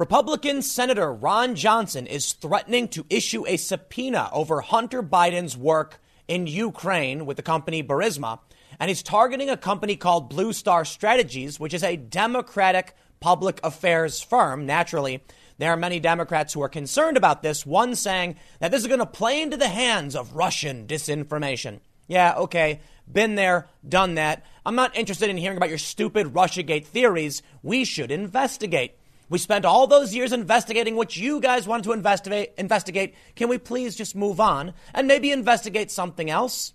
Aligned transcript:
Republican 0.00 0.62
Senator 0.62 1.12
Ron 1.12 1.54
Johnson 1.54 2.06
is 2.06 2.32
threatening 2.32 2.88
to 2.88 3.04
issue 3.10 3.46
a 3.46 3.58
subpoena 3.58 4.30
over 4.32 4.62
Hunter 4.62 5.02
Biden's 5.02 5.58
work 5.58 6.00
in 6.26 6.46
Ukraine 6.46 7.26
with 7.26 7.36
the 7.36 7.42
company 7.42 7.82
Burisma, 7.82 8.38
and 8.78 8.88
he's 8.88 9.02
targeting 9.02 9.50
a 9.50 9.58
company 9.58 9.96
called 9.96 10.30
Blue 10.30 10.54
Star 10.54 10.86
Strategies, 10.86 11.60
which 11.60 11.74
is 11.74 11.84
a 11.84 11.96
Democratic 11.98 12.96
public 13.20 13.60
affairs 13.62 14.22
firm. 14.22 14.64
Naturally, 14.64 15.22
there 15.58 15.70
are 15.70 15.76
many 15.76 16.00
Democrats 16.00 16.54
who 16.54 16.62
are 16.62 16.70
concerned 16.70 17.18
about 17.18 17.42
this, 17.42 17.66
one 17.66 17.94
saying 17.94 18.36
that 18.58 18.70
this 18.70 18.80
is 18.80 18.88
going 18.88 19.00
to 19.00 19.06
play 19.06 19.42
into 19.42 19.58
the 19.58 19.68
hands 19.68 20.16
of 20.16 20.34
Russian 20.34 20.86
disinformation. 20.86 21.80
Yeah, 22.08 22.36
okay, 22.36 22.80
been 23.06 23.34
there, 23.34 23.68
done 23.86 24.14
that. 24.14 24.46
I'm 24.64 24.76
not 24.76 24.96
interested 24.96 25.28
in 25.28 25.36
hearing 25.36 25.58
about 25.58 25.68
your 25.68 25.76
stupid 25.76 26.28
Russiagate 26.28 26.86
theories. 26.86 27.42
We 27.62 27.84
should 27.84 28.10
investigate. 28.10 28.94
We 29.30 29.38
spent 29.38 29.64
all 29.64 29.86
those 29.86 30.12
years 30.12 30.32
investigating 30.32 30.96
what 30.96 31.16
you 31.16 31.40
guys 31.40 31.66
wanted 31.66 31.84
to 31.84 31.92
investigate. 31.92 32.52
Investigate. 32.58 33.14
Can 33.36 33.48
we 33.48 33.58
please 33.58 33.94
just 33.94 34.16
move 34.16 34.40
on 34.40 34.74
and 34.92 35.06
maybe 35.06 35.30
investigate 35.30 35.90
something 35.90 36.28
else? 36.28 36.74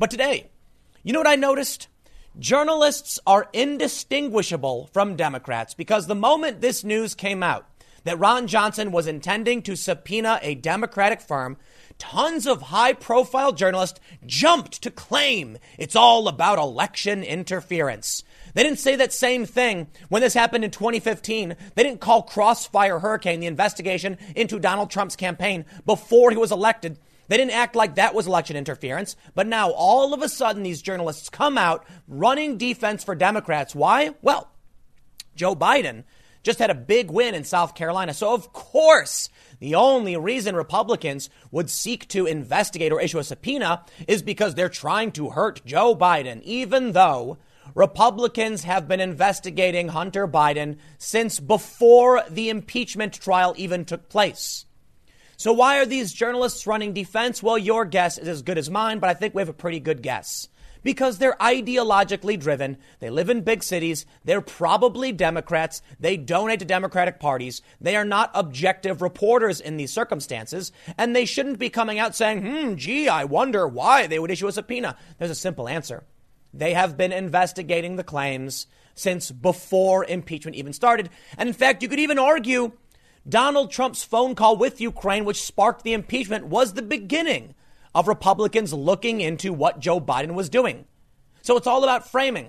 But 0.00 0.10
today, 0.10 0.50
you 1.04 1.12
know 1.12 1.20
what 1.20 1.28
I 1.28 1.36
noticed? 1.36 1.86
Journalists 2.38 3.20
are 3.24 3.48
indistinguishable 3.52 4.90
from 4.92 5.14
Democrats 5.14 5.74
because 5.74 6.06
the 6.06 6.14
moment 6.16 6.60
this 6.60 6.82
news 6.82 7.14
came 7.14 7.42
out 7.42 7.68
that 8.04 8.18
Ron 8.18 8.48
Johnson 8.48 8.90
was 8.90 9.06
intending 9.06 9.62
to 9.62 9.76
subpoena 9.76 10.40
a 10.42 10.56
Democratic 10.56 11.20
firm, 11.20 11.56
tons 11.98 12.48
of 12.48 12.62
high 12.62 12.94
profile 12.94 13.52
journalists 13.52 14.00
jumped 14.26 14.82
to 14.82 14.90
claim 14.90 15.56
it's 15.78 15.94
all 15.94 16.26
about 16.26 16.58
election 16.58 17.22
interference. 17.22 18.24
They 18.54 18.62
didn't 18.62 18.78
say 18.78 18.96
that 18.96 19.12
same 19.12 19.46
thing 19.46 19.88
when 20.08 20.22
this 20.22 20.34
happened 20.34 20.64
in 20.64 20.70
2015. 20.70 21.56
They 21.74 21.82
didn't 21.82 22.00
call 22.00 22.22
Crossfire 22.22 22.98
Hurricane 22.98 23.40
the 23.40 23.46
investigation 23.46 24.18
into 24.36 24.58
Donald 24.58 24.90
Trump's 24.90 25.16
campaign 25.16 25.64
before 25.86 26.30
he 26.30 26.36
was 26.36 26.52
elected. 26.52 26.98
They 27.28 27.36
didn't 27.36 27.52
act 27.52 27.74
like 27.74 27.94
that 27.94 28.14
was 28.14 28.26
election 28.26 28.56
interference. 28.56 29.16
But 29.34 29.46
now 29.46 29.70
all 29.70 30.12
of 30.12 30.22
a 30.22 30.28
sudden, 30.28 30.62
these 30.62 30.82
journalists 30.82 31.30
come 31.30 31.56
out 31.56 31.86
running 32.06 32.58
defense 32.58 33.04
for 33.04 33.14
Democrats. 33.14 33.74
Why? 33.74 34.14
Well, 34.20 34.50
Joe 35.34 35.54
Biden 35.54 36.04
just 36.42 36.58
had 36.58 36.70
a 36.70 36.74
big 36.74 37.10
win 37.10 37.34
in 37.34 37.44
South 37.44 37.74
Carolina. 37.74 38.12
So, 38.12 38.34
of 38.34 38.52
course, 38.52 39.28
the 39.60 39.76
only 39.76 40.16
reason 40.16 40.56
Republicans 40.56 41.30
would 41.50 41.70
seek 41.70 42.08
to 42.08 42.26
investigate 42.26 42.92
or 42.92 43.00
issue 43.00 43.18
a 43.18 43.24
subpoena 43.24 43.84
is 44.08 44.22
because 44.22 44.54
they're 44.54 44.68
trying 44.68 45.12
to 45.12 45.30
hurt 45.30 45.64
Joe 45.64 45.94
Biden, 45.94 46.42
even 46.42 46.92
though 46.92 47.38
Republicans 47.74 48.64
have 48.64 48.86
been 48.86 49.00
investigating 49.00 49.88
Hunter 49.88 50.28
Biden 50.28 50.76
since 50.98 51.40
before 51.40 52.22
the 52.28 52.50
impeachment 52.50 53.14
trial 53.14 53.54
even 53.56 53.84
took 53.84 54.08
place. 54.08 54.66
So, 55.36 55.52
why 55.52 55.78
are 55.78 55.86
these 55.86 56.12
journalists 56.12 56.66
running 56.66 56.92
defense? 56.92 57.42
Well, 57.42 57.58
your 57.58 57.84
guess 57.84 58.18
is 58.18 58.28
as 58.28 58.42
good 58.42 58.58
as 58.58 58.70
mine, 58.70 58.98
but 58.98 59.10
I 59.10 59.14
think 59.14 59.34
we 59.34 59.42
have 59.42 59.48
a 59.48 59.54
pretty 59.54 59.80
good 59.80 60.02
guess. 60.02 60.48
Because 60.84 61.18
they're 61.18 61.36
ideologically 61.40 62.38
driven. 62.38 62.76
They 62.98 63.08
live 63.08 63.30
in 63.30 63.42
big 63.42 63.62
cities. 63.62 64.04
They're 64.24 64.40
probably 64.40 65.12
Democrats. 65.12 65.80
They 65.98 66.16
donate 66.16 66.58
to 66.58 66.64
Democratic 66.64 67.20
parties. 67.20 67.62
They 67.80 67.94
are 67.96 68.04
not 68.04 68.32
objective 68.34 69.00
reporters 69.00 69.60
in 69.60 69.76
these 69.76 69.92
circumstances. 69.92 70.72
And 70.98 71.14
they 71.14 71.24
shouldn't 71.24 71.60
be 71.60 71.70
coming 71.70 72.00
out 72.00 72.16
saying, 72.16 72.42
hmm, 72.42 72.74
gee, 72.74 73.08
I 73.08 73.24
wonder 73.24 73.66
why 73.66 74.08
they 74.08 74.18
would 74.18 74.32
issue 74.32 74.48
a 74.48 74.52
subpoena. 74.52 74.96
There's 75.18 75.30
a 75.30 75.36
simple 75.36 75.68
answer. 75.68 76.02
They 76.54 76.74
have 76.74 76.96
been 76.96 77.12
investigating 77.12 77.96
the 77.96 78.04
claims 78.04 78.66
since 78.94 79.30
before 79.30 80.04
impeachment 80.04 80.56
even 80.56 80.72
started. 80.72 81.08
And 81.38 81.48
in 81.48 81.54
fact, 81.54 81.82
you 81.82 81.88
could 81.88 82.00
even 82.00 82.18
argue 82.18 82.72
Donald 83.28 83.70
Trump's 83.70 84.02
phone 84.04 84.34
call 84.34 84.56
with 84.56 84.80
Ukraine, 84.80 85.24
which 85.24 85.42
sparked 85.42 85.84
the 85.84 85.92
impeachment, 85.92 86.46
was 86.46 86.74
the 86.74 86.82
beginning 86.82 87.54
of 87.94 88.08
Republicans 88.08 88.72
looking 88.72 89.20
into 89.20 89.52
what 89.52 89.80
Joe 89.80 90.00
Biden 90.00 90.34
was 90.34 90.48
doing. 90.48 90.86
So 91.42 91.56
it's 91.56 91.66
all 91.66 91.84
about 91.84 92.10
framing. 92.10 92.48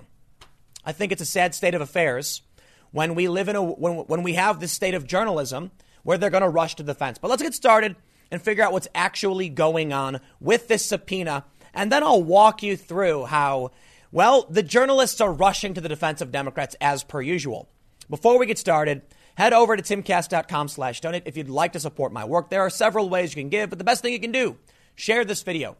I 0.84 0.92
think 0.92 1.12
it's 1.12 1.22
a 1.22 1.26
sad 1.26 1.54
state 1.54 1.74
of 1.74 1.80
affairs 1.80 2.42
when 2.90 3.14
we 3.14 3.28
live 3.28 3.48
in 3.48 3.56
a 3.56 3.62
when, 3.62 3.96
when 4.06 4.22
we 4.22 4.34
have 4.34 4.60
this 4.60 4.72
state 4.72 4.94
of 4.94 5.06
journalism 5.06 5.70
where 6.02 6.18
they're 6.18 6.30
going 6.30 6.42
to 6.42 6.48
rush 6.48 6.76
to 6.76 6.82
the 6.82 6.94
fence. 6.94 7.18
But 7.18 7.28
let's 7.28 7.42
get 7.42 7.54
started 7.54 7.96
and 8.30 8.40
figure 8.40 8.64
out 8.64 8.72
what's 8.72 8.88
actually 8.94 9.48
going 9.48 9.92
on 9.92 10.20
with 10.40 10.68
this 10.68 10.84
subpoena, 10.84 11.44
and 11.72 11.90
then 11.90 12.02
I'll 12.02 12.22
walk 12.22 12.62
you 12.62 12.76
through 12.76 13.24
how 13.24 13.72
well, 14.14 14.46
the 14.48 14.62
journalists 14.62 15.20
are 15.20 15.32
rushing 15.32 15.74
to 15.74 15.80
the 15.80 15.88
defense 15.88 16.20
of 16.20 16.30
Democrats 16.30 16.76
as 16.80 17.02
per 17.02 17.20
usual. 17.20 17.68
Before 18.08 18.38
we 18.38 18.46
get 18.46 18.58
started, 18.58 19.02
head 19.34 19.52
over 19.52 19.76
to 19.76 19.82
timcast.com 19.82 20.68
slash 20.68 21.00
donate 21.00 21.24
if 21.26 21.36
you'd 21.36 21.48
like 21.48 21.72
to 21.72 21.80
support 21.80 22.12
my 22.12 22.24
work. 22.24 22.48
There 22.48 22.60
are 22.60 22.70
several 22.70 23.08
ways 23.08 23.34
you 23.34 23.42
can 23.42 23.48
give, 23.48 23.70
but 23.70 23.78
the 23.78 23.84
best 23.84 24.02
thing 24.02 24.12
you 24.12 24.20
can 24.20 24.30
do, 24.30 24.56
share 24.94 25.24
this 25.24 25.42
video. 25.42 25.76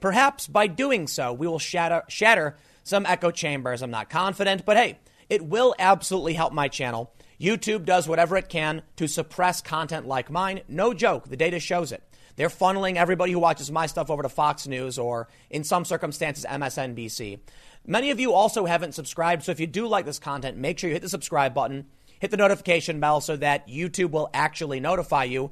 Perhaps 0.00 0.48
by 0.48 0.66
doing 0.66 1.06
so, 1.06 1.32
we 1.32 1.46
will 1.46 1.58
shatter, 1.58 2.02
shatter 2.08 2.58
some 2.84 3.06
echo 3.06 3.30
chambers. 3.30 3.80
I'm 3.80 3.90
not 3.90 4.10
confident, 4.10 4.66
but 4.66 4.76
hey, 4.76 4.98
it 5.30 5.46
will 5.46 5.74
absolutely 5.78 6.34
help 6.34 6.52
my 6.52 6.68
channel. 6.68 7.14
YouTube 7.40 7.86
does 7.86 8.06
whatever 8.06 8.36
it 8.36 8.50
can 8.50 8.82
to 8.96 9.08
suppress 9.08 9.62
content 9.62 10.06
like 10.06 10.30
mine. 10.30 10.60
No 10.68 10.92
joke, 10.92 11.28
the 11.28 11.38
data 11.38 11.58
shows 11.58 11.90
it. 11.92 12.02
They're 12.38 12.48
funneling 12.48 12.94
everybody 12.94 13.32
who 13.32 13.40
watches 13.40 13.68
my 13.68 13.86
stuff 13.86 14.10
over 14.10 14.22
to 14.22 14.28
Fox 14.28 14.68
News 14.68 14.96
or, 14.96 15.26
in 15.50 15.64
some 15.64 15.84
circumstances, 15.84 16.46
MSNBC. 16.48 17.40
Many 17.84 18.12
of 18.12 18.20
you 18.20 18.32
also 18.32 18.64
haven't 18.64 18.94
subscribed, 18.94 19.42
so 19.42 19.50
if 19.50 19.58
you 19.58 19.66
do 19.66 19.88
like 19.88 20.04
this 20.04 20.20
content, 20.20 20.56
make 20.56 20.78
sure 20.78 20.88
you 20.88 20.94
hit 20.94 21.02
the 21.02 21.08
subscribe 21.08 21.52
button, 21.52 21.86
hit 22.20 22.30
the 22.30 22.36
notification 22.36 23.00
bell 23.00 23.20
so 23.20 23.34
that 23.36 23.66
YouTube 23.66 24.12
will 24.12 24.30
actually 24.32 24.78
notify 24.78 25.24
you. 25.24 25.50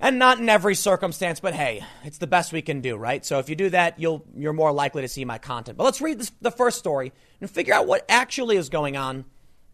And 0.00 0.18
not 0.18 0.40
in 0.40 0.48
every 0.48 0.74
circumstance, 0.74 1.38
but 1.38 1.54
hey, 1.54 1.84
it's 2.02 2.18
the 2.18 2.26
best 2.26 2.52
we 2.52 2.62
can 2.62 2.80
do, 2.80 2.96
right? 2.96 3.24
So 3.24 3.38
if 3.38 3.48
you 3.48 3.54
do 3.54 3.70
that, 3.70 4.00
you'll 4.00 4.24
you're 4.36 4.52
more 4.52 4.72
likely 4.72 5.02
to 5.02 5.08
see 5.08 5.24
my 5.24 5.38
content. 5.38 5.78
But 5.78 5.84
let's 5.84 6.00
read 6.00 6.18
this, 6.18 6.32
the 6.40 6.50
first 6.50 6.80
story 6.80 7.12
and 7.40 7.48
figure 7.48 7.74
out 7.74 7.86
what 7.86 8.04
actually 8.08 8.56
is 8.56 8.68
going 8.68 8.96
on, 8.96 9.24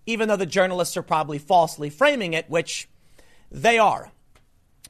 even 0.05 0.29
though 0.29 0.37
the 0.37 0.47
journalists 0.47 0.99
are 0.99 1.03
probably 1.03 1.39
falsely 1.39 1.89
framing 1.89 2.35
it, 2.35 2.51
which 2.51 2.89
they 3.51 3.79
are. 3.79 4.11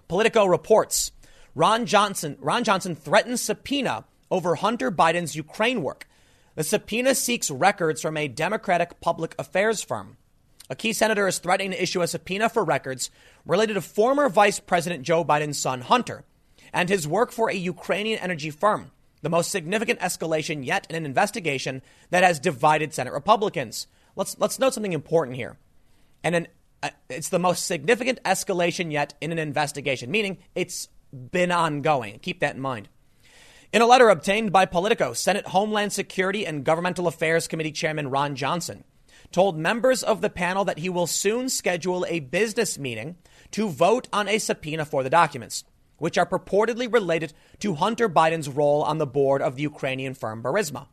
Politico 0.08 0.46
reports 0.46 1.12
Ron 1.54 1.86
Johnson 1.86 2.36
Ron 2.40 2.64
Johnson 2.64 2.94
threatens 2.96 3.40
subpoena 3.40 4.04
over 4.30 4.56
Hunter 4.56 4.90
Biden's 4.90 5.36
Ukraine 5.36 5.82
work. 5.82 6.08
The 6.56 6.64
subpoena 6.64 7.14
seeks 7.14 7.50
records 7.50 8.00
from 8.00 8.16
a 8.16 8.28
Democratic 8.28 9.00
public 9.00 9.34
affairs 9.38 9.82
firm. 9.82 10.16
A 10.70 10.74
key 10.74 10.92
senator 10.92 11.28
is 11.28 11.38
threatening 11.38 11.72
to 11.72 11.82
issue 11.82 12.00
a 12.00 12.06
subpoena 12.06 12.48
for 12.48 12.64
records 12.64 13.10
related 13.44 13.74
to 13.74 13.80
former 13.80 14.28
Vice 14.28 14.60
President 14.60 15.02
Joe 15.02 15.24
Biden's 15.24 15.58
son, 15.58 15.82
Hunter, 15.82 16.24
and 16.72 16.88
his 16.88 17.06
work 17.06 17.32
for 17.32 17.50
a 17.50 17.54
Ukrainian 17.54 18.18
energy 18.20 18.50
firm, 18.50 18.90
the 19.22 19.28
most 19.28 19.50
significant 19.50 20.00
escalation 20.00 20.64
yet 20.64 20.86
in 20.88 20.96
an 20.96 21.04
investigation 21.04 21.82
that 22.10 22.24
has 22.24 22.40
divided 22.40 22.94
Senate 22.94 23.12
Republicans. 23.12 23.86
Let's, 24.16 24.38
let's 24.38 24.58
note 24.58 24.74
something 24.74 24.92
important 24.92 25.36
here. 25.36 25.58
And 26.22 26.34
an, 26.34 26.48
uh, 26.82 26.90
it's 27.10 27.28
the 27.28 27.38
most 27.38 27.66
significant 27.66 28.22
escalation 28.24 28.90
yet 28.90 29.14
in 29.20 29.32
an 29.32 29.38
investigation, 29.38 30.10
meaning 30.10 30.38
it's 30.54 30.88
been 31.14 31.52
ongoing. 31.52 32.18
Keep 32.18 32.40
that 32.40 32.56
in 32.56 32.60
mind. 32.60 32.88
In 33.72 33.82
a 33.82 33.86
letter 33.86 34.08
obtained 34.08 34.52
by 34.52 34.66
Politico, 34.66 35.14
Senate 35.14 35.48
Homeland 35.48 35.92
Security 35.92 36.46
and 36.46 36.64
Governmental 36.64 37.08
Affairs 37.08 37.48
Committee 37.48 37.72
Chairman 37.72 38.08
Ron 38.08 38.36
Johnson 38.36 38.84
told 39.32 39.58
members 39.58 40.04
of 40.04 40.20
the 40.20 40.30
panel 40.30 40.64
that 40.64 40.78
he 40.78 40.88
will 40.88 41.08
soon 41.08 41.48
schedule 41.48 42.06
a 42.08 42.20
business 42.20 42.78
meeting 42.78 43.16
to 43.50 43.68
vote 43.68 44.06
on 44.12 44.28
a 44.28 44.38
subpoena 44.38 44.84
for 44.84 45.02
the 45.02 45.10
documents, 45.10 45.64
which 45.98 46.16
are 46.16 46.26
purportedly 46.26 46.92
related 46.92 47.32
to 47.58 47.74
Hunter 47.74 48.08
Biden's 48.08 48.48
role 48.48 48.82
on 48.82 48.98
the 48.98 49.06
board 49.06 49.42
of 49.42 49.56
the 49.56 49.62
Ukrainian 49.62 50.14
firm 50.14 50.40
Burisma. 50.40 50.86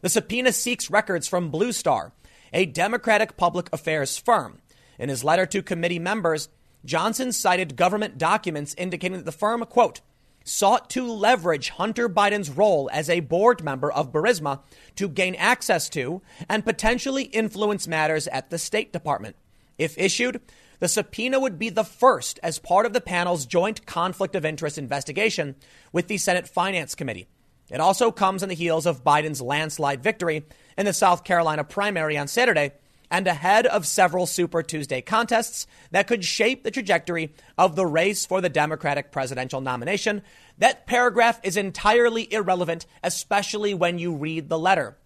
The 0.00 0.08
subpoena 0.08 0.52
seeks 0.52 0.90
records 0.90 1.28
from 1.28 1.50
Blue 1.50 1.70
Star, 1.72 2.12
a 2.52 2.66
Democratic 2.66 3.36
public 3.36 3.68
affairs 3.72 4.16
firm. 4.16 4.58
In 4.98 5.08
his 5.08 5.22
letter 5.22 5.46
to 5.46 5.62
committee 5.62 6.00
members, 6.00 6.48
Johnson 6.84 7.32
cited 7.32 7.76
government 7.76 8.18
documents 8.18 8.74
indicating 8.78 9.18
that 9.18 9.24
the 9.24 9.32
firm, 9.32 9.64
quote, 9.64 10.00
sought 10.44 10.88
to 10.90 11.06
leverage 11.06 11.70
Hunter 11.70 12.08
Biden's 12.08 12.50
role 12.50 12.88
as 12.92 13.10
a 13.10 13.20
board 13.20 13.62
member 13.62 13.92
of 13.92 14.12
Burisma 14.12 14.60
to 14.96 15.08
gain 15.08 15.34
access 15.34 15.88
to 15.90 16.22
and 16.48 16.64
potentially 16.64 17.24
influence 17.24 17.86
matters 17.86 18.26
at 18.28 18.48
the 18.50 18.58
State 18.58 18.92
Department. 18.92 19.36
If 19.76 19.98
issued, 19.98 20.40
the 20.80 20.88
subpoena 20.88 21.38
would 21.38 21.58
be 21.58 21.68
the 21.68 21.84
first 21.84 22.40
as 22.42 22.58
part 22.58 22.86
of 22.86 22.92
the 22.92 23.00
panel's 23.00 23.46
joint 23.46 23.84
conflict 23.84 24.34
of 24.34 24.44
interest 24.44 24.78
investigation 24.78 25.56
with 25.92 26.08
the 26.08 26.18
Senate 26.18 26.48
Finance 26.48 26.94
Committee. 26.94 27.28
It 27.70 27.80
also 27.80 28.10
comes 28.10 28.42
on 28.42 28.48
the 28.48 28.54
heels 28.54 28.86
of 28.86 29.04
Biden's 29.04 29.42
landslide 29.42 30.02
victory 30.02 30.46
in 30.78 30.86
the 30.86 30.92
South 30.92 31.24
Carolina 31.24 31.64
primary 31.64 32.16
on 32.16 32.28
Saturday 32.28 32.72
and 33.10 33.26
ahead 33.26 33.66
of 33.66 33.86
several 33.86 34.26
Super 34.26 34.62
Tuesday 34.62 35.00
contests 35.00 35.66
that 35.90 36.06
could 36.06 36.24
shape 36.24 36.64
the 36.64 36.70
trajectory 36.70 37.32
of 37.56 37.76
the 37.76 37.86
race 37.86 38.26
for 38.26 38.40
the 38.40 38.48
Democratic 38.48 39.12
presidential 39.12 39.60
nomination. 39.60 40.22
That 40.58 40.86
paragraph 40.86 41.40
is 41.42 41.56
entirely 41.56 42.32
irrelevant, 42.32 42.86
especially 43.02 43.74
when 43.74 43.98
you 43.98 44.14
read 44.14 44.48
the 44.48 44.58
letter. 44.58 44.98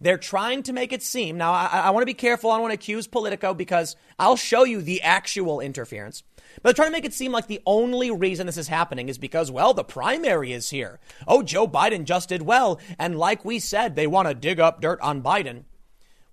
They're 0.00 0.18
trying 0.18 0.62
to 0.64 0.72
make 0.72 0.92
it 0.92 1.02
seem. 1.02 1.38
Now, 1.38 1.52
I, 1.52 1.66
I 1.66 1.90
want 1.90 2.02
to 2.02 2.06
be 2.06 2.14
careful. 2.14 2.50
I 2.50 2.54
don't 2.54 2.62
want 2.62 2.72
to 2.72 2.76
accuse 2.76 3.08
Politico 3.08 3.52
because 3.52 3.96
I'll 4.18 4.36
show 4.36 4.64
you 4.64 4.80
the 4.80 5.02
actual 5.02 5.60
interference. 5.60 6.22
But 6.62 6.62
they're 6.62 6.84
trying 6.84 6.92
to 6.92 6.96
make 6.96 7.04
it 7.04 7.14
seem 7.14 7.32
like 7.32 7.48
the 7.48 7.60
only 7.66 8.10
reason 8.10 8.46
this 8.46 8.56
is 8.56 8.68
happening 8.68 9.08
is 9.08 9.18
because, 9.18 9.50
well, 9.50 9.74
the 9.74 9.84
primary 9.84 10.52
is 10.52 10.70
here. 10.70 11.00
Oh, 11.26 11.42
Joe 11.42 11.66
Biden 11.66 12.04
just 12.04 12.28
did 12.28 12.42
well. 12.42 12.80
And 12.98 13.18
like 13.18 13.44
we 13.44 13.58
said, 13.58 13.96
they 13.96 14.06
want 14.06 14.28
to 14.28 14.34
dig 14.34 14.60
up 14.60 14.80
dirt 14.80 15.00
on 15.00 15.22
Biden. 15.22 15.64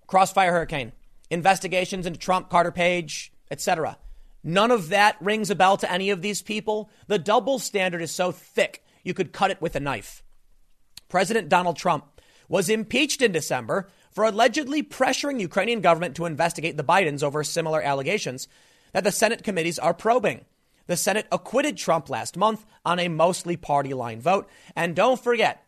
Crossfire 0.06 0.52
hurricane, 0.52 0.92
investigations 1.30 2.06
into 2.06 2.18
Trump, 2.18 2.50
Carter 2.50 2.72
Page, 2.72 3.32
etc. 3.50 3.98
None 4.42 4.70
of 4.70 4.90
that 4.90 5.16
rings 5.20 5.50
a 5.50 5.54
bell 5.54 5.76
to 5.78 5.90
any 5.90 6.10
of 6.10 6.22
these 6.22 6.42
people. 6.42 6.90
The 7.08 7.18
double 7.18 7.58
standard 7.58 8.02
is 8.02 8.10
so 8.10 8.32
thick, 8.32 8.84
you 9.02 9.14
could 9.14 9.32
cut 9.32 9.50
it 9.50 9.60
with 9.60 9.76
a 9.76 9.80
knife. 9.80 10.22
President 11.08 11.48
Donald 11.48 11.76
Trump 11.76 12.20
was 12.48 12.68
impeached 12.68 13.22
in 13.22 13.32
December 13.32 13.88
for 14.10 14.24
allegedly 14.24 14.82
pressuring 14.82 15.40
Ukrainian 15.40 15.80
government 15.80 16.16
to 16.16 16.26
investigate 16.26 16.76
the 16.76 16.84
Bidens 16.84 17.22
over 17.22 17.44
similar 17.44 17.82
allegations 17.82 18.48
that 18.92 19.04
the 19.04 19.12
Senate 19.12 19.42
committees 19.42 19.78
are 19.78 19.94
probing. 19.94 20.44
The 20.86 20.96
Senate 20.96 21.26
acquitted 21.32 21.76
Trump 21.76 22.08
last 22.08 22.36
month 22.36 22.64
on 22.84 22.98
a 22.98 23.08
mostly 23.08 23.56
party 23.56 23.92
line 23.94 24.20
vote. 24.20 24.48
And 24.74 24.94
don't 24.94 25.20
forget 25.20 25.64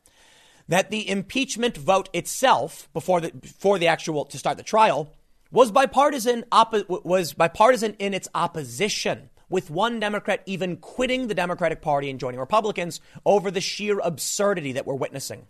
that 0.69 0.91
the 0.91 1.09
impeachment 1.09 1.77
vote 1.77 2.09
itself, 2.13 2.89
before 2.93 3.21
the, 3.21 3.33
before 3.33 3.79
the 3.79 3.89
actual, 3.89 4.25
to 4.27 4.39
start 4.39 4.57
the 4.57 4.63
trial, 4.63 5.13
was 5.51 5.71
bipartisan, 5.71 6.45
was 6.89 7.33
bipartisan 7.33 7.95
in 7.99 8.15
its 8.15 8.29
opposition, 8.35 9.31
with 9.49 9.71
one 9.71 9.99
Democrat 9.99 10.43
even 10.47 10.77
quitting 10.77 11.27
the 11.27 11.35
Democratic 11.35 11.81
Party 11.81 12.11
and 12.11 12.21
joining 12.21 12.41
Republicans 12.41 13.01
over 13.25 13.51
the 13.51 13.61
sheer 13.61 13.99
absurdity 13.99 14.73
that 14.73 14.87
we're 14.87 14.95
witnessing. 14.95 15.47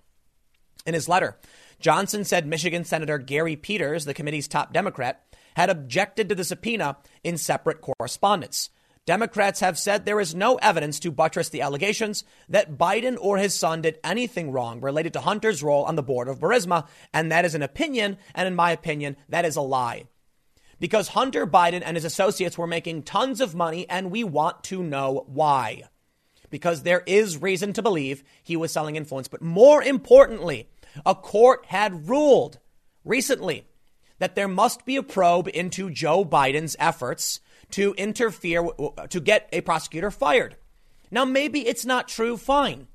In 0.86 0.94
his 0.94 1.08
letter, 1.08 1.36
Johnson 1.80 2.24
said 2.24 2.46
Michigan 2.46 2.84
Senator 2.84 3.18
Gary 3.18 3.56
Peters, 3.56 4.04
the 4.04 4.14
committee's 4.14 4.48
top 4.48 4.72
Democrat, 4.72 5.24
had 5.56 5.68
objected 5.68 6.28
to 6.28 6.34
the 6.34 6.44
subpoena 6.44 6.96
in 7.24 7.36
separate 7.36 7.80
correspondence. 7.80 8.70
Democrats 9.08 9.60
have 9.60 9.78
said 9.78 10.04
there 10.04 10.20
is 10.20 10.34
no 10.34 10.56
evidence 10.56 11.00
to 11.00 11.10
buttress 11.10 11.48
the 11.48 11.62
allegations 11.62 12.24
that 12.46 12.76
Biden 12.76 13.16
or 13.18 13.38
his 13.38 13.54
son 13.54 13.80
did 13.80 13.98
anything 14.04 14.52
wrong 14.52 14.82
related 14.82 15.14
to 15.14 15.22
Hunter's 15.22 15.62
role 15.62 15.84
on 15.84 15.96
the 15.96 16.02
board 16.02 16.28
of 16.28 16.40
Burisma, 16.40 16.86
and 17.14 17.32
that 17.32 17.46
is 17.46 17.54
an 17.54 17.62
opinion, 17.62 18.18
and 18.34 18.46
in 18.46 18.54
my 18.54 18.70
opinion, 18.70 19.16
that 19.30 19.46
is 19.46 19.56
a 19.56 19.62
lie. 19.62 20.04
Because 20.78 21.08
Hunter 21.08 21.46
Biden 21.46 21.80
and 21.82 21.96
his 21.96 22.04
associates 22.04 22.58
were 22.58 22.66
making 22.66 23.04
tons 23.04 23.40
of 23.40 23.54
money, 23.54 23.88
and 23.88 24.10
we 24.10 24.24
want 24.24 24.62
to 24.64 24.82
know 24.82 25.24
why. 25.26 25.84
Because 26.50 26.82
there 26.82 27.02
is 27.06 27.40
reason 27.40 27.72
to 27.72 27.82
believe 27.82 28.22
he 28.42 28.58
was 28.58 28.72
selling 28.72 28.96
influence. 28.96 29.26
But 29.26 29.40
more 29.40 29.82
importantly, 29.82 30.68
a 31.06 31.14
court 31.14 31.64
had 31.68 32.10
ruled 32.10 32.58
recently 33.06 33.64
that 34.18 34.34
there 34.34 34.48
must 34.48 34.84
be 34.84 34.96
a 34.96 35.02
probe 35.02 35.48
into 35.54 35.88
Joe 35.88 36.26
Biden's 36.26 36.76
efforts 36.78 37.40
to 37.72 37.94
interfere, 37.94 38.66
to 39.10 39.20
get 39.20 39.48
a 39.52 39.60
prosecutor 39.60 40.10
fired. 40.10 40.56
Now, 41.10 41.24
maybe 41.24 41.66
it's 41.66 41.84
not 41.84 42.08
true, 42.08 42.36
fine. 42.36 42.86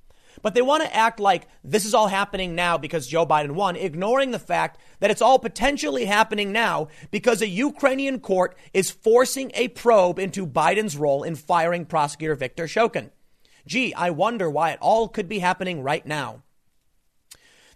But 0.41 0.55
they 0.55 0.61
want 0.61 0.83
to 0.83 0.95
act 0.95 1.19
like 1.19 1.47
this 1.63 1.85
is 1.85 1.93
all 1.93 2.07
happening 2.07 2.55
now 2.55 2.77
because 2.77 3.07
Joe 3.07 3.25
Biden 3.25 3.51
won, 3.51 3.75
ignoring 3.75 4.31
the 4.31 4.39
fact 4.39 4.79
that 4.99 5.11
it's 5.11 5.21
all 5.21 5.39
potentially 5.39 6.05
happening 6.05 6.51
now 6.51 6.87
because 7.11 7.41
a 7.41 7.47
Ukrainian 7.47 8.19
court 8.19 8.57
is 8.73 8.91
forcing 8.91 9.51
a 9.53 9.69
probe 9.69 10.19
into 10.19 10.47
Biden's 10.47 10.97
role 10.97 11.23
in 11.23 11.35
firing 11.35 11.85
prosecutor 11.85 12.35
Viktor 12.35 12.65
Shokin. 12.65 13.11
Gee, 13.65 13.93
I 13.93 14.09
wonder 14.09 14.49
why 14.49 14.71
it 14.71 14.79
all 14.81 15.07
could 15.07 15.29
be 15.29 15.39
happening 15.39 15.81
right 15.81 16.05
now. 16.05 16.41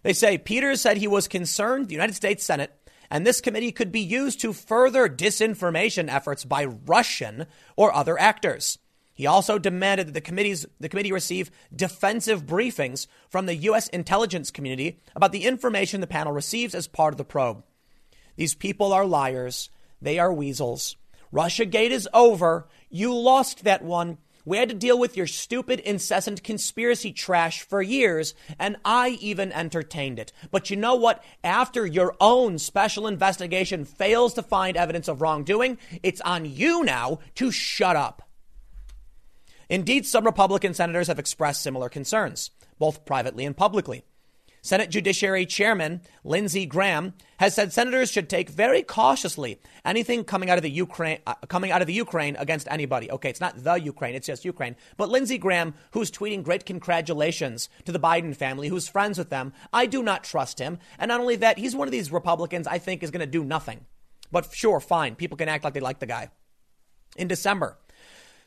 They 0.03 0.13
say 0.13 0.38
Peters 0.38 0.81
said 0.81 0.97
he 0.97 1.07
was 1.07 1.27
concerned 1.27 1.88
the 1.88 1.93
United 1.93 2.15
States 2.15 2.43
Senate 2.43 2.73
and 3.09 3.25
this 3.25 3.42
committee 3.42 3.71
could 3.71 3.92
be 3.92 4.01
used 4.01 4.39
to 4.42 4.54
further 4.54 5.07
disinformation 5.07 6.09
efforts 6.09 6.45
by 6.45 6.65
Russian 6.65 7.45
or 7.75 7.94
other 7.94 8.19
actors. 8.19 8.77
He 9.13 9.25
also 9.25 9.57
demanded 9.57 10.07
that 10.07 10.13
the, 10.13 10.21
committees, 10.21 10.68
the 10.80 10.89
committee 10.89 11.12
receive 11.12 11.50
defensive 11.75 12.45
briefings 12.45 13.07
from 13.30 13.48
the 13.48 13.56
U.S. 13.56 13.88
intelligence 13.88 14.51
community 14.51 15.00
about 15.15 15.31
the 15.31 15.45
information 15.45 16.01
the 16.01 16.07
panel 16.07 16.33
receives 16.33 16.75
as 16.75 16.88
part 16.88 17.15
of 17.15 17.18
the 17.18 17.25
probe. 17.25 17.63
These 18.36 18.54
people 18.54 18.94
are 18.94 19.07
liars. 19.07 19.71
They 20.00 20.19
are 20.19 20.31
weasels. 20.31 20.98
Russiagate 21.33 21.89
is 21.89 22.07
over. 22.13 22.68
You 22.89 23.13
lost 23.15 23.63
that 23.63 23.83
one. 23.83 24.19
We 24.47 24.59
had 24.59 24.69
to 24.69 24.75
deal 24.75 24.97
with 24.97 25.17
your 25.17 25.27
stupid, 25.27 25.81
incessant 25.81 26.41
conspiracy 26.41 27.11
trash 27.11 27.63
for 27.63 27.81
years, 27.81 28.33
and 28.57 28.77
I 28.85 29.17
even 29.19 29.51
entertained 29.51 30.19
it. 30.19 30.31
But 30.51 30.69
you 30.69 30.77
know 30.77 30.95
what? 30.95 31.21
After 31.44 31.85
your 31.85 32.15
own 32.21 32.57
special 32.57 33.07
investigation 33.07 33.83
fails 33.83 34.35
to 34.35 34.41
find 34.41 34.77
evidence 34.77 35.09
of 35.09 35.21
wrongdoing, 35.21 35.77
it's 36.01 36.21
on 36.21 36.45
you 36.45 36.85
now 36.85 37.19
to 37.35 37.51
shut 37.51 37.97
up. 37.97 38.21
Indeed, 39.67 40.05
some 40.05 40.23
Republican 40.23 40.73
senators 40.73 41.07
have 41.09 41.19
expressed 41.19 41.61
similar 41.61 41.89
concerns, 41.89 42.50
both 42.79 43.03
privately 43.03 43.43
and 43.43 43.57
publicly. 43.57 44.05
Senate 44.62 44.89
Judiciary 44.89 45.45
Chairman 45.45 46.01
Lindsey 46.24 46.65
Graham 46.65 47.13
has 47.39 47.54
said 47.54 47.71
senators 47.71 48.12
should 48.12 48.30
take 48.30 48.50
very 48.50 48.83
cautiously 48.83 49.62
anything 49.86 50.24
coming 50.24 50.50
out 50.50 50.57
of 50.57 50.63
the 50.63 50.69
Ukraine 50.69 51.19
uh, 51.25 51.36
coming 51.48 51.71
out 51.71 51.81
of 51.81 51.88
the 51.88 51.94
Ukraine 51.94 52.36
against 52.38 52.68
anybody. 52.69 53.09
Okay, 53.12 53.30
it's 53.30 53.39
not 53.39 53.63
the 53.63 53.75
Ukraine, 53.75 54.15
it's 54.15 54.27
just 54.27 54.45
Ukraine. 54.45 54.75
But 54.98 55.09
Lindsey 55.09 55.38
Graham, 55.38 55.74
who's 55.92 56.12
tweeting 56.12 56.44
great 56.44 56.65
congratulations 56.65 57.69
to 57.86 57.92
the 57.92 58.00
Biden 58.00 58.36
family, 58.36 58.68
who's 58.68 58.88
friends 58.88 59.18
with 59.18 59.30
them, 59.30 59.54
I 59.71 59.86
do 59.86 60.04
not 60.04 60.24
trust 60.24 60.60
him. 60.60 60.80
And 61.00 61.10
not 61.10 61.21
only 61.21 61.38
that, 61.38 61.57
he's 61.57 61.75
one 61.75 61.88
of 61.88 61.92
these 61.92 62.12
Republicans 62.12 62.68
I 62.68 62.77
think 62.80 63.03
is 63.03 63.12
going 63.12 63.21
to 63.21 63.25
do 63.25 63.44
nothing. 63.44 63.86
But 64.31 64.53
sure, 64.53 64.80
fine, 64.80 65.15
people 65.15 65.38
can 65.38 65.50
act 65.50 65.63
like 65.63 65.74
they 65.74 65.80
like 65.80 66.00
the 66.00 66.06
guy. 66.06 66.30
In 67.15 67.27
December, 67.27 67.77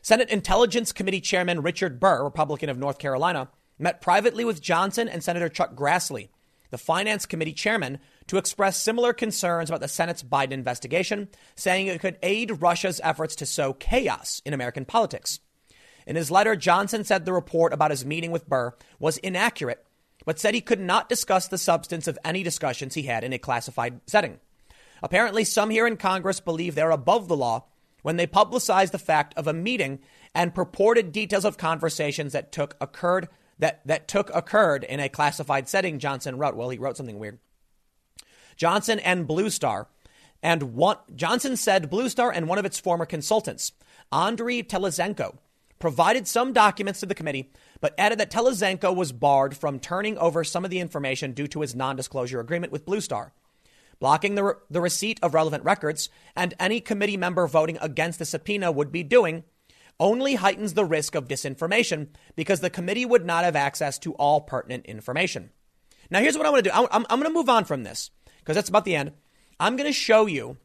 Senate 0.01 0.29
Intelligence 0.29 0.91
Committee 0.91 1.21
Chairman 1.21 1.61
Richard 1.61 1.99
Burr, 1.99 2.23
Republican 2.23 2.69
of 2.69 2.77
North 2.77 2.99
Carolina, 2.99 3.49
met 3.81 4.01
privately 4.01 4.45
with 4.45 4.61
Johnson 4.61 5.07
and 5.07 5.23
Senator 5.23 5.49
Chuck 5.49 5.75
Grassley, 5.75 6.29
the 6.69 6.77
Finance 6.77 7.25
Committee 7.25 7.53
chairman, 7.53 7.99
to 8.27 8.37
express 8.37 8.81
similar 8.81 9.13
concerns 9.13 9.69
about 9.69 9.81
the 9.81 9.87
Senate's 9.87 10.23
Biden 10.23 10.51
investigation, 10.51 11.27
saying 11.55 11.87
it 11.87 11.99
could 11.99 12.17
aid 12.23 12.61
Russia's 12.61 13.01
efforts 13.03 13.35
to 13.37 13.45
sow 13.45 13.73
chaos 13.73 14.41
in 14.45 14.53
American 14.53 14.85
politics. 14.85 15.39
In 16.07 16.15
his 16.15 16.31
letter, 16.31 16.55
Johnson 16.55 17.03
said 17.03 17.25
the 17.25 17.33
report 17.33 17.73
about 17.73 17.91
his 17.91 18.05
meeting 18.05 18.31
with 18.31 18.47
Burr 18.47 18.73
was 18.99 19.17
inaccurate, 19.17 19.85
but 20.25 20.39
said 20.39 20.53
he 20.53 20.61
could 20.61 20.79
not 20.79 21.09
discuss 21.09 21.47
the 21.47 21.57
substance 21.57 22.07
of 22.07 22.17
any 22.23 22.43
discussions 22.43 22.93
he 22.93 23.03
had 23.03 23.23
in 23.23 23.33
a 23.33 23.37
classified 23.37 24.01
setting. 24.07 24.39
Apparently, 25.03 25.43
some 25.43 25.69
here 25.69 25.87
in 25.87 25.97
Congress 25.97 26.39
believe 26.39 26.75
they're 26.75 26.91
above 26.91 27.27
the 27.27 27.35
law 27.35 27.65
when 28.01 28.17
they 28.17 28.27
publicize 28.27 28.91
the 28.91 28.99
fact 28.99 29.33
of 29.35 29.47
a 29.47 29.53
meeting 29.53 29.99
and 30.33 30.55
purported 30.55 31.11
details 31.11 31.45
of 31.45 31.57
conversations 31.57 32.33
that 32.33 32.51
took 32.51 32.75
occurred 32.79 33.27
that, 33.61 33.81
that 33.85 34.07
took 34.07 34.29
occurred 34.35 34.83
in 34.83 34.99
a 34.99 35.07
classified 35.07 35.69
setting, 35.69 35.99
Johnson 35.99 36.37
wrote. 36.37 36.55
Well, 36.55 36.69
he 36.69 36.79
wrote 36.79 36.97
something 36.97 37.19
weird. 37.19 37.39
Johnson 38.57 38.99
and 38.99 39.27
Blue 39.27 39.49
Star, 39.49 39.87
and 40.43 40.73
one, 40.73 40.97
Johnson 41.15 41.55
said 41.55 41.89
Blue 41.89 42.09
Star 42.09 42.31
and 42.31 42.47
one 42.47 42.57
of 42.57 42.65
its 42.65 42.79
former 42.79 43.05
consultants, 43.05 43.71
Andriy 44.11 44.67
Telizhenko, 44.67 45.37
provided 45.79 46.27
some 46.27 46.53
documents 46.53 46.99
to 46.99 47.05
the 47.05 47.15
committee, 47.15 47.51
but 47.79 47.93
added 47.97 48.19
that 48.19 48.31
Telizhenko 48.31 48.95
was 48.95 49.11
barred 49.11 49.55
from 49.55 49.79
turning 49.79 50.17
over 50.17 50.43
some 50.43 50.65
of 50.65 50.71
the 50.71 50.79
information 50.79 51.31
due 51.31 51.47
to 51.47 51.61
his 51.61 51.75
non 51.75 51.95
disclosure 51.95 52.39
agreement 52.39 52.73
with 52.73 52.85
Blue 52.85 53.01
Star. 53.01 53.31
Blocking 53.99 54.33
the, 54.33 54.43
re- 54.43 54.53
the 54.71 54.81
receipt 54.81 55.19
of 55.21 55.35
relevant 55.35 55.63
records 55.63 56.09
and 56.35 56.55
any 56.59 56.81
committee 56.81 57.17
member 57.17 57.45
voting 57.45 57.77
against 57.79 58.17
the 58.17 58.25
subpoena 58.25 58.71
would 58.71 58.91
be 58.91 59.03
doing 59.03 59.43
only 60.01 60.35
heightens 60.35 60.73
the 60.73 60.83
risk 60.83 61.15
of 61.15 61.27
disinformation 61.27 62.07
because 62.35 62.59
the 62.59 62.69
committee 62.69 63.05
would 63.05 63.25
not 63.25 63.45
have 63.45 63.55
access 63.55 63.99
to 63.99 64.13
all 64.15 64.41
pertinent 64.41 64.85
information. 64.87 65.51
Now, 66.09 66.19
here's 66.19 66.37
what 66.37 66.45
I 66.45 66.49
want 66.49 66.65
to 66.65 66.69
do 66.69 66.75
I'm, 66.75 67.05
I'm, 67.09 67.19
going 67.19 67.31
to 67.31 67.37
move 67.37 67.47
on 67.47 67.63
from 67.63 67.83
this 67.83 68.09
because 68.39 68.55
that's 68.55 68.67
about 68.67 68.83
the 68.83 68.95
end. 68.95 69.13
I'm 69.59 69.77
going 69.77 69.87
to 69.87 69.93
show 69.93 70.25
you 70.25 70.57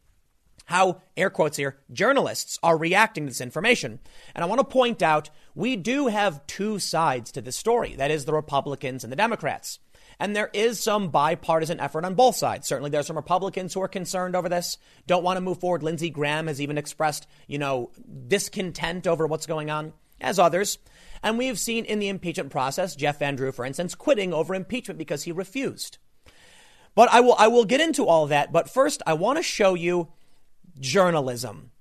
how, 0.64 1.02
air 1.16 1.30
quotes 1.30 1.58
here, 1.58 1.78
journalists 1.92 2.58
are 2.62 2.76
reacting 2.76 3.26
to 3.26 3.30
this 3.30 3.40
information. 3.40 4.00
And 4.34 4.42
I 4.42 4.48
want 4.48 4.58
to 4.58 4.64
point 4.64 5.02
out 5.02 5.30
we 5.54 5.76
do 5.76 6.08
have 6.08 6.44
two 6.48 6.80
sides 6.80 7.30
to 7.32 7.40
this 7.40 7.54
story 7.54 7.94
that 7.96 8.10
is, 8.10 8.24
the 8.24 8.32
Republicans 8.32 9.04
and 9.04 9.12
the 9.12 9.16
Democrats. 9.16 9.78
And 10.18 10.34
there 10.34 10.50
is 10.54 10.82
some 10.82 11.08
bipartisan 11.08 11.78
effort 11.78 12.04
on 12.04 12.14
both 12.14 12.36
sides. 12.36 12.66
Certainly, 12.66 12.90
there 12.90 13.00
are 13.00 13.04
some 13.04 13.16
Republicans 13.16 13.74
who 13.74 13.82
are 13.82 13.88
concerned 13.88 14.34
over 14.34 14.48
this, 14.48 14.78
don't 15.06 15.22
want 15.22 15.36
to 15.36 15.42
move 15.42 15.60
forward. 15.60 15.82
Lindsey 15.82 16.08
Graham 16.08 16.46
has 16.46 16.60
even 16.60 16.78
expressed, 16.78 17.26
you 17.46 17.58
know, 17.58 17.90
discontent 18.26 19.06
over 19.06 19.26
what's 19.26 19.46
going 19.46 19.70
on, 19.70 19.92
as 20.20 20.38
others. 20.38 20.78
And 21.22 21.38
we 21.38 21.46
have 21.48 21.58
seen 21.58 21.84
in 21.84 21.98
the 21.98 22.08
impeachment 22.08 22.50
process, 22.50 22.96
Jeff 22.96 23.18
Van 23.18 23.36
Drew, 23.36 23.52
for 23.52 23.64
instance, 23.64 23.94
quitting 23.94 24.32
over 24.32 24.54
impeachment 24.54 24.98
because 24.98 25.24
he 25.24 25.32
refused. 25.32 25.98
But 26.94 27.10
I 27.12 27.20
will, 27.20 27.36
I 27.38 27.48
will 27.48 27.64
get 27.64 27.80
into 27.80 28.06
all 28.06 28.26
that. 28.26 28.52
But 28.52 28.70
first, 28.70 29.02
I 29.06 29.12
want 29.12 29.36
to 29.36 29.42
show 29.42 29.74
you 29.74 30.08
journalism. 30.78 31.72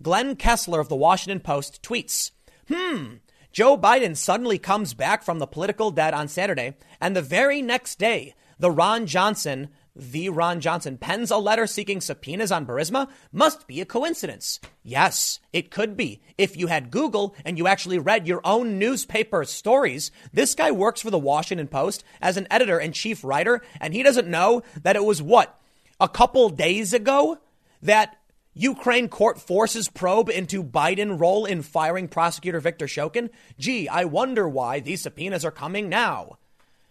Glenn 0.00 0.36
Kessler 0.36 0.80
of 0.80 0.88
the 0.88 0.96
Washington 0.96 1.40
Post 1.40 1.82
tweets, 1.82 2.30
hmm, 2.68 3.14
Joe 3.52 3.76
Biden 3.76 4.16
suddenly 4.16 4.58
comes 4.58 4.94
back 4.94 5.22
from 5.22 5.38
the 5.38 5.46
political 5.46 5.90
dead 5.90 6.14
on 6.14 6.28
Saturday, 6.28 6.76
and 7.00 7.16
the 7.16 7.22
very 7.22 7.62
next 7.62 7.98
day, 7.98 8.34
the 8.58 8.70
Ron 8.70 9.06
Johnson 9.06 9.70
the 9.96 10.28
Ron 10.28 10.60
Johnson 10.60 10.96
pens 10.96 11.30
a 11.30 11.36
letter 11.36 11.66
seeking 11.66 12.00
subpoenas 12.00 12.52
on 12.52 12.64
Burisma 12.64 13.08
must 13.32 13.66
be 13.66 13.80
a 13.80 13.84
coincidence. 13.84 14.60
Yes, 14.82 15.40
it 15.52 15.70
could 15.70 15.96
be. 15.96 16.20
If 16.38 16.56
you 16.56 16.68
had 16.68 16.90
Google 16.90 17.34
and 17.44 17.58
you 17.58 17.66
actually 17.66 17.98
read 17.98 18.26
your 18.26 18.40
own 18.44 18.78
newspaper 18.78 19.44
stories, 19.44 20.10
this 20.32 20.54
guy 20.54 20.70
works 20.70 21.02
for 21.02 21.10
the 21.10 21.18
Washington 21.18 21.66
Post 21.66 22.04
as 22.22 22.36
an 22.36 22.46
editor 22.50 22.78
and 22.78 22.94
chief 22.94 23.24
writer, 23.24 23.62
and 23.80 23.92
he 23.92 24.02
doesn't 24.02 24.28
know 24.28 24.62
that 24.82 24.96
it 24.96 25.04
was 25.04 25.20
what? 25.20 25.60
A 25.98 26.08
couple 26.08 26.48
days 26.50 26.94
ago 26.94 27.38
that 27.82 28.16
Ukraine 28.52 29.08
court 29.08 29.40
forces 29.40 29.88
probe 29.88 30.28
into 30.28 30.64
Biden 30.64 31.20
role 31.20 31.44
in 31.44 31.62
firing 31.62 32.08
prosecutor 32.08 32.58
Viktor 32.58 32.86
Shokin? 32.86 33.30
Gee, 33.58 33.88
I 33.88 34.04
wonder 34.04 34.48
why 34.48 34.80
these 34.80 35.02
subpoenas 35.02 35.44
are 35.44 35.52
coming 35.52 35.88
now. 35.88 36.38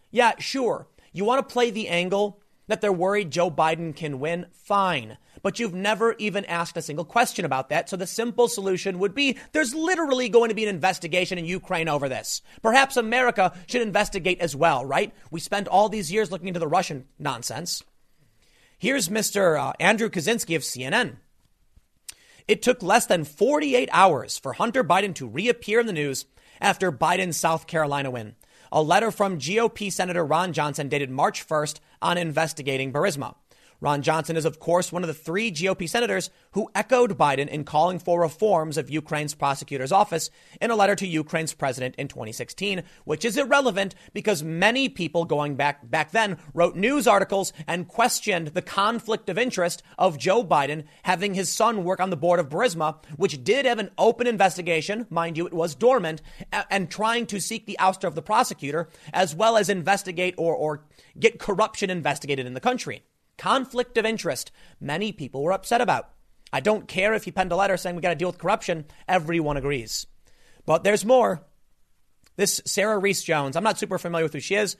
Yeah, 0.10 0.34
sure. 0.39 0.88
You 1.12 1.25
want 1.25 1.48
to 1.48 1.54
play 1.54 1.70
the 1.70 1.89
angle 1.89 2.42
that 2.68 2.82
they're 2.82 2.94
worried 2.94 3.32
Joe 3.32 3.51
Biden 3.51 3.96
can 3.96 4.20
win, 4.20 4.46
fine. 4.54 5.18
But 5.42 5.60
you've 5.60 5.74
never 5.74 6.16
even 6.18 6.46
asked 6.46 6.78
a 6.78 6.82
single 6.82 7.04
question 7.04 7.44
about 7.44 7.70
that. 7.70 7.89
So 7.89 7.98
the 7.98 8.08
simple 8.08 8.48
solution 8.48 9.00
would 9.00 9.13
be 9.13 9.38
there's 9.51 9.74
literally 9.74 10.30
going 10.30 10.50
to 10.50 10.56
be 10.56 10.63
an 10.63 10.74
investigation 10.74 11.38
in 11.38 11.46
Ukraine 11.46 11.89
over 11.89 12.08
this. 12.08 12.42
Perhaps 12.62 12.96
America 12.96 13.54
should 13.68 13.82
investigate 13.82 14.39
as 14.39 14.56
well, 14.56 14.86
right? 14.86 15.13
We 15.32 15.39
spent 15.39 15.68
all 15.68 15.89
these 15.89 16.12
years 16.12 16.32
looking 16.32 16.48
into 16.48 16.60
the 16.60 16.68
Russian 16.68 17.06
nonsense. 17.18 17.84
Here's 18.78 19.10
Mr. 19.10 19.60
Uh, 19.60 19.74
Andrew 19.80 20.10
Kaczynski 20.10 20.56
of 20.56 20.62
CNN. 20.62 21.18
It 22.50 22.63
took 22.63 22.82
less 22.82 23.06
than 23.06 23.25
48 23.25 23.89
hours 23.91 24.39
for 24.39 24.53
Hunter 24.53 24.84
Biden 24.84 25.13
to 25.13 25.27
reappear 25.27 25.79
in 25.82 25.86
the 25.86 25.94
news 25.94 26.25
after 26.60 26.91
Biden's 26.91 27.38
South 27.38 27.68
Carolina 27.68 28.10
win 28.10 28.36
a 28.72 28.82
letter 28.82 29.12
from 29.12 29.38
GOP 29.38 29.91
Senator 29.91 30.25
Ron 30.25 30.51
Johnson 30.51 30.89
dated 30.89 31.12
March 31.12 31.48
1st 31.48 31.79
on 32.01 32.18
investigating 32.18 32.91
Burisma. 32.91 33.36
Ron 33.81 34.01
Johnson 34.01 34.36
is, 34.36 34.43
of 34.43 34.59
course, 34.59 34.91
one 34.91 35.03
of 35.03 35.07
the 35.07 35.13
three 35.13 35.51
GOP 35.51 35.88
senators 35.88 36.29
who 36.51 36.69
echoed 36.75 37.17
Biden 37.17 37.48
in 37.48 37.63
calling 37.63 37.98
for 37.98 38.19
reforms 38.19 38.77
of 38.77 38.89
Ukraine's 38.89 39.33
prosecutor's 39.33 39.93
office 39.93 40.29
in 40.59 40.69
a 40.69 40.75
letter 40.75 40.95
to 40.95 41.07
Ukraine's 41.07 41.53
president 41.53 41.95
in 41.95 42.09
2016, 42.09 42.83
which 43.05 43.24
is 43.24 43.38
irrelevant 43.38 43.95
because 44.13 44.43
many 44.43 44.89
people 44.89 45.24
going 45.24 45.55
back 45.55 45.89
back 45.89 46.12
then 46.12 46.38
wrote 46.53 46.75
news 46.75 47.07
articles 47.07 47.53
and 47.67 47.88
questioned 47.88 48.48
the 48.48 48.62
conflict 48.62 49.29
of 49.29 49.38
interest 49.38 49.81
of 49.98 50.17
Joe 50.17 50.43
Biden 50.43 50.83
having 51.03 51.33
his 51.33 51.50
son 51.50 51.86
work 51.86 52.01
on 52.01 52.09
the 52.09 52.17
board 52.17 52.41
of 52.41 52.50
Burisma, 52.50 52.98
which 53.15 53.45
did 53.45 53.65
have 53.65 53.79
an 53.79 53.91
open 53.98 54.27
investigation, 54.27 55.07
mind 55.09 55.38
you, 55.38 55.48
it 55.48 55.53
was 55.53 55.74
dormant, 55.74 56.21
and 56.69 56.91
trying 56.91 57.25
to 57.27 57.39
seek 57.39 57.65
the 57.65 57.77
ouster 57.79 58.09
of 58.09 58.15
the 58.15 58.21
prosecutor 58.21 58.89
as 59.13 59.33
well 59.33 59.55
as 59.55 59.69
investigate 59.69 60.36
or, 60.38 60.53
or 60.53 60.83
get 61.17 61.39
corruption 61.39 61.89
investigated 61.89 62.45
in 62.45 62.53
the 62.53 62.59
country 62.59 63.03
conflict 63.39 63.98
of 63.98 64.05
interest 64.05 64.51
many 64.79 65.12
people 65.12 65.41
were 65.41 65.53
upset 65.53 65.81
about. 65.81 66.10
I 66.53 66.60
don't 66.60 66.88
care 66.88 67.13
if 67.13 67.24
he 67.24 67.31
penned 67.31 67.51
a 67.51 67.55
letter 67.55 67.77
saying 67.77 67.96
we 67.96 68.01
got 68.01 68.10
to 68.10 68.15
deal 68.15 68.29
with 68.29 68.38
corruption. 68.38 68.86
Everyone 69.08 69.58
agrees. 69.58 70.05
But 70.65 70.84
there's 70.84 71.05
more. 71.05 71.43
This 72.36 72.62
Sarah 72.65 73.00
Reese 73.00 73.24
Jones, 73.24 73.55
I'm 73.55 73.63
not 73.63 73.79
super 73.79 73.98
familiar 73.98 74.25
with 74.25 74.34
who 74.34 74.39
she 74.39 74.55
is, 74.55 74.77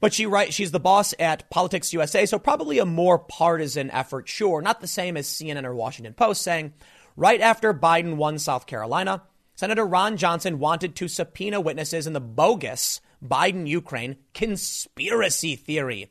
but 0.00 0.14
she 0.14 0.26
write, 0.26 0.52
she's 0.52 0.72
the 0.72 0.80
boss 0.80 1.14
at 1.18 1.50
PoliticusUSA, 1.50 2.28
so 2.28 2.38
probably 2.38 2.78
a 2.78 2.86
more 2.86 3.18
partisan 3.18 3.90
effort, 3.90 4.28
sure, 4.28 4.62
not 4.62 4.80
the 4.80 4.86
same 4.86 5.16
as 5.16 5.26
CNN 5.26 5.64
or 5.64 5.74
Washington 5.74 6.14
Post, 6.14 6.42
saying 6.42 6.74
right 7.16 7.40
after 7.40 7.72
Biden 7.72 8.16
won 8.16 8.38
South 8.38 8.66
Carolina, 8.66 9.22
Senator 9.54 9.86
Ron 9.86 10.16
Johnson 10.18 10.58
wanted 10.58 10.96
to 10.96 11.08
subpoena 11.08 11.60
witnesses 11.60 12.06
in 12.06 12.12
the 12.12 12.20
bogus 12.20 13.00
Biden 13.24 13.66
Ukraine 13.66 14.16
conspiracy 14.34 15.56
theory. 15.56 16.10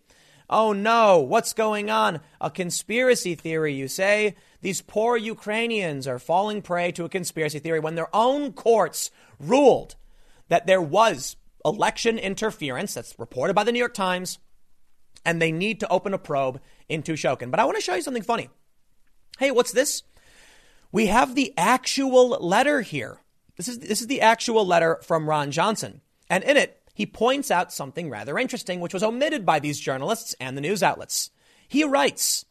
Oh 0.49 0.73
no, 0.73 1.19
what's 1.19 1.53
going 1.53 1.89
on? 1.89 2.19
A 2.39 2.49
conspiracy 2.49 3.35
theory, 3.35 3.73
you 3.73 3.87
say? 3.87 4.35
These 4.61 4.81
poor 4.81 5.17
Ukrainians 5.17 6.07
are 6.07 6.19
falling 6.19 6.61
prey 6.61 6.91
to 6.93 7.05
a 7.05 7.09
conspiracy 7.09 7.59
theory 7.59 7.79
when 7.79 7.95
their 7.95 8.13
own 8.15 8.53
courts 8.53 9.11
ruled 9.39 9.95
that 10.47 10.67
there 10.67 10.81
was 10.81 11.35
election 11.63 12.19
interference, 12.19 12.93
that's 12.93 13.17
reported 13.17 13.55
by 13.55 13.63
the 13.63 13.71
New 13.71 13.79
York 13.79 13.95
Times, 13.95 14.37
and 15.25 15.41
they 15.41 15.51
need 15.51 15.79
to 15.79 15.89
open 15.89 16.13
a 16.13 16.19
probe 16.19 16.61
into 16.87 17.13
Shokin. 17.13 17.49
But 17.49 17.59
I 17.59 17.65
want 17.65 17.77
to 17.77 17.81
show 17.81 17.95
you 17.95 18.03
something 18.03 18.21
funny. 18.21 18.49
Hey, 19.39 19.49
what's 19.49 19.71
this? 19.71 20.03
We 20.91 21.07
have 21.07 21.33
the 21.33 21.53
actual 21.57 22.29
letter 22.29 22.81
here. 22.81 23.19
This 23.57 23.67
is, 23.67 23.79
this 23.79 24.01
is 24.01 24.07
the 24.07 24.21
actual 24.21 24.65
letter 24.65 24.99
from 25.03 25.27
Ron 25.27 25.49
Johnson. 25.51 26.01
And 26.29 26.43
in 26.43 26.55
it, 26.57 26.84
he 26.95 27.05
points 27.05 27.51
out 27.51 27.73
something 27.73 28.09
rather 28.09 28.39
interesting, 28.39 28.79
which 28.79 28.93
was 28.93 29.03
omitted 29.03 29.45
by 29.45 29.59
these 29.59 29.79
journalists 29.79 30.33
and 30.39 30.57
the 30.57 30.61
news 30.61 30.81
outlets. 30.81 31.29
He 31.67 31.83
writes 31.83 32.45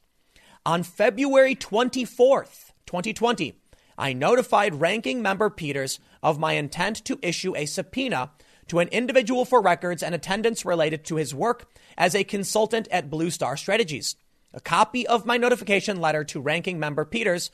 On 0.64 0.82
February 0.82 1.56
24th, 1.56 2.72
2020, 2.86 3.58
I 3.96 4.12
notified 4.12 4.80
Ranking 4.80 5.22
Member 5.22 5.48
Peters 5.48 5.98
of 6.22 6.38
my 6.38 6.52
intent 6.52 7.04
to 7.06 7.18
issue 7.22 7.56
a 7.56 7.64
subpoena 7.64 8.32
to 8.68 8.80
an 8.80 8.88
individual 8.88 9.46
for 9.46 9.62
records 9.62 10.02
and 10.02 10.14
attendance 10.14 10.64
related 10.64 11.04
to 11.06 11.16
his 11.16 11.34
work 11.34 11.66
as 11.96 12.14
a 12.14 12.24
consultant 12.24 12.86
at 12.90 13.10
Blue 13.10 13.30
Star 13.30 13.56
Strategies. 13.56 14.14
A 14.52 14.60
copy 14.60 15.06
of 15.06 15.26
my 15.26 15.38
notification 15.38 16.00
letter 16.00 16.22
to 16.24 16.40
Ranking 16.40 16.78
Member 16.78 17.04
Peters, 17.04 17.50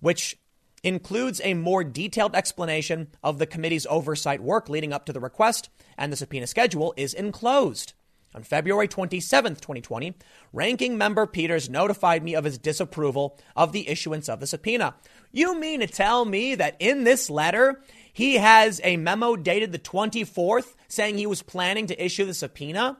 which 0.00 0.38
includes 0.82 1.40
a 1.44 1.54
more 1.54 1.84
detailed 1.84 2.34
explanation 2.34 3.08
of 3.22 3.38
the 3.38 3.46
committee's 3.46 3.86
oversight 3.86 4.42
work 4.42 4.68
leading 4.68 4.92
up 4.92 5.06
to 5.06 5.12
the 5.12 5.20
request, 5.20 5.68
and 5.98 6.12
the 6.12 6.16
subpoena 6.16 6.46
schedule 6.46 6.94
is 6.96 7.14
enclosed. 7.14 7.92
On 8.32 8.44
February 8.44 8.86
27, 8.86 9.56
2020, 9.56 10.14
Ranking 10.52 10.96
Member 10.96 11.26
Peters 11.26 11.68
notified 11.68 12.22
me 12.22 12.36
of 12.36 12.44
his 12.44 12.58
disapproval 12.58 13.36
of 13.56 13.72
the 13.72 13.88
issuance 13.88 14.28
of 14.28 14.38
the 14.38 14.46
subpoena. 14.46 14.94
You 15.32 15.58
mean 15.58 15.80
to 15.80 15.88
tell 15.88 16.24
me 16.24 16.54
that 16.54 16.76
in 16.78 17.02
this 17.02 17.28
letter, 17.28 17.82
he 18.12 18.36
has 18.36 18.80
a 18.84 18.96
memo 18.96 19.34
dated 19.34 19.72
the 19.72 19.80
24th 19.80 20.76
saying 20.86 21.18
he 21.18 21.26
was 21.26 21.42
planning 21.42 21.88
to 21.88 22.04
issue 22.04 22.24
the 22.24 22.34
subpoena? 22.34 22.98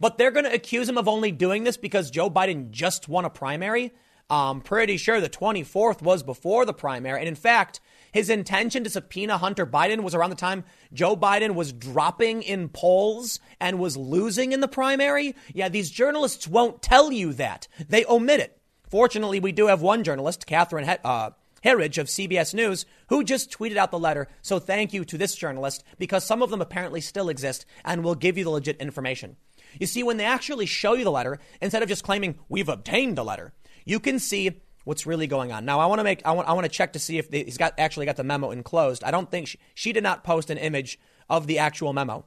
But 0.00 0.16
they're 0.16 0.30
going 0.30 0.44
to 0.44 0.54
accuse 0.54 0.88
him 0.88 0.98
of 0.98 1.08
only 1.08 1.32
doing 1.32 1.64
this 1.64 1.76
because 1.76 2.10
Joe 2.10 2.30
Biden 2.30 2.70
just 2.70 3.08
won 3.08 3.26
a 3.26 3.30
primary? 3.30 3.92
I'm 4.28 4.60
pretty 4.60 4.96
sure 4.96 5.20
the 5.20 5.28
24th 5.28 6.02
was 6.02 6.22
before 6.24 6.64
the 6.64 6.72
primary. 6.72 7.20
And 7.20 7.28
in 7.28 7.36
fact, 7.36 7.80
his 8.10 8.28
intention 8.28 8.82
to 8.82 8.90
subpoena 8.90 9.38
Hunter 9.38 9.66
Biden 9.66 10.00
was 10.00 10.14
around 10.14 10.30
the 10.30 10.36
time 10.36 10.64
Joe 10.92 11.16
Biden 11.16 11.54
was 11.54 11.72
dropping 11.72 12.42
in 12.42 12.68
polls 12.68 13.38
and 13.60 13.78
was 13.78 13.96
losing 13.96 14.52
in 14.52 14.60
the 14.60 14.68
primary. 14.68 15.36
Yeah, 15.54 15.68
these 15.68 15.90
journalists 15.90 16.48
won't 16.48 16.82
tell 16.82 17.12
you 17.12 17.32
that. 17.34 17.68
They 17.88 18.04
omit 18.06 18.40
it. 18.40 18.58
Fortunately, 18.88 19.38
we 19.38 19.52
do 19.52 19.68
have 19.68 19.80
one 19.80 20.02
journalist, 20.02 20.46
Catherine 20.46 20.88
uh, 21.04 21.30
Herridge 21.64 21.98
of 21.98 22.06
CBS 22.06 22.54
News, 22.54 22.86
who 23.08 23.22
just 23.22 23.50
tweeted 23.50 23.76
out 23.76 23.90
the 23.90 23.98
letter. 23.98 24.28
So 24.42 24.58
thank 24.58 24.92
you 24.92 25.04
to 25.04 25.18
this 25.18 25.34
journalist 25.36 25.84
because 25.98 26.24
some 26.24 26.42
of 26.42 26.50
them 26.50 26.60
apparently 26.60 27.00
still 27.00 27.28
exist 27.28 27.64
and 27.84 28.02
will 28.02 28.14
give 28.14 28.38
you 28.38 28.44
the 28.44 28.50
legit 28.50 28.76
information. 28.80 29.36
You 29.78 29.86
see, 29.86 30.02
when 30.02 30.16
they 30.16 30.24
actually 30.24 30.66
show 30.66 30.94
you 30.94 31.04
the 31.04 31.10
letter, 31.10 31.38
instead 31.60 31.82
of 31.82 31.88
just 31.88 32.04
claiming 32.04 32.38
we've 32.48 32.68
obtained 32.68 33.16
the 33.16 33.24
letter, 33.24 33.52
you 33.86 33.98
can 33.98 34.18
see 34.18 34.60
what's 34.84 35.06
really 35.06 35.26
going 35.26 35.50
on. 35.50 35.64
Now, 35.64 35.80
I 35.80 35.86
want 35.86 36.00
to 36.00 36.04
make 36.04 36.20
I 36.26 36.32
want 36.32 36.48
I 36.48 36.52
want 36.52 36.64
to 36.64 36.70
check 36.70 36.92
to 36.92 36.98
see 36.98 37.16
if 37.16 37.30
they, 37.30 37.44
he's 37.44 37.56
got 37.56 37.72
actually 37.78 38.04
got 38.04 38.16
the 38.16 38.24
memo 38.24 38.50
enclosed. 38.50 39.02
I 39.02 39.10
don't 39.10 39.30
think 39.30 39.48
she, 39.48 39.58
she 39.74 39.92
did 39.94 40.02
not 40.02 40.22
post 40.22 40.50
an 40.50 40.58
image 40.58 40.98
of 41.30 41.46
the 41.46 41.58
actual 41.58 41.94
memo, 41.94 42.26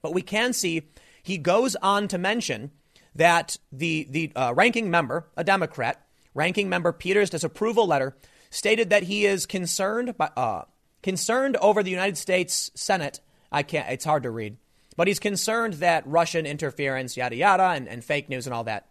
but 0.00 0.14
we 0.14 0.22
can 0.22 0.52
see 0.52 0.88
he 1.22 1.38
goes 1.38 1.74
on 1.76 2.06
to 2.08 2.18
mention 2.18 2.70
that 3.14 3.56
the 3.72 4.06
the 4.08 4.32
uh, 4.36 4.52
ranking 4.54 4.90
member, 4.90 5.26
a 5.36 5.42
Democrat, 5.42 6.06
ranking 6.32 6.68
member 6.68 6.92
Peters' 6.92 7.30
disapproval 7.30 7.86
letter 7.86 8.16
stated 8.50 8.90
that 8.90 9.02
he 9.04 9.26
is 9.26 9.46
concerned 9.46 10.16
by, 10.16 10.30
uh, 10.36 10.62
concerned 11.02 11.56
over 11.56 11.82
the 11.82 11.90
United 11.90 12.16
States 12.16 12.70
Senate. 12.74 13.20
I 13.50 13.62
can't. 13.62 13.90
It's 13.90 14.04
hard 14.04 14.22
to 14.22 14.30
read, 14.30 14.56
but 14.96 15.06
he's 15.06 15.18
concerned 15.20 15.74
that 15.74 16.06
Russian 16.06 16.46
interference, 16.46 17.16
yada 17.16 17.36
yada, 17.36 17.70
and, 17.70 17.88
and 17.88 18.02
fake 18.02 18.28
news 18.28 18.46
and 18.46 18.54
all 18.54 18.64
that. 18.64 18.88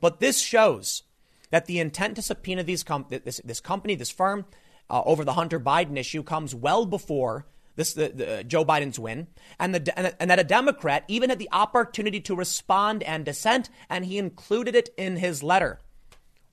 But 0.00 0.20
this 0.20 0.38
shows 0.38 1.02
that 1.50 1.66
the 1.66 1.78
intent 1.78 2.16
to 2.16 2.22
subpoena 2.22 2.62
these 2.62 2.82
com- 2.82 3.06
this, 3.08 3.40
this 3.44 3.60
company, 3.60 3.94
this 3.94 4.10
firm, 4.10 4.44
uh, 4.90 5.02
over 5.04 5.24
the 5.24 5.34
Hunter 5.34 5.60
Biden 5.60 5.96
issue 5.96 6.22
comes 6.22 6.54
well 6.54 6.86
before 6.86 7.46
this 7.78 7.92
the, 7.92 8.08
the, 8.08 8.44
Joe 8.44 8.64
Biden's 8.64 8.98
win, 8.98 9.28
and, 9.60 9.72
the, 9.72 10.20
and 10.20 10.30
that 10.30 10.40
a 10.40 10.44
Democrat 10.44 11.04
even 11.06 11.30
had 11.30 11.38
the 11.38 11.48
opportunity 11.52 12.20
to 12.22 12.34
respond 12.34 13.04
and 13.04 13.24
dissent, 13.24 13.70
and 13.88 14.04
he 14.04 14.18
included 14.18 14.74
it 14.74 14.88
in 14.96 15.16
his 15.16 15.44
letter. 15.44 15.78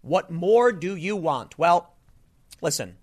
What 0.01 0.29
more 0.29 0.71
do 0.71 0.95
you 0.95 1.15
want? 1.15 1.57
Well, 1.57 1.95
listen, 2.61 2.97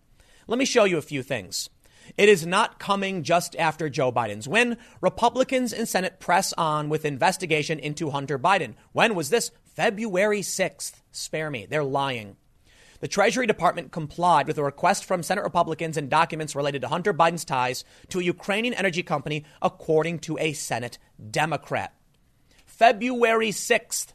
let 0.46 0.56
me 0.56 0.64
show 0.64 0.84
you 0.84 0.98
a 0.98 1.02
few 1.02 1.24
things. 1.24 1.68
It 2.16 2.28
is 2.28 2.46
not 2.46 2.78
coming 2.78 3.24
just 3.24 3.56
after 3.56 3.88
Joe 3.88 4.12
Biden's 4.12 4.46
win. 4.46 4.76
Republicans 5.00 5.72
in 5.72 5.86
Senate 5.86 6.20
press 6.20 6.52
on 6.52 6.88
with 6.88 7.04
investigation 7.04 7.80
into 7.80 8.10
Hunter 8.10 8.38
Biden. 8.38 8.74
When 8.92 9.16
was 9.16 9.30
this? 9.30 9.50
February 9.74 10.42
6th. 10.42 11.00
Spare 11.12 11.50
me. 11.50 11.64
They're 11.64 11.82
lying. 11.82 12.36
The 13.00 13.08
Treasury 13.08 13.46
Department 13.46 13.90
complied 13.90 14.46
with 14.46 14.58
a 14.58 14.62
request 14.62 15.06
from 15.06 15.22
Senate 15.22 15.44
Republicans 15.44 15.96
and 15.96 16.10
documents 16.10 16.54
related 16.54 16.82
to 16.82 16.88
Hunter 16.88 17.14
Biden's 17.14 17.44
ties 17.44 17.82
to 18.10 18.20
a 18.20 18.22
Ukrainian 18.22 18.74
energy 18.74 19.02
company, 19.02 19.44
according 19.62 20.18
to 20.20 20.36
a 20.38 20.52
Senate 20.52 20.98
Democrat. 21.30 21.94
February 22.66 23.48
6th, 23.48 24.12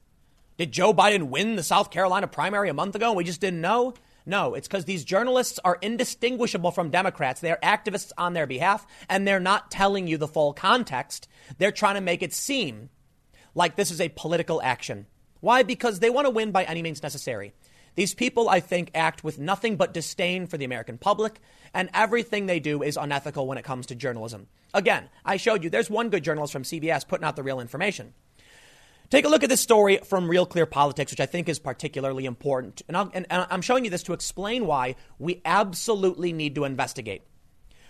Did 0.58 0.72
Joe 0.72 0.94
Biden 0.94 1.30
win 1.30 1.56
the 1.56 1.64
South 1.64 1.90
Carolina 1.90 2.28
primary 2.28 2.70
a 2.70 2.74
month 2.74 2.96
ago 2.96 3.08
and 3.08 3.18
we 3.18 3.24
just 3.24 3.42
didn't 3.42 3.62
know? 3.62 3.96
No, 4.28 4.54
it's 4.54 4.68
because 4.68 4.86
these 4.86 5.04
journalists 5.04 5.60
are 5.66 5.80
indistinguishable 5.82 6.72
from 6.72 6.92
Democrats. 6.92 7.42
They 7.42 7.52
are 7.52 7.60
activists 7.64 8.12
on 8.16 8.34
their 8.34 8.46
behalf, 8.46 8.86
and 9.10 9.26
they're 9.26 9.40
not 9.40 9.72
telling 9.72 10.06
you 10.06 10.18
the 10.18 10.28
full 10.28 10.54
context. 10.54 11.28
They're 11.58 11.72
trying 11.72 11.96
to 11.96 12.02
make 12.02 12.22
it 12.22 12.34
seem 12.34 12.90
like 13.56 13.76
this 13.76 13.90
is 13.90 14.02
a 14.02 14.10
political 14.10 14.62
action. 14.62 15.08
Why? 15.48 15.64
Because 15.64 16.02
they 16.02 16.10
want 16.10 16.26
to 16.26 16.30
win 16.30 16.52
by 16.52 16.66
any 16.66 16.82
means 16.82 17.02
necessary. 17.02 17.54
These 17.96 18.14
people, 18.14 18.50
I 18.50 18.60
think, 18.60 18.92
act 18.94 19.24
with 19.24 19.40
nothing 19.40 19.78
but 19.78 19.94
disdain 19.94 20.46
for 20.46 20.58
the 20.58 20.66
American 20.66 20.98
public, 20.98 21.40
and 21.74 21.90
everything 21.94 22.48
they 22.48 22.60
do 22.60 22.84
is 22.84 22.98
unethical 22.98 23.48
when 23.48 23.58
it 23.58 23.64
comes 23.64 23.86
to 23.86 23.96
journalism. 23.96 24.48
Again, 24.74 25.08
I 25.24 25.38
showed 25.38 25.64
you 25.64 25.70
there's 25.70 25.90
one 25.90 26.10
good 26.10 26.26
journalist 26.26 26.52
from 26.52 26.64
CBS 26.64 27.08
putting 27.08 27.24
out 27.24 27.38
the 27.38 27.44
real 27.44 27.62
information. 27.62 28.14
Take 29.10 29.24
a 29.24 29.30
look 29.30 29.42
at 29.42 29.48
this 29.48 29.62
story 29.62 30.00
from 30.04 30.30
Real 30.30 30.46
Clear 30.46 30.66
Politics, 30.66 31.14
which 31.14 31.22
I 31.22 31.26
think 31.26 31.48
is 31.48 31.60
particularly 31.60 32.26
important. 32.26 32.82
And, 32.90 32.98
and 33.14 33.26
I'm 33.30 33.62
showing 33.62 33.86
you 33.86 33.90
this 33.90 34.04
to 34.04 34.12
explain 34.12 34.66
why 34.66 34.96
we 35.18 35.42
absolutely 35.46 36.34
need 36.34 36.56
to 36.56 36.66
investigate. 36.66 37.22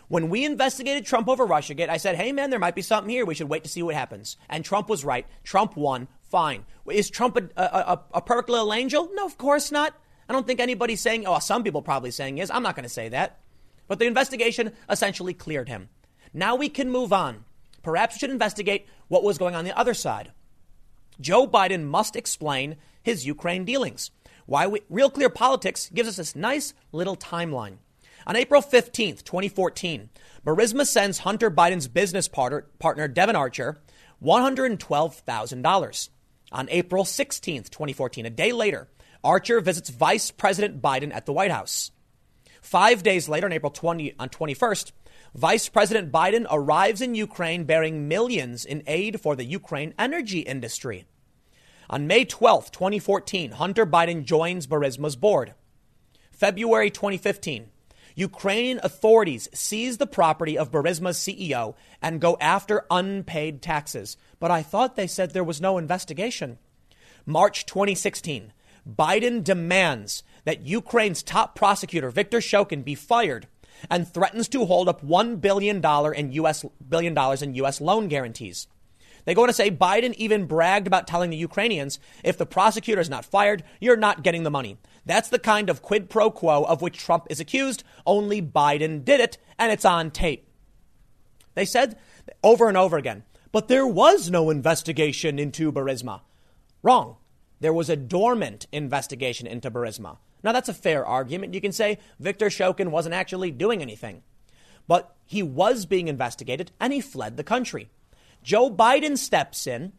When 0.10 0.30
we 0.30 0.46
investigated 0.46 1.08
Trump 1.08 1.28
over 1.28 1.46
Russiagate, 1.46 1.90
I 1.90 1.98
said, 1.98 2.16
hey, 2.18 2.32
man, 2.32 2.52
there 2.52 2.60
might 2.60 2.76
be 2.76 2.84
something 2.84 3.10
here. 3.10 3.26
We 3.26 3.34
should 3.34 3.50
wait 3.50 3.64
to 3.64 3.70
see 3.70 3.82
what 3.82 3.96
happens. 3.96 4.38
And 4.48 4.64
Trump 4.64 4.90
was 4.90 5.04
right. 5.04 5.26
Trump 5.44 5.76
won. 5.76 6.08
Fine. 6.30 6.66
Is 6.90 7.10
Trump 7.10 7.38
a, 7.38 7.62
a, 7.62 8.00
a, 8.16 8.22
perfect 8.22 8.50
little 8.50 8.74
angel? 8.74 9.10
No, 9.14 9.26
of 9.26 9.38
course 9.38 9.72
not. 9.72 9.94
I 10.28 10.34
don't 10.34 10.46
think 10.46 10.60
anybody's 10.60 11.02
saying, 11.02 11.26
oh, 11.26 11.40
some 11.40 11.64
people 11.64 11.82
probably 11.82 12.12
saying 12.12 12.38
is. 12.40 12.52
I'm 12.52 12.64
not 12.64 12.76
going 12.76 12.84
to 12.84 12.90
say 12.90 13.10
that. 13.10 13.40
But 13.88 14.00
the 14.00 14.06
investigation 14.08 14.74
essentially 14.90 15.34
cleared 15.34 15.70
him. 15.70 15.88
Now 16.34 16.56
we 16.56 16.68
can 16.68 16.92
move 16.92 17.14
on. 17.14 17.46
Perhaps 17.82 18.16
we 18.16 18.20
should 18.20 18.30
investigate 18.30 18.88
what 19.08 19.24
was 19.24 19.38
going 19.38 19.56
on 19.56 19.64
the 19.64 19.78
other 19.78 19.94
side. 19.94 20.34
Joe 21.22 21.48
Biden 21.48 21.86
must 21.86 22.18
explain 22.18 22.76
his 23.02 23.26
Ukraine 23.26 23.64
dealings. 23.64 24.12
Why 24.46 24.68
we, 24.68 24.82
Real 24.90 25.10
Clear 25.10 25.30
Politics 25.30 25.90
gives 25.94 26.10
us 26.10 26.18
this 26.18 26.36
nice 26.36 26.74
little 26.92 27.16
timeline. 27.16 27.78
On 28.26 28.36
April 28.36 28.62
15th, 28.62 29.24
2014, 29.24 30.10
Burisma 30.46 30.86
sends 30.86 31.20
Hunter 31.20 31.50
Biden's 31.50 31.88
business 31.88 32.28
partner, 32.28 32.66
partner 32.80 33.08
Devon 33.08 33.38
Archer 33.38 33.80
$112,000. 34.22 36.10
On 36.52 36.68
April 36.70 37.04
16th, 37.04 37.70
2014, 37.70 38.26
a 38.26 38.30
day 38.30 38.52
later, 38.52 38.88
Archer 39.24 39.60
visits 39.60 39.90
Vice 39.90 40.32
President 40.32 40.82
Biden 40.82 41.14
at 41.14 41.26
the 41.26 41.34
White 41.34 41.52
House. 41.52 41.92
Five 42.62 43.04
days 43.04 43.28
later, 43.28 43.48
on 43.48 43.54
April 43.54 43.72
20, 43.72 44.16
on 44.20 44.30
21st, 44.30 44.92
Vice 45.36 45.70
President 45.70 46.12
Biden 46.12 46.46
arrives 46.50 47.02
in 47.02 47.16
Ukraine 47.16 47.66
bearing 47.66 48.08
millions 48.08 48.66
in 48.66 48.84
aid 48.88 49.20
for 49.20 49.36
the 49.36 49.46
Ukraine 49.46 49.94
energy 50.00 50.40
industry. 50.40 51.06
On 51.90 52.08
May 52.08 52.26
12, 52.26 52.72
2014, 52.72 53.52
Hunter 53.52 53.86
Biden 53.86 54.26
joins 54.26 54.68
Burisma's 54.68 55.16
board. 55.16 55.54
February 56.32 56.92
2015, 56.92 57.70
Ukrainian 58.16 58.80
authorities 58.84 59.48
seize 59.54 59.98
the 59.98 60.08
property 60.08 60.58
of 60.58 60.72
Burisma's 60.72 61.18
CEO 61.18 61.76
and 62.02 62.20
go 62.20 62.36
after 62.42 62.86
unpaid 62.90 63.62
taxes. 63.62 64.18
But 64.40 64.52
I 64.52 64.62
thought 64.62 64.96
they 64.96 65.08
said 65.08 65.32
there 65.32 65.44
was 65.44 65.62
no 65.62 65.78
investigation. 65.78 66.58
March 67.26 67.66
2016, 67.66 68.54
Biden 68.88 69.44
demands 69.44 70.24
that 70.46 70.66
Ukraine's 70.66 71.24
top 71.24 71.56
prosecutor, 71.56 72.10
Viktor 72.10 72.40
Shokin, 72.40 72.84
be 72.86 72.96
fired 72.96 73.48
and 73.90 74.08
threatens 74.08 74.48
to 74.50 74.66
hold 74.66 74.88
up 74.88 75.06
$1 75.06 75.42
billion 75.42 75.84
in 76.16 76.32
US, 76.32 76.66
billion 76.88 77.14
dollars 77.14 77.42
in 77.42 77.56
U.S. 77.56 77.82
loan 77.82 78.08
guarantees. 78.08 78.68
They 79.26 79.34
go 79.34 79.42
on 79.42 79.50
to 79.50 79.54
say 79.54 79.70
Biden 79.70 80.14
even 80.14 80.46
bragged 80.46 80.88
about 80.88 81.06
telling 81.06 81.30
the 81.30 81.38
Ukrainians, 81.38 82.00
if 82.24 82.38
the 82.38 82.46
prosecutor 82.46 83.02
is 83.02 83.10
not 83.10 83.26
fired, 83.26 83.62
you're 83.82 83.98
not 83.98 84.24
getting 84.24 84.44
the 84.44 84.50
money. 84.50 84.78
That's 85.06 85.28
the 85.28 85.38
kind 85.38 85.70
of 85.70 85.82
quid 85.82 86.10
pro 86.10 86.32
quo 86.32 86.64
of 86.64 86.82
which 86.82 86.98
Trump 86.98 87.28
is 87.30 87.42
accused. 87.42 87.84
Only 88.06 88.42
Biden 88.42 89.04
did 89.04 89.20
it, 89.20 89.38
and 89.60 89.70
it's 89.70 89.84
on 89.84 90.12
tape. 90.12 90.48
They 91.56 91.66
said 91.66 91.98
over 92.42 92.70
and 92.70 92.78
over 92.78 92.98
again, 92.98 93.24
but 93.58 93.70
there 93.70 93.88
was 93.88 94.30
no 94.30 94.52
investigation 94.52 95.40
into 95.40 95.72
Burisma. 95.72 96.22
Wrong. 96.84 97.16
There 97.60 97.74
was 97.74 97.90
a 97.90 97.96
dormant 97.96 98.68
investigation 98.72 99.48
into 99.48 99.72
Burisma. 99.72 100.18
Now, 100.44 100.52
that's 100.52 100.70
a 100.70 100.76
fair 100.76 101.04
argument. 101.04 101.56
You 101.56 101.62
can 101.62 101.72
say 101.72 101.98
Viktor 102.20 102.50
Shokin 102.50 102.90
wasn't 102.90 103.16
actually 103.16 103.50
doing 103.50 103.82
anything. 103.82 104.22
But 104.88 105.16
he 105.26 105.42
was 105.42 105.88
being 105.88 106.08
investigated 106.08 106.70
and 106.80 106.94
he 106.94 107.02
fled 107.02 107.36
the 107.36 107.44
country. 107.44 107.90
Joe 108.44 108.70
Biden 108.70 109.18
steps 109.18 109.66
in. 109.66 109.94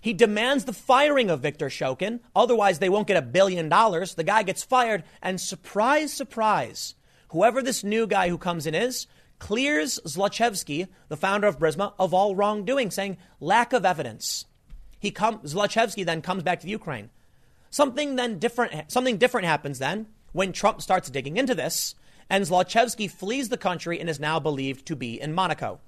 He 0.00 0.12
demands 0.12 0.64
the 0.64 0.72
firing 0.72 1.30
of 1.30 1.38
Viktor 1.38 1.68
Shokin. 1.68 2.18
Otherwise, 2.34 2.80
they 2.80 2.88
won't 2.88 3.06
get 3.06 3.16
a 3.16 3.22
billion 3.22 3.68
dollars. 3.68 4.14
The 4.14 4.24
guy 4.24 4.42
gets 4.42 4.64
fired. 4.64 5.04
And 5.22 5.40
surprise, 5.40 6.12
surprise, 6.12 6.96
whoever 7.28 7.62
this 7.62 7.84
new 7.84 8.08
guy 8.08 8.30
who 8.30 8.36
comes 8.36 8.66
in 8.66 8.74
is, 8.74 9.06
clears 9.38 10.00
Zlochevsky, 10.06 10.88
the 11.08 11.16
founder 11.16 11.46
of 11.46 11.58
Burisma, 11.58 11.92
of 11.98 12.14
all 12.14 12.34
wrongdoing, 12.34 12.90
saying 12.90 13.18
lack 13.40 13.72
of 13.72 13.84
evidence. 13.84 14.46
He 14.98 15.10
come, 15.10 15.38
Zlochevsky 15.40 16.04
then 16.04 16.22
comes 16.22 16.42
back 16.42 16.60
to 16.60 16.66
the 16.66 16.72
Ukraine. 16.72 17.10
Something 17.70 18.16
then 18.16 18.38
different, 18.38 18.90
something 18.90 19.18
different 19.18 19.46
happens 19.46 19.78
then 19.78 20.06
when 20.32 20.52
Trump 20.52 20.82
starts 20.82 21.10
digging 21.10 21.36
into 21.36 21.54
this, 21.54 21.94
and 22.28 22.44
Zlochevsky 22.44 23.10
flees 23.10 23.48
the 23.48 23.56
country 23.56 24.00
and 24.00 24.08
is 24.08 24.20
now 24.20 24.40
believed 24.40 24.86
to 24.86 24.96
be 24.96 25.20
in 25.20 25.32
Monaco. 25.32 25.80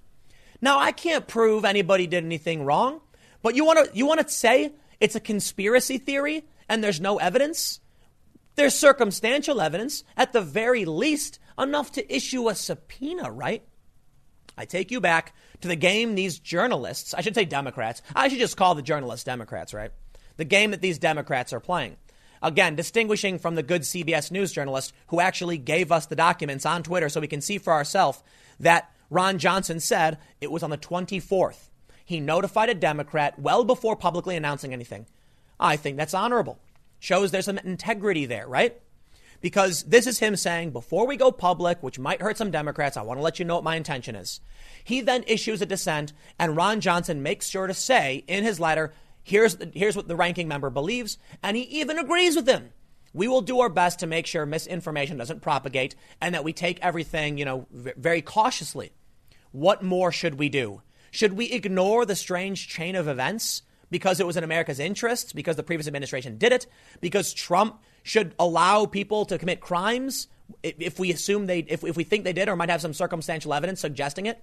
Now, 0.61 0.79
I 0.79 0.93
can't 0.93 1.27
prove 1.27 1.65
anybody 1.65 2.07
did 2.07 2.25
anything 2.25 2.65
wrong, 2.65 3.01
but 3.43 3.55
you 3.55 3.65
want 3.65 3.85
to 3.85 3.97
you 3.97 4.07
want 4.07 4.21
to 4.21 4.29
say 4.29 4.73
it's 5.01 5.15
a 5.15 5.21
conspiracy 5.21 5.99
theory 5.99 6.45
and 6.69 6.83
there's 6.83 7.01
no 7.01 7.19
evidence? 7.19 7.81
There's 8.57 8.75
circumstantial 8.75 9.61
evidence, 9.61 10.03
at 10.17 10.33
the 10.33 10.41
very 10.41 10.85
least, 10.85 11.39
enough 11.59 11.93
to 11.93 12.15
issue 12.15 12.49
a 12.49 12.55
subpoena, 12.55 13.31
right? 13.31 13.63
I 14.57 14.65
take 14.65 14.91
you 14.91 15.01
back 15.01 15.35
to 15.61 15.69
the 15.69 15.77
game 15.77 16.15
these 16.15 16.39
journalists, 16.39 17.15
I 17.15 17.21
should 17.21 17.35
say 17.35 17.45
Democrats, 17.45 18.03
I 18.15 18.29
should 18.29 18.39
just 18.39 18.57
call 18.57 18.75
the 18.75 18.83
journalists 18.83 19.25
Democrats, 19.25 19.73
right? 19.73 19.93
the 20.39 20.45
game 20.45 20.71
that 20.71 20.81
these 20.81 20.99
Democrats 20.99 21.53
are 21.53 21.61
playing. 21.61 21.97
Again, 22.41 22.77
distinguishing 22.77 23.39
from 23.39 23.57
the 23.57 23.63
good 23.63 23.83
CBS 23.83 24.31
News 24.31 24.53
journalist 24.53 24.95
who 25.09 25.21
actually 25.21 25.59
gave 25.59 25.93
us 25.93 26.07
the 26.07 26.17
documents 26.17 26.65
on 26.65 26.83
Twitter 26.83 27.09
so 27.09 27.21
we 27.21 27.27
can 27.27 27.41
see 27.43 27.59
for 27.59 27.73
ourselves 27.73 28.23
that 28.61 28.91
Ron 29.11 29.39
Johnson 29.39 29.81
said 29.81 30.19
it 30.41 30.51
was 30.51 30.63
on 30.63 30.71
the 30.71 30.79
24th. 30.79 31.69
He 32.05 32.21
notified 32.21 32.71
a 32.71 32.75
Democrat 32.75 33.39
well 33.39 33.65
before 33.65 33.97
publicly 33.97 34.37
announcing 34.37 34.73
anything. 34.73 35.07
I 35.61 35.77
think 35.77 35.97
that's 35.97 36.15
honorable. 36.15 36.61
Shows 37.01 37.33
there's 37.33 37.45
some 37.47 37.59
integrity 37.59 38.25
there, 38.25 38.47
right? 38.47 38.81
Because 39.41 39.85
this 39.85 40.07
is 40.07 40.19
him 40.19 40.35
saying, 40.37 40.71
before 40.71 41.07
we 41.07 41.17
go 41.17 41.31
public, 41.31 41.83
which 41.83 41.99
might 41.99 42.21
hurt 42.21 42.37
some 42.37 42.51
Democrats, 42.51 42.97
I 42.97 43.03
want 43.03 43.19
to 43.19 43.23
let 43.23 43.39
you 43.39 43.45
know 43.45 43.55
what 43.55 43.65
my 43.65 43.77
intention 43.77 44.17
is. 44.17 44.41
He 44.83 45.01
then 45.01 45.25
issues 45.27 45.63
a 45.63 45.67
dissent, 45.67 46.13
and 46.39 46.57
Ron 46.57 46.81
Johnson 46.81 47.23
makes 47.23 47.49
sure 47.49 47.67
to 47.67 47.75
say 47.75 48.25
in 48.27 48.45
his 48.45 48.59
letter, 48.59 48.93
Here's, 49.23 49.59
here's 49.75 49.95
what 49.95 50.09
the 50.09 50.17
ranking 50.17 50.49
member 50.49 50.71
believes, 50.71 51.19
and 51.43 51.55
he 51.55 51.65
even 51.65 51.99
agrees 51.99 52.35
with 52.35 52.49
him. 52.49 52.71
We 53.13 53.29
will 53.29 53.43
do 53.43 53.61
our 53.61 53.69
best 53.69 53.99
to 53.99 54.07
make 54.07 54.27
sure 54.27 54.47
misinformation 54.47 55.19
doesn't 55.19 55.43
propagate 55.43 55.95
and 56.19 56.35
that 56.35 56.45
we 56.45 56.55
take 56.55 56.79
everything, 56.81 57.37
you 57.37 57.45
know, 57.45 57.67
very 57.71 58.23
cautiously. 58.23 58.93
What 59.53 59.83
more 59.83 60.13
should 60.13 60.39
we 60.39 60.49
do? 60.49 60.81
Should 61.11 61.35
we 61.35 61.53
ignore 61.53 62.07
the 62.07 62.17
strange 62.17 62.69
chain 62.69 62.97
of 62.97 63.07
events 63.07 63.63
because 63.91 64.21
it 64.21 64.27
was 64.27 64.37
in 64.37 64.45
America's 64.45 64.79
interests, 64.79 65.33
because 65.33 65.57
the 65.57 65.63
previous 65.63 65.87
administration 65.87 66.39
did 66.39 66.53
it, 66.53 66.67
because 67.01 67.33
Trump 67.33 67.83
should 68.09 68.35
allow 68.39 68.87
people 68.87 69.25
to 69.27 69.39
commit 69.39 69.61
crimes 69.61 70.29
if 70.63 70.99
we 70.99 71.13
assume 71.13 71.47
they, 71.47 71.61
if, 71.61 71.85
if 71.85 71.97
we 71.97 72.05
think 72.05 72.25
they 72.25 72.33
did 72.33 72.49
or 72.49 72.57
might 72.57 72.71
have 72.71 72.81
some 72.81 72.95
circumstantial 72.95 73.53
evidence 73.55 73.81
suggesting 73.81 74.27
it? 74.27 74.43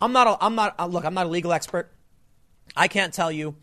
I'm 0.00 0.12
not, 0.12 0.26
a, 0.26 0.44
I'm 0.44 0.54
not, 0.54 0.74
uh, 0.78 0.86
look, 0.86 1.04
I'm 1.04 1.14
not 1.14 1.26
a 1.26 1.30
legal 1.30 1.52
expert. 1.52 1.92
I 2.76 2.88
can't 2.88 3.14
tell 3.14 3.30
you 3.30 3.56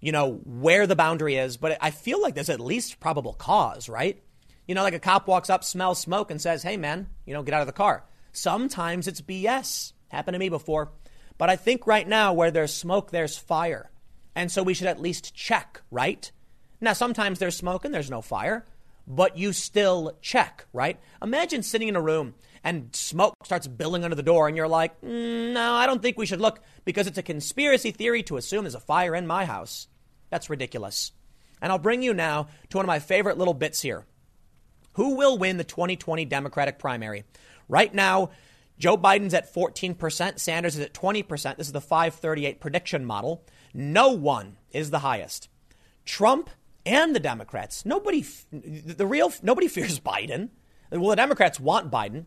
you 0.00 0.12
know, 0.12 0.40
where 0.44 0.86
the 0.86 0.96
boundary 0.96 1.36
is, 1.36 1.56
but 1.56 1.76
I 1.80 1.90
feel 1.90 2.22
like 2.22 2.34
there's 2.34 2.50
at 2.50 2.60
least 2.60 3.00
probable 3.00 3.34
cause, 3.34 3.88
right? 3.88 4.22
You 4.66 4.74
know, 4.74 4.82
like 4.82 4.94
a 4.94 5.00
cop 5.00 5.26
walks 5.26 5.50
up, 5.50 5.64
smells 5.64 6.00
smoke, 6.00 6.30
and 6.30 6.40
says, 6.40 6.62
hey, 6.62 6.76
man, 6.76 7.08
you 7.26 7.34
know, 7.34 7.42
get 7.42 7.54
out 7.54 7.62
of 7.62 7.66
the 7.66 7.72
car. 7.72 8.04
Sometimes 8.32 9.08
it's 9.08 9.20
BS. 9.20 9.92
Happened 10.08 10.34
to 10.34 10.38
me 10.38 10.48
before. 10.48 10.92
But 11.36 11.50
I 11.50 11.56
think 11.56 11.86
right 11.86 12.06
now, 12.06 12.32
where 12.32 12.50
there's 12.50 12.72
smoke, 12.72 13.10
there's 13.10 13.36
fire. 13.36 13.90
And 14.34 14.52
so 14.52 14.62
we 14.62 14.74
should 14.74 14.86
at 14.86 15.00
least 15.00 15.34
check, 15.34 15.82
right? 15.90 16.30
Now, 16.80 16.92
sometimes 16.92 17.38
there's 17.38 17.56
smoke 17.56 17.84
and 17.84 17.92
there's 17.92 18.10
no 18.10 18.22
fire, 18.22 18.64
but 19.06 19.36
you 19.36 19.52
still 19.52 20.16
check, 20.20 20.66
right? 20.72 20.98
Imagine 21.22 21.62
sitting 21.62 21.88
in 21.88 21.96
a 21.96 22.00
room 22.00 22.34
and 22.62 22.94
smoke 22.94 23.34
starts 23.44 23.66
billowing 23.66 24.04
under 24.04 24.16
the 24.16 24.22
door, 24.22 24.48
and 24.48 24.56
you're 24.56 24.68
like, 24.68 25.00
mm, 25.00 25.52
no, 25.52 25.72
I 25.72 25.86
don't 25.86 26.02
think 26.02 26.18
we 26.18 26.26
should 26.26 26.40
look 26.40 26.60
because 26.84 27.06
it's 27.06 27.18
a 27.18 27.22
conspiracy 27.22 27.90
theory 27.90 28.22
to 28.24 28.36
assume 28.36 28.64
there's 28.64 28.74
a 28.74 28.80
fire 28.80 29.14
in 29.14 29.26
my 29.26 29.44
house. 29.44 29.88
That's 30.30 30.50
ridiculous. 30.50 31.12
And 31.60 31.72
I'll 31.72 31.78
bring 31.78 32.02
you 32.02 32.14
now 32.14 32.48
to 32.68 32.76
one 32.76 32.84
of 32.84 32.88
my 32.88 32.98
favorite 32.98 33.38
little 33.38 33.54
bits 33.54 33.80
here. 33.80 34.04
Who 34.94 35.14
will 35.16 35.38
win 35.38 35.56
the 35.56 35.64
2020 35.64 36.24
Democratic 36.24 36.78
primary? 36.78 37.24
Right 37.68 37.92
now, 37.92 38.30
Joe 38.78 38.96
Biden's 38.96 39.34
at 39.34 39.52
14%, 39.52 40.38
Sanders 40.38 40.76
is 40.76 40.84
at 40.84 40.94
20%. 40.94 41.56
This 41.56 41.66
is 41.66 41.72
the 41.72 41.80
538 41.80 42.60
prediction 42.60 43.04
model. 43.04 43.44
No 43.74 44.10
one 44.10 44.56
is 44.70 44.90
the 44.90 45.00
highest. 45.00 45.48
Trump 46.04 46.50
and 46.88 47.14
the 47.14 47.20
Democrats. 47.20 47.84
Nobody, 47.84 48.24
the 48.52 49.06
real, 49.06 49.32
nobody 49.42 49.68
fears 49.68 50.00
Biden. 50.00 50.50
Well, 50.90 51.10
the 51.10 51.16
Democrats 51.16 51.60
want 51.60 51.90
Biden. 51.90 52.24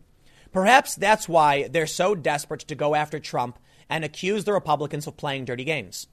Perhaps 0.52 0.96
that's 0.96 1.28
why 1.28 1.68
they're 1.68 1.86
so 1.86 2.14
desperate 2.14 2.60
to 2.60 2.74
go 2.74 2.94
after 2.94 3.18
Trump 3.18 3.58
and 3.88 4.04
accuse 4.04 4.44
the 4.44 4.52
Republicans 4.52 5.06
of 5.06 5.16
playing 5.16 5.44
dirty 5.44 5.64
games. 5.64 6.06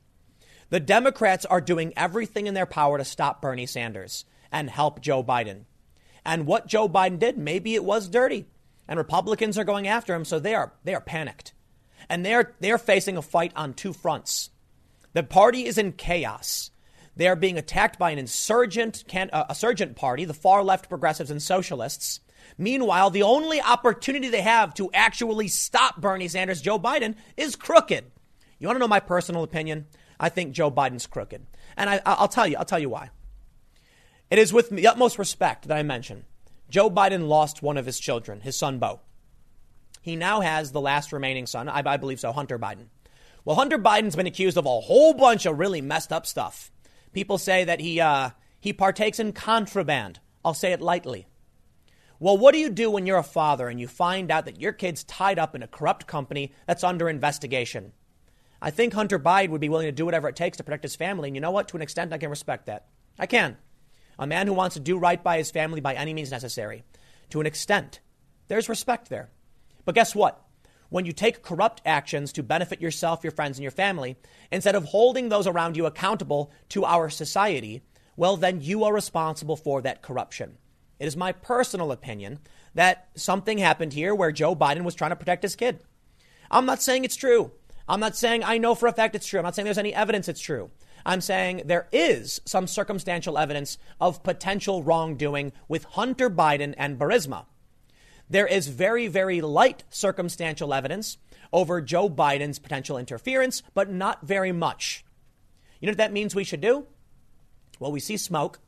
The 0.70 0.80
Democrats 0.80 1.46
are 1.46 1.62
doing 1.62 1.94
everything 1.96 2.48
in 2.48 2.54
their 2.54 2.66
power 2.66 2.98
to 2.98 3.06
stop 3.06 3.42
Bernie 3.42 3.66
Sanders 3.66 4.26
and 4.52 4.70
help 4.70 5.02
Joe 5.02 5.24
Biden. 5.24 5.66
And 6.26 6.46
what 6.46 6.68
Joe 6.68 6.88
Biden 6.88 7.20
did, 7.20 7.38
maybe 7.38 7.76
it 7.76 7.84
was 7.84 8.08
dirty. 8.08 8.46
And 8.88 8.98
Republicans 8.98 9.58
are 9.58 9.64
going 9.64 9.88
after 9.88 10.16
him, 10.16 10.26
so 10.26 10.40
they 10.40 10.56
are 10.56 10.74
they 10.84 10.96
are 10.96 11.02
panicked. 11.02 11.54
And 12.08 12.26
they're 12.26 12.56
they're 12.60 12.78
facing 12.78 13.18
a 13.18 13.22
fight 13.22 13.52
on 13.56 13.74
two 13.74 13.94
fronts. 13.94 14.50
The 15.14 15.24
party 15.24 15.66
is 15.66 15.78
in 15.78 15.94
chaos. 15.94 16.72
They 17.20 17.28
are 17.28 17.36
being 17.36 17.58
attacked 17.58 18.00
by 18.00 18.12
an 18.12 18.18
insurgent, 18.18 19.04
can, 19.10 19.30
uh, 19.34 19.44
insurgent 19.50 19.98
party, 19.98 20.24
the 20.24 20.34
far 20.34 20.64
left 20.64 20.88
progressives 20.88 21.30
and 21.30 21.42
socialists. 21.42 22.22
Meanwhile, 22.58 23.10
the 23.10 23.24
only 23.24 23.60
opportunity 23.60 24.30
they 24.30 24.40
have 24.40 24.74
to 24.76 24.90
actually 24.94 25.50
stop 25.50 26.00
Bernie 26.00 26.30
Sanders, 26.30 26.62
Joe 26.62 26.80
Biden, 26.80 27.16
is 27.36 27.58
crooked. 27.58 28.06
You 28.58 28.68
want 28.68 28.78
to 28.78 28.80
know 28.80 28.88
my 28.88 29.02
personal 29.02 29.44
opinion? 29.44 29.88
I 30.18 30.30
think 30.30 30.54
Joe 30.54 30.72
Biden's 30.72 31.08
crooked. 31.08 31.46
And 31.76 31.90
I, 31.90 32.02
I'll 32.06 32.30
tell 32.30 32.48
you, 32.48 32.56
I'll 32.56 32.64
tell 32.64 32.80
you 32.80 32.88
why. 32.88 33.10
It 34.32 34.40
is 34.40 34.54
with 34.54 34.70
the 34.70 34.88
utmost 34.88 35.20
respect 35.20 35.68
that 35.68 35.78
I 35.78 35.84
mention 35.84 36.24
Joe 36.70 36.90
Biden 36.90 37.28
lost 37.28 37.62
one 37.62 37.76
of 37.76 37.86
his 37.86 38.00
children, 38.00 38.40
his 38.40 38.58
son 38.58 38.80
Beau. 38.80 39.02
He 40.02 40.16
now 40.16 40.40
has 40.40 40.72
the 40.72 40.80
last 40.80 41.12
remaining 41.12 41.48
son, 41.48 41.68
I, 41.68 41.84
I 41.86 41.98
believe 41.98 42.22
so, 42.22 42.32
Hunter 42.32 42.58
Biden. 42.58 42.86
Well, 43.44 43.58
Hunter 43.58 43.78
Biden's 43.78 44.16
been 44.16 44.26
accused 44.26 44.56
of 44.56 44.66
a 44.66 44.80
whole 44.80 45.14
bunch 45.14 45.46
of 45.46 45.60
really 45.60 45.82
messed 45.82 46.14
up 46.14 46.26
stuff. 46.26 46.72
People 47.14 47.38
say 47.38 47.64
that 47.64 47.80
he, 47.80 48.00
uh, 48.00 48.32
he 48.60 48.74
partakes 48.74 49.20
in 49.20 49.34
contraband. 49.34 50.20
I'll 50.44 50.54
say 50.54 50.72
it 50.72 50.82
lightly. 50.82 51.28
Well, 52.20 52.38
what 52.38 52.54
do 52.54 52.60
you 52.60 52.70
do 52.70 52.92
when 52.92 53.06
you're 53.06 53.18
a 53.18 53.24
father 53.24 53.70
and 53.70 53.80
you 53.80 53.88
find 53.88 54.30
out 54.30 54.46
that 54.46 54.60
your 54.60 54.74
kid's 54.74 55.06
tied 55.06 55.40
up 55.40 55.56
in 55.56 55.64
a 55.64 55.68
corrupt 55.68 56.06
company 56.06 56.52
that's 56.68 56.84
under 56.84 57.08
investigation? 57.10 57.94
I 58.62 58.72
think 58.72 58.94
Hunter 58.94 59.18
Biden 59.18 59.52
would 59.52 59.62
be 59.62 59.70
willing 59.70 59.88
to 59.88 59.94
do 59.94 60.06
whatever 60.06 60.28
it 60.28 60.36
takes 60.36 60.58
to 60.58 60.64
protect 60.64 60.84
his 60.84 60.98
family. 60.98 61.30
And 61.30 61.36
you 61.36 61.42
know 61.42 61.52
what? 61.52 61.70
To 61.70 61.78
an 61.78 61.82
extent, 61.82 62.12
I 62.12 62.18
can 62.18 62.30
respect 62.30 62.66
that. 62.66 62.88
I 63.18 63.26
can. 63.26 63.58
A 64.18 64.28
man 64.28 64.48
who 64.48 64.54
wants 64.54 64.74
to 64.74 64.82
do 64.82 64.98
right 64.98 65.24
by 65.24 65.38
his 65.38 65.50
family 65.50 65.80
by 65.80 65.94
any 65.94 66.14
means 66.14 66.32
necessary. 66.32 66.84
To 67.30 67.40
an 67.40 67.48
extent, 67.48 68.02
there's 68.50 68.68
respect 68.68 69.10
there. 69.10 69.30
But 69.86 69.96
guess 69.96 70.14
what? 70.14 70.42
When 70.90 71.06
you 71.06 71.12
take 71.12 71.44
corrupt 71.44 71.82
actions 71.86 72.34
to 72.34 72.44
benefit 72.44 72.82
yourself, 72.82 73.24
your 73.24 73.32
friends, 73.32 73.58
and 73.58 73.64
your 73.64 73.72
family, 73.72 74.18
instead 74.52 74.76
of 74.76 74.86
holding 74.86 75.30
those 75.30 75.48
around 75.48 75.78
you 75.78 75.86
accountable 75.86 76.52
to 76.70 76.86
our 76.86 77.10
society, 77.10 77.82
well, 78.16 78.36
then 78.36 78.62
you 78.62 78.84
are 78.84 78.94
responsible 78.94 79.56
for 79.56 79.82
that 79.82 80.02
corruption. 80.02 80.58
It 81.00 81.06
is 81.06 81.16
my 81.16 81.32
personal 81.32 81.92
opinion 81.92 82.40
that 82.76 83.08
something 83.16 83.58
happened 83.58 83.94
here 83.94 84.14
where 84.14 84.32
Joe 84.32 84.56
Biden 84.56 84.84
was 84.84 84.96
trying 84.96 85.12
to 85.12 85.16
protect 85.16 85.44
his 85.44 85.56
kid. 85.56 85.80
I'm 86.52 86.66
not 86.66 86.82
saying 86.82 87.06
it's 87.06 87.16
true. 87.16 87.52
I'm 87.88 88.00
not 88.00 88.16
saying 88.16 88.44
I 88.44 88.58
know 88.58 88.76
for 88.76 88.88
a 88.88 88.94
fact 88.94 89.16
it's 89.16 89.26
true. 89.26 89.40
I'm 89.40 89.46
not 89.46 89.56
saying 89.56 89.66
there's 89.66 89.78
any 89.78 89.94
evidence 89.94 90.28
it's 90.28 90.42
true. 90.42 90.70
I'm 91.06 91.22
saying 91.22 91.64
there 91.66 91.88
is 91.92 92.42
some 92.46 92.68
circumstantial 92.68 93.38
evidence 93.38 93.78
of 94.02 94.22
potential 94.22 94.84
wrongdoing 94.84 95.54
with 95.68 95.86
Hunter 95.86 96.30
Biden 96.30 96.76
and 96.78 97.00
Burisma. 97.00 97.46
There 98.30 98.48
is 98.48 98.68
very, 98.68 99.08
very 99.08 99.42
light 99.42 99.84
circumstantial 99.90 100.74
evidence 100.74 101.18
over 101.52 101.82
Joe 101.82 102.10
Biden's 102.10 102.60
potential 102.60 102.98
interference, 102.98 103.64
but 103.74 103.90
not 103.90 104.22
very 104.22 104.52
much. 104.52 105.04
You 105.80 105.88
know 105.88 105.92
what 105.92 105.98
that 105.98 106.14
means 106.14 106.36
we 106.36 106.44
should 106.44 106.62
do? 106.62 106.86
Well, 107.80 107.92
we 107.92 108.00
see 108.00 108.18
smoke. 108.18 108.60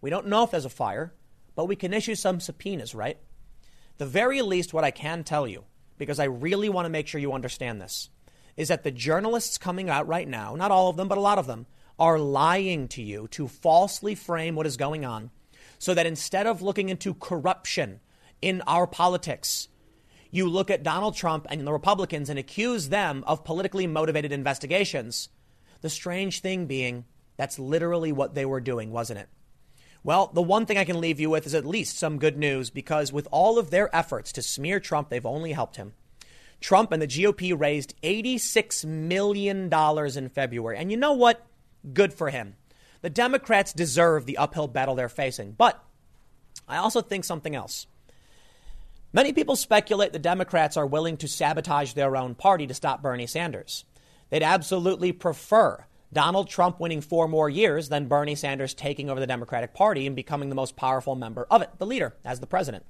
We 0.00 0.10
don't 0.10 0.28
know 0.28 0.44
if 0.44 0.50
there's 0.50 0.64
a 0.64 0.70
fire, 0.70 1.12
but 1.54 1.66
we 1.66 1.76
can 1.76 1.92
issue 1.92 2.14
some 2.14 2.40
subpoenas, 2.40 2.94
right? 2.94 3.18
The 3.98 4.06
very 4.06 4.40
least, 4.40 4.72
what 4.72 4.84
I 4.84 4.90
can 4.90 5.24
tell 5.24 5.46
you, 5.46 5.64
because 5.98 6.18
I 6.18 6.24
really 6.24 6.68
want 6.68 6.86
to 6.86 6.90
make 6.90 7.06
sure 7.06 7.20
you 7.20 7.32
understand 7.32 7.80
this, 7.80 8.08
is 8.56 8.68
that 8.68 8.82
the 8.82 8.90
journalists 8.90 9.58
coming 9.58 9.90
out 9.90 10.06
right 10.06 10.28
now, 10.28 10.54
not 10.56 10.70
all 10.70 10.88
of 10.88 10.96
them, 10.96 11.08
but 11.08 11.18
a 11.18 11.22
lot 11.22 11.38
of 11.38 11.46
them, 11.46 11.66
are 11.98 12.18
lying 12.18 12.88
to 12.88 13.02
you 13.02 13.28
to 13.28 13.46
falsely 13.46 14.14
frame 14.14 14.54
what 14.56 14.66
is 14.66 14.76
going 14.76 15.04
on 15.04 15.30
so 15.78 15.94
that 15.94 16.06
instead 16.06 16.46
of 16.46 16.62
looking 16.62 16.88
into 16.88 17.14
corruption, 17.14 18.00
in 18.42 18.60
our 18.66 18.86
politics. 18.86 19.68
You 20.30 20.48
look 20.48 20.70
at 20.70 20.82
Donald 20.82 21.14
Trump 21.14 21.46
and 21.48 21.66
the 21.66 21.72
Republicans 21.72 22.28
and 22.28 22.38
accuse 22.38 22.88
them 22.88 23.22
of 23.26 23.44
politically 23.44 23.86
motivated 23.86 24.32
investigations. 24.32 25.28
The 25.80 25.90
strange 25.90 26.40
thing 26.40 26.66
being, 26.66 27.04
that's 27.36 27.58
literally 27.58 28.12
what 28.12 28.34
they 28.34 28.44
were 28.44 28.60
doing, 28.60 28.90
wasn't 28.90 29.20
it? 29.20 29.28
Well, 30.04 30.30
the 30.34 30.42
one 30.42 30.66
thing 30.66 30.78
I 30.78 30.84
can 30.84 31.00
leave 31.00 31.20
you 31.20 31.30
with 31.30 31.46
is 31.46 31.54
at 31.54 31.64
least 31.64 31.98
some 31.98 32.18
good 32.18 32.36
news 32.36 32.70
because 32.70 33.12
with 33.12 33.28
all 33.30 33.58
of 33.58 33.70
their 33.70 33.94
efforts 33.94 34.32
to 34.32 34.42
smear 34.42 34.80
Trump, 34.80 35.10
they've 35.10 35.24
only 35.24 35.52
helped 35.52 35.76
him. 35.76 35.92
Trump 36.60 36.92
and 36.92 37.02
the 37.02 37.06
GOP 37.06 37.58
raised 37.58 37.94
$86 38.02 38.84
million 38.84 39.70
in 39.72 40.28
February. 40.28 40.78
And 40.78 40.90
you 40.90 40.96
know 40.96 41.12
what? 41.12 41.44
Good 41.92 42.14
for 42.14 42.30
him. 42.30 42.56
The 43.02 43.10
Democrats 43.10 43.72
deserve 43.72 44.26
the 44.26 44.38
uphill 44.38 44.68
battle 44.68 44.94
they're 44.94 45.08
facing. 45.08 45.52
But 45.52 45.82
I 46.68 46.78
also 46.78 47.00
think 47.00 47.24
something 47.24 47.54
else. 47.54 47.86
Many 49.14 49.34
people 49.34 49.56
speculate 49.56 50.14
the 50.14 50.18
Democrats 50.18 50.78
are 50.78 50.86
willing 50.86 51.18
to 51.18 51.28
sabotage 51.28 51.92
their 51.92 52.16
own 52.16 52.34
party 52.34 52.66
to 52.66 52.72
stop 52.72 53.02
Bernie 53.02 53.26
Sanders. 53.26 53.84
They'd 54.30 54.42
absolutely 54.42 55.12
prefer 55.12 55.84
Donald 56.10 56.48
Trump 56.48 56.80
winning 56.80 57.02
four 57.02 57.28
more 57.28 57.50
years 57.50 57.90
than 57.90 58.08
Bernie 58.08 58.34
Sanders 58.34 58.72
taking 58.72 59.10
over 59.10 59.20
the 59.20 59.26
Democratic 59.26 59.74
Party 59.74 60.06
and 60.06 60.16
becoming 60.16 60.48
the 60.48 60.54
most 60.54 60.76
powerful 60.76 61.14
member 61.14 61.46
of 61.50 61.60
it, 61.60 61.68
the 61.76 61.84
leader, 61.84 62.14
as 62.24 62.40
the 62.40 62.46
president. 62.46 62.86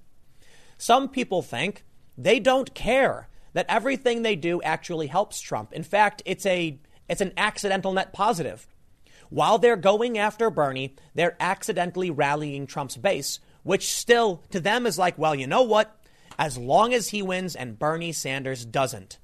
Some 0.78 1.08
people 1.08 1.42
think 1.42 1.84
they 2.16 2.38
don't 2.38 2.72
care 2.72 3.28
that 3.52 3.66
everything 3.68 4.22
they 4.22 4.36
do 4.36 4.62
actually 4.62 5.08
helps 5.08 5.40
Trump. 5.40 5.72
In 5.72 5.82
fact, 5.82 6.22
it's 6.24 6.46
a 6.46 6.78
it's 7.08 7.20
an 7.20 7.32
accidental 7.36 7.92
net 7.92 8.12
positive. 8.12 8.68
While 9.28 9.58
they're 9.58 9.76
going 9.76 10.18
after 10.18 10.50
Bernie, 10.50 10.94
they're 11.16 11.36
accidentally 11.40 12.10
rallying 12.10 12.66
Trump's 12.66 12.96
base, 12.96 13.40
which 13.64 13.92
still 13.92 14.44
to 14.50 14.60
them 14.60 14.86
is 14.86 14.98
like, 14.98 15.18
well, 15.18 15.34
you 15.34 15.48
know 15.48 15.62
what? 15.62 15.98
As 16.38 16.58
long 16.58 16.94
as 16.94 17.08
he 17.08 17.22
wins 17.22 17.56
and 17.56 17.78
Bernie 17.78 18.12
Sanders 18.12 18.64
doesn't. 18.64 19.18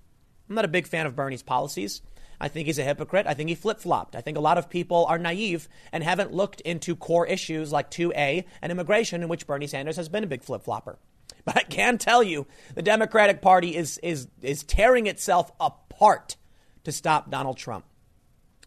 I'm 0.48 0.54
not 0.54 0.64
a 0.64 0.68
big 0.68 0.86
fan 0.86 1.06
of 1.06 1.16
Bernie's 1.16 1.42
policies. 1.42 2.02
I 2.40 2.48
think 2.48 2.66
he's 2.66 2.78
a 2.78 2.84
hypocrite. 2.84 3.26
I 3.26 3.34
think 3.34 3.48
he 3.48 3.54
flip 3.54 3.80
flopped. 3.80 4.14
I 4.14 4.20
think 4.20 4.36
a 4.36 4.42
lot 4.42 4.58
of 4.58 4.70
people 4.70 5.06
are 5.06 5.18
naive 5.18 5.68
and 5.92 6.04
haven't 6.04 6.32
looked 6.32 6.60
into 6.60 6.94
core 6.94 7.26
issues 7.26 7.72
like 7.72 7.90
2A 7.90 8.44
and 8.62 8.72
immigration, 8.72 9.22
in 9.22 9.28
which 9.28 9.46
Bernie 9.46 9.66
Sanders 9.66 9.96
has 9.96 10.08
been 10.08 10.24
a 10.24 10.28
big 10.28 10.42
flip 10.42 10.62
flopper. 10.62 10.98
But 11.44 11.56
I 11.56 11.62
can 11.62 11.96
tell 11.96 12.22
you 12.22 12.46
the 12.74 12.82
Democratic 12.82 13.40
Party 13.40 13.74
is, 13.74 13.98
is, 14.02 14.28
is 14.42 14.64
tearing 14.64 15.06
itself 15.06 15.50
apart 15.58 16.36
to 16.84 16.92
stop 16.92 17.30
Donald 17.30 17.56
Trump. 17.56 17.86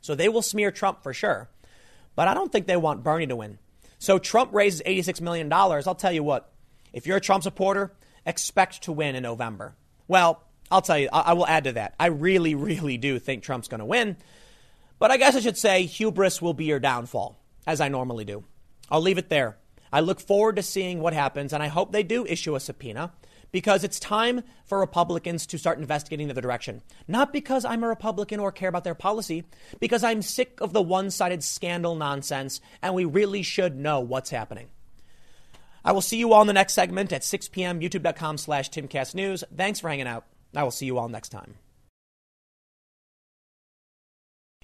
So 0.02 0.16
they 0.16 0.30
will 0.30 0.42
smear 0.42 0.72
Trump 0.72 1.04
for 1.04 1.14
sure. 1.14 1.50
But 2.16 2.28
I 2.28 2.34
don't 2.34 2.52
think 2.52 2.66
they 2.66 2.78
want 2.78 3.04
Bernie 3.04 3.28
to 3.28 3.36
win. 3.36 3.60
So 4.00 4.18
Trump 4.18 4.52
raises 4.54 4.82
$86 4.82 5.22
million. 5.22 5.52
I'll 5.54 5.94
tell 5.94 6.12
you 6.12 6.24
what, 6.24 6.52
if 6.92 7.06
you're 7.06 7.18
a 7.18 7.22
Trump 7.22 7.44
supporter, 7.44 7.94
expect 8.26 8.84
to 8.84 8.92
win 8.92 9.16
in 9.16 9.24
November? 9.24 9.76
Well, 10.08 10.44
I'll 10.70 10.82
tell 10.82 10.98
you, 10.98 11.10
I, 11.12 11.34
will 11.34 11.48
add 11.48 11.66
to 11.66 11.74
that. 11.74 11.96
I 12.00 12.08
really, 12.08 12.56
really 12.56 12.98
do 12.98 13.20
think 13.20 13.44
Trump's 13.44 13.68
going 13.68 13.80
to 13.80 13.86
win. 13.86 14.16
But 15.00 15.12
I 15.12 15.18
guess 15.18 15.36
I 15.36 15.42
should 15.42 15.58
say 15.58 15.86
hubris 15.86 16.42
will 16.42 16.54
be 16.54 16.66
your 16.66 16.80
downfall, 16.80 17.38
as 17.68 17.82
I 17.82 17.90
normally 17.90 18.24
do. 18.24 18.46
I'll 18.90 19.02
leave 19.02 19.18
it 19.18 19.30
there. 19.30 19.58
I 19.92 20.00
look 20.00 20.22
forward 20.22 20.56
to 20.56 20.64
seeing 20.64 21.02
what 21.02 21.14
happens, 21.14 21.52
and 21.52 21.62
I 21.62 21.68
hope 21.68 21.92
they 21.92 22.04
do 22.04 22.26
issue 22.26 22.56
a 22.56 22.60
subpoena 22.60 23.12
because 23.52 23.84
it's 23.84 24.00
time 24.00 24.44
for 24.66 24.80
Republicans 24.80 25.46
to 25.48 25.58
start 25.58 25.78
investigating 25.78 26.28
the 26.28 26.34
other 26.34 26.42
direction. 26.42 26.82
Not 27.08 27.34
because 27.34 27.66
I'm 27.66 27.84
a 27.84 27.88
Republican 27.88 28.40
or 28.40 28.52
care 28.52 28.70
about 28.70 28.84
their 28.84 28.96
policy, 28.96 29.44
because 29.80 30.04
I'm 30.04 30.22
sick 30.22 30.62
of 30.62 30.72
the 30.72 30.82
one 30.82 31.12
sided 31.12 31.44
scandal 31.44 31.96
nonsense, 31.96 32.62
and 32.82 32.94
we 32.94 33.06
really 33.06 33.44
should 33.44 33.76
know 33.76 34.00
what's 34.00 34.30
happening. 34.30 34.70
I 35.84 35.92
will 35.92 36.02
see 36.02 36.18
you 36.18 36.34
all 36.34 36.42
in 36.42 36.48
the 36.48 36.54
next 36.54 36.74
segment 36.74 37.12
at 37.12 37.24
6 37.24 37.50
p.m. 37.50 37.80
YouTube.com 37.80 38.38
slash 38.38 38.70
TimCastNews. 38.70 39.44
Thanks 39.56 39.80
for 39.80 39.90
hanging 39.90 40.08
out. 40.08 40.26
I 40.56 40.64
will 40.64 40.72
see 40.72 40.86
you 40.86 40.98
all 40.98 41.10
next 41.10 41.30
time. 41.30 41.56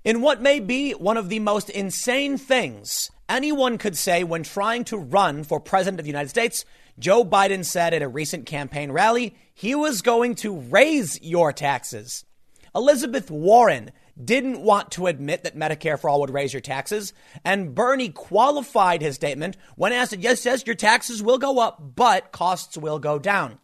In 0.03 0.21
what 0.21 0.41
may 0.41 0.59
be 0.59 0.91
one 0.91 1.17
of 1.17 1.29
the 1.29 1.39
most 1.39 1.69
insane 1.69 2.37
things 2.37 3.11
anyone 3.27 3.77
could 3.77 3.97
say 3.97 4.23
when 4.23 4.43
trying 4.43 4.83
to 4.85 4.97
run 4.97 5.43
for 5.43 5.59
president 5.59 5.99
of 5.99 6.05
the 6.05 6.11
United 6.11 6.29
States, 6.29 6.65
Joe 6.99 7.25
Biden 7.25 7.65
said 7.65 7.93
at 7.93 8.01
a 8.01 8.07
recent 8.07 8.45
campaign 8.45 8.91
rally 8.91 9.35
he 9.53 9.75
was 9.75 10.01
going 10.01 10.35
to 10.35 10.55
raise 10.55 11.21
your 11.21 11.51
taxes. 11.51 12.25
Elizabeth 12.73 13.29
Warren 13.29 13.91
didn't 14.21 14.61
want 14.61 14.91
to 14.91 15.07
admit 15.07 15.43
that 15.43 15.55
Medicare 15.55 15.99
for 15.99 16.09
all 16.09 16.21
would 16.21 16.29
raise 16.29 16.53
your 16.53 16.61
taxes. 16.61 17.13
And 17.45 17.75
Bernie 17.75 18.09
qualified 18.09 19.01
his 19.01 19.15
statement 19.15 19.57
when 19.75 19.93
asked, 19.93 20.17
yes, 20.17 20.45
yes, 20.45 20.65
your 20.65 20.75
taxes 20.75 21.21
will 21.21 21.37
go 21.37 21.59
up, 21.59 21.95
but 21.95 22.31
costs 22.31 22.77
will 22.77 22.99
go 22.99 23.19
down. 23.19 23.59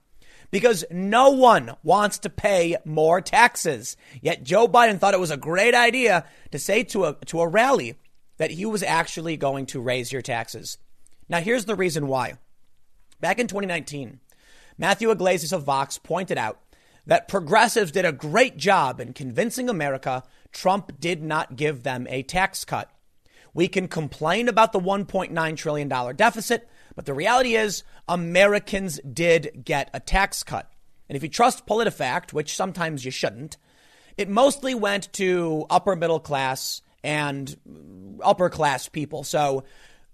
Because 0.52 0.86
no 0.92 1.32
one 1.32 1.76
wants 1.82 2.20
to 2.20 2.30
pay 2.30 2.78
more 2.86 3.22
taxes. 3.22 3.98
Yet 4.22 4.44
Joe 4.44 4.68
Biden 4.68 5.00
thought 5.00 5.16
it 5.16 5.20
was 5.20 5.32
a 5.32 5.38
great 5.38 5.74
idea 5.74 6.26
to 6.52 6.60
say 6.60 6.84
to 6.84 7.06
a, 7.06 7.14
to 7.26 7.42
a 7.42 7.48
rally, 7.48 7.96
that 8.38 8.52
he 8.52 8.66
was 8.66 8.84
actually 8.84 9.38
going 9.38 9.66
to 9.68 9.82
raise 9.82 10.12
your 10.12 10.22
taxes. 10.22 10.78
Now, 11.30 11.40
here's 11.40 11.66
the 11.66 11.76
reason 11.76 12.08
why. 12.08 12.34
Back 13.20 13.40
in 13.40 13.48
2019, 13.48 14.20
Matthew 14.78 15.10
Yglesias 15.10 15.54
of 15.54 15.64
Vox 15.64 15.98
pointed 15.98 16.38
out 16.38 16.60
that 17.06 17.28
progressives 17.28 17.92
did 17.92 18.06
a 18.06 18.12
great 18.12 18.58
job 18.58 19.00
in 19.00 19.14
convincing 19.14 19.70
America 19.70 20.24
Trump 20.54 21.00
did 21.00 21.22
not 21.22 21.56
give 21.56 21.84
them 21.84 22.08
a 22.10 22.24
tax 22.24 22.64
cut. 22.64 22.90
We 23.54 23.68
can 23.68 23.88
complain 23.88 24.48
about 24.48 24.72
the 24.72 24.80
$1.9 24.80 25.58
trillion 25.58 26.16
deficit, 26.16 26.70
but 26.96 27.06
the 27.06 27.14
reality 27.14 27.56
is 27.56 27.84
Americans 28.08 29.00
did 29.02 29.64
get 29.66 29.90
a 29.94 30.00
tax 30.00 30.44
cut. 30.44 30.72
And 31.10 31.16
if 31.16 31.24
you 31.24 31.30
trust 31.30 31.68
PolitiFact, 31.68 32.34
which 32.34 32.56
sometimes 32.56 33.06
you 33.06 33.12
shouldn't, 33.12 33.58
it 34.18 34.30
mostly 34.30 34.74
went 34.74 35.12
to 35.14 35.66
upper 35.70 35.96
middle 35.96 36.20
class 36.20 36.82
and 37.04 37.56
upper 38.24 38.50
class 38.50 38.88
people. 38.88 39.24
So 39.24 39.64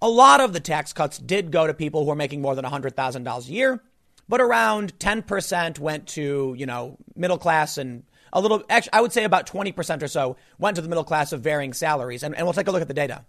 a 0.02 0.10
lot 0.10 0.42
of 0.42 0.54
the 0.54 0.60
tax 0.60 0.94
cuts 0.94 1.18
did 1.18 1.52
go 1.52 1.68
to 1.68 1.74
people 1.74 2.04
who 2.04 2.12
are 2.12 2.16
making 2.16 2.42
more 2.42 2.56
than 2.56 2.66
$100,000 2.66 3.48
a 3.48 3.52
year, 3.52 3.84
but 4.28 4.42
around 4.42 4.98
10% 5.00 5.80
went 5.80 6.08
to, 6.08 6.56
you 6.58 6.66
know, 6.66 6.98
middle 7.16 7.38
class 7.38 7.78
and 7.78 8.04
a 8.32 8.42
little, 8.42 8.64
actually, 8.70 8.94
I 8.94 9.02
would 9.02 9.14
say 9.14 9.24
about 9.24 9.48
20% 9.48 10.04
or 10.04 10.08
so 10.08 10.38
went 10.58 10.76
to 10.76 10.82
the 10.82 10.90
middle 10.90 11.04
class 11.04 11.32
of 11.32 11.42
varying 11.42 11.74
salaries. 11.74 12.24
And, 12.24 12.36
and 12.36 12.46
we'll 12.46 12.54
take 12.54 12.68
a 12.68 12.72
look 12.72 12.82
at 12.82 12.88
the 12.88 12.94
data. 12.94 13.26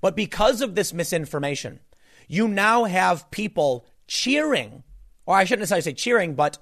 But 0.00 0.16
because 0.16 0.60
of 0.60 0.74
this 0.74 0.92
misinformation, 0.92 1.80
you 2.28 2.48
now 2.48 2.84
have 2.84 3.30
people 3.30 3.86
cheering, 4.06 4.82
or 5.26 5.36
I 5.36 5.44
shouldn't 5.44 5.60
necessarily 5.60 5.82
say 5.82 5.92
cheering, 5.92 6.34
but 6.34 6.58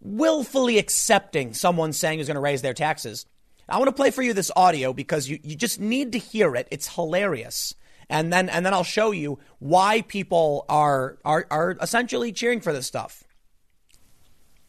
willfully 0.00 0.78
accepting 0.78 1.54
someone 1.54 1.92
saying 1.92 2.18
who's 2.18 2.26
going 2.26 2.34
to 2.34 2.40
raise 2.40 2.62
their 2.62 2.74
taxes. 2.74 3.26
I 3.68 3.78
want 3.78 3.88
to 3.88 3.94
play 3.94 4.10
for 4.10 4.22
you 4.22 4.32
this 4.32 4.50
audio 4.56 4.92
because 4.92 5.28
you, 5.28 5.38
you 5.42 5.54
just 5.54 5.78
need 5.80 6.12
to 6.12 6.18
hear 6.18 6.56
it. 6.56 6.66
It's 6.70 6.94
hilarious. 6.94 7.74
And 8.08 8.32
then 8.32 8.48
and 8.48 8.66
then 8.66 8.74
I'll 8.74 8.82
show 8.82 9.12
you 9.12 9.38
why 9.60 10.02
people 10.02 10.66
are 10.68 11.18
are, 11.24 11.46
are 11.50 11.76
essentially 11.80 12.32
cheering 12.32 12.60
for 12.60 12.72
this 12.72 12.86
stuff. 12.86 13.22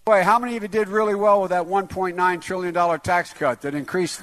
How 0.07 0.39
many 0.39 0.57
of 0.57 0.63
you 0.63 0.67
did 0.67 0.87
really 0.87 1.13
well 1.13 1.41
with 1.41 1.51
that 1.51 1.65
$1.9 1.65 2.41
trillion 2.41 2.99
tax 3.01 3.33
cut 3.33 3.61
that 3.61 3.75
increased? 3.75 4.21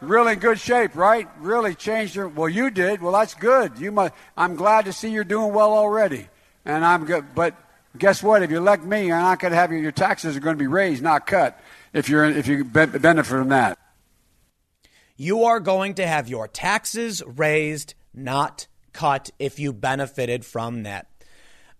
Really 0.00 0.36
good 0.36 0.60
shape, 0.60 0.94
right? 0.94 1.28
Really 1.38 1.74
changed 1.74 2.14
your. 2.14 2.28
Well, 2.28 2.48
you 2.48 2.70
did. 2.70 3.02
Well, 3.02 3.12
that's 3.12 3.34
good. 3.34 3.78
You 3.78 3.92
must. 3.92 4.14
I'm 4.36 4.56
glad 4.56 4.86
to 4.86 4.92
see 4.92 5.10
you're 5.10 5.22
doing 5.22 5.52
well 5.52 5.72
already, 5.72 6.28
and 6.64 6.84
I'm 6.84 7.04
good. 7.04 7.36
But 7.36 7.54
guess 7.96 8.20
what? 8.20 8.42
If 8.42 8.50
you 8.50 8.58
elect 8.58 8.84
me, 8.84 9.06
you're 9.06 9.16
not 9.16 9.38
going 9.38 9.52
to 9.52 9.56
have 9.56 9.70
your, 9.70 9.80
your 9.80 9.92
taxes 9.92 10.36
are 10.36 10.40
going 10.40 10.56
to 10.56 10.62
be 10.62 10.66
raised, 10.66 11.04
not 11.04 11.26
cut. 11.26 11.60
If 11.92 12.08
you're 12.08 12.24
if 12.24 12.48
you 12.48 12.64
benefit 12.64 13.26
from 13.26 13.50
that, 13.50 13.78
you 15.16 15.44
are 15.44 15.60
going 15.60 15.94
to 15.94 16.06
have 16.06 16.28
your 16.28 16.48
taxes 16.48 17.22
raised, 17.24 17.94
not 18.12 18.66
cut, 18.92 19.30
if 19.38 19.60
you 19.60 19.72
benefited 19.72 20.44
from 20.44 20.82
that. 20.82 21.06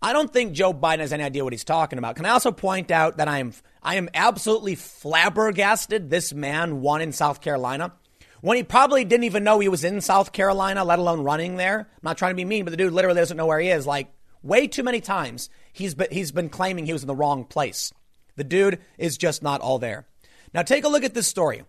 I 0.03 0.13
don't 0.13 0.33
think 0.33 0.53
Joe 0.53 0.75
Biden 0.75 0.99
has 0.99 1.13
any 1.13 1.23
idea 1.23 1.45
what 1.45 1.53
he's 1.53 1.63
talking 1.63 1.99
about. 1.99 2.17
Can 2.17 2.27
I 2.27 2.31
also 2.31 2.51
point 2.51 2.91
out 2.91 3.19
that 3.19 3.29
I 3.29 3.39
am 3.39 3.53
I 3.83 3.95
am 3.95 4.09
absolutely 4.15 4.75
flabbergasted 4.75 6.11
this 6.11 6.33
man 6.33 6.81
won 6.81 7.01
in 7.01 7.13
South 7.13 7.41
Carolina 7.41 7.93
when 8.41 8.57
he 8.57 8.65
probably 8.65 9.05
didn't 9.05 9.25
even 9.25 9.45
know 9.45 9.61
he 9.61 9.69
was 9.69 9.85
in 9.85 10.01
South 10.01 10.33
Carolina, 10.33 10.85
let 10.85 10.99
alone 10.99 11.23
running 11.23 11.57
there. 11.57 11.79
I'm 11.79 12.01
not 12.03 12.19
trying 12.19 12.33
to 12.33 12.37
be 12.37 12.45
mean, 12.45 12.65
but 12.65 12.73
the 12.73 12.77
dude 12.77 12.93
literally 12.93 13.21
doesn't 13.21 13.37
know 13.37 13.47
where 13.47 13.61
he 13.61 13.69
is. 13.69 13.87
Like 13.87 14.13
way 14.43 14.67
too 14.67 14.83
many 14.83 15.01
times, 15.01 15.49
he's 15.73 15.95
been, 15.95 16.09
he's 16.11 16.33
been 16.33 16.49
claiming 16.49 16.85
he 16.85 16.93
was 16.93 17.05
in 17.05 17.09
the 17.09 17.15
wrong 17.15 17.45
place. 17.45 17.93
The 18.35 18.45
dude 18.45 18.81
is 18.99 19.17
just 19.17 19.43
not 19.43 19.61
all 19.61 19.79
there. 19.79 20.07
Now 20.53 20.63
take 20.63 20.85
a 20.85 20.89
look 20.89 21.05
at 21.05 21.15
this 21.15 21.29
story 21.29 21.63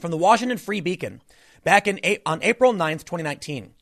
from 0.00 0.10
the 0.10 0.16
Washington 0.16 0.56
Free 0.56 0.80
Beacon 0.80 1.20
back 1.62 1.86
in 1.86 2.00
on 2.24 2.42
April 2.42 2.72
9th, 2.72 3.04
2019. 3.04 3.74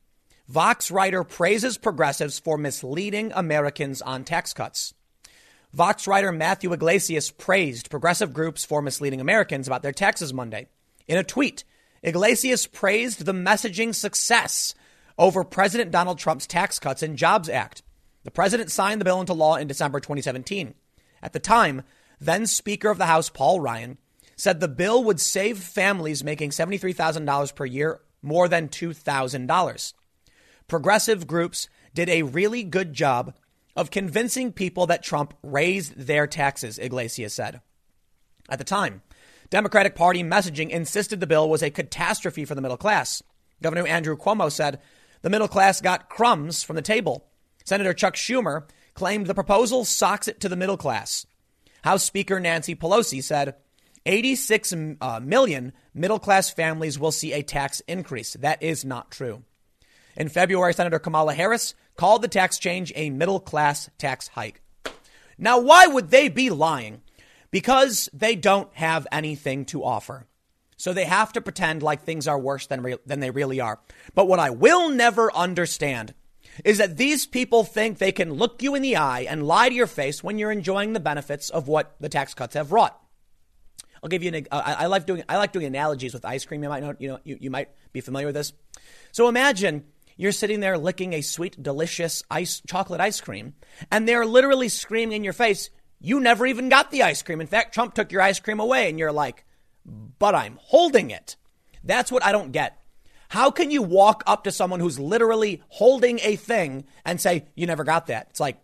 Vox 0.53 0.91
writer 0.91 1.25
praises 1.25 1.79
progressives 1.79 2.39
for 2.39 2.59
misleading 2.59 3.33
Americans 3.35 4.03
on 4.03 4.23
tax 4.23 4.53
cuts. 4.53 4.93
Vox 5.73 6.07
writer 6.07 6.31
Matthew 6.31 6.75
Yglesias 6.75 7.31
praised 7.31 7.89
progressive 7.89 8.35
groups 8.35 8.63
for 8.63 8.83
misleading 8.83 9.23
Americans 9.23 9.67
about 9.67 9.83
their 9.83 9.93
taxes 9.93 10.35
Monday. 10.35 10.67
In 11.09 11.17
a 11.17 11.25
tweet, 11.25 11.65
Yglesias 12.03 12.67
praised 12.67 13.25
the 13.25 13.33
messaging 13.33 13.95
success 13.95 14.75
over 15.17 15.43
President 15.43 15.91
Donald 15.91 16.19
Trump's 16.19 16.47
Tax 16.47 16.79
Cuts 16.79 17.03
and 17.03 17.17
Jobs 17.17 17.49
Act. 17.49 17.83
The 18.25 18.31
president 18.31 18.71
signed 18.71 19.01
the 19.01 19.07
bill 19.07 19.23
into 19.23 19.33
law 19.33 19.57
in 19.57 19.69
December 19.69 20.01
2017. 20.01 20.75
At 21.23 21.33
the 21.33 21.41
time, 21.41 21.81
then 22.21 22.47
Speaker 22.47 22.91
of 22.91 22.99
the 22.99 23.07
House 23.07 23.31
Paul 23.31 23.59
Ryan 23.61 23.97
said 24.37 24.61
the 24.61 24.69
bill 24.69 25.03
would 25.03 25.19
save 25.19 25.61
families 25.61 26.23
making 26.23 26.51
$73,000 26.51 27.55
per 27.55 27.65
year 27.65 28.03
more 28.21 28.49
than 28.49 28.69
$2,000. 28.69 29.93
Progressive 30.69 31.27
groups 31.27 31.69
did 31.95 32.09
a 32.09 32.23
really 32.23 32.63
good 32.63 32.93
job 32.93 33.35
of 33.77 33.91
convincing 33.91 34.53
people 34.53 34.87
that 34.87 35.03
Trump 35.03 35.35
raised 35.43 35.97
their 35.97 36.27
taxes, 36.27 36.79
Yglesias 36.79 37.35
said. 37.35 37.61
At 38.49 38.59
the 38.59 38.65
time, 38.65 39.03
Democratic 39.51 39.95
Party 39.95 40.23
messaging 40.23 40.71
insisted 40.71 41.21
the 41.21 41.27
bill 41.27 41.49
was 41.49 41.63
a 41.63 41.71
catastrophe 41.71 42.45
for 42.45 42.55
the 42.55 42.61
middle 42.61 42.77
class. 42.77 43.23
Governor 43.63 43.87
Andrew 43.87 44.17
Cuomo 44.17 44.51
said 44.51 44.81
the 45.23 45.31
middle 45.31 45.49
class 45.49 45.81
got 45.81 46.09
crumbs 46.09 46.63
from 46.63 46.77
the 46.77 46.83
table. 46.83 47.27
Senator 47.65 47.95
Chuck 47.95 48.15
Schumer 48.15 48.65
claimed 48.95 49.27
the 49.27 49.35
proposal 49.35 49.85
socks 49.85 50.29
it 50.29 50.41
to 50.41 50.49
the 50.49 50.57
middle 50.57 50.77
class. 50.77 51.27
House 51.83 52.05
Speaker 52.05 52.41
Nancy 52.41 52.75
Pelosi 52.75 53.23
said 53.23 53.55
86 54.05 54.75
uh, 55.01 55.21
million 55.21 55.73
middle 55.95 56.19
class 56.19 56.51
families 56.51 56.99
will 56.99 57.13
see 57.13 57.33
a 57.33 57.43
tax 57.43 57.81
increase. 57.87 58.35
That 58.35 58.63
is 58.63 58.85
not 58.85 59.11
true. 59.11 59.45
In 60.17 60.29
February, 60.29 60.75
Senator 60.75 60.99
Kamala 60.99 61.35
Harris 61.35 61.75
called 61.97 62.23
the 62.23 62.29
tax 62.29 62.59
change 62.59 62.93
a 62.95 63.11
middle 63.11 63.41
class 63.41 63.91
tax 63.99 64.29
hike. 64.29 64.61
Now, 65.39 65.61
why 65.61 65.87
would 65.87 66.11
they 66.11 66.29
be 66.29 66.51
lying? 66.51 67.03
because 67.53 68.09
they 68.13 68.35
don't 68.35 68.75
have 68.75 69.07
anything 69.13 69.65
to 69.67 69.85
offer. 69.85 70.27
So 70.77 70.93
they 70.93 71.05
have 71.05 71.33
to 71.35 71.41
pretend 71.41 71.85
like 71.85 72.03
things 72.03 72.27
are 72.27 72.39
worse 72.39 72.67
than, 72.67 72.83
re- 72.83 72.99
than 73.07 73.21
they 73.21 73.31
really 73.31 73.61
are. 73.61 73.79
But 74.17 74.27
what 74.27 74.41
I 74.41 74.51
will 74.51 74.89
never 74.89 75.33
understand 75.33 76.15
is 76.65 76.79
that 76.79 76.97
these 76.97 77.25
people 77.25 77.63
think 77.63 77.99
they 77.99 78.11
can 78.11 78.33
look 78.33 78.63
you 78.63 78.75
in 78.75 78.83
the 78.83 78.97
eye 78.97 79.27
and 79.29 79.47
lie 79.47 79.69
to 79.69 79.75
your 79.75 79.87
face 79.87 80.25
when 80.25 80.39
you're 80.39 80.51
enjoying 80.51 80.93
the 80.93 81.01
benefits 81.01 81.51
of 81.51 81.69
what 81.69 81.95
the 82.01 82.09
tax 82.09 82.35
cuts 82.35 82.55
have 82.55 82.73
wrought. 82.73 82.99
I'll 84.03 84.09
give 84.09 84.25
you 84.25 84.33
an. 84.33 84.47
Uh, 84.51 84.61
I 84.79 84.87
like 84.87 85.07
doing. 85.07 85.23
I 85.29 85.37
like 85.37 85.53
doing 85.53 85.65
analogies 85.65 86.13
with 86.13 86.25
ice 86.25 86.45
cream. 86.45 86.61
You 86.65 86.69
might 86.69 86.83
know. 86.83 86.97
You 86.99 87.09
know. 87.09 87.19
You, 87.23 87.39
you 87.41 87.51
might 87.53 87.69
be 87.93 88.01
familiar 88.01 88.27
with 88.27 88.35
this. 88.35 88.53
So 89.13 89.29
imagine 89.29 89.85
you're 90.17 90.33
sitting 90.33 90.61
there 90.61 90.79
licking 90.79 91.13
a 91.13 91.23
sweet, 91.23 91.63
delicious 91.63 92.23
ice 92.31 92.63
chocolate 92.67 93.01
ice 93.01 93.21
cream, 93.21 93.55
and 93.91 94.07
they're 94.07 94.27
literally 94.27 94.69
screaming 94.69 95.17
in 95.17 95.25
your 95.25 95.33
face, 95.33 95.71
you 96.01 96.21
never 96.21 96.47
even 96.47 96.69
got 96.69 96.91
the 96.91 97.03
ice 97.03 97.23
cream. 97.23 97.41
In 97.41 97.47
fact, 97.47 97.75
Trump 97.75 97.95
took 97.95 98.13
your 98.13 98.23
ice 98.23 98.41
cream 98.41 98.61
away, 98.61 98.89
and 98.89 98.99
you're 98.99 99.13
like, 99.13 99.45
but 100.19 100.35
I'm 100.35 100.59
holding 100.61 101.11
it. 101.11 101.37
That's 101.85 102.13
what 102.13 102.25
I 102.25 102.33
don't 102.33 102.53
get. 102.53 102.79
How 103.29 103.51
can 103.51 103.71
you 103.71 103.83
walk 103.83 104.23
up 104.27 104.45
to 104.45 104.53
someone 104.53 104.81
who's 104.81 104.99
literally 104.99 105.63
holding 105.69 106.21
a 106.23 106.37
thing 106.37 106.85
and 107.05 107.21
say, 107.21 107.47
you 107.55 107.67
never 107.67 107.83
got 107.83 108.09
that? 108.09 108.27
It's 108.31 108.41
like, 108.41 108.59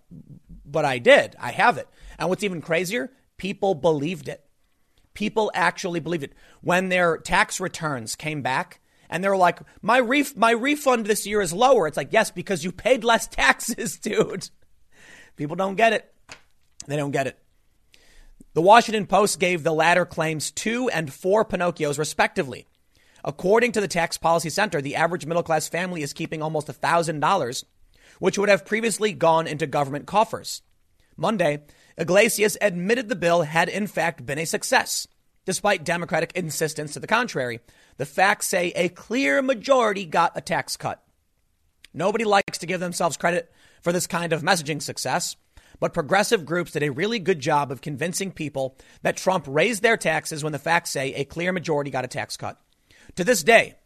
but 0.66 0.84
I 0.84 0.98
did. 0.98 1.34
I 1.40 1.52
have 1.52 1.78
it. 1.78 1.88
And 2.18 2.28
what's 2.28 2.44
even 2.44 2.60
crazier, 2.60 3.10
people 3.38 3.74
believed 3.74 4.28
it. 4.28 4.44
People 5.14 5.50
actually 5.54 6.00
believed 6.00 6.24
it. 6.24 6.34
When 6.60 6.90
their 6.90 7.16
tax 7.16 7.60
returns 7.60 8.14
came 8.14 8.42
back, 8.42 8.80
and 9.10 9.22
they're 9.22 9.36
like, 9.36 9.60
my, 9.82 10.00
ref- 10.00 10.36
my 10.36 10.50
refund 10.50 11.06
this 11.06 11.26
year 11.26 11.40
is 11.40 11.52
lower. 11.52 11.86
It's 11.86 11.96
like, 11.96 12.12
yes, 12.12 12.30
because 12.30 12.64
you 12.64 12.72
paid 12.72 13.04
less 13.04 13.26
taxes, 13.28 13.98
dude. 13.98 14.50
People 15.36 15.56
don't 15.56 15.76
get 15.76 15.92
it. 15.92 16.12
They 16.86 16.96
don't 16.96 17.10
get 17.10 17.26
it. 17.26 17.38
The 18.54 18.62
Washington 18.62 19.06
Post 19.06 19.38
gave 19.38 19.62
the 19.62 19.72
latter 19.72 20.04
claims 20.04 20.50
two 20.50 20.88
and 20.88 21.12
four 21.12 21.44
Pinocchios, 21.44 21.98
respectively. 21.98 22.66
According 23.24 23.72
to 23.72 23.80
the 23.80 23.88
Tax 23.88 24.16
Policy 24.16 24.50
Center, 24.50 24.80
the 24.80 24.96
average 24.96 25.26
middle 25.26 25.42
class 25.42 25.68
family 25.68 26.02
is 26.02 26.12
keeping 26.12 26.42
almost 26.42 26.68
$1,000, 26.68 27.64
which 28.18 28.38
would 28.38 28.48
have 28.48 28.64
previously 28.64 29.12
gone 29.12 29.46
into 29.46 29.66
government 29.66 30.06
coffers. 30.06 30.62
Monday, 31.16 31.62
Yglesias 31.98 32.56
admitted 32.60 33.08
the 33.08 33.16
bill 33.16 33.42
had 33.42 33.68
in 33.68 33.86
fact 33.86 34.24
been 34.24 34.38
a 34.38 34.44
success, 34.44 35.06
despite 35.48 35.82
Democratic 35.82 36.30
insistence 36.34 36.92
to 36.92 37.00
the 37.00 37.06
contrary. 37.06 37.60
The 37.96 38.04
facts 38.04 38.46
say 38.46 38.70
a 38.76 38.90
clear 38.90 39.40
majority 39.40 40.04
got 40.04 40.36
a 40.36 40.42
tax 40.42 40.76
cut. 40.76 41.02
Nobody 41.94 42.24
likes 42.24 42.58
to 42.58 42.66
give 42.66 42.80
themselves 42.80 43.16
credit 43.16 43.50
for 43.80 43.90
this 43.90 44.06
kind 44.06 44.34
of 44.34 44.42
messaging 44.42 44.82
success. 44.82 45.36
But 45.80 45.94
progressive 45.94 46.44
groups 46.44 46.72
did 46.72 46.82
a 46.82 46.90
really 46.90 47.18
good 47.18 47.40
job 47.40 47.72
of 47.72 47.80
convincing 47.80 48.30
people 48.30 48.76
that 49.00 49.16
Trump 49.16 49.46
raised 49.48 49.82
their 49.82 49.96
taxes 49.96 50.44
when 50.44 50.52
the 50.52 50.58
facts 50.58 50.90
say 50.90 51.14
a 51.14 51.24
clear 51.24 51.50
majority 51.50 51.90
got 51.90 52.04
a 52.04 52.08
tax 52.08 52.36
cut. 52.36 52.60
To 53.16 53.24
this 53.24 53.42
day, 53.42 53.76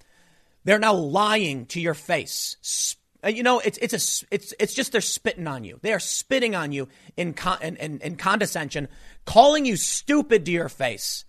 they're 0.65 0.81
now 0.81 0.95
lying 0.95 1.67
to 1.67 1.81
your 1.81 1.95
face. 1.95 2.97
Uh, 3.25 3.29
you 3.29 3.45
know, 3.45 3.61
it's 3.61 3.79
it's 3.79 3.95
a 3.95 4.27
it's 4.35 4.53
it's 4.59 4.75
just 4.75 4.91
they're 4.91 5.01
spitting 5.01 5.47
on 5.47 5.63
you. 5.63 5.79
They 5.81 5.93
are 5.93 6.01
spitting 6.01 6.57
on 6.57 6.73
you 6.73 6.89
in 7.17 7.35
con, 7.35 7.59
in, 7.63 7.77
in, 7.77 8.01
in 8.01 8.17
condescension, 8.17 8.89
calling 9.25 9.65
you 9.65 9.77
stupid 9.77 10.45
to 10.47 10.51
your 10.51 10.69
face. 10.69 11.25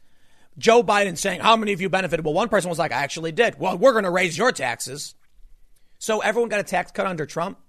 Joe 0.58 0.84
Biden 0.84 1.18
saying, 1.18 1.42
How 1.42 1.56
many 1.56 1.74
of 1.74 1.82
you 1.82 1.90
benefited? 1.90 2.26
Well, 2.26 2.34
one 2.34 2.50
person 2.50 2.70
was 2.70 2.80
like, 2.80 2.92
I 2.92 3.04
actually 3.04 3.32
did. 3.32 3.60
Well, 3.60 3.78
we're 3.78 3.94
going 3.94 4.04
to 4.04 4.12
raise 4.12 4.38
your 4.38 4.52
taxes. 4.52 5.16
So 6.00 6.20
everyone 6.20 6.50
got 6.50 6.60
a 6.60 6.64
tax 6.64 6.92
cut 6.92 7.08
under 7.08 7.26
Trump. 7.26 7.60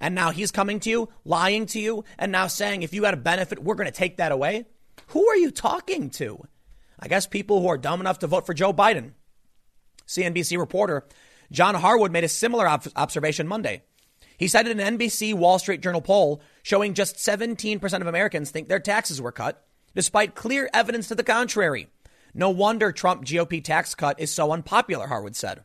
And 0.00 0.14
now 0.16 0.30
he's 0.30 0.50
coming 0.50 0.80
to 0.80 0.90
you, 0.90 1.08
lying 1.24 1.66
to 1.66 1.78
you, 1.78 2.04
and 2.18 2.32
now 2.32 2.48
saying, 2.48 2.82
if 2.82 2.92
you 2.92 3.02
got 3.02 3.14
a 3.14 3.18
benefit, 3.18 3.62
we're 3.62 3.76
going 3.76 3.86
to 3.86 3.92
take 3.96 4.16
that 4.16 4.32
away. 4.32 4.66
Who 5.08 5.28
are 5.28 5.36
you 5.36 5.52
talking 5.52 6.10
to? 6.10 6.42
I 6.98 7.06
guess 7.06 7.26
people 7.26 7.60
who 7.60 7.68
are 7.68 7.78
dumb 7.78 8.00
enough 8.00 8.18
to 8.20 8.26
vote 8.26 8.44
for 8.44 8.54
Joe 8.54 8.72
Biden. 8.72 9.12
CNBC 10.08 10.58
reporter 10.58 11.06
John 11.52 11.74
Harwood 11.74 12.10
made 12.10 12.24
a 12.24 12.28
similar 12.28 12.66
ob- 12.66 12.88
observation 12.96 13.46
Monday. 13.46 13.82
He 14.36 14.48
cited 14.48 14.78
an 14.80 14.98
NBC 14.98 15.34
Wall 15.34 15.58
Street 15.58 15.82
Journal 15.82 16.00
poll 16.00 16.42
showing 16.62 16.94
just 16.94 17.16
17% 17.16 18.00
of 18.00 18.06
Americans 18.06 18.50
think 18.50 18.68
their 18.68 18.80
taxes 18.80 19.20
were 19.20 19.30
cut, 19.30 19.64
despite 19.94 20.34
clear 20.34 20.68
evidence 20.72 21.08
to 21.08 21.14
the 21.14 21.22
contrary. 21.22 21.88
No 22.34 22.50
wonder 22.50 22.92
Trump 22.92 23.24
GOP 23.24 23.62
tax 23.62 23.94
cut 23.94 24.18
is 24.18 24.32
so 24.32 24.52
unpopular, 24.52 25.06
Harwood 25.06 25.36
said. 25.36 25.64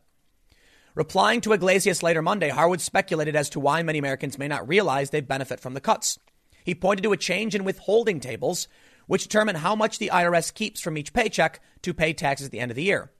Replying 0.95 1.41
to 1.41 1.53
Yglesias 1.53 2.03
later 2.03 2.21
Monday, 2.21 2.49
Harwood 2.49 2.81
speculated 2.81 3.35
as 3.35 3.49
to 3.51 3.59
why 3.59 3.83
many 3.83 3.99
Americans 3.99 4.37
may 4.37 4.47
not 4.47 4.67
realize 4.67 5.09
they 5.09 5.21
benefit 5.21 5.59
from 5.59 5.75
the 5.75 5.79
cuts. 5.79 6.19
He 6.63 6.75
pointed 6.75 7.03
to 7.03 7.13
a 7.13 7.17
change 7.17 7.55
in 7.55 7.63
withholding 7.63 8.19
tables, 8.19 8.67
which 9.05 9.23
determine 9.23 9.55
how 9.55 9.75
much 9.75 9.99
the 9.99 10.09
IRS 10.11 10.53
keeps 10.53 10.81
from 10.81 10.97
each 10.97 11.13
paycheck 11.13 11.61
to 11.83 11.93
pay 11.93 12.13
taxes 12.13 12.47
at 12.47 12.51
the 12.51 12.59
end 12.59 12.71
of 12.71 12.75
the 12.75 12.83
year. 12.83 13.11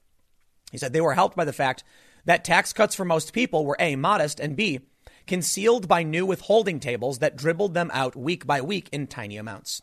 He 0.72 0.78
said 0.78 0.92
they 0.92 1.02
were 1.02 1.14
helped 1.14 1.38
by 1.38 1.46
the 1.46 1.54
fact 1.54 1.84
that 2.26 2.44
tax 2.44 2.74
cuts 2.74 2.96
for 2.96 3.06
most 3.06 3.32
people 3.32 3.66
were 3.66 3.78
A, 3.80 3.96
modest, 3.96 4.40
and 4.40 4.58
B, 4.58 4.82
concealed 5.28 5.88
by 5.88 6.04
new 6.04 6.26
withholding 6.26 6.80
tables 6.80 7.20
that 7.20 7.38
dribbled 7.38 7.74
them 7.74 7.90
out 7.94 8.16
week 8.16 8.46
by 8.46 8.60
week 8.60 8.90
in 8.92 9.08
tiny 9.08 9.38
amounts. 9.38 9.82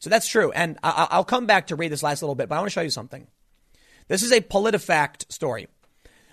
So 0.00 0.10
that's 0.10 0.26
true. 0.26 0.50
And 0.52 0.78
I- 0.82 1.16
will 1.16 1.24
come 1.24 1.46
back 1.46 1.68
to 1.68 1.76
read 1.76 1.92
this 1.92 2.02
last 2.02 2.22
little 2.22 2.34
bit, 2.34 2.48
but 2.48 2.56
I 2.56 2.58
want 2.58 2.70
to 2.70 2.72
show 2.72 2.80
you 2.80 2.90
something. 2.90 3.28
This 4.08 4.22
is 4.22 4.32
a 4.32 4.40
PolitiFact 4.40 5.30
story. 5.30 5.68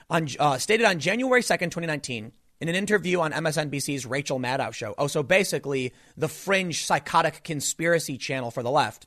On, 0.10 0.28
uh, 0.40 0.58
stated 0.58 0.86
on 0.86 1.00
January 1.00 1.42
2nd, 1.42 1.70
2019, 1.70 2.32
in 2.60 2.70
an 2.70 2.76
interview 2.76 3.20
on 3.20 3.34
MSNBC's 3.34 4.06
Rachel 4.06 4.40
Maddow 4.40 4.74
show. 4.74 4.96
Oh, 4.98 5.08
so 5.08 5.22
basically 5.22 5.94
the 6.16 6.30
fringe 6.30 6.86
psychotic 6.86 7.44
conspiracy 7.44 8.18
channel 8.18 8.52
for 8.52 8.64
the 8.64 8.72
left. 8.72 9.06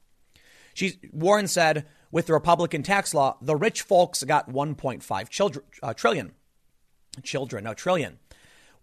She, 0.74 1.00
Warren 1.10 1.48
said, 1.48 1.86
with 2.12 2.26
the 2.26 2.34
Republican 2.34 2.82
tax 2.82 3.14
law, 3.14 3.38
the 3.40 3.56
rich 3.56 3.82
folks 3.82 4.22
got 4.24 4.48
1.5 4.48 5.28
children, 5.30 5.64
uh, 5.82 5.94
trillion. 5.94 6.32
Children, 7.22 7.64
no 7.64 7.74
trillion. 7.74 8.18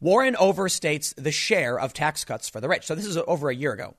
Warren 0.02 0.36
overstates 0.36 1.14
the 1.16 1.32
share 1.32 1.80
of 1.80 1.94
tax 1.94 2.26
cuts 2.26 2.50
for 2.50 2.60
the 2.60 2.68
rich. 2.68 2.86
So 2.86 2.96
this 2.96 3.06
is 3.06 3.18
over 3.28 3.50
a 3.50 3.56
year 3.56 3.74
ago. 3.74 3.96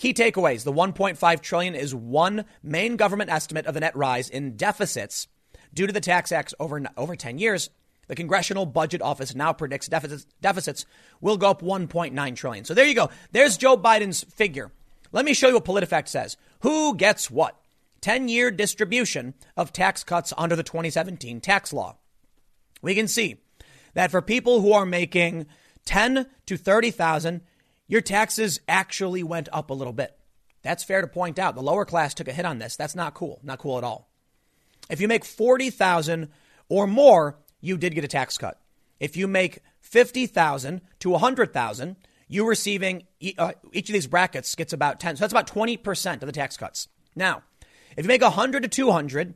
Key 0.00 0.14
takeaways: 0.14 0.64
the 0.64 0.72
1.5 0.72 1.40
trillion 1.42 1.74
is 1.74 1.94
one 1.94 2.46
main 2.62 2.96
government 2.96 3.28
estimate 3.28 3.66
of 3.66 3.74
the 3.74 3.80
net 3.80 3.94
rise 3.94 4.30
in 4.30 4.56
deficits 4.56 5.28
due 5.74 5.86
to 5.86 5.92
the 5.92 6.00
tax 6.00 6.32
acts 6.32 6.54
over 6.58 6.82
over 6.96 7.14
10 7.14 7.36
years. 7.36 7.68
The 8.06 8.14
Congressional 8.14 8.64
Budget 8.64 9.02
Office 9.02 9.34
now 9.34 9.52
predicts 9.52 9.88
deficits, 9.88 10.24
deficits 10.40 10.86
will 11.20 11.36
go 11.36 11.50
up 11.50 11.60
1.9 11.60 12.34
trillion. 12.34 12.64
So 12.64 12.72
there 12.72 12.86
you 12.86 12.94
go. 12.94 13.10
There's 13.32 13.58
Joe 13.58 13.76
Biden's 13.76 14.24
figure. 14.24 14.72
Let 15.12 15.26
me 15.26 15.34
show 15.34 15.48
you 15.48 15.54
what 15.54 15.66
PolitiFact 15.66 16.08
says. 16.08 16.38
Who 16.60 16.96
gets 16.96 17.30
what? 17.30 17.60
10 18.00 18.30
year 18.30 18.50
distribution 18.50 19.34
of 19.54 19.70
tax 19.70 20.02
cuts 20.02 20.32
under 20.38 20.56
the 20.56 20.62
2017 20.62 21.42
tax 21.42 21.74
law. 21.74 21.98
We 22.80 22.94
can 22.94 23.06
see 23.06 23.42
that 23.92 24.10
for 24.10 24.22
people 24.22 24.62
who 24.62 24.72
are 24.72 24.86
making 24.86 25.44
10 25.84 26.24
to 26.46 26.56
30,000, 26.56 27.42
your 27.90 28.00
taxes 28.00 28.60
actually 28.68 29.24
went 29.24 29.48
up 29.52 29.68
a 29.68 29.74
little 29.74 29.92
bit. 29.92 30.16
That's 30.62 30.84
fair 30.84 31.00
to 31.00 31.08
point 31.08 31.40
out. 31.40 31.56
The 31.56 31.62
lower 31.62 31.84
class 31.84 32.14
took 32.14 32.28
a 32.28 32.32
hit 32.32 32.46
on 32.46 32.58
this. 32.58 32.76
That's 32.76 32.94
not 32.94 33.14
cool. 33.14 33.40
Not 33.42 33.58
cool 33.58 33.78
at 33.78 33.84
all. 33.84 34.08
If 34.88 35.00
you 35.00 35.08
make 35.08 35.24
40,000 35.24 36.28
or 36.68 36.86
more, 36.86 37.38
you 37.60 37.76
did 37.76 37.96
get 37.96 38.04
a 38.04 38.08
tax 38.08 38.38
cut. 38.38 38.60
If 39.00 39.16
you 39.16 39.26
make 39.26 39.58
50,000 39.80 40.82
to 41.00 41.10
100,000, 41.10 41.96
you 42.28 42.46
receiving 42.46 43.08
uh, 43.36 43.52
each 43.72 43.88
of 43.88 43.92
these 43.92 44.06
brackets 44.06 44.54
gets 44.54 44.72
about 44.72 45.00
10. 45.00 45.16
So 45.16 45.20
that's 45.22 45.32
about 45.32 45.48
20% 45.48 46.14
of 46.14 46.20
the 46.20 46.32
tax 46.32 46.56
cuts. 46.56 46.86
Now, 47.16 47.42
if 47.96 48.04
you 48.04 48.08
make 48.08 48.22
100 48.22 48.62
to 48.62 48.68
200, 48.68 49.34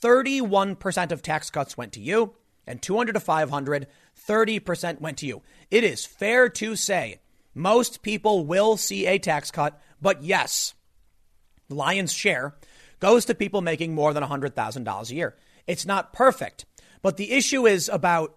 31% 0.00 1.10
of 1.10 1.22
tax 1.22 1.50
cuts 1.50 1.76
went 1.76 1.92
to 1.94 2.00
you, 2.00 2.34
and 2.68 2.80
200 2.80 3.14
to 3.14 3.20
500, 3.20 3.88
30% 4.28 5.00
went 5.00 5.18
to 5.18 5.26
you. 5.26 5.42
It 5.72 5.82
is 5.82 6.06
fair 6.06 6.48
to 6.50 6.76
say 6.76 7.20
most 7.56 8.02
people 8.02 8.44
will 8.44 8.76
see 8.76 9.06
a 9.06 9.18
tax 9.18 9.50
cut, 9.50 9.80
but 10.00 10.22
yes, 10.22 10.74
the 11.68 11.74
lion's 11.74 12.12
share 12.12 12.54
goes 13.00 13.24
to 13.24 13.34
people 13.34 13.62
making 13.62 13.94
more 13.94 14.12
than 14.12 14.22
$100,000 14.22 15.10
a 15.10 15.14
year. 15.14 15.36
It's 15.66 15.86
not 15.86 16.12
perfect, 16.12 16.66
but 17.00 17.16
the 17.16 17.32
issue 17.32 17.66
is 17.66 17.88
about 17.88 18.36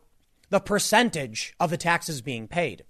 the 0.49 0.62
percentage 0.62 1.53
of 1.60 1.69
the 1.69 1.77
taxes 1.77 2.21
being 2.21 2.47
paid. 2.47 2.86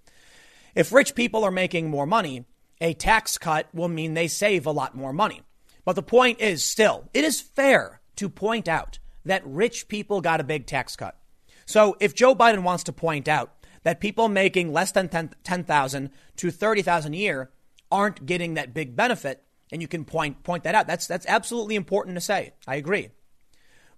If 0.75 0.91
rich 0.91 1.15
people 1.15 1.43
are 1.43 1.51
making 1.51 1.89
more 1.89 2.05
money, 2.05 2.45
a 2.79 2.93
tax 2.93 3.39
cut 3.39 3.67
will 3.73 3.87
mean 3.87 4.13
they 4.13 4.27
save 4.27 4.67
a 4.67 4.71
lot 4.71 4.95
more 4.95 5.11
money. 5.11 5.41
But 5.83 5.95
the 5.95 6.03
point 6.03 6.39
is 6.39 6.63
still, 6.63 7.09
it 7.11 7.23
is 7.23 7.41
fair 7.41 8.01
to 8.17 8.29
point 8.29 8.67
out 8.67 8.99
that 9.25 9.41
rich 9.45 9.87
people 9.87 10.21
got 10.21 10.39
a 10.39 10.43
big 10.43 10.67
tax 10.67 10.95
cut. 10.95 11.17
So 11.65 11.97
if 11.99 12.13
Joe 12.13 12.35
Biden 12.35 12.61
wants 12.61 12.83
to 12.83 12.93
point 12.93 13.27
out 13.27 13.58
that 13.83 13.99
people 13.99 14.27
making 14.27 14.73
less 14.73 14.91
than 14.91 15.09
10,000 15.09 16.09
to 16.37 16.51
30,000 16.51 17.13
a 17.13 17.17
year 17.17 17.51
aren't 17.91 18.25
getting 18.25 18.53
that 18.53 18.73
big 18.73 18.95
benefit, 18.95 19.43
and 19.71 19.81
you 19.81 19.87
can 19.87 20.05
point 20.05 20.43
point 20.43 20.63
that 20.63 20.75
out. 20.75 20.87
That's 20.87 21.07
that's 21.07 21.25
absolutely 21.27 21.75
important 21.75 22.15
to 22.15 22.21
say. 22.21 22.53
I 22.67 22.75
agree. 22.75 23.09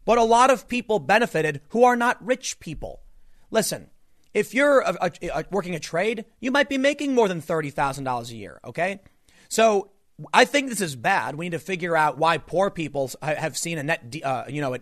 But 0.05 0.17
a 0.17 0.23
lot 0.23 0.49
of 0.49 0.67
people 0.67 0.99
benefited 0.99 1.61
who 1.69 1.83
are 1.83 1.95
not 1.95 2.25
rich 2.25 2.59
people. 2.59 3.01
Listen, 3.51 3.89
if 4.33 4.53
you're 4.53 4.79
a, 4.79 4.97
a, 5.01 5.27
a, 5.39 5.45
working 5.51 5.75
a 5.75 5.79
trade, 5.79 6.25
you 6.39 6.51
might 6.51 6.69
be 6.69 6.77
making 6.77 7.13
more 7.13 7.27
than 7.27 7.41
$30,000 7.41 8.31
a 8.31 8.35
year, 8.35 8.59
okay? 8.65 9.01
So 9.49 9.91
I 10.33 10.45
think 10.45 10.69
this 10.69 10.81
is 10.81 10.95
bad. 10.95 11.35
We 11.35 11.45
need 11.45 11.51
to 11.51 11.59
figure 11.59 11.95
out 11.95 12.17
why 12.17 12.37
poor 12.37 12.69
people 12.69 13.11
have 13.21 13.57
seen 13.57 13.77
a 13.77 13.83
net, 13.83 14.15
uh, 14.23 14.45
you 14.47 14.61
know, 14.61 14.77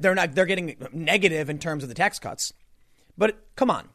they're 0.00 0.14
not, 0.14 0.34
they're 0.34 0.46
getting 0.46 0.76
negative 0.92 1.50
in 1.50 1.58
terms 1.58 1.82
of 1.82 1.88
the 1.88 1.94
tax 1.94 2.18
cuts. 2.18 2.52
But 3.18 3.44
come 3.56 3.70
on, 3.70 3.88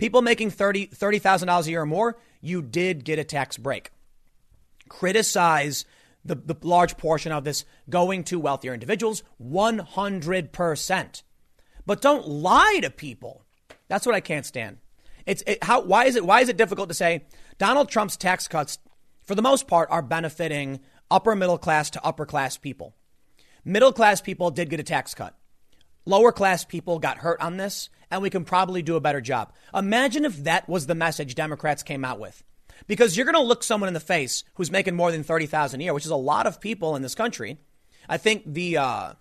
people 0.00 0.22
making 0.22 0.50
$30,000 0.50 0.96
$30, 0.96 1.66
a 1.66 1.70
year 1.70 1.82
or 1.82 1.86
more, 1.86 2.18
you 2.40 2.62
did 2.62 3.04
get 3.04 3.18
a 3.18 3.24
tax 3.24 3.56
break. 3.56 3.90
Criticize 4.88 5.84
the, 6.24 6.34
the 6.34 6.56
large 6.62 6.96
portion 6.96 7.30
of 7.30 7.44
this 7.44 7.64
going 7.88 8.24
to 8.24 8.40
wealthier 8.40 8.74
individuals 8.74 9.22
100%. 9.40 11.22
But 11.86 12.00
don't 12.00 12.26
lie 12.26 12.80
to 12.82 12.90
people. 12.90 13.44
That's 13.88 14.06
what 14.06 14.14
I 14.14 14.20
can't 14.20 14.46
stand. 14.46 14.78
It's 15.26 15.42
it, 15.46 15.62
how 15.62 15.82
why 15.82 16.06
is 16.06 16.16
it 16.16 16.24
why 16.24 16.40
is 16.40 16.48
it 16.48 16.56
difficult 16.56 16.88
to 16.88 16.94
say 16.94 17.24
Donald 17.58 17.90
Trump's 17.90 18.16
tax 18.16 18.48
cuts 18.48 18.78
for 19.22 19.34
the 19.34 19.42
most 19.42 19.68
part 19.68 19.90
are 19.90 20.02
benefiting 20.02 20.80
upper 21.10 21.36
middle 21.36 21.58
class 21.58 21.90
to 21.90 22.04
upper 22.04 22.24
class 22.24 22.56
people. 22.56 22.94
Middle 23.64 23.92
class 23.92 24.20
people 24.20 24.50
did 24.50 24.70
get 24.70 24.80
a 24.80 24.84
tax 24.84 25.14
cut. 25.14 25.36
Lower 26.06 26.32
class 26.32 26.64
people 26.64 26.98
got 26.98 27.18
hurt 27.18 27.40
on 27.40 27.56
this, 27.56 27.90
and 28.10 28.22
we 28.22 28.30
can 28.30 28.44
probably 28.44 28.82
do 28.82 28.96
a 28.96 29.00
better 29.00 29.20
job. 29.20 29.52
Imagine 29.74 30.24
if 30.24 30.44
that 30.44 30.68
was 30.68 30.86
the 30.86 30.94
message 30.94 31.34
Democrats 31.34 31.82
came 31.82 32.04
out 32.04 32.18
with 32.18 32.42
because 32.86 33.16
you're 33.16 33.26
going 33.26 33.34
to 33.34 33.42
look 33.42 33.62
someone 33.62 33.88
in 33.88 33.94
the 33.94 34.00
face 34.00 34.44
who's 34.54 34.70
making 34.70 34.96
more 34.96 35.12
than 35.12 35.22
30,000 35.22 35.80
a 35.80 35.84
year, 35.84 35.94
which 35.94 36.06
is 36.06 36.10
a 36.10 36.16
lot 36.16 36.46
of 36.46 36.60
people 36.60 36.96
in 36.96 37.02
this 37.02 37.14
country. 37.14 37.58
I 38.08 38.16
think 38.16 38.42
the 38.46 38.78
uh, 38.78 39.12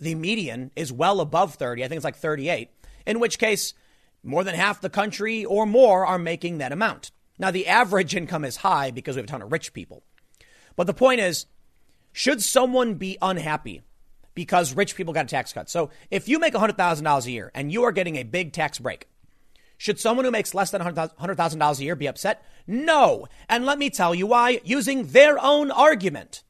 the 0.00 0.14
median 0.14 0.72
is 0.76 0.92
well 0.92 1.20
above 1.20 1.54
30. 1.54 1.84
I 1.84 1.88
think 1.88 1.96
it's 1.96 2.04
like 2.04 2.16
38. 2.16 2.70
In 3.06 3.20
which 3.20 3.38
case, 3.38 3.74
more 4.22 4.44
than 4.44 4.54
half 4.54 4.80
the 4.80 4.90
country 4.90 5.44
or 5.44 5.66
more 5.66 6.04
are 6.04 6.18
making 6.18 6.58
that 6.58 6.72
amount. 6.72 7.10
Now, 7.38 7.50
the 7.50 7.66
average 7.66 8.14
income 8.14 8.44
is 8.44 8.56
high 8.56 8.90
because 8.90 9.16
we 9.16 9.20
have 9.20 9.26
a 9.26 9.28
ton 9.28 9.42
of 9.42 9.52
rich 9.52 9.72
people. 9.72 10.02
But 10.76 10.86
the 10.86 10.94
point 10.94 11.20
is, 11.20 11.46
should 12.12 12.42
someone 12.42 12.94
be 12.94 13.18
unhappy 13.22 13.82
because 14.34 14.74
rich 14.74 14.96
people 14.96 15.12
got 15.12 15.26
a 15.26 15.28
tax 15.28 15.52
cut? 15.52 15.68
So 15.68 15.90
if 16.10 16.28
you 16.28 16.38
make 16.38 16.54
$100,000 16.54 17.26
a 17.26 17.30
year 17.30 17.50
and 17.54 17.72
you 17.72 17.84
are 17.84 17.92
getting 17.92 18.16
a 18.16 18.22
big 18.22 18.52
tax 18.52 18.78
break, 18.78 19.08
should 19.76 19.98
someone 19.98 20.24
who 20.24 20.30
makes 20.30 20.54
less 20.54 20.70
than 20.70 20.80
$100,000 20.80 21.78
a 21.78 21.84
year 21.84 21.96
be 21.96 22.06
upset? 22.06 22.44
No. 22.66 23.26
And 23.48 23.66
let 23.66 23.78
me 23.78 23.90
tell 23.90 24.14
you 24.14 24.28
why, 24.28 24.60
using 24.62 25.06
their 25.08 25.42
own 25.42 25.70
argument. 25.70 26.44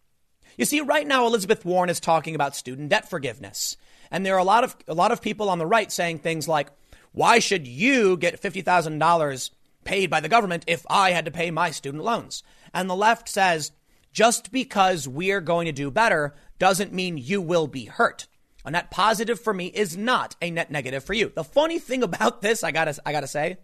You 0.58 0.66
see, 0.66 0.82
right 0.82 1.06
now, 1.06 1.26
Elizabeth 1.26 1.64
Warren 1.64 1.88
is 1.88 1.98
talking 1.98 2.34
about 2.34 2.54
student 2.54 2.90
debt 2.90 3.08
forgiveness. 3.08 3.78
And 4.10 4.26
there 4.26 4.34
are 4.34 4.38
a 4.38 4.44
lot 4.44 4.64
of, 4.64 4.76
a 4.86 4.92
lot 4.92 5.12
of 5.12 5.22
people 5.22 5.48
on 5.48 5.58
the 5.58 5.66
right 5.66 5.90
saying 5.90 6.18
things 6.18 6.46
like, 6.46 6.68
why 7.12 7.38
should 7.38 7.66
you 7.66 8.18
get 8.18 8.40
$50,000 8.40 9.50
paid 9.84 10.10
by 10.10 10.20
the 10.20 10.28
government 10.28 10.64
if 10.66 10.84
I 10.90 11.12
had 11.12 11.24
to 11.24 11.30
pay 11.30 11.50
my 11.50 11.70
student 11.70 12.04
loans? 12.04 12.42
And 12.74 12.88
the 12.88 12.96
left 12.96 13.28
says, 13.28 13.72
just 14.12 14.52
because 14.52 15.08
we're 15.08 15.40
going 15.40 15.64
to 15.66 15.72
do 15.72 15.90
better 15.90 16.34
doesn't 16.62 16.92
mean 16.92 17.18
you 17.18 17.42
will 17.42 17.66
be 17.66 17.86
hurt. 17.86 18.28
A 18.64 18.70
net 18.70 18.88
positive 18.88 19.40
for 19.40 19.52
me 19.52 19.66
is 19.66 19.96
not 19.96 20.36
a 20.40 20.48
net 20.48 20.70
negative 20.70 21.02
for 21.02 21.12
you. 21.12 21.32
The 21.34 21.42
funny 21.42 21.80
thing 21.80 22.04
about 22.04 22.40
this, 22.40 22.62
I 22.62 22.70
gotta, 22.70 22.96
I 23.04 23.10
gotta 23.10 23.26
say, 23.26 23.56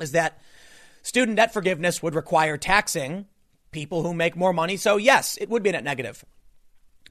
is 0.00 0.10
that 0.10 0.40
student 1.02 1.36
debt 1.36 1.52
forgiveness 1.52 2.02
would 2.02 2.16
require 2.16 2.56
taxing 2.56 3.26
people 3.70 4.02
who 4.02 4.14
make 4.14 4.34
more 4.34 4.52
money. 4.52 4.76
So 4.76 4.96
yes, 4.96 5.38
it 5.40 5.48
would 5.48 5.62
be 5.62 5.68
a 5.68 5.74
net 5.74 5.84
negative. 5.84 6.24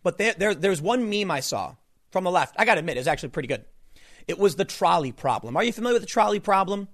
But 0.03 0.17
there, 0.17 0.33
there, 0.33 0.53
there's 0.53 0.81
one 0.81 1.09
meme 1.09 1.31
I 1.31 1.39
saw 1.39 1.75
from 2.09 2.25
the 2.25 2.31
left. 2.31 2.55
I 2.59 2.65
got 2.65 2.73
to 2.73 2.79
admit, 2.79 2.97
it's 2.97 3.07
actually 3.07 3.29
pretty 3.29 3.47
good. 3.47 3.63
It 4.27 4.37
was 4.37 4.57
the 4.57 4.65
trolley 4.65 5.13
problem. 5.13 5.55
Are 5.55 5.63
you 5.63 5.71
familiar 5.71 5.95
with 5.95 6.03
the 6.03 6.07
trolley 6.07 6.41
problem? 6.41 6.89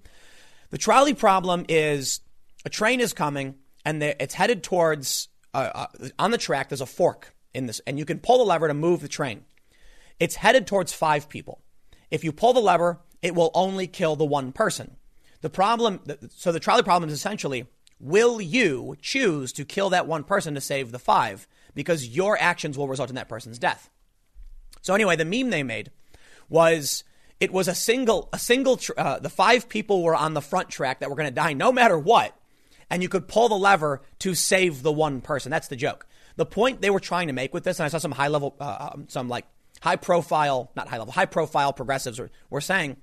The 0.70 0.78
trolley 0.78 1.14
problem 1.14 1.66
is 1.68 2.20
a 2.64 2.70
train 2.70 3.00
is 3.00 3.12
coming 3.12 3.56
and 3.84 4.00
it's 4.00 4.34
headed 4.34 4.62
towards 4.62 5.26
uh, 5.52 5.70
uh, 5.74 6.08
on 6.16 6.30
the 6.30 6.38
track. 6.38 6.68
There's 6.68 6.80
a 6.80 6.86
fork 6.86 7.34
in 7.54 7.66
this, 7.66 7.80
and 7.86 7.98
you 7.98 8.04
can 8.04 8.18
pull 8.18 8.38
the 8.38 8.44
lever 8.44 8.68
to 8.68 8.74
move 8.74 9.00
the 9.00 9.08
train. 9.08 9.44
It's 10.20 10.36
headed 10.36 10.66
towards 10.66 10.92
five 10.92 11.28
people. 11.28 11.60
If 12.10 12.24
you 12.24 12.32
pull 12.32 12.52
the 12.52 12.60
lever, 12.60 13.00
it 13.22 13.34
will 13.34 13.50
only 13.54 13.86
kill 13.86 14.16
the 14.16 14.24
one 14.24 14.52
person. 14.52 14.96
The 15.40 15.50
problem, 15.50 16.00
so 16.30 16.52
the 16.52 16.60
trolley 16.60 16.82
problem 16.82 17.08
is 17.08 17.14
essentially 17.14 17.66
will 18.00 18.40
you 18.40 18.96
choose 19.02 19.52
to 19.52 19.64
kill 19.64 19.90
that 19.90 20.06
one 20.06 20.24
person 20.24 20.54
to 20.54 20.60
save 20.60 20.92
the 20.92 20.98
five? 20.98 21.48
Because 21.74 22.08
your 22.08 22.38
actions 22.40 22.78
will 22.78 22.88
result 22.88 23.08
in 23.08 23.16
that 23.16 23.28
person's 23.28 23.58
death. 23.58 23.90
So 24.82 24.94
anyway, 24.94 25.16
the 25.16 25.24
meme 25.24 25.50
they 25.50 25.62
made 25.62 25.90
was 26.48 27.04
it 27.40 27.52
was 27.52 27.68
a 27.68 27.74
single, 27.74 28.28
a 28.32 28.38
single, 28.38 28.80
uh, 28.96 29.18
the 29.18 29.28
five 29.28 29.68
people 29.68 30.02
were 30.02 30.14
on 30.14 30.34
the 30.34 30.40
front 30.40 30.70
track 30.70 31.00
that 31.00 31.10
were 31.10 31.16
going 31.16 31.28
to 31.28 31.34
die 31.34 31.52
no 31.52 31.72
matter 31.72 31.98
what. 31.98 32.34
And 32.90 33.02
you 33.02 33.08
could 33.08 33.28
pull 33.28 33.48
the 33.48 33.54
lever 33.54 34.02
to 34.20 34.34
save 34.34 34.82
the 34.82 34.92
one 34.92 35.20
person. 35.20 35.50
That's 35.50 35.68
the 35.68 35.76
joke. 35.76 36.06
The 36.38 36.46
point 36.46 36.80
they 36.80 36.90
were 36.90 37.00
trying 37.00 37.26
to 37.26 37.32
make 37.32 37.52
with 37.52 37.64
this, 37.64 37.80
and 37.80 37.84
I 37.84 37.88
saw 37.88 37.98
some 37.98 38.12
high 38.12 38.28
level, 38.28 38.54
uh, 38.60 38.90
um, 38.94 39.06
some 39.08 39.28
like 39.28 39.44
high 39.80 39.96
profile, 39.96 40.70
not 40.76 40.86
high 40.86 40.98
level, 40.98 41.12
high 41.12 41.26
profile 41.26 41.72
progressives 41.72 42.20
were, 42.20 42.30
were 42.48 42.60
saying, 42.60 42.96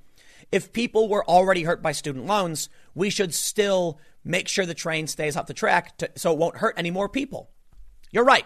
if 0.53 0.71
people 0.71 1.09
were 1.09 1.27
already 1.29 1.63
hurt 1.63 1.81
by 1.81 1.91
student 1.91 2.27
loans, 2.27 2.69
we 2.93 3.09
should 3.09 3.33
still 3.33 3.99
make 4.23 4.47
sure 4.47 4.65
the 4.65 4.73
train 4.73 5.05
stays 5.07 5.35
off 5.35 5.47
the 5.47 5.53
track 5.53 5.97
to, 5.97 6.09
so 6.15 6.31
it 6.31 6.37
won't 6.37 6.57
hurt 6.57 6.75
any 6.77 6.91
more 6.91 7.09
people. 7.09 7.49
You're 8.09 8.23
right. 8.23 8.45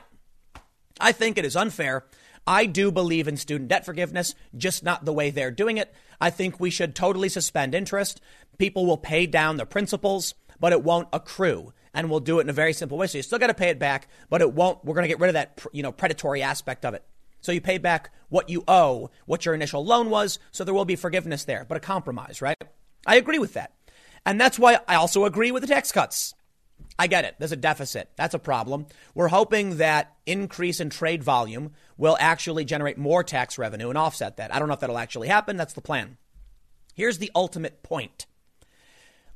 I 1.00 1.12
think 1.12 1.38
it 1.38 1.46
is 1.46 1.56
unfair. 1.56 2.08
I 2.48 2.66
do 2.66 2.92
believe 2.92 3.28
in 3.28 3.38
student 3.38 3.70
debt 3.70 3.86
forgiveness, 3.86 4.34
just 4.58 4.84
not 4.84 5.06
the 5.06 5.14
way 5.14 5.30
they're 5.30 5.52
doing 5.52 5.78
it. 5.78 5.94
I 6.20 6.32
think 6.32 6.60
we 6.60 6.72
should 6.72 6.96
totally 6.96 7.30
suspend 7.30 7.76
interest. 7.76 8.22
People 8.58 8.88
will 8.88 8.98
pay 8.98 9.28
down 9.28 9.58
their 9.58 9.68
principals, 9.68 10.34
but 10.60 10.74
it 10.74 10.84
won't 10.84 11.10
accrue. 11.14 11.74
And 11.94 12.10
we'll 12.10 12.20
do 12.20 12.40
it 12.40 12.44
in 12.44 12.50
a 12.50 12.54
very 12.54 12.74
simple 12.74 12.98
way. 12.98 13.08
So 13.08 13.18
you 13.18 13.24
still 13.24 13.40
got 13.40 13.48
to 13.48 13.54
pay 13.54 13.70
it 13.70 13.80
back, 13.80 14.08
but 14.30 14.42
it 14.42 14.54
won't. 14.54 14.84
We're 14.86 14.94
going 14.94 15.06
to 15.06 15.08
get 15.08 15.20
rid 15.20 15.30
of 15.30 15.34
that, 15.34 15.60
you 15.72 15.82
know, 15.82 15.92
predatory 15.92 16.42
aspect 16.44 16.86
of 16.86 16.94
it. 16.94 17.04
So 17.42 17.52
you 17.52 17.62
pay 17.62 17.78
back 17.78 18.14
what 18.30 18.50
you 18.50 18.64
owe, 18.68 19.10
what 19.26 19.46
your 19.46 19.56
initial 19.56 19.84
loan 19.84 20.10
was. 20.10 20.40
So 20.52 20.64
there 20.64 20.74
will 20.74 20.86
be 20.86 20.96
forgiveness 20.96 21.46
there, 21.46 21.66
but 21.68 21.78
a 21.78 21.82
compromise, 21.82 22.42
right? 22.42 22.58
I 23.08 23.16
agree 23.16 23.40
with 23.40 23.54
that. 23.54 23.74
And 24.26 24.40
that's 24.40 24.60
why 24.60 24.80
I 24.88 24.96
also 24.96 25.26
agree 25.26 25.52
with 25.52 25.62
the 25.62 25.68
tax 25.68 25.92
cuts. 25.92 26.36
I 26.98 27.08
get 27.08 27.24
it. 27.24 27.36
There's 27.40 27.54
a 27.54 27.58
deficit. 27.58 28.10
That's 28.18 28.34
a 28.34 28.40
problem. 28.40 28.86
We're 29.16 29.30
hoping 29.30 29.78
that 29.78 30.16
increase 30.26 30.82
in 30.82 30.90
trade 30.90 31.24
volume 31.24 31.72
will 31.98 32.18
actually 32.20 32.66
generate 32.66 32.98
more 32.98 33.24
tax 33.24 33.58
revenue 33.58 33.90
and 33.90 33.98
offset 33.98 34.38
that. 34.38 34.54
I 34.54 34.60
don't 34.60 34.68
know 34.68 34.74
if 34.74 34.82
that'll 34.82 34.98
actually 34.98 35.30
happen. 35.30 35.56
That's 35.56 35.74
the 35.74 35.82
plan. 35.82 36.18
Here's 36.94 37.20
the 37.20 37.32
ultimate 37.34 37.84
point. 37.84 38.26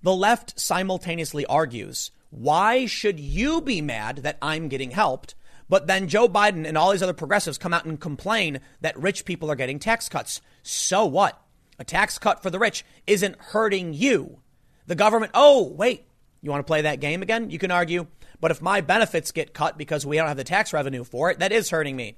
The 0.01 0.13
left 0.13 0.59
simultaneously 0.59 1.45
argues, 1.45 2.11
why 2.33 2.87
should 2.87 3.19
you 3.19 3.61
be 3.61 3.79
mad 3.79 4.17
that 4.17 4.39
I'm 4.41 4.67
getting 4.67 4.89
helped? 4.89 5.35
But 5.69 5.85
then 5.85 6.07
Joe 6.07 6.27
Biden 6.27 6.65
and 6.65 6.75
all 6.75 6.91
these 6.91 7.03
other 7.03 7.13
progressives 7.13 7.59
come 7.59 7.75
out 7.75 7.85
and 7.85 7.99
complain 7.99 8.59
that 8.81 8.97
rich 8.97 9.23
people 9.23 9.51
are 9.51 9.55
getting 9.55 9.77
tax 9.77 10.09
cuts. 10.09 10.41
So 10.63 11.05
what? 11.05 11.39
A 11.77 11.83
tax 11.83 12.17
cut 12.17 12.41
for 12.41 12.49
the 12.49 12.57
rich 12.57 12.83
isn't 13.05 13.39
hurting 13.39 13.93
you. 13.93 14.39
The 14.87 14.95
government, 14.95 15.31
oh, 15.35 15.69
wait, 15.73 16.07
you 16.41 16.49
want 16.49 16.59
to 16.59 16.69
play 16.69 16.81
that 16.81 16.99
game 16.99 17.21
again? 17.21 17.51
You 17.51 17.59
can 17.59 17.69
argue, 17.69 18.07
but 18.41 18.49
if 18.49 18.63
my 18.63 18.81
benefits 18.81 19.31
get 19.31 19.53
cut 19.53 19.77
because 19.77 20.03
we 20.03 20.17
don't 20.17 20.27
have 20.27 20.35
the 20.35 20.43
tax 20.43 20.73
revenue 20.73 21.03
for 21.03 21.29
it, 21.29 21.37
that 21.37 21.51
is 21.51 21.69
hurting 21.69 21.95
me. 21.95 22.17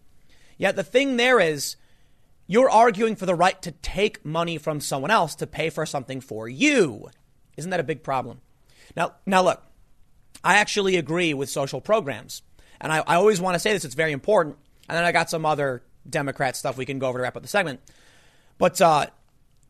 Yet 0.58 0.78
the 0.78 0.84
thing 0.84 1.18
there 1.18 1.42
is, 1.42 1.76
you're 2.48 2.70
arguing 2.70 3.18
for 3.18 3.26
the 3.26 3.36
right 3.36 3.62
to 3.64 3.72
take 3.72 4.26
money 4.26 4.58
from 4.58 4.80
someone 4.80 5.12
else 5.12 5.36
to 5.36 5.48
pay 5.48 5.70
for 5.70 5.86
something 5.86 6.22
for 6.22 6.48
you. 6.48 7.10
Isn't 7.58 7.72
that 7.72 7.82
a 7.82 7.84
big 7.84 8.02
problem? 8.02 8.40
Now, 8.96 9.16
now 9.26 9.44
look, 9.44 9.62
I 10.46 10.58
actually 10.58 10.96
agree 10.96 11.34
with 11.34 11.50
social 11.50 11.82
programs. 11.82 12.44
And 12.80 12.94
I, 12.94 13.00
I 13.00 13.16
always 13.16 13.42
want 13.42 13.56
to 13.56 13.60
say 13.60 13.74
this, 13.74 13.84
it's 13.84 13.96
very 13.96 14.12
important. 14.12 14.58
And 14.88 14.96
then 14.96 15.04
I 15.04 15.12
got 15.12 15.30
some 15.30 15.46
other 15.46 15.82
Democrat 16.08 16.56
stuff 16.56 16.78
we 16.78 16.86
can 16.86 17.00
go 17.00 17.08
over 17.08 17.18
to 17.18 17.24
wrap 17.24 17.36
up 17.36 17.42
the 17.42 17.50
segment. 17.50 17.80
But 18.60 18.80
uh, 18.80 19.08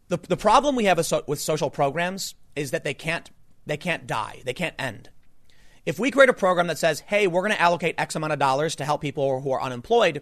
the, 0.10 0.18
the 0.18 0.36
problem 0.36 0.76
we 0.76 0.86
have 0.86 0.98
with, 0.98 1.14
with 1.28 1.40
social 1.40 1.70
programs 1.70 2.36
is 2.58 2.72
that 2.72 2.84
they 2.84 2.94
can't 2.94 3.32
they 3.68 3.78
can't 3.78 4.06
die. 4.06 4.44
They 4.46 4.54
can't 4.54 4.76
end. 4.78 5.10
If 5.88 5.98
we 5.98 6.12
create 6.12 6.30
a 6.30 6.34
program 6.34 6.68
that 6.68 6.78
says, 6.78 7.00
"Hey, 7.00 7.26
we're 7.26 7.42
going 7.42 7.56
to 7.56 7.62
allocate 7.62 7.96
X 7.98 8.16
amount 8.16 8.34
of 8.34 8.38
dollars 8.38 8.76
to 8.76 8.86
help 8.86 9.02
people 9.02 9.42
who 9.42 9.52
are 9.52 9.62
unemployed," 9.62 10.22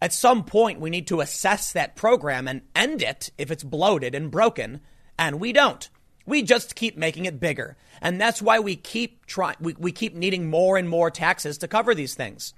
at 0.00 0.14
some 0.14 0.44
point 0.44 0.80
we 0.80 0.88
need 0.88 1.06
to 1.08 1.20
assess 1.20 1.72
that 1.72 1.96
program 1.96 2.48
and 2.48 2.62
end 2.74 3.02
it 3.02 3.30
if 3.36 3.50
it's 3.50 3.64
bloated 3.64 4.14
and 4.14 4.30
broken, 4.30 4.80
and 5.18 5.38
we 5.38 5.52
don't. 5.52 5.90
We 6.28 6.42
just 6.42 6.74
keep 6.74 6.98
making 6.98 7.24
it 7.24 7.40
bigger. 7.40 7.78
And 8.02 8.20
that's 8.20 8.42
why 8.42 8.60
we 8.60 8.76
keep 8.76 9.24
trying 9.24 9.56
we, 9.60 9.74
we 9.78 9.92
keep 9.92 10.14
needing 10.14 10.50
more 10.50 10.76
and 10.76 10.86
more 10.86 11.10
taxes 11.10 11.56
to 11.58 11.68
cover 11.68 11.94
these 11.94 12.14
things. 12.14 12.52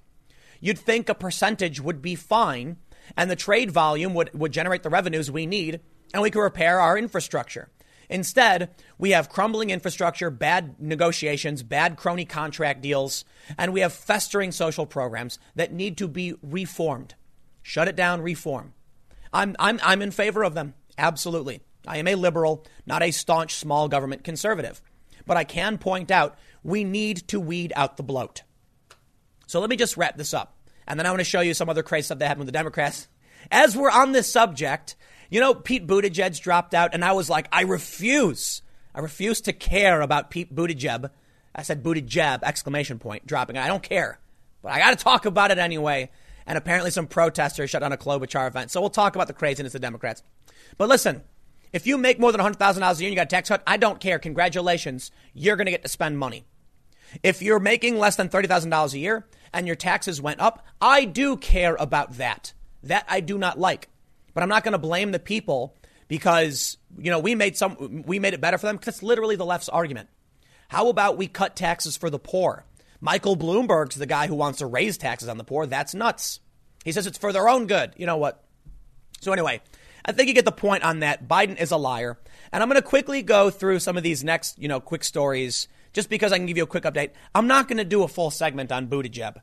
You'd 0.59 0.77
think 0.77 1.09
a 1.09 1.15
percentage 1.15 1.81
would 1.81 2.03
be 2.03 2.17
fine 2.17 2.79
and 3.17 3.31
the 3.31 3.37
trade 3.37 3.71
volume 3.71 4.13
would, 4.15 4.35
would 4.35 4.51
generate 4.51 4.83
the 4.83 4.91
revenues 4.91 5.31
we 5.31 5.47
need 5.47 5.79
and 6.13 6.21
we 6.21 6.33
could 6.33 6.43
repair 6.43 6.81
our 6.81 6.99
infrastructure. 6.99 7.71
Instead, 8.09 8.71
we 8.99 9.13
have 9.13 9.29
crumbling 9.29 9.71
infrastructure, 9.71 10.31
bad 10.31 10.75
negotiations, 10.81 11.63
bad 11.63 11.97
crony 11.97 12.25
contract 12.25 12.83
deals, 12.83 13.25
and 13.57 13.73
we 13.73 13.83
have 13.83 13.93
festering 13.93 14.51
social 14.51 14.85
programs 14.85 15.39
that 15.55 15.73
need 15.73 15.97
to 15.99 16.09
be 16.09 16.35
reformed. 16.43 17.15
Shut 17.63 17.87
it 17.87 17.95
down, 17.95 18.21
reform. 18.21 18.75
I'm, 19.33 19.55
I'm, 19.61 19.79
I'm 19.85 20.03
in 20.03 20.11
favor 20.11 20.43
of 20.43 20.55
them. 20.55 20.75
Absolutely. 20.99 21.63
I 21.87 21.99
am 21.99 22.09
a 22.09 22.15
liberal, 22.15 22.65
not 22.87 23.03
a 23.03 23.11
staunch 23.11 23.55
small 23.55 23.89
government 23.89 24.25
conservative. 24.25 24.83
But 25.27 25.37
I 25.37 25.45
can 25.45 25.79
point 25.79 26.11
out 26.11 26.39
we 26.63 26.85
need 26.85 27.29
to 27.29 27.41
weed 27.41 27.73
out 27.77 27.97
the 27.97 28.03
bloat. 28.03 28.43
So 29.47 29.61
let 29.61 29.71
me 29.71 29.77
just 29.77 29.97
wrap 29.97 30.17
this 30.17 30.35
up. 30.35 30.57
And 30.87 30.99
then 30.99 31.07
I 31.07 31.11
want 31.11 31.21
to 31.21 31.25
show 31.25 31.41
you 31.41 31.55
some 31.55 31.69
other 31.69 31.83
crazy 31.83 32.07
stuff 32.07 32.19
that 32.19 32.27
happened 32.27 32.47
with 32.47 32.53
the 32.53 32.59
Democrats. 32.59 33.09
As 33.51 33.77
we're 33.77 33.91
on 33.91 34.13
this 34.13 34.31
subject, 34.31 34.97
you 35.31 35.41
know, 35.41 35.55
Pete 35.55 35.87
Buttigieg 35.87 36.41
dropped 36.41 36.75
out, 36.75 36.95
and 36.95 37.05
I 37.05 37.13
was 37.13 37.31
like, 37.31 37.49
I 37.53 37.63
refuse. 37.63 38.63
I 38.95 39.01
refuse 39.01 39.41
to 39.43 39.53
care 39.53 40.01
about 40.01 40.31
Pete 40.31 40.55
Buttigieg. 40.55 41.11
I 41.55 41.63
said 41.63 41.83
Buttigieg, 41.83 42.43
exclamation 42.43 42.99
point, 42.99 43.27
dropping. 43.27 43.57
I 43.57 43.69
don't 43.69 43.83
care. 43.83 44.19
But 44.63 44.73
I 44.73 44.79
got 44.79 44.99
to 44.99 45.03
talk 45.03 45.27
about 45.27 45.51
it 45.51 45.59
anyway. 45.59 46.11
And 46.47 46.59
apparently 46.59 46.91
some 46.91 47.07
protesters 47.07 47.71
shut 47.71 47.81
down 47.81 47.93
a 47.93 47.97
Klobuchar 47.97 48.49
event. 48.49 48.71
So 48.71 48.81
we'll 48.81 48.91
talk 48.91 49.15
about 49.15 49.29
the 49.29 49.33
craziness 49.33 49.75
of 49.75 49.81
Democrats. 49.81 50.23
But 50.77 50.89
listen, 50.89 51.23
if 51.73 51.87
you 51.87 51.99
make 51.99 52.19
more 52.19 52.33
than 52.33 52.41
$100,000 52.41 52.57
a 52.57 52.83
year 52.83 52.89
and 52.91 53.01
you 53.01 53.15
got 53.15 53.23
a 53.23 53.27
tax 53.27 53.49
cut, 53.49 53.63
I 53.67 53.77
don't 53.77 54.01
care. 54.01 54.19
Congratulations. 54.19 55.11
You're 55.35 55.57
going 55.57 55.67
to 55.67 55.73
get 55.73 55.83
to 55.83 55.89
spend 55.89 56.19
money. 56.19 56.45
If 57.23 57.43
you're 57.43 57.61
making 57.61 57.99
less 57.99 58.17
than 58.17 58.29
$30,000 58.29 58.93
a 58.93 58.99
year 58.99 59.27
and 59.53 59.67
your 59.67 59.77
taxes 59.77 60.21
went 60.21 60.41
up, 60.41 60.65
I 60.81 61.05
do 61.05 61.37
care 61.37 61.77
about 61.79 62.19
that. 62.19 62.53
That 62.83 63.05
I 63.09 63.21
do 63.21 63.37
not 63.37 63.59
like. 63.59 63.89
But 64.33 64.43
I'm 64.43 64.49
not 64.49 64.65
going 64.65 64.73
to 64.73 64.79
blame 64.79 65.11
the 65.13 65.19
people 65.19 65.77
because, 66.09 66.79
you 66.99 67.11
know, 67.11 67.19
we 67.19 67.35
made 67.35 67.57
some 67.57 68.05
we 68.07 68.19
made 68.19 68.35
it 68.35 68.41
better 68.41 68.59
for 68.59 68.67
them 68.67 68.77
because 68.77 68.95
it's 68.95 69.03
literally 69.03 69.37
the 69.37 69.45
left's 69.45 69.69
argument. 69.69 70.09
How 70.69 70.89
about 70.89 71.17
we 71.17 71.27
cut 71.27 71.57
taxes 71.57 71.97
for 71.97 72.11
the 72.11 72.19
poor? 72.19 72.65
Michael 73.01 73.37
Bloomberg's 73.37 73.97
the 73.97 74.07
guy 74.07 74.27
who 74.27 74.35
wants 74.35 74.59
to 74.59 74.67
raise 74.67 74.99
taxes 74.99 75.29
on 75.29 75.39
the 75.39 75.45
poor. 75.45 75.67
That's 75.67 75.95
nuts. 75.95 76.41
He 76.85 76.93
says 76.93 77.07
it's 77.07 77.19
for 77.19 77.33
their 77.33 77.49
own 77.49 77.67
good. 77.67 77.93
You 77.97 78.07
know 78.07 78.17
what? 78.17 78.45
So 79.21 79.33
anyway, 79.33 79.61
I 80.05 80.13
think 80.13 80.29
you 80.29 80.35
get 80.35 80.45
the 80.45 80.53
point 80.53 80.83
on 80.83 81.01
that. 81.01 81.29
Biden 81.29 81.61
is 81.61 81.71
a 81.71 81.77
liar. 81.77 82.19
And 82.53 82.63
I'm 82.63 82.69
going 82.69 82.81
to 82.81 82.87
quickly 82.87 83.23
go 83.23 83.51
through 83.51 83.79
some 83.81 83.97
of 83.97 84.03
these 84.03 84.25
next, 84.25 84.59
you 84.59 84.69
know, 84.69 84.81
quick 84.81 85.05
stories 85.05 85.69
just 85.93 86.09
because 86.09 86.33
I 86.33 86.39
can 86.39 86.47
give 86.47 86.57
you 86.57 86.63
a 86.63 86.69
quick 86.69 86.85
update. 86.85 87.11
I'm 87.35 87.47
not 87.47 87.69
going 87.69 87.79
to 87.79 87.85
do 87.85 88.03
a 88.03 88.09
full 88.09 88.31
segment 88.31 88.73
on 88.73 88.89
Buttigieg. 88.89 89.37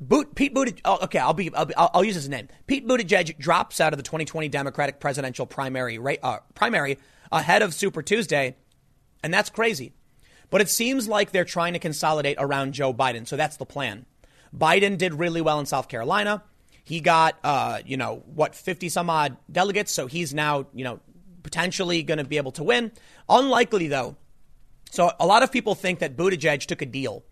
Boot, 0.00 0.34
Pete 0.34 0.54
Buttigieg. 0.54 0.80
Oh, 0.84 0.98
okay, 1.04 1.18
I'll 1.18 1.34
be. 1.34 1.52
I'll, 1.54 1.66
be, 1.66 1.74
I'll, 1.74 1.90
I'll, 1.92 2.04
use 2.04 2.14
his 2.14 2.28
name. 2.28 2.48
Pete 2.66 2.88
Buttigieg 2.88 3.36
drops 3.38 3.80
out 3.80 3.92
of 3.92 3.98
the 3.98 4.02
2020 4.02 4.48
Democratic 4.48 4.98
presidential 4.98 5.44
primary 5.44 5.98
uh, 6.22 6.38
primary 6.54 6.98
ahead 7.30 7.60
of 7.60 7.74
Super 7.74 8.00
Tuesday, 8.00 8.56
and 9.22 9.32
that's 9.32 9.50
crazy. 9.50 9.92
But 10.48 10.62
it 10.62 10.70
seems 10.70 11.06
like 11.06 11.30
they're 11.30 11.44
trying 11.44 11.74
to 11.74 11.78
consolidate 11.78 12.38
around 12.40 12.72
Joe 12.72 12.94
Biden, 12.94 13.26
so 13.26 13.36
that's 13.36 13.58
the 13.58 13.66
plan. 13.66 14.06
Biden 14.56 14.96
did 14.96 15.14
really 15.14 15.42
well 15.42 15.60
in 15.60 15.66
South 15.66 15.88
Carolina. 15.88 16.42
He 16.90 16.98
got, 16.98 17.38
uh, 17.44 17.78
you 17.86 17.96
know, 17.96 18.24
what 18.34 18.56
50 18.56 18.88
some 18.88 19.08
odd 19.08 19.36
delegates, 19.50 19.92
so 19.92 20.08
he's 20.08 20.34
now, 20.34 20.66
you 20.74 20.82
know, 20.82 20.98
potentially 21.44 22.02
going 22.02 22.18
to 22.18 22.24
be 22.24 22.36
able 22.36 22.50
to 22.50 22.64
win. 22.64 22.90
Unlikely 23.28 23.86
though. 23.86 24.16
So 24.90 25.12
a 25.20 25.24
lot 25.24 25.44
of 25.44 25.52
people 25.52 25.76
think 25.76 26.00
that 26.00 26.16
Buttigieg 26.16 26.66
took 26.66 26.82
a 26.82 26.86
deal 26.86 27.22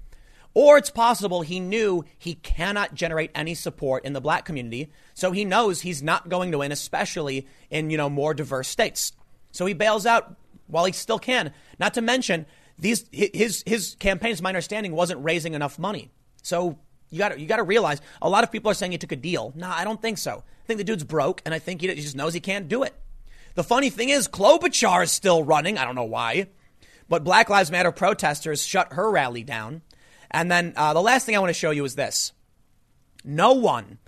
or 0.54 0.78
it's 0.78 0.90
possible 0.90 1.42
he 1.42 1.58
knew 1.58 2.04
he 2.16 2.34
cannot 2.34 2.94
generate 2.94 3.32
any 3.34 3.56
support 3.56 4.04
in 4.04 4.12
the 4.12 4.20
black 4.20 4.44
community, 4.44 4.92
so 5.12 5.32
he 5.32 5.44
knows 5.44 5.80
he's 5.80 6.04
not 6.04 6.28
going 6.28 6.52
to 6.52 6.58
win, 6.58 6.70
especially 6.70 7.48
in, 7.68 7.90
you 7.90 7.96
know, 7.96 8.08
more 8.08 8.34
diverse 8.34 8.68
states. 8.68 9.12
So 9.50 9.66
he 9.66 9.74
bails 9.74 10.06
out 10.06 10.36
while 10.68 10.84
he 10.84 10.92
still 10.92 11.18
can. 11.18 11.52
Not 11.80 11.94
to 11.94 12.00
mention, 12.00 12.46
these 12.78 13.06
his 13.10 13.64
his 13.66 13.96
campaign, 13.98 14.36
my 14.40 14.50
understanding, 14.50 14.92
wasn't 14.92 15.24
raising 15.24 15.54
enough 15.54 15.80
money. 15.80 16.12
So 16.42 16.78
You 17.10 17.18
got 17.18 17.38
you 17.38 17.46
got 17.46 17.56
to 17.56 17.62
realize 17.62 18.00
a 18.20 18.28
lot 18.28 18.44
of 18.44 18.52
people 18.52 18.70
are 18.70 18.74
saying 18.74 18.92
he 18.92 18.98
took 18.98 19.12
a 19.12 19.16
deal. 19.16 19.52
Nah, 19.56 19.74
I 19.74 19.84
don't 19.84 20.00
think 20.00 20.18
so. 20.18 20.44
I 20.46 20.66
think 20.66 20.78
the 20.78 20.84
dude's 20.84 21.04
broke, 21.04 21.42
and 21.44 21.54
I 21.54 21.58
think 21.58 21.80
he, 21.80 21.88
he 21.88 22.02
just 22.02 22.16
knows 22.16 22.34
he 22.34 22.40
can't 22.40 22.68
do 22.68 22.82
it. 22.82 22.94
The 23.54 23.64
funny 23.64 23.90
thing 23.90 24.10
is, 24.10 24.28
Klobuchar 24.28 25.04
is 25.04 25.12
still 25.12 25.42
running. 25.42 25.78
I 25.78 25.84
don't 25.84 25.94
know 25.94 26.04
why, 26.04 26.48
but 27.08 27.24
Black 27.24 27.48
Lives 27.48 27.70
Matter 27.70 27.92
protesters 27.92 28.64
shut 28.64 28.92
her 28.92 29.10
rally 29.10 29.42
down. 29.42 29.82
And 30.30 30.50
then 30.50 30.74
uh, 30.76 30.92
the 30.92 31.00
last 31.00 31.24
thing 31.24 31.34
I 31.34 31.38
want 31.38 31.50
to 31.50 31.54
show 31.54 31.70
you 31.70 31.84
is 31.84 31.94
this: 31.94 32.32
no 33.24 33.52
one 33.52 33.98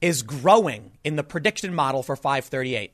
is 0.00 0.22
growing 0.22 0.92
in 1.04 1.16
the 1.16 1.24
prediction 1.24 1.74
model 1.74 2.02
for 2.02 2.16
538. 2.16 2.92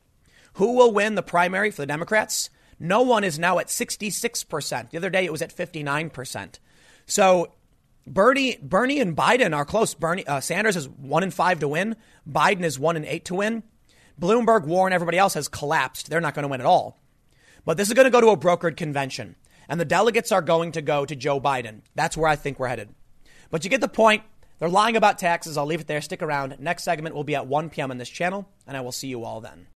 Who 0.54 0.76
will 0.76 0.92
win 0.92 1.14
the 1.14 1.22
primary 1.22 1.70
for 1.70 1.82
the 1.82 1.86
Democrats? 1.86 2.50
No 2.78 3.02
one 3.02 3.24
is 3.24 3.38
now 3.38 3.58
at 3.58 3.68
66%. 3.68 4.90
The 4.90 4.96
other 4.98 5.10
day 5.10 5.24
it 5.24 5.32
was 5.32 5.42
at 5.42 5.54
59%. 5.54 6.58
So 7.06 7.52
Bernie, 8.06 8.58
Bernie 8.60 9.00
and 9.00 9.16
Biden 9.16 9.54
are 9.54 9.64
close. 9.64 9.94
Bernie 9.94 10.26
uh, 10.26 10.40
Sanders 10.40 10.76
is 10.76 10.88
one 10.88 11.22
in 11.22 11.30
five 11.30 11.60
to 11.60 11.68
win. 11.68 11.96
Biden 12.28 12.62
is 12.62 12.78
one 12.78 12.96
in 12.96 13.04
eight 13.04 13.24
to 13.26 13.34
win. 13.36 13.62
Bloomberg, 14.20 14.66
Warren, 14.66 14.92
everybody 14.92 15.18
else 15.18 15.34
has 15.34 15.48
collapsed. 15.48 16.10
They're 16.10 16.20
not 16.20 16.34
going 16.34 16.42
to 16.42 16.48
win 16.48 16.60
at 16.60 16.66
all. 16.66 17.00
But 17.64 17.76
this 17.76 17.88
is 17.88 17.94
going 17.94 18.04
to 18.04 18.10
go 18.10 18.20
to 18.20 18.30
a 18.30 18.36
brokered 18.36 18.76
convention, 18.76 19.36
and 19.68 19.80
the 19.80 19.84
delegates 19.84 20.32
are 20.32 20.42
going 20.42 20.72
to 20.72 20.82
go 20.82 21.04
to 21.06 21.14
Joe 21.14 21.40
Biden. 21.40 21.82
That's 21.94 22.16
where 22.16 22.28
I 22.28 22.36
think 22.36 22.58
we're 22.58 22.68
headed. 22.68 22.90
But 23.50 23.64
you 23.64 23.70
get 23.70 23.80
the 23.80 23.88
point. 23.88 24.22
They're 24.58 24.68
lying 24.68 24.96
about 24.96 25.18
taxes. 25.18 25.56
I'll 25.56 25.66
leave 25.66 25.80
it 25.80 25.86
there. 25.86 26.00
Stick 26.00 26.22
around. 26.22 26.56
Next 26.58 26.84
segment 26.84 27.14
will 27.14 27.24
be 27.24 27.34
at 27.34 27.46
1 27.46 27.70
p.m. 27.70 27.90
on 27.90 27.98
this 27.98 28.08
channel, 28.08 28.48
and 28.66 28.76
I 28.76 28.80
will 28.80 28.92
see 28.92 29.08
you 29.08 29.24
all 29.24 29.40
then. 29.40 29.68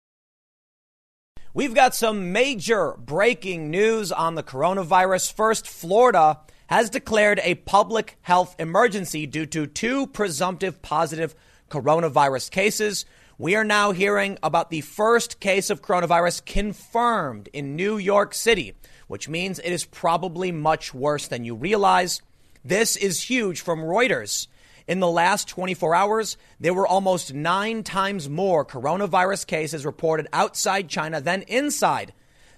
We've 1.54 1.74
got 1.74 1.94
some 1.94 2.32
major 2.32 2.92
breaking 2.98 3.70
news 3.70 4.12
on 4.12 4.34
the 4.34 4.42
coronavirus. 4.42 5.32
First, 5.32 5.66
Florida 5.66 6.40
has 6.68 6.90
declared 6.90 7.40
a 7.42 7.54
public 7.54 8.18
health 8.22 8.56
emergency 8.58 9.26
due 9.26 9.46
to 9.46 9.66
two 9.66 10.06
presumptive 10.06 10.82
positive 10.82 11.34
coronavirus 11.70 12.50
cases. 12.50 13.04
We 13.38 13.54
are 13.54 13.64
now 13.64 13.92
hearing 13.92 14.38
about 14.42 14.70
the 14.70 14.80
first 14.80 15.40
case 15.40 15.70
of 15.70 15.82
coronavirus 15.82 16.44
confirmed 16.44 17.48
in 17.52 17.76
New 17.76 17.98
York 17.98 18.34
City, 18.34 18.74
which 19.08 19.28
means 19.28 19.58
it 19.58 19.72
is 19.72 19.84
probably 19.84 20.50
much 20.52 20.94
worse 20.94 21.28
than 21.28 21.44
you 21.44 21.54
realize. 21.54 22.22
This 22.64 22.96
is 22.96 23.22
huge 23.22 23.60
from 23.60 23.80
Reuters. 23.80 24.48
In 24.88 25.00
the 25.00 25.10
last 25.10 25.48
24 25.48 25.94
hours, 25.94 26.36
there 26.60 26.74
were 26.74 26.86
almost 26.86 27.34
nine 27.34 27.82
times 27.82 28.28
more 28.28 28.64
coronavirus 28.64 29.46
cases 29.46 29.84
reported 29.84 30.28
outside 30.32 30.88
China 30.88 31.20
than 31.20 31.42
inside. 31.42 32.12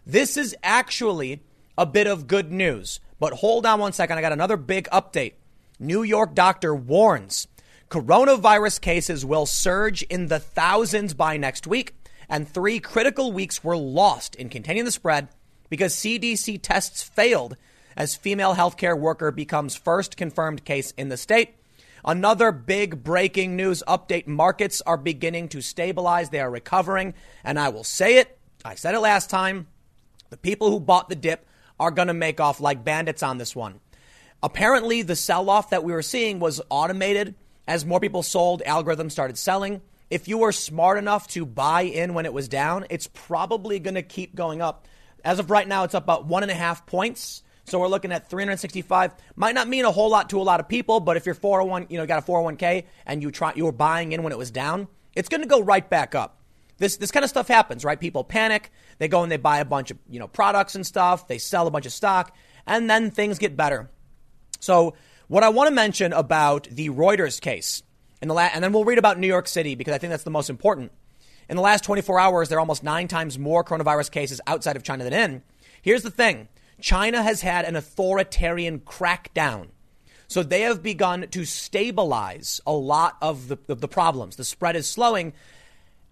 This 0.07 0.37
is 0.37 0.55
actually 0.63 1.41
a 1.77 1.87
bit 1.87 2.07
of 2.07 2.27
good 2.27 2.53
news. 2.53 3.01
But 3.19 3.35
hold 3.35 3.67
on 3.67 3.81
one 3.81 3.93
second. 3.93 4.19
I 4.19 4.21
got 4.21 4.33
another 4.33 4.57
big 4.57 4.89
update. 4.91 5.35
New 5.79 6.03
York 6.03 6.35
doctor 6.35 6.75
warns 6.75 7.47
coronavirus 7.91 8.81
cases 8.81 9.25
will 9.25 9.47
surge 9.47 10.03
in 10.03 10.27
the 10.27 10.39
thousands 10.39 11.15
by 11.15 11.37
next 11.37 11.67
week, 11.67 11.95
and 12.29 12.47
three 12.47 12.79
critical 12.79 13.33
weeks 13.33 13.65
were 13.65 13.77
lost 13.77 14.35
in 14.35 14.49
containing 14.49 14.85
the 14.85 14.93
spread 14.93 15.29
because 15.71 15.95
CDC 15.95 16.61
tests 16.63 17.03
failed 17.03 17.57
as 17.97 18.15
female 18.15 18.55
healthcare 18.55 18.99
worker 18.99 19.31
becomes 19.31 19.75
first 19.75 20.17
confirmed 20.17 20.65
case 20.65 20.93
in 20.93 21.09
the 21.09 21.17
state. 21.17 21.55
Another 22.05 22.53
big 22.53 23.03
breaking 23.03 23.57
news 23.57 23.83
update 23.89 24.27
markets 24.27 24.81
are 24.83 24.97
beginning 24.97 25.49
to 25.49 25.61
stabilize, 25.61 26.31
they 26.31 26.41
are 26.41 26.51
recovering, 26.51 27.15
and 27.43 27.59
I 27.59 27.71
will 27.71 27.85
say 27.85 28.19
it, 28.19 28.39
I 28.65 28.75
said 28.75 28.95
it 28.95 29.01
last 29.01 29.31
time. 29.31 29.67
The 30.31 30.37
people 30.37 30.71
who 30.71 30.79
bought 30.79 31.09
the 31.09 31.17
dip 31.17 31.47
are 31.79 31.91
going 31.91 32.09
to 32.09 32.15
make 32.15 32.41
off 32.41 32.61
like 32.61 32.85
bandits 32.85 33.23
on 33.23 33.39
this 33.39 33.55
one. 33.55 33.81
Apparently, 34.43 35.03
the 35.03 35.17
sell 35.17 35.51
off 35.51 35.71
that 35.71 35.85
we 35.85 35.93
were 35.93 36.03
seeing 36.03 36.39
was 36.39 36.61
automated 36.71 37.35
as 37.67 37.85
more 37.85 38.01
people 38.01 38.23
sold, 38.23 38.63
algorithms 38.67 39.13
started 39.13 39.37
selling. 39.37 39.83
If 40.11 40.27
you 40.27 40.39
were 40.39 40.53
smart 40.53 40.97
enough 40.97 41.29
to 41.29 41.45
buy 41.45 41.83
in 41.83 42.15
when 42.15 42.25
it 42.25 42.33
was 42.33 42.49
down, 42.49 42.87
it's 42.89 43.09
probably 43.13 43.79
going 43.79 43.97
to 43.97 44.03
keep 44.03 44.35
going 44.35 44.63
up. 44.63 44.87
As 45.23 45.39
of 45.39 45.51
right 45.51 45.69
now, 45.69 45.85
it's 45.85 45.95
up 45.95 46.05
about 46.05 46.25
one 46.25 46.43
and 46.43 46.51
a 46.51 46.55
half 46.55 46.87
points. 46.87 47.43
So 47.65 47.79
we're 47.79 47.89
looking 47.89 48.13
at 48.13 48.31
365. 48.31 49.13
Might 49.37 49.55
not 49.55 49.69
mean 49.69 49.85
a 49.85 49.91
whole 49.91 50.09
lot 50.09 50.31
to 50.31 50.41
a 50.41 50.43
lot 50.43 50.61
of 50.61 50.69
people, 50.69 51.01
but 51.01 51.19
if 51.19 51.27
you're 51.27 51.35
401, 51.35 51.89
you 51.91 51.99
know, 51.99 52.07
got 52.07 52.27
a 52.27 52.27
401k 52.27 52.85
and 53.05 53.23
you 53.23 53.31
try, 53.31 53.53
you 53.55 53.67
were 53.67 53.73
buying 53.73 54.13
in 54.13 54.23
when 54.23 54.33
it 54.33 54.39
was 54.39 54.51
down, 54.51 54.89
it's 55.15 55.29
going 55.29 55.43
to 55.43 55.49
go 55.49 55.61
right 55.61 55.89
back 55.89 56.15
up. 56.15 56.38
This 56.79 56.97
this 56.97 57.11
kind 57.11 57.25
of 57.25 57.31
stuff 57.31 57.49
happens, 57.49 57.85
right? 57.85 57.99
People 57.99 58.25
panic. 58.25 58.71
They 58.99 59.09
go 59.09 59.23
and 59.23 59.31
they 59.31 59.37
buy 59.37 59.59
a 59.59 59.65
bunch 59.65 59.91
of 59.91 59.99
you 60.09 60.19
know 60.19 60.29
products 60.29 60.75
and 60.75 60.87
stuff. 60.87 61.29
They 61.29 61.39
sell 61.39 61.67
a 61.67 61.71
bunch 61.71 61.87
of 61.87 61.93
stock, 61.93 62.35
and 62.67 62.89
then 62.89 63.11
things 63.11 63.39
get 63.39 63.57
better. 63.57 63.91
So 64.61 64.95
what 65.29 65.43
I 65.43 65.51
want 65.51 65.69
to 65.69 65.75
mention 65.75 66.13
about 66.13 66.69
the 66.71 66.89
Reuters 66.91 67.41
case, 67.41 67.83
in 68.23 68.29
the 68.29 68.35
la- 68.35 68.51
and 68.53 68.63
then 68.63 68.73
we'll 68.73 68.85
read 68.85 68.99
about 68.99 69.19
New 69.19 69.27
York 69.27 69.49
City 69.49 69.75
because 69.75 69.95
I 69.95 69.99
think 69.99 70.11
that's 70.11 70.25
the 70.25 70.31
most 70.31 70.51
important. 70.51 70.93
In 71.49 71.57
the 71.57 71.63
last 71.63 71.85
24 71.85 72.21
hours, 72.21 72.49
there 72.49 72.59
are 72.59 72.61
almost 72.61 72.83
nine 72.83 73.09
times 73.09 73.39
more 73.39 73.65
coronavirus 73.65 74.11
cases 74.11 74.41
outside 74.47 74.77
of 74.77 74.83
China 74.83 75.05
than 75.05 75.13
in. 75.13 75.43
Here's 75.83 76.03
the 76.03 76.11
thing 76.11 76.49
China 76.81 77.23
has 77.23 77.43
had 77.43 77.65
an 77.65 77.77
authoritarian 77.77 78.81
crackdown. 78.81 79.69
So 80.29 80.43
they 80.43 80.61
have 80.63 80.83
begun 80.83 81.27
to 81.31 81.47
stabilize 81.47 82.61
a 82.67 82.73
lot 82.73 83.17
of 83.23 83.49
the, 83.49 83.59
of 83.69 83.81
the 83.81 83.89
problems. 83.89 84.37
The 84.37 84.45
spread 84.45 84.77
is 84.77 84.89
slowing 84.89 85.33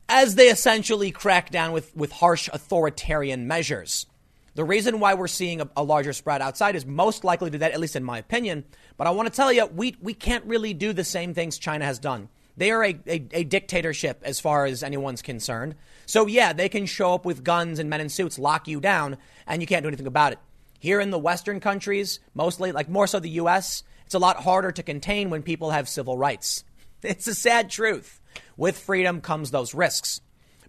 as 0.08 0.34
they 0.34 0.48
essentially 0.48 1.10
crack 1.10 1.50
down 1.50 1.72
with, 1.72 1.94
with 1.96 2.12
harsh 2.12 2.48
authoritarian 2.52 3.46
measures. 3.46 4.06
The 4.54 4.64
reason 4.64 5.00
why 5.00 5.14
we're 5.14 5.26
seeing 5.26 5.60
a, 5.60 5.68
a, 5.76 5.82
larger 5.82 6.14
spread 6.14 6.40
outside 6.40 6.76
is 6.76 6.86
most 6.86 7.24
likely 7.24 7.50
to 7.50 7.58
that, 7.58 7.72
at 7.72 7.80
least 7.80 7.96
in 7.96 8.04
my 8.04 8.18
opinion. 8.18 8.64
But 8.96 9.06
I 9.06 9.10
want 9.10 9.28
to 9.28 9.34
tell 9.34 9.52
you, 9.52 9.66
we, 9.66 9.96
we 10.00 10.14
can't 10.14 10.46
really 10.46 10.72
do 10.72 10.92
the 10.92 11.04
same 11.04 11.34
things 11.34 11.58
China 11.58 11.84
has 11.84 11.98
done. 11.98 12.30
They 12.56 12.70
are 12.70 12.82
a, 12.82 12.98
a, 13.06 13.26
a 13.32 13.44
dictatorship 13.44 14.22
as 14.22 14.40
far 14.40 14.64
as 14.64 14.82
anyone's 14.82 15.20
concerned. 15.20 15.74
So, 16.06 16.26
yeah, 16.26 16.54
they 16.54 16.70
can 16.70 16.86
show 16.86 17.12
up 17.12 17.26
with 17.26 17.44
guns 17.44 17.78
and 17.78 17.90
men 17.90 18.00
in 18.00 18.08
suits, 18.08 18.38
lock 18.38 18.66
you 18.66 18.80
down, 18.80 19.18
and 19.46 19.60
you 19.60 19.66
can't 19.66 19.82
do 19.82 19.88
anything 19.88 20.06
about 20.06 20.32
it. 20.32 20.38
Here 20.78 21.00
in 21.00 21.10
the 21.10 21.18
Western 21.18 21.60
countries, 21.60 22.20
mostly, 22.32 22.72
like 22.72 22.88
more 22.88 23.06
so 23.06 23.20
the 23.20 23.28
US, 23.30 23.82
it's 24.06 24.14
a 24.14 24.18
lot 24.18 24.42
harder 24.42 24.72
to 24.72 24.82
contain 24.82 25.28
when 25.28 25.42
people 25.42 25.70
have 25.72 25.88
civil 25.88 26.16
rights. 26.16 26.64
It's 27.02 27.28
a 27.28 27.34
sad 27.34 27.70
truth. 27.70 28.20
With 28.56 28.78
freedom 28.78 29.20
comes 29.20 29.50
those 29.50 29.74
risks. 29.74 30.20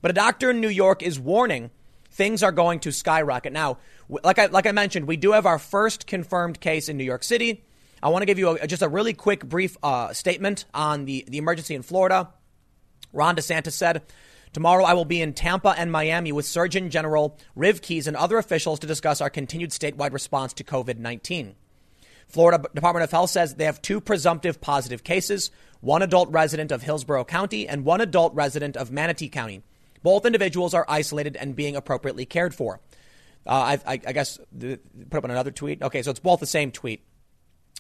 But 0.02 0.12
a 0.12 0.14
doctor 0.14 0.52
in 0.52 0.62
New 0.62 0.70
York 0.70 1.02
is 1.02 1.20
warning 1.20 1.72
things 2.12 2.44
are 2.44 2.52
going 2.52 2.80
to 2.82 2.92
skyrocket. 2.92 3.54
Now, 3.54 3.78
like 4.10 4.40
I, 4.40 4.48
like 4.48 4.66
I 4.66 4.72
mentioned, 4.72 5.08
we 5.08 5.18
do 5.18 5.34
have 5.34 5.46
our 5.46 5.60
first 5.60 6.08
confirmed 6.08 6.60
case 6.60 6.90
in 6.90 6.98
New 6.98 7.04
York 7.04 7.24
City. 7.24 7.64
I 8.02 8.10
want 8.10 8.24
to 8.24 8.26
give 8.26 8.40
you 8.40 8.50
a, 8.50 8.68
just 8.68 8.82
a 8.82 8.90
really 8.90 9.14
quick, 9.14 9.48
brief 9.48 9.78
uh, 9.84 10.14
statement 10.14 10.66
on 10.74 11.06
the, 11.06 11.26
the 11.28 11.38
emergency 11.38 11.76
in 11.76 11.84
Florida. 11.84 12.30
Ron 13.14 13.36
DeSantis 13.36 13.74
said, 13.74 14.02
Tomorrow 14.54 14.86
I 14.86 14.94
will 14.94 15.06
be 15.06 15.22
in 15.22 15.34
Tampa 15.34 15.76
and 15.78 15.92
Miami 15.92 16.32
with 16.32 16.46
Surgeon 16.46 16.90
General 16.90 17.38
Rivkees 17.56 18.08
and 18.08 18.16
other 18.16 18.38
officials 18.38 18.80
to 18.80 18.88
discuss 18.88 19.22
our 19.22 19.30
continued 19.30 19.72
statewide 19.72 20.14
response 20.14 20.54
to 20.54 20.64
COVID 20.64 20.98
19. 20.98 21.56
Florida 22.28 22.64
Department 22.74 23.04
of 23.04 23.12
Health 23.12 23.30
says 23.30 23.56
they 23.56 23.66
have 23.66 23.82
two 23.82 24.02
presumptive 24.02 24.60
positive 24.62 25.04
cases 25.04 25.52
one 25.80 26.02
adult 26.02 26.30
resident 26.32 26.72
of 26.72 26.82
Hillsborough 26.82 27.26
County 27.26 27.68
and 27.68 27.86
one 27.86 28.02
adult 28.02 28.34
resident 28.34 28.76
of 28.76 28.92
Manatee 28.92 29.30
County. 29.30 29.62
Both 30.02 30.26
individuals 30.26 30.74
are 30.74 30.86
isolated 30.90 31.36
and 31.36 31.56
being 31.56 31.76
appropriately 31.76 32.26
cared 32.26 32.56
for. 32.56 32.80
Uh, 33.46 33.78
I, 33.86 34.02
I, 34.06 34.12
guess 34.12 34.40
the, 34.52 34.80
put 35.10 35.20
up 35.20 35.24
another 35.24 35.52
tweet. 35.52 35.82
Okay, 35.82 36.02
so 36.02 36.12
it's 36.12 36.20
both 36.20 36.40
the 36.40 36.48
same 36.48 36.72
tweet. 36.72 37.04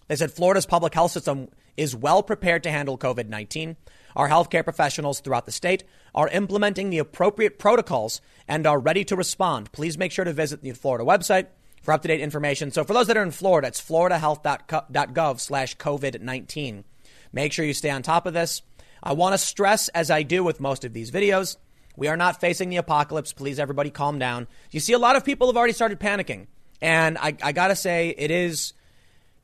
They 0.07 0.15
said 0.15 0.31
Florida's 0.31 0.65
public 0.65 0.93
health 0.93 1.11
system 1.11 1.49
is 1.75 1.95
well 1.95 2.23
prepared 2.23 2.63
to 2.63 2.71
handle 2.71 2.97
COVID 2.97 3.27
19. 3.27 3.75
Our 4.15 4.29
healthcare 4.29 4.63
professionals 4.63 5.19
throughout 5.19 5.45
the 5.45 5.51
state 5.51 5.83
are 6.15 6.29
implementing 6.29 6.89
the 6.89 6.97
appropriate 6.99 7.59
protocols 7.59 8.21
and 8.47 8.65
are 8.65 8.79
ready 8.79 9.03
to 9.05 9.15
respond. 9.15 9.71
Please 9.71 9.97
make 9.97 10.11
sure 10.11 10.25
to 10.25 10.33
visit 10.33 10.61
the 10.61 10.71
Florida 10.71 11.03
website 11.03 11.47
for 11.88 11.93
up 11.93 12.01
to 12.01 12.09
date 12.09 12.19
information. 12.19 12.69
So 12.69 12.83
for 12.83 12.91
those 12.91 13.07
that 13.07 13.15
are 13.15 13.23
in 13.23 13.31
Florida, 13.31 13.69
it's 13.69 13.81
floridahealth.gov 13.81 15.39
slash 15.39 15.77
COVID 15.77 16.19
19. 16.19 16.83
Make 17.31 17.53
sure 17.53 17.63
you 17.63 17.73
stay 17.73 17.89
on 17.89 18.01
top 18.01 18.25
of 18.25 18.33
this. 18.33 18.61
I 19.01 19.13
want 19.13 19.35
to 19.35 19.38
stress, 19.38 19.88
as 19.89 20.11
I 20.11 20.23
do 20.23 20.43
with 20.43 20.59
most 20.59 20.83
of 20.83 20.91
these 20.91 21.11
videos, 21.11 21.55
we 21.95 22.09
are 22.09 22.17
not 22.17 22.41
facing 22.41 22.67
the 22.67 22.75
apocalypse. 22.75 23.31
Please, 23.31 23.57
everybody, 23.57 23.89
calm 23.89 24.19
down. 24.19 24.47
You 24.69 24.81
see, 24.81 24.91
a 24.91 24.99
lot 24.99 25.15
of 25.15 25.23
people 25.23 25.47
have 25.47 25.55
already 25.55 25.71
started 25.71 25.97
panicking. 25.97 26.47
And 26.81 27.17
I, 27.17 27.38
I 27.41 27.53
got 27.53 27.69
to 27.69 27.75
say, 27.77 28.13
it 28.17 28.31
is 28.31 28.73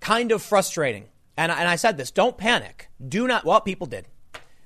kind 0.02 0.34
of 0.34 0.42
frustrating. 0.42 1.06
And, 1.38 1.50
and 1.50 1.70
I 1.70 1.78
said 1.78 1.96
this 1.96 2.12
don't 2.12 2.38
panic. 2.38 2.90
Do 3.08 3.26
not, 3.26 3.46
well, 3.46 3.62
people 3.62 3.88
did. 3.88 4.06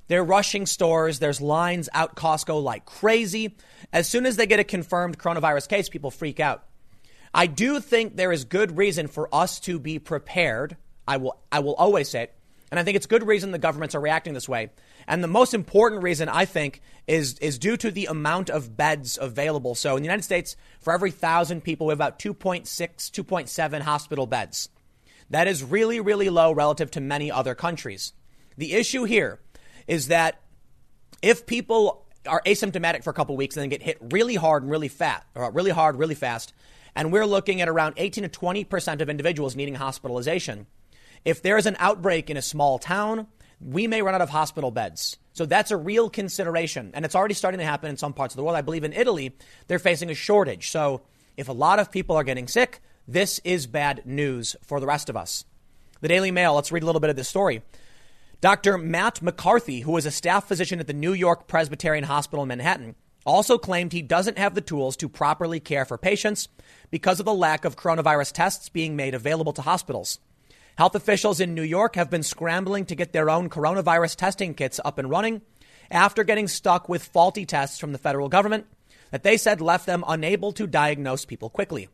They're 0.07 0.23
rushing 0.23 0.65
stores. 0.65 1.19
There's 1.19 1.41
lines 1.41 1.89
out 1.93 2.15
Costco 2.15 2.59
like 2.63 2.85
crazy. 2.85 3.55
As 3.93 4.07
soon 4.07 4.25
as 4.25 4.35
they 4.35 4.47
get 4.47 4.59
a 4.59 4.63
confirmed 4.63 5.19
coronavirus 5.19 5.69
case, 5.69 5.89
people 5.89 6.09
freak 6.09 6.39
out. 6.39 6.63
I 7.37 7.45
do 7.45 7.79
think 7.79 8.15
there 8.15 8.31
is 8.31 8.45
good 8.45 8.79
reason 8.79 9.07
for 9.07 9.29
us 9.31 9.59
to 9.61 9.77
be 9.77 9.99
prepared. 9.99 10.75
I 11.07 11.17
will, 11.17 11.39
I 11.51 11.59
will 11.59 11.75
always 11.75 12.09
say 12.09 12.23
it. 12.23 12.33
And 12.71 12.79
I 12.79 12.83
think 12.83 12.97
it's 12.97 13.05
good 13.05 13.25
reason 13.25 13.51
the 13.51 13.59
governments 13.59 13.93
are 13.93 14.01
reacting 14.01 14.33
this 14.33 14.49
way. 14.49 14.71
And 15.07 15.23
the 15.23 15.27
most 15.27 15.53
important 15.53 16.01
reason 16.01 16.29
I 16.29 16.45
think 16.45 16.81
is 17.05 17.37
is 17.37 17.59
due 17.59 17.77
to 17.77 17.91
the 17.91 18.07
amount 18.07 18.49
of 18.49 18.75
beds 18.75 19.19
available. 19.21 19.75
So 19.75 19.95
in 19.95 20.01
the 20.01 20.07
United 20.07 20.23
States, 20.23 20.57
for 20.81 20.91
every 20.91 21.11
thousand 21.11 21.61
people, 21.61 21.87
we 21.87 21.91
have 21.91 21.99
about 21.99 22.17
2.6, 22.17 22.63
2.7 22.65 23.81
hospital 23.81 24.25
beds. 24.25 24.69
That 25.29 25.47
is 25.47 25.63
really, 25.63 25.99
really 25.99 26.29
low 26.29 26.51
relative 26.51 26.89
to 26.91 27.01
many 27.01 27.31
other 27.31 27.53
countries. 27.53 28.13
The 28.57 28.73
issue 28.73 29.03
here 29.03 29.39
is 29.87 30.07
that 30.07 30.41
if 31.21 31.45
people 31.45 32.07
are 32.25 32.41
asymptomatic 32.47 33.03
for 33.03 33.11
a 33.11 33.13
couple 33.13 33.37
weeks 33.37 33.55
and 33.55 33.61
then 33.61 33.69
get 33.69 33.83
hit 33.83 33.99
really 34.01 34.35
hard 34.35 34.63
and 34.63 34.71
really 34.71 34.87
fat, 34.87 35.23
or 35.35 35.51
really 35.51 35.71
hard, 35.71 35.97
really 35.97 36.15
fast, 36.15 36.51
and 36.95 37.11
we're 37.11 37.25
looking 37.25 37.61
at 37.61 37.69
around 37.69 37.95
18 37.97 38.23
to 38.23 38.29
20 38.29 38.63
percent 38.63 39.01
of 39.01 39.09
individuals 39.09 39.55
needing 39.55 39.75
hospitalization. 39.75 40.67
If 41.25 41.41
there 41.41 41.57
is 41.57 41.65
an 41.65 41.75
outbreak 41.79 42.29
in 42.29 42.37
a 42.37 42.41
small 42.41 42.79
town, 42.79 43.27
we 43.59 43.87
may 43.87 44.01
run 44.01 44.15
out 44.15 44.21
of 44.21 44.29
hospital 44.29 44.71
beds. 44.71 45.17
So 45.33 45.45
that's 45.45 45.71
a 45.71 45.77
real 45.77 46.09
consideration. 46.09 46.91
And 46.93 47.05
it's 47.05 47.15
already 47.15 47.33
starting 47.33 47.59
to 47.59 47.65
happen 47.65 47.89
in 47.89 47.97
some 47.97 48.13
parts 48.13 48.33
of 48.33 48.37
the 48.37 48.43
world. 48.43 48.55
I 48.55 48.61
believe 48.61 48.83
in 48.83 48.93
Italy, 48.93 49.35
they're 49.67 49.79
facing 49.79 50.09
a 50.09 50.15
shortage. 50.15 50.69
So 50.69 51.01
if 51.35 51.49
a 51.49 51.53
lot 51.53 51.79
of 51.79 51.91
people 51.91 52.15
are 52.15 52.23
getting 52.23 52.47
sick, 52.47 52.81
this 53.07 53.39
is 53.43 53.67
bad 53.67 54.03
news 54.05 54.55
for 54.63 54.79
the 54.79 54.87
rest 54.87 55.09
of 55.09 55.17
us. 55.17 55.45
The 56.01 56.07
Daily 56.07 56.31
Mail, 56.31 56.55
let's 56.55 56.71
read 56.71 56.83
a 56.83 56.85
little 56.85 57.01
bit 57.01 57.09
of 57.09 57.15
this 57.15 57.29
story. 57.29 57.61
Dr. 58.41 58.77
Matt 58.77 59.21
McCarthy, 59.21 59.81
who 59.81 59.97
is 59.97 60.05
a 60.05 60.11
staff 60.11 60.47
physician 60.47 60.79
at 60.79 60.87
the 60.87 60.93
New 60.93 61.13
York 61.13 61.47
Presbyterian 61.47 62.03
Hospital 62.03 62.43
in 62.43 62.49
Manhattan, 62.49 62.95
also 63.27 63.57
claimed 63.57 63.91
he 63.91 64.01
doesn't 64.01 64.37
have 64.37 64.55
the 64.55 64.61
tools 64.61 64.95
to 64.97 65.09
properly 65.09 65.59
care 65.59 65.85
for 65.85 65.97
patients 65.97 66.47
because 66.89 67.19
of 67.19 67.25
the 67.25 67.33
lack 67.33 67.65
of 67.65 67.75
coronavirus 67.75 68.31
tests 68.31 68.69
being 68.69 68.95
made 68.95 69.13
available 69.13 69.53
to 69.53 69.61
hospitals. 69.61 70.19
Health 70.77 70.95
officials 70.95 71.39
in 71.39 71.53
New 71.53 71.63
York 71.63 71.95
have 71.95 72.09
been 72.09 72.23
scrambling 72.23 72.85
to 72.85 72.95
get 72.95 73.11
their 73.11 73.29
own 73.29 73.49
coronavirus 73.49 74.15
testing 74.15 74.53
kits 74.53 74.79
up 74.85 74.97
and 74.97 75.09
running 75.09 75.41
after 75.91 76.23
getting 76.23 76.47
stuck 76.47 76.87
with 76.87 77.03
faulty 77.03 77.45
tests 77.45 77.79
from 77.79 77.91
the 77.91 77.97
federal 77.97 78.29
government 78.29 78.65
that 79.11 79.23
they 79.23 79.37
said 79.37 79.59
left 79.59 79.85
them 79.85 80.03
unable 80.07 80.51
to 80.53 80.65
diagnose 80.65 81.25
people 81.25 81.49
quickly. 81.49 81.89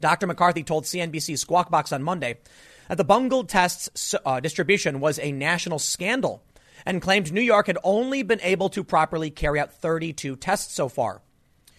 Dr. 0.00 0.26
McCarthy 0.26 0.62
told 0.62 0.84
CNBC 0.84 1.38
Squawk 1.38 1.70
Box 1.70 1.92
on 1.92 2.02
Monday 2.02 2.38
that 2.88 2.96
the 2.96 3.04
bungled 3.04 3.48
tests 3.48 4.14
uh, 4.24 4.40
distribution 4.40 4.98
was 4.98 5.18
a 5.18 5.30
national 5.30 5.78
scandal 5.78 6.42
and 6.84 7.02
claimed 7.02 7.32
New 7.32 7.40
York 7.40 7.66
had 7.66 7.78
only 7.82 8.22
been 8.22 8.40
able 8.42 8.68
to 8.70 8.84
properly 8.84 9.30
carry 9.30 9.60
out 9.60 9.72
32 9.72 10.36
tests 10.36 10.74
so 10.74 10.88
far. 10.88 11.22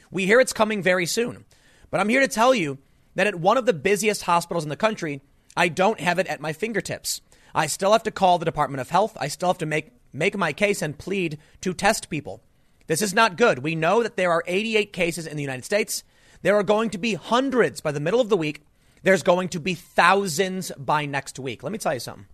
We 0.10 0.26
hear 0.26 0.40
it's 0.40 0.54
coming 0.54 0.84
very 0.84 1.06
soon, 1.06 1.46
but 1.90 2.00
I'm 2.00 2.10
here 2.10 2.22
to 2.22 2.28
tell 2.28 2.54
you 2.54 2.80
that 3.16 3.28
at 3.28 3.36
one 3.36 3.58
of 3.58 3.66
the 3.66 3.74
busiest 3.74 4.24
hospitals 4.24 4.64
in 4.64 4.70
the 4.70 4.76
country, 4.76 5.22
I 5.56 5.68
don't 5.68 6.00
have 6.00 6.20
it 6.20 6.28
at 6.28 6.42
my 6.42 6.54
fingertips. 6.54 7.22
I 7.54 7.68
still 7.68 7.92
have 7.92 8.04
to 8.04 8.12
call 8.12 8.38
the 8.38 8.46
Department 8.46 8.82
of 8.82 8.90
Health. 8.90 9.18
I 9.20 9.28
still 9.28 9.50
have 9.50 9.58
to 9.60 9.66
make, 9.66 9.92
make 10.14 10.38
my 10.38 10.54
case 10.54 10.82
and 10.82 10.98
plead 10.98 11.38
to 11.62 11.74
test 11.74 12.10
people. 12.10 12.42
This 12.88 13.02
is 13.02 13.14
not 13.14 13.38
good. 13.38 13.60
We 13.60 13.76
know 13.76 14.04
that 14.04 14.18
there 14.18 14.32
are 14.32 14.44
88 14.48 14.94
cases 14.94 15.28
in 15.28 15.38
the 15.38 15.44
United 15.44 15.66
States. 15.66 16.04
There 16.42 16.56
are 16.56 16.64
going 16.64 16.90
to 16.92 16.98
be 16.98 17.14
hundreds 17.14 17.82
by 17.82 17.92
the 17.92 18.00
middle 18.00 18.22
of 18.22 18.30
the 18.30 18.38
week. 18.38 18.66
There's 19.04 19.24
going 19.24 19.50
to 19.50 19.60
be 19.60 19.74
thousands 19.74 20.72
by 20.78 21.06
next 21.06 21.40
week. 21.40 21.64
Let 21.64 21.72
me 21.72 21.78
tell 21.78 21.94
you 21.94 22.00
something. 22.00 22.28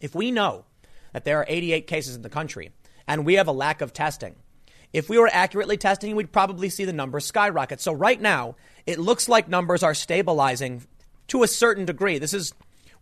If 0.00 0.14
we 0.14 0.30
know 0.30 0.64
that 1.12 1.24
there 1.24 1.38
are 1.38 1.46
88 1.48 1.86
cases 1.86 2.16
in 2.16 2.22
the 2.22 2.28
country 2.28 2.70
and 3.06 3.26
we 3.26 3.34
have 3.34 3.48
a 3.48 3.52
lack 3.52 3.80
of 3.80 3.92
testing, 3.92 4.36
if 4.92 5.08
we 5.08 5.18
were 5.18 5.30
accurately 5.32 5.76
testing, 5.76 6.16
we'd 6.16 6.32
probably 6.32 6.68
see 6.68 6.84
the 6.84 6.92
numbers 6.92 7.24
skyrocket. 7.24 7.80
So 7.80 7.92
right 7.92 8.20
now, 8.20 8.56
it 8.86 8.98
looks 8.98 9.28
like 9.28 9.48
numbers 9.48 9.84
are 9.84 9.94
stabilizing 9.94 10.82
to 11.28 11.44
a 11.44 11.48
certain 11.48 11.84
degree. 11.84 12.18
This 12.18 12.34
is 12.34 12.52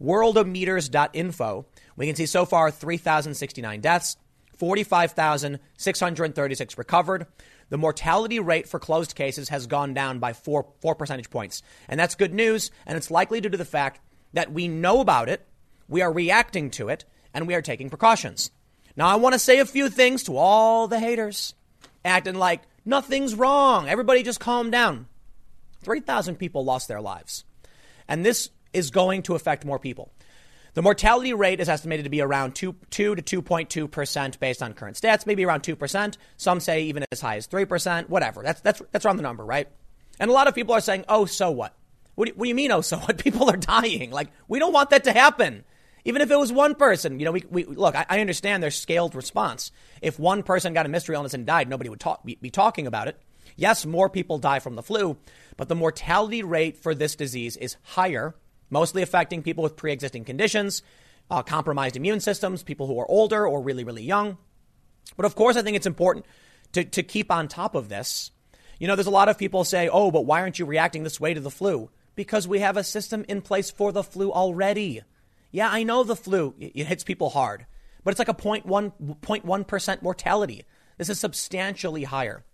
worldometers.info. 0.03 1.65
We 1.97 2.07
can 2.07 2.15
see 2.15 2.27
so 2.27 2.45
far 2.45 2.71
3,069 2.71 3.81
deaths, 3.81 4.19
45,636 4.59 6.79
recovered. 6.79 7.27
The 7.71 7.79
mortality 7.79 8.39
rate 8.39 8.69
for 8.69 8.79
closed 8.79 9.15
cases 9.15 9.49
has 9.49 9.67
gone 9.67 9.95
down 9.95 10.19
by 10.19 10.35
four, 10.35 10.67
four 10.81 10.95
percentage 10.95 11.31
points. 11.31 11.63
And 11.89 11.99
that's 11.99 12.15
good 12.15 12.35
news. 12.35 12.71
And 12.87 12.99
it's 12.99 13.11
likely 13.11 13.41
due 13.41 13.49
to 13.49 13.59
the 13.59 13.65
fact 13.65 14.01
that 14.35 14.53
we 14.53 14.69
know 14.69 15.01
about 15.01 15.31
it, 15.31 15.47
we 15.89 16.03
are 16.03 16.13
reacting 16.13 16.71
to 16.73 16.91
it, 16.91 17.07
and 17.39 17.47
we 17.47 17.55
are 17.55 17.63
taking 17.63 17.89
precautions. 17.89 18.51
Now, 18.97 19.07
I 19.07 19.15
want 19.15 19.33
to 19.33 19.39
say 19.39 19.61
a 19.61 19.65
few 19.65 19.89
things 19.89 20.25
to 20.25 20.37
all 20.37 20.89
the 20.89 20.99
haters 20.99 21.55
acting 22.05 22.35
like 22.35 22.63
nothing's 22.85 23.37
wrong. 23.37 23.89
Everybody 23.89 24.25
just 24.25 24.41
calm 24.41 24.73
down. 24.73 25.07
3,000 25.83 26.35
people 26.35 26.65
lost 26.65 26.89
their 26.89 27.01
lives. 27.01 27.45
And 28.09 28.27
this 28.27 28.51
is 28.73 28.91
going 28.91 29.23
to 29.23 29.37
affect 29.37 29.65
more 29.65 29.79
people. 29.79 30.11
The 30.75 30.83
mortality 30.83 31.33
rate 31.33 31.61
is 31.61 31.69
estimated 31.69 32.05
to 32.05 32.11
be 32.11 32.21
around 32.21 32.57
2, 32.57 32.75
2 32.91 33.15
to 33.15 33.43
2.2% 33.43 34.41
based 34.41 34.63
on 34.63 34.75
current 34.75 35.01
stats, 35.01 35.27
maybe 35.27 35.45
around 35.45 35.63
2%. 35.63 36.17
Some 36.37 36.59
say 36.59 36.83
even 36.83 37.05
as 37.13 37.21
high 37.21 37.37
as 37.37 37.47
3%, 37.47 38.09
whatever. 38.09 38.43
That's, 38.43 38.61
that's, 38.63 38.83
that's 38.91 39.07
around 39.07 39.19
the 39.19 39.23
number, 39.23 39.45
right? 39.45 39.69
And 40.19 40.29
a 40.29 40.35
lot 40.35 40.49
of 40.49 40.57
people 40.57 40.75
are 40.75 40.81
saying, 40.81 41.05
oh, 41.09 41.25
so 41.25 41.53
what? 41.53 41.73
What 42.17 42.25
do, 42.25 42.33
you, 42.33 42.35
what 42.37 42.45
do 42.47 42.49
you 42.49 42.55
mean, 42.57 42.73
oh, 42.73 42.81
so 42.81 42.99
what? 42.99 43.17
People 43.23 43.49
are 43.49 43.57
dying. 43.57 44.11
Like, 44.11 44.33
we 44.49 44.59
don't 44.59 44.73
want 44.73 44.91
that 44.91 45.05
to 45.05 45.13
happen. 45.13 45.63
Even 46.09 46.23
if 46.23 46.31
it 46.31 46.39
was 46.39 46.53
one 46.53 46.75
person, 46.75 47.21
you 47.21 47.25
know, 47.25 47.33
we, 47.33 47.45
we 47.51 47.65
look, 47.65 47.95
I, 47.95 48.07
I 48.09 48.21
understand 48.21 48.63
there's 48.63 48.81
scaled 48.81 49.15
response. 49.15 49.71
If 50.03 50.19
one 50.19 50.43
person 50.43 50.75
got 50.75 50.87
a 50.87 50.89
mystery 50.89 51.15
illness 51.15 51.35
and 51.35 51.47
died, 51.47 51.69
nobody 51.69 51.91
would 51.91 52.01
talk, 52.01 52.25
be, 52.25 52.39
be 52.41 52.51
talking 52.51 52.87
about 52.87 53.09
it. 53.09 53.21
Yes, 53.57 53.87
more 53.87 54.09
people 54.09 54.39
die 54.39 54.59
from 54.59 54.75
the 54.75 54.83
flu, 54.83 55.17
but 55.57 55.69
the 55.69 55.75
mortality 55.75 56.43
rate 56.43 56.77
for 56.77 56.95
this 56.95 57.15
disease 57.15 57.57
is 57.57 57.77
higher 57.83 58.35
mostly 58.71 59.03
affecting 59.03 59.43
people 59.43 59.63
with 59.63 59.77
pre 59.77 59.93
existing 59.93 60.25
conditions, 60.25 60.83
uh, 61.31 61.43
compromised 61.43 61.97
immune 61.97 62.21
systems, 62.21 62.63
people 62.63 62.87
who 62.87 62.99
are 62.99 63.11
older 63.11 63.47
or 63.47 63.61
really, 63.61 63.85
really 63.85 64.03
young. 64.03 64.39
But 65.17 65.27
of 65.27 65.35
course, 65.35 65.57
I 65.57 65.63
think 65.63 65.77
it's 65.77 65.87
important 65.87 66.27
to, 66.73 66.85
to 66.85 67.03
keep 67.03 67.31
on 67.31 67.49
top 67.49 67.75
of 67.75 67.89
this. 67.89 68.31
You 68.79 68.87
know, 68.87 68.95
there's 68.95 69.07
a 69.07 69.11
lot 69.11 69.29
of 69.29 69.39
people 69.39 69.65
say, 69.65 69.89
oh, 69.89 70.11
but 70.11 70.27
why 70.27 70.41
aren't 70.41 70.59
you 70.59 70.67
reacting 70.67 71.03
this 71.03 71.21
way 71.21 71.35
to 71.35 71.41
the 71.41 71.51
flu? 71.51 71.91
Because 72.15 72.47
we 72.47 72.61
have 72.61 72.77
a 72.77 72.85
system 72.85 73.25
in 73.29 73.43
place 73.43 73.71
for 73.71 73.91
the 73.91 74.05
flu 74.05 74.33
already. 74.33 75.03
Yeah, 75.51 75.69
I 75.71 75.83
know 75.83 76.05
the 76.05 76.17
flu, 76.17 76.55
it 76.59 76.87
hits 76.87 77.05
people 77.05 77.31
hard, 77.31 77.67
but 78.05 78.11
it's 78.11 78.19
like 78.19 78.29
a 78.29 78.35
0.1, 78.35 78.65
0.1% 79.23 80.03
mortality. 80.03 80.65
This 80.99 81.09
is 81.09 81.19
substantially 81.19 82.05
higher. 82.05 82.45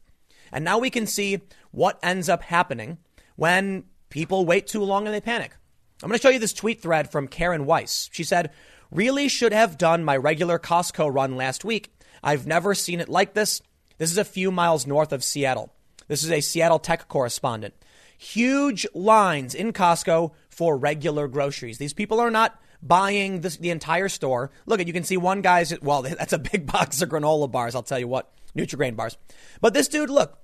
And 0.52 0.64
now 0.64 0.78
we 0.78 0.90
can 0.90 1.06
see 1.06 1.40
what 1.72 1.98
ends 2.02 2.28
up 2.28 2.42
happening 2.42 2.98
when 3.36 3.84
people 4.10 4.46
wait 4.46 4.66
too 4.66 4.82
long 4.82 5.06
and 5.06 5.14
they 5.14 5.20
panic. 5.20 5.56
I'm 6.02 6.08
going 6.08 6.18
to 6.18 6.22
show 6.22 6.30
you 6.30 6.38
this 6.38 6.52
tweet 6.52 6.80
thread 6.80 7.10
from 7.10 7.28
Karen 7.28 7.66
Weise. 7.66 8.08
She 8.12 8.24
said, 8.24 8.50
Really 8.90 9.26
should 9.28 9.52
have 9.52 9.78
done 9.78 10.04
my 10.04 10.16
regular 10.16 10.58
Costco 10.58 11.12
run 11.12 11.36
last 11.36 11.64
week. 11.64 11.92
I've 12.22 12.46
never 12.46 12.74
seen 12.74 13.00
it 13.00 13.08
like 13.08 13.34
this. 13.34 13.60
This 13.98 14.12
is 14.12 14.18
a 14.18 14.24
few 14.24 14.50
miles 14.50 14.86
north 14.86 15.12
of 15.12 15.24
Seattle. 15.24 15.72
This 16.06 16.22
is 16.22 16.30
a 16.30 16.40
Seattle 16.40 16.78
tech 16.78 17.08
correspondent. 17.08 17.74
Huge 18.18 18.86
lines 18.94 19.54
in 19.54 19.72
Costco 19.72 20.32
for 20.48 20.76
regular 20.76 21.26
groceries. 21.26 21.78
These 21.78 21.94
people 21.94 22.20
are 22.20 22.30
not 22.30 22.60
buying 22.86 23.40
this, 23.40 23.56
the 23.56 23.70
entire 23.70 24.08
store. 24.08 24.50
Look 24.66 24.80
at 24.80 24.86
you 24.86 24.92
can 24.92 25.04
see 25.04 25.16
one 25.16 25.40
guy's 25.40 25.78
well, 25.80 26.02
that's 26.02 26.32
a 26.32 26.38
big 26.38 26.70
box 26.70 27.02
of 27.02 27.08
granola 27.08 27.50
bars. 27.50 27.74
I'll 27.74 27.82
tell 27.82 27.98
you 27.98 28.08
what, 28.08 28.32
Nutrigrain 28.56 28.96
bars. 28.96 29.16
But 29.60 29.74
this 29.74 29.88
dude, 29.88 30.10
look, 30.10 30.38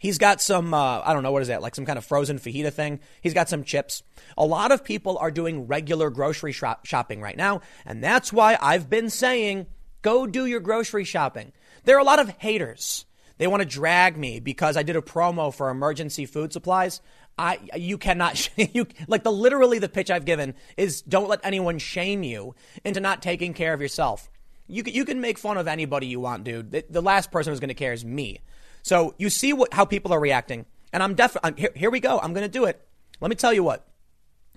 He's 0.00 0.18
got 0.18 0.40
some, 0.40 0.72
uh, 0.72 1.02
I 1.04 1.12
don't 1.12 1.24
know, 1.24 1.32
what 1.32 1.42
is 1.42 1.48
that, 1.48 1.60
like 1.60 1.74
some 1.74 1.84
kind 1.84 1.98
of 1.98 2.04
frozen 2.04 2.38
fajita 2.38 2.72
thing. 2.72 3.00
He's 3.20 3.34
got 3.34 3.48
some 3.48 3.64
chips. 3.64 4.04
A 4.36 4.46
lot 4.46 4.70
of 4.70 4.84
people 4.84 5.18
are 5.18 5.32
doing 5.32 5.66
regular 5.66 6.08
grocery 6.08 6.52
shop- 6.52 6.86
shopping 6.86 7.20
right 7.20 7.36
now. 7.36 7.62
And 7.84 8.02
that's 8.02 8.32
why 8.32 8.56
I've 8.60 8.88
been 8.88 9.10
saying 9.10 9.66
go 10.02 10.24
do 10.26 10.46
your 10.46 10.60
grocery 10.60 11.02
shopping. 11.02 11.52
There 11.82 11.96
are 11.96 12.00
a 12.00 12.04
lot 12.04 12.20
of 12.20 12.28
haters. 12.38 13.06
They 13.38 13.48
want 13.48 13.62
to 13.62 13.68
drag 13.68 14.16
me 14.16 14.38
because 14.38 14.76
I 14.76 14.84
did 14.84 14.94
a 14.94 15.02
promo 15.02 15.52
for 15.52 15.68
emergency 15.68 16.26
food 16.26 16.52
supplies. 16.52 17.00
I, 17.38 17.58
you 17.76 17.98
cannot, 17.98 18.50
you, 18.74 18.86
like 19.06 19.22
the 19.22 19.32
literally 19.32 19.78
the 19.78 19.88
pitch 19.88 20.10
I've 20.10 20.24
given 20.24 20.54
is 20.76 21.02
don't 21.02 21.28
let 21.28 21.40
anyone 21.44 21.78
shame 21.78 22.22
you 22.22 22.54
into 22.84 23.00
not 23.00 23.22
taking 23.22 23.54
care 23.54 23.72
of 23.72 23.80
yourself. 23.80 24.28
You 24.66 24.82
can, 24.82 24.92
you 24.92 25.04
can 25.04 25.20
make 25.20 25.38
fun 25.38 25.56
of 25.56 25.68
anybody 25.68 26.08
you 26.08 26.20
want, 26.20 26.44
dude. 26.44 26.72
The, 26.72 26.84
the 26.90 27.00
last 27.00 27.30
person 27.30 27.52
who's 27.52 27.60
going 27.60 27.68
to 27.68 27.74
care 27.74 27.92
is 27.92 28.04
me. 28.04 28.40
So 28.82 29.14
you 29.18 29.30
see 29.30 29.52
what, 29.52 29.72
how 29.72 29.84
people 29.84 30.12
are 30.12 30.20
reacting. 30.20 30.66
And 30.92 31.02
I'm 31.02 31.14
definitely, 31.14 31.60
here, 31.60 31.72
here 31.74 31.90
we 31.90 32.00
go. 32.00 32.18
I'm 32.18 32.32
going 32.32 32.44
to 32.44 32.50
do 32.50 32.64
it. 32.64 32.86
Let 33.20 33.28
me 33.28 33.36
tell 33.36 33.52
you 33.52 33.62
what. 33.62 33.86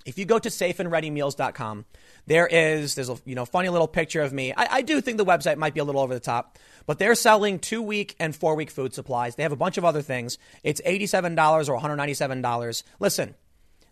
If 0.05 0.17
you 0.17 0.25
go 0.25 0.39
to 0.39 0.49
safeandreadymeals.com, 0.49 1.85
there 2.27 2.47
is, 2.47 2.95
there's 2.95 3.09
a, 3.09 3.17
you 3.25 3.35
know, 3.35 3.45
funny 3.45 3.69
little 3.69 3.87
picture 3.87 4.21
of 4.21 4.31
me. 4.31 4.53
I, 4.53 4.77
I 4.77 4.81
do 4.81 5.01
think 5.01 5.17
the 5.17 5.25
website 5.25 5.57
might 5.57 5.73
be 5.73 5.79
a 5.79 5.83
little 5.83 6.01
over 6.01 6.13
the 6.13 6.19
top, 6.19 6.57
but 6.85 6.99
they're 6.99 7.15
selling 7.15 7.59
two 7.59 7.81
week 7.81 8.15
and 8.19 8.35
four 8.35 8.55
week 8.55 8.71
food 8.71 8.93
supplies. 8.93 9.35
They 9.35 9.43
have 9.43 9.51
a 9.51 9.57
bunch 9.57 9.77
of 9.77 9.85
other 9.85 10.01
things. 10.01 10.37
It's 10.63 10.81
$87 10.81 11.69
or 11.69 11.79
$197. 11.79 12.83
Listen, 12.99 13.35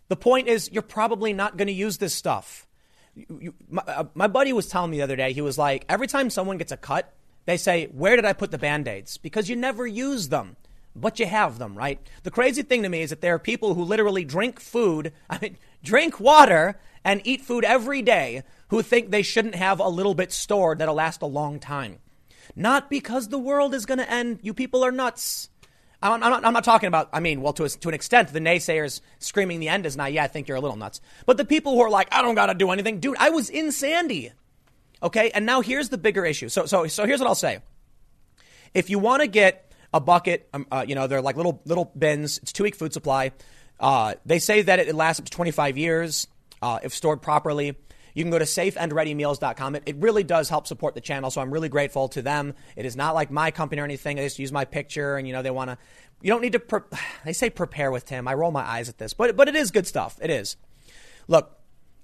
the 0.08 0.16
point 0.16 0.48
is 0.48 0.70
you're 0.72 0.82
probably 0.82 1.32
not 1.32 1.56
going 1.56 1.68
to 1.68 1.72
use 1.72 1.98
this 1.98 2.14
stuff. 2.14 2.66
You, 3.14 3.26
you, 3.40 3.54
my, 3.68 3.82
uh, 3.86 4.04
my 4.14 4.26
buddy 4.28 4.52
was 4.52 4.68
telling 4.68 4.90
me 4.90 4.98
the 4.98 5.02
other 5.02 5.16
day, 5.16 5.32
he 5.32 5.40
was 5.40 5.58
like, 5.58 5.84
every 5.88 6.06
time 6.06 6.30
someone 6.30 6.58
gets 6.58 6.72
a 6.72 6.76
cut, 6.76 7.12
they 7.46 7.56
say, 7.56 7.86
Where 7.86 8.16
did 8.16 8.24
I 8.24 8.32
put 8.32 8.50
the 8.50 8.58
band 8.58 8.86
aids? 8.86 9.16
Because 9.16 9.48
you 9.48 9.56
never 9.56 9.86
use 9.86 10.28
them, 10.28 10.56
but 10.94 11.18
you 11.18 11.26
have 11.26 11.58
them, 11.58 11.76
right? 11.76 12.00
The 12.22 12.30
crazy 12.30 12.62
thing 12.62 12.82
to 12.82 12.88
me 12.88 13.02
is 13.02 13.10
that 13.10 13.20
there 13.20 13.34
are 13.34 13.38
people 13.38 13.74
who 13.74 13.82
literally 13.82 14.24
drink 14.24 14.60
food, 14.60 15.12
I 15.30 15.38
mean, 15.40 15.56
drink 15.82 16.20
water 16.20 16.80
and 17.04 17.20
eat 17.24 17.40
food 17.40 17.64
every 17.64 18.02
day 18.02 18.42
who 18.68 18.82
think 18.82 19.10
they 19.10 19.22
shouldn't 19.22 19.54
have 19.54 19.80
a 19.80 19.88
little 19.88 20.14
bit 20.14 20.32
stored 20.32 20.78
that'll 20.78 20.94
last 20.94 21.22
a 21.22 21.26
long 21.26 21.58
time. 21.58 21.98
Not 22.56 22.90
because 22.90 23.28
the 23.28 23.38
world 23.38 23.74
is 23.74 23.86
going 23.86 23.98
to 23.98 24.10
end. 24.10 24.40
You 24.42 24.54
people 24.54 24.84
are 24.84 24.92
nuts. 24.92 25.48
I'm 26.02 26.20
not, 26.20 26.44
I'm 26.44 26.52
not, 26.54 26.64
talking 26.64 26.86
about, 26.86 27.10
I 27.12 27.20
mean, 27.20 27.42
well, 27.42 27.52
to, 27.54 27.64
a, 27.64 27.68
to 27.68 27.88
an 27.88 27.94
extent, 27.94 28.32
the 28.32 28.40
naysayers 28.40 29.02
screaming 29.18 29.60
the 29.60 29.68
end 29.68 29.84
is 29.84 29.98
not, 29.98 30.12
yeah, 30.14 30.24
I 30.24 30.28
think 30.28 30.48
you're 30.48 30.56
a 30.56 30.60
little 30.60 30.76
nuts. 30.76 31.00
But 31.26 31.36
the 31.36 31.44
people 31.44 31.74
who 31.74 31.80
are 31.80 31.90
like, 31.90 32.08
I 32.10 32.22
don't 32.22 32.34
got 32.34 32.46
to 32.46 32.54
do 32.54 32.70
anything. 32.70 33.00
Dude, 33.00 33.16
I 33.18 33.28
was 33.28 33.50
in 33.50 33.70
Sandy. 33.70 34.32
Okay. 35.02 35.30
And 35.34 35.44
now 35.44 35.60
here's 35.60 35.90
the 35.90 35.98
bigger 35.98 36.24
issue. 36.24 36.48
So, 36.48 36.64
so, 36.64 36.86
so 36.86 37.04
here's 37.04 37.20
what 37.20 37.26
I'll 37.26 37.34
say. 37.34 37.58
If 38.72 38.88
you 38.88 38.98
want 38.98 39.20
to 39.20 39.26
get 39.26 39.69
a 39.92 40.00
bucket, 40.00 40.48
um, 40.52 40.66
uh, 40.70 40.84
you 40.86 40.94
know, 40.94 41.06
they're 41.06 41.22
like 41.22 41.36
little, 41.36 41.60
little 41.64 41.90
bins. 41.96 42.38
It's 42.38 42.52
two 42.52 42.64
week 42.64 42.74
food 42.74 42.92
supply. 42.92 43.32
Uh, 43.78 44.14
they 44.26 44.38
say 44.38 44.62
that 44.62 44.78
it 44.78 44.94
lasts 44.94 45.20
up 45.20 45.26
to 45.26 45.30
25 45.30 45.78
years 45.78 46.26
uh, 46.62 46.78
if 46.82 46.94
stored 46.94 47.22
properly. 47.22 47.76
You 48.14 48.24
can 48.24 48.30
go 48.30 48.38
to 48.38 48.44
safeandreadymeals.com. 48.44 49.76
It, 49.76 49.82
it 49.86 49.96
really 49.96 50.24
does 50.24 50.48
help 50.48 50.66
support 50.66 50.94
the 50.94 51.00
channel, 51.00 51.30
so 51.30 51.40
I'm 51.40 51.52
really 51.52 51.68
grateful 51.68 52.08
to 52.08 52.22
them. 52.22 52.54
It 52.76 52.84
is 52.84 52.96
not 52.96 53.14
like 53.14 53.30
my 53.30 53.50
company 53.50 53.80
or 53.80 53.84
anything. 53.84 54.16
They 54.16 54.24
just 54.24 54.38
use 54.38 54.52
my 54.52 54.64
picture, 54.64 55.16
and 55.16 55.26
you 55.26 55.32
know 55.32 55.42
they 55.42 55.50
want 55.50 55.70
to. 55.70 55.78
You 56.20 56.30
don't 56.30 56.42
need 56.42 56.52
to. 56.52 56.60
Pre- 56.60 56.80
they 57.24 57.32
say 57.32 57.50
prepare 57.50 57.90
with 57.90 58.06
Tim. 58.06 58.26
I 58.26 58.34
roll 58.34 58.50
my 58.50 58.62
eyes 58.62 58.88
at 58.88 58.98
this, 58.98 59.14
but 59.14 59.36
but 59.36 59.48
it 59.48 59.54
is 59.54 59.70
good 59.70 59.86
stuff. 59.86 60.18
It 60.20 60.30
is. 60.30 60.56
Look, 61.28 61.59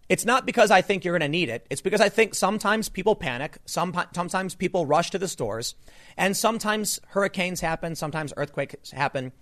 it's 0.09 0.25
not 0.25 0.47
because 0.47 0.71
I 0.71 0.83
think 0.83 1.05
you're 1.05 1.19
going 1.19 1.29
to 1.29 1.37
need 1.37 1.49
it. 1.49 1.67
It's 1.69 1.81
because 1.81 2.01
I 2.01 2.09
think 2.09 2.35
sometimes 2.35 2.89
people 2.89 3.17
panic. 3.17 3.59
Some, 3.67 3.97
sometimes 4.15 4.55
people 4.55 4.87
rush 4.87 5.11
to 5.11 5.19
the 5.19 5.29
stores. 5.29 5.75
And 6.17 6.37
sometimes 6.37 7.01
hurricanes 7.09 7.61
happen. 7.61 7.97
Sometimes 7.97 8.33
earthquakes 8.37 8.91
happen. 8.93 9.33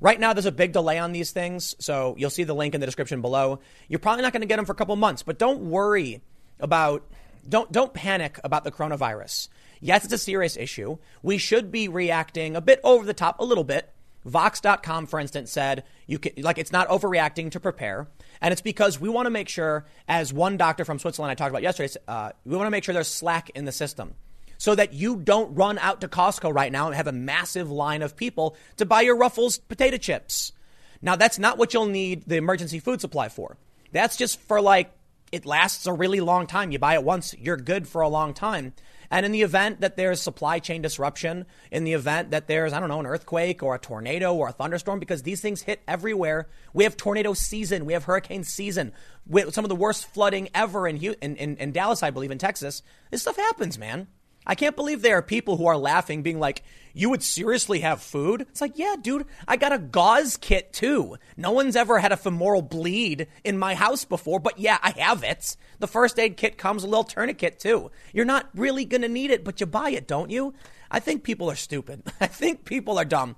Right 0.00 0.18
now, 0.18 0.32
there's 0.32 0.46
a 0.46 0.52
big 0.52 0.72
delay 0.72 0.98
on 0.98 1.12
these 1.12 1.30
things. 1.30 1.76
So 1.78 2.14
you'll 2.18 2.30
see 2.30 2.44
the 2.44 2.54
link 2.54 2.74
in 2.74 2.80
the 2.80 2.86
description 2.86 3.20
below. 3.20 3.60
You're 3.88 3.98
probably 3.98 4.22
not 4.22 4.32
going 4.32 4.40
to 4.40 4.46
get 4.46 4.56
them 4.56 4.64
for 4.64 4.72
a 4.72 4.76
couple 4.76 4.96
months, 4.96 5.22
but 5.22 5.38
don't 5.38 5.70
worry 5.70 6.22
about, 6.58 7.06
don't, 7.46 7.70
don't 7.70 7.92
panic 7.92 8.40
about 8.44 8.64
the 8.64 8.72
coronavirus. 8.72 9.48
Yes, 9.80 10.04
it's 10.04 10.14
a 10.14 10.18
serious 10.18 10.56
issue. 10.56 10.96
We 11.22 11.36
should 11.36 11.70
be 11.70 11.88
reacting 11.88 12.56
a 12.56 12.62
bit 12.62 12.80
over 12.82 13.04
the 13.04 13.12
top, 13.12 13.38
a 13.40 13.44
little 13.44 13.64
bit. 13.64 13.90
Vox.com, 14.24 15.06
for 15.06 15.20
instance, 15.20 15.50
said 15.50 15.84
you 16.06 16.18
can, 16.18 16.42
like 16.42 16.56
it's 16.56 16.72
not 16.72 16.88
overreacting 16.88 17.50
to 17.50 17.60
prepare. 17.60 18.08
And 18.44 18.52
it's 18.52 18.60
because 18.60 19.00
we 19.00 19.08
want 19.08 19.24
to 19.24 19.30
make 19.30 19.48
sure, 19.48 19.86
as 20.06 20.30
one 20.30 20.58
doctor 20.58 20.84
from 20.84 20.98
Switzerland 20.98 21.30
I 21.30 21.34
talked 21.34 21.48
about 21.48 21.62
yesterday, 21.62 21.94
uh, 22.06 22.32
we 22.44 22.54
want 22.54 22.66
to 22.66 22.70
make 22.70 22.84
sure 22.84 22.92
there's 22.92 23.08
slack 23.08 23.48
in 23.54 23.64
the 23.64 23.72
system 23.72 24.16
so 24.58 24.74
that 24.74 24.92
you 24.92 25.16
don't 25.16 25.54
run 25.54 25.78
out 25.78 26.02
to 26.02 26.08
Costco 26.08 26.54
right 26.54 26.70
now 26.70 26.86
and 26.86 26.94
have 26.94 27.06
a 27.06 27.12
massive 27.12 27.70
line 27.70 28.02
of 28.02 28.18
people 28.18 28.54
to 28.76 28.84
buy 28.84 29.00
your 29.00 29.16
Ruffles 29.16 29.56
potato 29.56 29.96
chips. 29.96 30.52
Now, 31.00 31.16
that's 31.16 31.38
not 31.38 31.56
what 31.56 31.72
you'll 31.72 31.86
need 31.86 32.24
the 32.26 32.36
emergency 32.36 32.80
food 32.80 33.00
supply 33.00 33.30
for. 33.30 33.56
That's 33.92 34.18
just 34.18 34.38
for 34.40 34.60
like, 34.60 34.92
it 35.32 35.46
lasts 35.46 35.86
a 35.86 35.94
really 35.94 36.20
long 36.20 36.46
time. 36.46 36.70
You 36.70 36.78
buy 36.78 36.96
it 36.96 37.02
once, 37.02 37.34
you're 37.38 37.56
good 37.56 37.88
for 37.88 38.02
a 38.02 38.08
long 38.08 38.34
time. 38.34 38.74
And 39.14 39.24
in 39.24 39.30
the 39.30 39.42
event 39.42 39.82
that 39.82 39.96
there's 39.96 40.20
supply 40.20 40.58
chain 40.58 40.82
disruption, 40.82 41.46
in 41.70 41.84
the 41.84 41.92
event 41.92 42.32
that 42.32 42.48
there's, 42.48 42.72
I 42.72 42.80
don't 42.80 42.88
know, 42.88 42.98
an 42.98 43.06
earthquake 43.06 43.62
or 43.62 43.76
a 43.76 43.78
tornado 43.78 44.34
or 44.34 44.48
a 44.48 44.52
thunderstorm, 44.52 44.98
because 44.98 45.22
these 45.22 45.40
things 45.40 45.62
hit 45.62 45.80
everywhere. 45.86 46.48
We 46.72 46.82
have 46.82 46.96
tornado 46.96 47.32
season. 47.32 47.86
We 47.86 47.92
have 47.92 48.02
hurricane 48.02 48.42
season. 48.42 48.92
With 49.24 49.54
some 49.54 49.64
of 49.64 49.68
the 49.68 49.76
worst 49.76 50.12
flooding 50.12 50.48
ever 50.52 50.88
in, 50.88 50.96
in, 50.96 51.36
in, 51.36 51.56
in 51.58 51.70
Dallas, 51.70 52.02
I 52.02 52.10
believe, 52.10 52.32
in 52.32 52.38
Texas. 52.38 52.82
This 53.12 53.22
stuff 53.22 53.36
happens, 53.36 53.78
man. 53.78 54.08
I 54.46 54.54
can't 54.54 54.76
believe 54.76 55.02
there 55.02 55.18
are 55.18 55.22
people 55.22 55.56
who 55.56 55.66
are 55.66 55.76
laughing, 55.76 56.22
being 56.22 56.38
like, 56.38 56.62
you 56.92 57.10
would 57.10 57.22
seriously 57.22 57.80
have 57.80 58.02
food? 58.02 58.42
It's 58.42 58.60
like, 58.60 58.78
yeah, 58.78 58.94
dude, 59.00 59.26
I 59.48 59.56
got 59.56 59.72
a 59.72 59.78
gauze 59.78 60.36
kit 60.36 60.72
too. 60.72 61.16
No 61.36 61.50
one's 61.50 61.76
ever 61.76 61.98
had 61.98 62.12
a 62.12 62.16
femoral 62.16 62.62
bleed 62.62 63.26
in 63.42 63.58
my 63.58 63.74
house 63.74 64.04
before, 64.04 64.38
but 64.38 64.58
yeah, 64.58 64.78
I 64.82 64.90
have 64.90 65.24
it. 65.24 65.56
The 65.80 65.88
first 65.88 66.18
aid 66.18 66.36
kit 66.36 66.56
comes 66.56 66.84
a 66.84 66.86
little 66.86 67.04
tourniquet 67.04 67.58
too. 67.58 67.90
You're 68.12 68.24
not 68.24 68.48
really 68.54 68.84
going 68.84 69.02
to 69.02 69.08
need 69.08 69.30
it, 69.30 69.44
but 69.44 69.60
you 69.60 69.66
buy 69.66 69.90
it, 69.90 70.06
don't 70.06 70.30
you? 70.30 70.54
I 70.90 71.00
think 71.00 71.24
people 71.24 71.50
are 71.50 71.56
stupid. 71.56 72.02
I 72.20 72.26
think 72.26 72.64
people 72.64 72.98
are 72.98 73.04
dumb. 73.04 73.36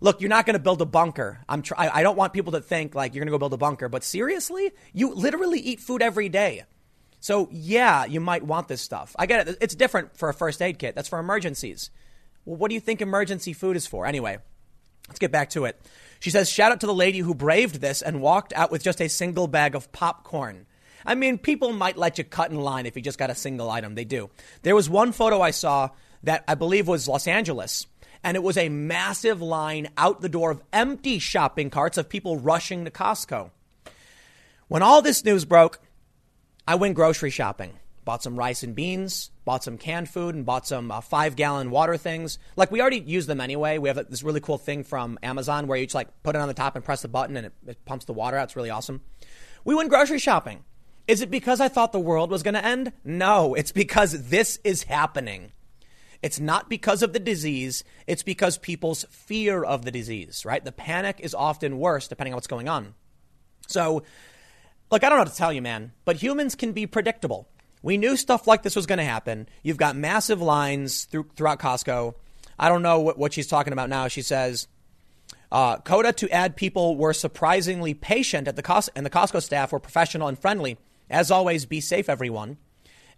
Look, 0.00 0.20
you're 0.20 0.30
not 0.30 0.44
going 0.44 0.54
to 0.54 0.62
build 0.62 0.82
a 0.82 0.86
bunker. 0.86 1.40
I'm 1.48 1.62
try- 1.62 1.90
I 1.92 2.02
don't 2.02 2.16
want 2.16 2.32
people 2.32 2.52
to 2.52 2.60
think 2.60 2.94
like 2.94 3.14
you're 3.14 3.22
going 3.22 3.28
to 3.28 3.34
go 3.34 3.38
build 3.38 3.54
a 3.54 3.58
bunker, 3.58 3.88
but 3.88 4.04
seriously? 4.04 4.70
You 4.92 5.14
literally 5.14 5.58
eat 5.58 5.80
food 5.80 6.02
every 6.02 6.28
day. 6.28 6.64
So, 7.24 7.48
yeah, 7.50 8.04
you 8.04 8.20
might 8.20 8.42
want 8.42 8.68
this 8.68 8.82
stuff. 8.82 9.16
I 9.18 9.24
get 9.24 9.48
it. 9.48 9.56
It's 9.62 9.74
different 9.74 10.14
for 10.14 10.28
a 10.28 10.34
first 10.34 10.60
aid 10.60 10.78
kit. 10.78 10.94
That's 10.94 11.08
for 11.08 11.18
emergencies. 11.18 11.88
Well, 12.44 12.56
what 12.56 12.68
do 12.68 12.74
you 12.74 12.80
think 12.80 13.00
emergency 13.00 13.54
food 13.54 13.78
is 13.78 13.86
for? 13.86 14.04
Anyway, 14.04 14.36
let's 15.08 15.18
get 15.18 15.32
back 15.32 15.48
to 15.50 15.64
it. 15.64 15.80
She 16.20 16.28
says, 16.28 16.50
shout 16.50 16.70
out 16.70 16.80
to 16.80 16.86
the 16.86 16.92
lady 16.92 17.20
who 17.20 17.34
braved 17.34 17.80
this 17.80 18.02
and 18.02 18.20
walked 18.20 18.52
out 18.52 18.70
with 18.70 18.82
just 18.82 19.00
a 19.00 19.08
single 19.08 19.46
bag 19.46 19.74
of 19.74 19.90
popcorn. 19.90 20.66
I 21.06 21.14
mean, 21.14 21.38
people 21.38 21.72
might 21.72 21.96
let 21.96 22.18
you 22.18 22.24
cut 22.24 22.50
in 22.50 22.58
line 22.60 22.84
if 22.84 22.94
you 22.94 23.00
just 23.00 23.18
got 23.18 23.30
a 23.30 23.34
single 23.34 23.70
item. 23.70 23.94
They 23.94 24.04
do. 24.04 24.28
There 24.60 24.74
was 24.74 24.90
one 24.90 25.12
photo 25.12 25.40
I 25.40 25.52
saw 25.52 25.88
that 26.24 26.44
I 26.46 26.56
believe 26.56 26.86
was 26.86 27.08
Los 27.08 27.26
Angeles, 27.26 27.86
and 28.22 28.36
it 28.36 28.42
was 28.42 28.58
a 28.58 28.68
massive 28.68 29.40
line 29.40 29.88
out 29.96 30.20
the 30.20 30.28
door 30.28 30.50
of 30.50 30.62
empty 30.74 31.18
shopping 31.20 31.70
carts 31.70 31.96
of 31.96 32.10
people 32.10 32.36
rushing 32.36 32.84
to 32.84 32.90
Costco. 32.90 33.50
When 34.68 34.82
all 34.82 35.00
this 35.00 35.24
news 35.24 35.46
broke, 35.46 35.80
I 36.66 36.76
went 36.76 36.94
grocery 36.94 37.30
shopping, 37.30 37.78
bought 38.04 38.22
some 38.22 38.38
rice 38.38 38.62
and 38.62 38.74
beans, 38.74 39.30
bought 39.44 39.62
some 39.62 39.76
canned 39.76 40.08
food, 40.08 40.34
and 40.34 40.46
bought 40.46 40.66
some 40.66 40.90
uh, 40.90 41.00
five 41.02 41.36
gallon 41.36 41.70
water 41.70 41.96
things. 41.96 42.38
Like 42.56 42.70
we 42.70 42.80
already 42.80 43.00
use 43.00 43.26
them 43.26 43.40
anyway. 43.40 43.78
We 43.78 43.88
have 43.88 43.96
this 44.08 44.22
really 44.22 44.40
cool 44.40 44.58
thing 44.58 44.82
from 44.82 45.18
Amazon 45.22 45.66
where 45.66 45.78
you 45.78 45.86
just 45.86 45.94
like 45.94 46.08
put 46.22 46.36
it 46.36 46.40
on 46.40 46.48
the 46.48 46.54
top 46.54 46.74
and 46.74 46.84
press 46.84 47.02
the 47.02 47.08
button 47.08 47.36
and 47.36 47.46
it, 47.46 47.52
it 47.66 47.84
pumps 47.84 48.06
the 48.06 48.14
water 48.14 48.38
out. 48.38 48.44
It's 48.44 48.56
really 48.56 48.70
awesome. 48.70 49.02
We 49.64 49.74
went 49.74 49.90
grocery 49.90 50.18
shopping. 50.18 50.64
Is 51.06 51.20
it 51.20 51.30
because 51.30 51.60
I 51.60 51.68
thought 51.68 51.92
the 51.92 52.00
world 52.00 52.30
was 52.30 52.42
going 52.42 52.54
to 52.54 52.64
end? 52.64 52.92
No, 53.04 53.52
it's 53.52 53.72
because 53.72 54.28
this 54.30 54.58
is 54.64 54.84
happening. 54.84 55.52
It's 56.22 56.40
not 56.40 56.70
because 56.70 57.02
of 57.02 57.12
the 57.12 57.18
disease, 57.18 57.84
it's 58.06 58.22
because 58.22 58.56
people's 58.56 59.04
fear 59.10 59.62
of 59.62 59.84
the 59.84 59.90
disease, 59.90 60.46
right? 60.46 60.64
The 60.64 60.72
panic 60.72 61.20
is 61.20 61.34
often 61.34 61.78
worse 61.78 62.08
depending 62.08 62.32
on 62.32 62.36
what's 62.36 62.46
going 62.46 62.66
on. 62.66 62.94
So 63.66 64.04
Look, 64.90 65.02
I 65.02 65.08
don't 65.08 65.18
know 65.18 65.24
to 65.24 65.34
tell 65.34 65.52
you, 65.52 65.62
man, 65.62 65.92
but 66.04 66.16
humans 66.16 66.54
can 66.54 66.72
be 66.72 66.86
predictable. 66.86 67.48
We 67.82 67.98
knew 67.98 68.16
stuff 68.16 68.46
like 68.46 68.62
this 68.62 68.76
was 68.76 68.86
going 68.86 68.98
to 68.98 69.04
happen. 69.04 69.48
You've 69.62 69.76
got 69.76 69.96
massive 69.96 70.40
lines 70.40 71.04
through, 71.04 71.30
throughout 71.36 71.58
Costco. 71.58 72.14
I 72.58 72.68
don't 72.68 72.82
know 72.82 73.00
what, 73.00 73.18
what 73.18 73.32
she's 73.32 73.46
talking 73.46 73.72
about 73.72 73.88
now. 73.88 74.08
She 74.08 74.22
says, 74.22 74.68
uh, 75.50 75.78
Coda 75.78 76.12
to 76.12 76.30
add 76.30 76.56
people 76.56 76.96
were 76.96 77.12
surprisingly 77.12 77.94
patient 77.94 78.48
at 78.48 78.56
the 78.56 78.62
cost, 78.62 78.90
and 78.94 79.04
the 79.04 79.10
Costco 79.10 79.42
staff 79.42 79.72
were 79.72 79.80
professional 79.80 80.28
and 80.28 80.38
friendly. 80.38 80.78
As 81.10 81.30
always, 81.30 81.66
be 81.66 81.80
safe, 81.80 82.08
everyone. 82.08 82.56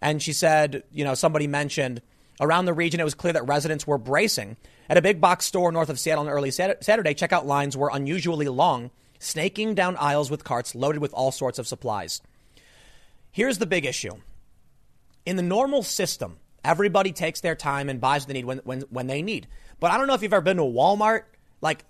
And 0.01 0.21
she 0.21 0.33
said, 0.33 0.83
you 0.91 1.03
know, 1.03 1.13
somebody 1.13 1.47
mentioned 1.47 2.01
around 2.39 2.65
the 2.65 2.73
region, 2.73 2.99
it 2.99 3.05
was 3.05 3.15
clear 3.15 3.33
that 3.33 3.47
residents 3.47 3.87
were 3.87 3.97
bracing. 3.97 4.57
At 4.89 4.97
a 4.97 5.01
big 5.01 5.19
box 5.19 5.45
store 5.45 5.71
north 5.71 5.89
of 5.89 5.99
Seattle 5.99 6.25
on 6.25 6.29
early 6.29 6.51
Saturday, 6.51 7.13
checkout 7.13 7.45
lines 7.45 7.75
were 7.75 7.89
unusually 7.91 8.47
long 8.47 8.91
snaking 9.19 9.75
down 9.75 9.97
aisles 9.97 10.29
with 10.29 10.43
carts 10.43 10.75
loaded 10.75 11.01
with 11.01 11.13
all 11.13 11.31
sorts 11.31 11.59
of 11.59 11.67
supplies. 11.67 12.21
Here's 13.31 13.57
the 13.57 13.65
big 13.65 13.85
issue. 13.85 14.13
In 15.25 15.35
the 15.35 15.43
normal 15.43 15.83
system, 15.83 16.37
everybody 16.63 17.11
takes 17.11 17.41
their 17.41 17.55
time 17.55 17.89
and 17.89 18.01
buys 18.01 18.21
what 18.21 18.27
they 18.29 18.33
need 18.33 18.45
when, 18.45 18.59
when, 18.59 18.81
when 18.89 19.07
they 19.07 19.21
need. 19.21 19.47
But 19.79 19.91
I 19.91 19.97
don't 19.97 20.07
know 20.07 20.13
if 20.13 20.21
you've 20.21 20.33
ever 20.33 20.41
been 20.41 20.57
to 20.57 20.63
a 20.63 20.71
Walmart. 20.71 21.23
Like, 21.61 21.85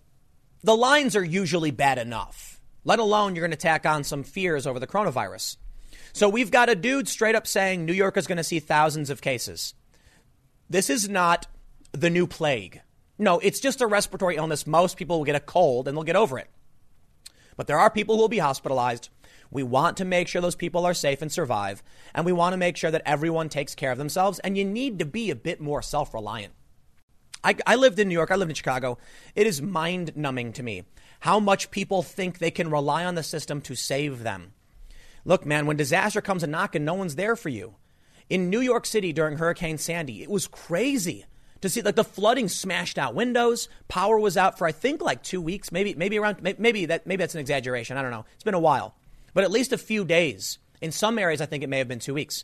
the 0.63 0.75
lines 0.75 1.15
are 1.15 1.23
usually 1.23 1.71
bad 1.71 1.97
enough, 1.97 2.59
let 2.84 2.99
alone 2.99 3.36
you're 3.36 3.43
going 3.43 3.51
to 3.51 3.57
tack 3.57 3.86
on 3.86 4.03
some 4.03 4.23
fears 4.23 4.65
over 4.65 4.80
the 4.80 4.88
coronavirus. 4.88 5.57
So 6.13 6.30
we've 6.30 6.51
got 6.51 6.69
a 6.69 6.75
dude 6.75 7.07
straight 7.07 7.36
up 7.36 7.45
saying 7.45 7.86
New 7.86 7.93
York 7.93 8.17
is 8.17 8.28
going 8.28 8.38
to 8.38 8.43
see 8.43 8.59
thousands 8.59 9.09
of 9.09 9.21
cases. 9.21 9.73
This 10.69 10.89
is 10.89 11.07
not 11.07 11.47
the 11.91 12.09
new 12.09 12.28
plague. 12.28 12.82
No, 13.19 13.39
it's 13.39 13.59
just 13.59 13.82
a 13.82 13.88
respiratory 13.88 14.36
illness. 14.36 14.67
Most 14.67 14.97
people 14.97 15.19
will 15.19 15.25
get 15.25 15.36
a 15.36 15.39
cold 15.39 15.88
and 15.88 15.95
they'll 15.95 16.03
get 16.03 16.15
over 16.15 16.38
it. 16.39 16.49
But 17.57 17.67
there 17.67 17.79
are 17.79 17.89
people 17.89 18.15
who 18.15 18.21
will 18.21 18.29
be 18.29 18.37
hospitalized. 18.37 19.09
We 19.51 19.63
want 19.63 19.97
to 19.97 20.05
make 20.05 20.27
sure 20.27 20.41
those 20.41 20.55
people 20.55 20.85
are 20.85 20.93
safe 20.93 21.21
and 21.21 21.31
survive. 21.31 21.83
And 22.13 22.25
we 22.25 22.31
want 22.31 22.53
to 22.53 22.57
make 22.57 22.77
sure 22.77 22.91
that 22.91 23.01
everyone 23.05 23.49
takes 23.49 23.75
care 23.75 23.91
of 23.91 23.97
themselves. 23.97 24.39
And 24.39 24.57
you 24.57 24.63
need 24.63 24.99
to 24.99 25.05
be 25.05 25.29
a 25.29 25.35
bit 25.35 25.59
more 25.59 25.81
self 25.81 26.13
reliant. 26.13 26.53
I, 27.43 27.55
I, 27.65 27.75
lived 27.75 27.99
in 27.99 28.07
New 28.07 28.13
York, 28.13 28.31
I 28.31 28.35
lived 28.35 28.51
in 28.51 28.55
Chicago. 28.55 28.97
It 29.35 29.47
is 29.47 29.61
mind 29.61 30.15
numbing 30.15 30.53
to 30.53 30.63
me 30.63 30.83
how 31.21 31.39
much 31.39 31.71
people 31.71 32.03
think 32.03 32.37
they 32.37 32.51
can 32.51 32.69
rely 32.69 33.05
on 33.05 33.15
the 33.15 33.23
system 33.23 33.61
to 33.61 33.75
save 33.75 34.23
them. 34.23 34.53
Look, 35.23 35.45
man, 35.45 35.65
when 35.65 35.77
disaster 35.77 36.21
comes 36.21 36.43
a 36.43 36.47
knocking, 36.47 36.85
no 36.85 36.93
one's 36.93 37.15
there 37.15 37.35
for 37.35 37.49
you. 37.49 37.75
In 38.29 38.49
New 38.49 38.59
York 38.59 38.85
City 38.85 39.13
during 39.13 39.37
Hurricane 39.37 39.77
Sandy, 39.77 40.21
it 40.21 40.29
was 40.29 40.47
crazy 40.47 41.25
to 41.61 41.69
see 41.69 41.81
like 41.81 41.95
the 41.95 42.03
flooding 42.03 42.47
smashed 42.47 42.97
out 42.97 43.15
windows. 43.15 43.69
Power 43.87 44.19
was 44.19 44.37
out 44.37 44.57
for 44.57 44.67
I 44.67 44.71
think 44.71 45.01
like 45.01 45.23
two 45.23 45.41
weeks, 45.41 45.71
maybe 45.71 45.93
maybe 45.95 46.19
around 46.19 46.41
maybe 46.41 46.85
that 46.87 47.07
maybe 47.07 47.23
that's 47.23 47.35
an 47.35 47.41
exaggeration. 47.41 47.97
I 47.97 48.01
don't 48.01 48.11
know. 48.11 48.25
It's 48.35 48.43
been 48.43 48.53
a 48.53 48.59
while, 48.59 48.95
but 49.33 49.43
at 49.43 49.51
least 49.51 49.73
a 49.73 49.77
few 49.77 50.05
days. 50.05 50.59
In 50.79 50.91
some 50.91 51.17
areas, 51.17 51.41
I 51.41 51.47
think 51.47 51.63
it 51.63 51.69
may 51.69 51.79
have 51.79 51.87
been 51.87 51.99
two 51.99 52.13
weeks. 52.13 52.43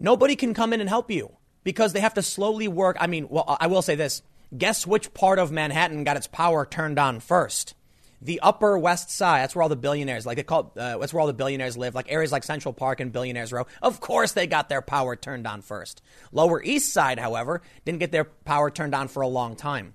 Nobody 0.00 0.34
can 0.34 0.54
come 0.54 0.72
in 0.72 0.80
and 0.80 0.88
help 0.88 1.10
you 1.10 1.36
because 1.62 1.92
they 1.92 2.00
have 2.00 2.14
to 2.14 2.22
slowly 2.22 2.66
work. 2.66 2.96
I 2.98 3.06
mean, 3.06 3.28
well, 3.28 3.56
I 3.60 3.68
will 3.68 3.82
say 3.82 3.94
this: 3.94 4.22
guess 4.56 4.86
which 4.86 5.14
part 5.14 5.38
of 5.38 5.52
Manhattan 5.52 6.04
got 6.04 6.16
its 6.16 6.26
power 6.26 6.66
turned 6.66 6.98
on 6.98 7.20
first? 7.20 7.74
The 8.22 8.40
Upper 8.40 8.78
West 8.78 9.10
Side. 9.10 9.42
That's 9.42 9.54
where 9.54 9.62
all 9.62 9.68
the 9.68 9.76
billionaires, 9.76 10.26
like 10.26 10.36
they 10.36 10.42
call, 10.42 10.72
uh, 10.76 10.98
that's 10.98 11.12
where 11.12 11.20
all 11.20 11.26
the 11.26 11.32
billionaires 11.32 11.76
live. 11.76 11.94
Like 11.94 12.10
areas 12.10 12.32
like 12.32 12.44
Central 12.44 12.74
Park 12.74 13.00
and 13.00 13.12
Billionaires 13.12 13.52
Row. 13.52 13.66
Of 13.82 14.00
course, 14.00 14.32
they 14.32 14.46
got 14.46 14.68
their 14.68 14.82
power 14.82 15.16
turned 15.16 15.46
on 15.46 15.62
first. 15.62 16.02
Lower 16.32 16.62
East 16.62 16.92
Side, 16.92 17.18
however, 17.18 17.62
didn't 17.84 18.00
get 18.00 18.12
their 18.12 18.24
power 18.24 18.70
turned 18.70 18.94
on 18.94 19.08
for 19.08 19.22
a 19.22 19.28
long 19.28 19.56
time. 19.56 19.94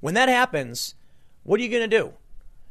When 0.00 0.14
that 0.14 0.28
happens, 0.28 0.94
what 1.42 1.58
are 1.58 1.62
you 1.62 1.68
going 1.68 1.88
to 1.88 1.98
do? 1.98 2.12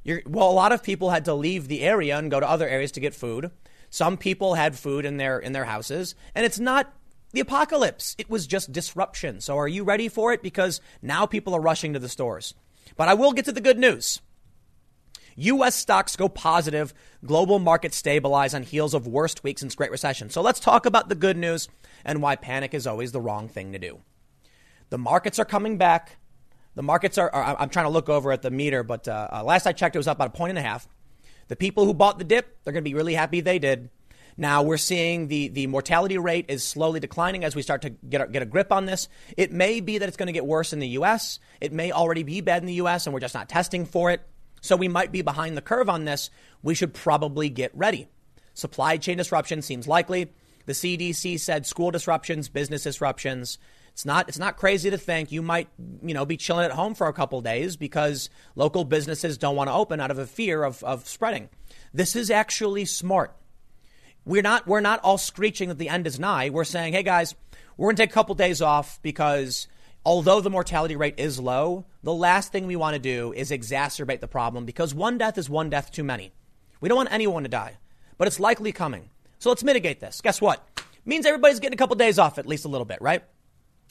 You're, 0.04 0.22
well, 0.26 0.50
a 0.50 0.54
lot 0.54 0.72
of 0.72 0.84
people 0.84 1.10
had 1.10 1.26
to 1.26 1.34
leave 1.34 1.68
the 1.68 1.82
area 1.82 2.18
and 2.18 2.30
go 2.32 2.40
to 2.40 2.50
other 2.50 2.68
areas 2.68 2.92
to 2.94 3.00
get 3.00 3.16
food. 3.16 3.52
Some 3.90 4.18
people 4.18 4.54
had 4.54 4.78
food 4.78 5.06
in 5.06 5.18
their 5.18 5.40
in 5.40 5.54
their 5.54 5.66
houses, 5.66 6.16
and 6.34 6.46
it's 6.46 6.60
not 6.60 6.94
the 7.32 7.40
apocalypse. 7.40 8.16
It 8.18 8.30
was 8.30 8.48
just 8.48 8.72
disruption. 8.72 9.42
So 9.42 9.58
are 9.58 9.68
you 9.68 9.84
ready 9.84 10.08
for 10.08 10.32
it? 10.32 10.44
Because 10.44 10.80
now 11.02 11.26
people 11.26 11.56
are 11.56 11.62
rushing 11.62 11.94
to 11.94 12.00
the 12.00 12.10
stores. 12.10 12.54
But 12.96 13.08
I 13.08 13.14
will 13.14 13.34
get 13.34 13.46
to 13.46 13.52
the 13.52 13.62
good 13.62 13.80
news. 13.80 14.22
U.S. 15.36 15.76
stocks 15.76 16.16
go 16.16 16.30
positive. 16.30 16.94
Global 17.26 17.60
markets 17.60 17.98
stabilize 17.98 18.54
on 18.54 18.64
heels 18.64 18.94
of 18.94 19.08
worst 19.08 19.44
week 19.44 19.60
since 19.60 19.76
Great 19.76 19.92
Recession. 19.92 20.30
So 20.30 20.42
let's 20.42 20.60
talk 20.60 20.86
about 20.86 21.10
the 21.10 21.16
good 21.16 21.38
news 21.38 21.68
and 22.04 22.22
why 22.22 22.36
panic 22.36 22.74
is 22.74 22.88
always 22.88 23.12
the 23.12 23.22
wrong 23.22 23.50
thing 23.50 23.74
to 23.74 23.80
do. 23.80 24.00
The 24.90 24.98
markets 24.98 25.40
are 25.40 25.46
coming 25.46 25.78
back. 25.78 26.18
The 26.76 26.84
markets 26.84 27.18
are, 27.18 27.30
are 27.34 27.56
I'm 27.60 27.70
trying 27.70 27.86
to 27.86 27.92
look 27.92 28.10
over 28.10 28.32
at 28.32 28.42
the 28.42 28.52
meter, 28.52 28.84
but 28.84 29.08
uh, 29.08 29.28
uh, 29.32 29.44
last 29.44 29.66
I 29.66 29.72
checked, 29.72 29.96
it 29.96 30.00
was 30.00 30.08
up 30.08 30.18
about 30.18 30.28
a 30.28 30.38
point 30.38 30.52
and 30.52 30.60
a 30.60 30.62
half. 30.62 30.88
The 31.48 31.56
people 31.56 31.86
who 31.86 31.94
bought 31.94 32.18
the 32.18 32.26
dip, 32.26 32.64
they're 32.64 32.74
going 32.74 32.84
to 32.84 32.90
be 32.90 32.96
really 32.96 33.14
happy 33.14 33.42
they 33.42 33.60
did. 33.60 33.90
Now 34.38 34.64
we're 34.64 34.78
seeing 34.78 35.28
the, 35.28 35.48
the 35.48 35.68
mortality 35.68 36.18
rate 36.18 36.46
is 36.50 36.64
slowly 36.64 37.00
declining 37.00 37.46
as 37.46 37.56
we 37.56 37.62
start 37.62 37.84
to 37.84 37.92
get 37.92 38.30
get 38.34 38.42
a 38.42 38.46
grip 38.46 38.72
on 38.72 38.86
this. 38.86 39.08
It 39.38 39.54
may 39.54 39.80
be 39.80 39.98
that 39.98 40.08
it's 40.08 40.18
going 40.18 40.28
to 40.28 40.34
get 40.34 40.46
worse 40.46 40.74
in 40.74 40.80
the 40.80 40.90
U.S. 40.90 41.40
It 41.62 41.72
may 41.72 41.94
already 41.94 42.24
be 42.24 42.42
bad 42.42 42.62
in 42.62 42.68
the 42.68 42.74
U.S. 42.74 43.08
and 43.08 43.14
we're 43.14 43.22
just 43.22 43.34
not 43.34 43.48
testing 43.48 43.86
for 43.86 44.12
it. 44.12 44.28
So 44.66 44.76
we 44.76 44.88
might 44.88 45.12
be 45.12 45.22
behind 45.22 45.56
the 45.56 45.62
curve 45.62 45.90
on 45.90 46.06
this. 46.06 46.30
We 46.64 46.76
should 46.76 46.94
probably 46.94 47.50
get 47.50 47.72
ready. 47.76 48.08
Supply 48.54 48.98
chain 48.98 49.18
disruption 49.18 49.62
seems 49.62 49.88
likely. 49.88 50.32
The 50.66 50.74
CDC 50.74 51.40
said 51.40 51.66
school 51.66 51.92
disruptions, 51.92 52.50
business 52.50 52.84
disruptions. 52.84 53.58
It's 53.90 54.06
not 54.06 54.28
it's 54.28 54.40
not 54.40 54.58
crazy 54.58 54.90
to 54.90 54.98
think 54.98 55.32
you 55.32 55.42
might, 55.42 55.70
you 56.04 56.14
know, 56.14 56.26
be 56.26 56.36
chilling 56.36 56.66
at 56.66 56.72
home 56.72 56.96
for 56.96 57.08
a 57.08 57.14
couple 57.14 57.40
days 57.42 57.78
because 57.78 58.30
local 58.56 58.84
businesses 58.84 59.38
don't 59.38 59.56
want 59.56 59.70
to 59.70 59.74
open 59.74 60.02
out 60.02 60.12
of 60.12 60.18
a 60.18 60.26
fear 60.26 60.64
of, 60.64 60.84
of 60.84 61.08
spreading. 61.08 61.50
This 61.94 62.16
is 62.16 62.30
actually 62.30 62.86
smart. 62.86 63.36
We're 64.26 64.42
not 64.42 64.68
we're 64.68 64.82
not 64.82 65.00
all 65.02 65.18
screeching 65.18 65.70
that 65.70 65.78
the 65.78 65.90
end 65.90 66.08
is 66.08 66.20
nigh. 66.20 66.50
We're 66.50 66.64
saying, 66.64 66.94
hey 66.94 67.04
guys, 67.04 67.36
we're 67.78 67.90
gonna 67.90 67.98
take 67.98 68.10
a 68.10 68.14
couple 68.14 68.36
days 68.36 68.62
off 68.62 69.00
because 69.02 69.68
although 70.06 70.40
the 70.40 70.50
mortality 70.50 70.96
rate 70.96 71.16
is 71.18 71.40
low, 71.40 71.86
the 72.04 72.14
last 72.14 72.52
thing 72.52 72.68
we 72.68 72.76
want 72.76 72.94
to 72.94 73.00
do 73.00 73.34
is 73.34 73.52
exacerbate 73.52 74.20
the 74.20 74.28
problem 74.28 74.66
because 74.66 74.94
one 74.94 75.18
death 75.18 75.38
is 75.38 75.50
one 75.50 75.70
death 75.70 75.92
too 75.92 76.04
many. 76.04 76.32
We 76.80 76.90
don't 76.90 76.98
want 76.98 77.12
anyone 77.12 77.44
to 77.44 77.50
die, 77.50 77.78
but 78.18 78.28
it's 78.28 78.40
likely 78.40 78.72
coming. 78.72 79.10
So 79.40 79.50
let's 79.50 79.64
mitigate 79.64 80.00
this. 80.00 80.22
Guess 80.22 80.42
what? 80.42 80.68
means 81.06 81.26
everybody's 81.26 81.60
getting 81.60 81.76
a 81.76 81.78
couple 81.78 81.96
days 81.96 82.20
off 82.20 82.38
at 82.38 82.48
least 82.48 82.66
a 82.66 82.68
little 82.68 82.86
bit, 82.86 82.98
right? 83.02 83.24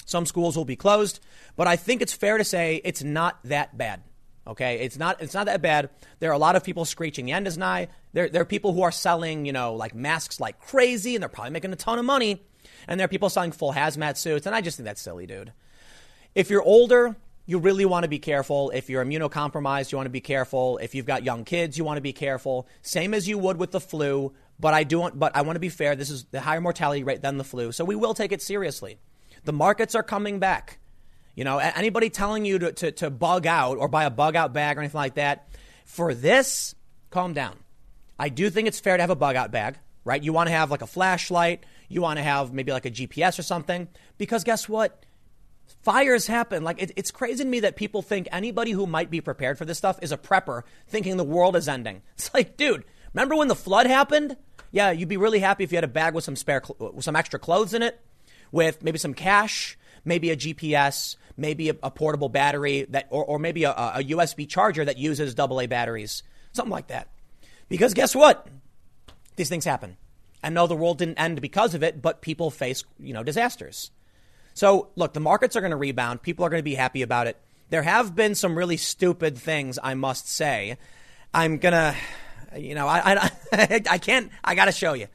Some 0.04 0.26
schools 0.26 0.56
will 0.56 0.64
be 0.64 0.76
closed, 0.76 1.20
but 1.56 1.66
I 1.66 1.76
think 1.76 2.02
it's 2.02 2.12
fair 2.12 2.36
to 2.36 2.44
say 2.44 2.80
it's 2.84 3.02
not 3.02 3.38
that 3.44 3.78
bad. 3.78 4.02
Okay, 4.46 4.80
it's 4.80 4.98
not 4.98 5.22
it's 5.22 5.32
not 5.32 5.46
that 5.46 5.62
bad. 5.62 5.88
There 6.18 6.28
are 6.28 6.34
a 6.34 6.38
lot 6.38 6.54
of 6.54 6.62
people 6.62 6.84
screeching 6.84 7.24
the 7.24 7.32
end 7.32 7.46
is 7.46 7.56
nigh. 7.56 7.88
There, 8.12 8.28
there 8.28 8.42
are 8.42 8.46
people 8.46 8.74
who 8.74 8.82
are 8.82 8.92
selling, 8.92 9.46
you 9.46 9.52
know, 9.52 9.74
like 9.74 9.94
masks 9.94 10.38
like 10.38 10.60
crazy, 10.60 11.16
and 11.16 11.22
they're 11.22 11.30
probably 11.30 11.52
making 11.52 11.72
a 11.72 11.76
ton 11.76 11.98
of 11.98 12.04
money. 12.04 12.42
And 12.86 13.00
there 13.00 13.06
are 13.06 13.08
people 13.08 13.30
selling 13.30 13.52
full 13.52 13.72
hazmat 13.72 14.18
suits, 14.18 14.44
and 14.44 14.54
I 14.54 14.60
just 14.60 14.76
think 14.76 14.84
that's 14.84 15.00
silly, 15.00 15.26
dude. 15.26 15.52
If 16.34 16.50
you're 16.50 16.62
older, 16.62 17.16
you 17.46 17.58
really 17.58 17.84
want 17.84 18.04
to 18.04 18.08
be 18.08 18.18
careful. 18.18 18.70
If 18.70 18.90
you're 18.90 19.04
immunocompromised, 19.04 19.92
you 19.92 19.96
want 19.96 20.06
to 20.06 20.10
be 20.10 20.20
careful. 20.20 20.78
If 20.78 20.94
you've 20.94 21.06
got 21.06 21.24
young 21.24 21.44
kids, 21.44 21.78
you 21.78 21.84
want 21.84 21.98
to 21.98 22.02
be 22.02 22.12
careful. 22.12 22.66
Same 22.82 23.14
as 23.14 23.28
you 23.28 23.38
would 23.38 23.56
with 23.58 23.70
the 23.70 23.80
flu. 23.80 24.32
But 24.58 24.74
I 24.74 24.84
do 24.84 25.00
want, 25.00 25.18
but 25.18 25.36
I 25.36 25.42
want 25.42 25.56
to 25.56 25.60
be 25.60 25.68
fair. 25.68 25.94
This 25.94 26.10
is 26.10 26.24
the 26.24 26.40
higher 26.40 26.60
mortality 26.60 27.04
rate 27.04 27.22
than 27.22 27.38
the 27.38 27.44
flu, 27.44 27.72
so 27.72 27.84
we 27.84 27.96
will 27.96 28.14
take 28.14 28.32
it 28.32 28.40
seriously. 28.40 28.98
The 29.44 29.52
markets 29.52 29.94
are 29.94 30.02
coming 30.02 30.38
back. 30.38 30.78
You 31.34 31.44
know, 31.44 31.58
anybody 31.58 32.10
telling 32.10 32.44
you 32.44 32.60
to, 32.60 32.72
to, 32.72 32.92
to 32.92 33.10
bug 33.10 33.46
out 33.46 33.78
or 33.78 33.88
buy 33.88 34.04
a 34.04 34.10
bug 34.10 34.36
out 34.36 34.52
bag 34.52 34.76
or 34.76 34.80
anything 34.80 34.98
like 34.98 35.14
that, 35.14 35.48
for 35.84 36.14
this, 36.14 36.76
calm 37.10 37.32
down. 37.32 37.56
I 38.18 38.28
do 38.28 38.48
think 38.50 38.68
it's 38.68 38.78
fair 38.78 38.96
to 38.96 39.02
have 39.02 39.10
a 39.10 39.16
bug 39.16 39.34
out 39.34 39.50
bag, 39.50 39.76
right? 40.04 40.22
You 40.22 40.32
want 40.32 40.46
to 40.46 40.52
have 40.52 40.70
like 40.70 40.82
a 40.82 40.86
flashlight, 40.86 41.64
you 41.88 42.00
want 42.00 42.18
to 42.18 42.22
have 42.22 42.52
maybe 42.52 42.70
like 42.70 42.86
a 42.86 42.90
GPS 42.90 43.38
or 43.40 43.42
something, 43.42 43.88
because 44.16 44.44
guess 44.44 44.68
what? 44.68 45.04
Fires 45.84 46.26
happen. 46.26 46.64
Like 46.64 46.82
it, 46.82 46.92
it's 46.96 47.10
crazy 47.10 47.44
to 47.44 47.48
me 47.48 47.60
that 47.60 47.76
people 47.76 48.00
think 48.00 48.26
anybody 48.32 48.70
who 48.70 48.86
might 48.86 49.10
be 49.10 49.20
prepared 49.20 49.58
for 49.58 49.66
this 49.66 49.76
stuff 49.76 49.98
is 50.00 50.12
a 50.12 50.16
prepper, 50.16 50.62
thinking 50.88 51.18
the 51.18 51.24
world 51.24 51.56
is 51.56 51.68
ending. 51.68 52.00
It's 52.14 52.32
like, 52.32 52.56
dude, 52.56 52.84
remember 53.12 53.36
when 53.36 53.48
the 53.48 53.54
flood 53.54 53.86
happened? 53.86 54.36
Yeah, 54.70 54.92
you'd 54.92 55.10
be 55.10 55.18
really 55.18 55.40
happy 55.40 55.62
if 55.62 55.72
you 55.72 55.76
had 55.76 55.84
a 55.84 55.88
bag 55.88 56.14
with 56.14 56.24
some 56.24 56.36
spare, 56.36 56.62
with 56.78 57.04
some 57.04 57.16
extra 57.16 57.38
clothes 57.38 57.74
in 57.74 57.82
it, 57.82 58.00
with 58.50 58.82
maybe 58.82 58.98
some 58.98 59.12
cash, 59.12 59.76
maybe 60.06 60.30
a 60.30 60.36
GPS, 60.36 61.16
maybe 61.36 61.68
a, 61.68 61.76
a 61.82 61.90
portable 61.90 62.30
battery 62.30 62.86
that, 62.88 63.06
or, 63.10 63.22
or 63.24 63.38
maybe 63.38 63.64
a, 63.64 63.70
a 63.72 64.02
USB 64.04 64.48
charger 64.48 64.86
that 64.86 64.96
uses 64.96 65.38
AA 65.38 65.66
batteries, 65.66 66.22
something 66.52 66.72
like 66.72 66.86
that. 66.86 67.08
Because 67.68 67.92
guess 67.92 68.14
what? 68.14 68.48
These 69.36 69.50
things 69.50 69.66
happen. 69.66 69.98
And 70.42 70.54
no, 70.54 70.66
the 70.66 70.76
world 70.76 70.96
didn't 70.96 71.18
end 71.18 71.42
because 71.42 71.74
of 71.74 71.82
it, 71.82 72.00
but 72.00 72.22
people 72.22 72.50
face, 72.50 72.84
you 72.98 73.12
know, 73.12 73.22
disasters. 73.22 73.90
So 74.54 74.88
look, 74.96 75.12
the 75.12 75.20
markets 75.20 75.56
are 75.56 75.60
going 75.60 75.72
to 75.72 75.76
rebound. 75.76 76.22
People 76.22 76.44
are 76.46 76.48
going 76.48 76.60
to 76.60 76.64
be 76.64 76.74
happy 76.74 77.02
about 77.02 77.26
it. 77.26 77.36
There 77.70 77.82
have 77.82 78.14
been 78.14 78.34
some 78.34 78.56
really 78.56 78.76
stupid 78.76 79.36
things, 79.36 79.78
I 79.82 79.94
must 79.94 80.28
say. 80.28 80.78
I'm 81.32 81.58
gonna, 81.58 81.96
you 82.56 82.74
know, 82.74 82.86
I, 82.86 83.30
I, 83.52 83.82
I 83.90 83.98
can't, 83.98 84.30
I 84.44 84.54
got 84.54 84.66
to 84.66 84.72
show 84.72 84.92
you. 84.92 85.08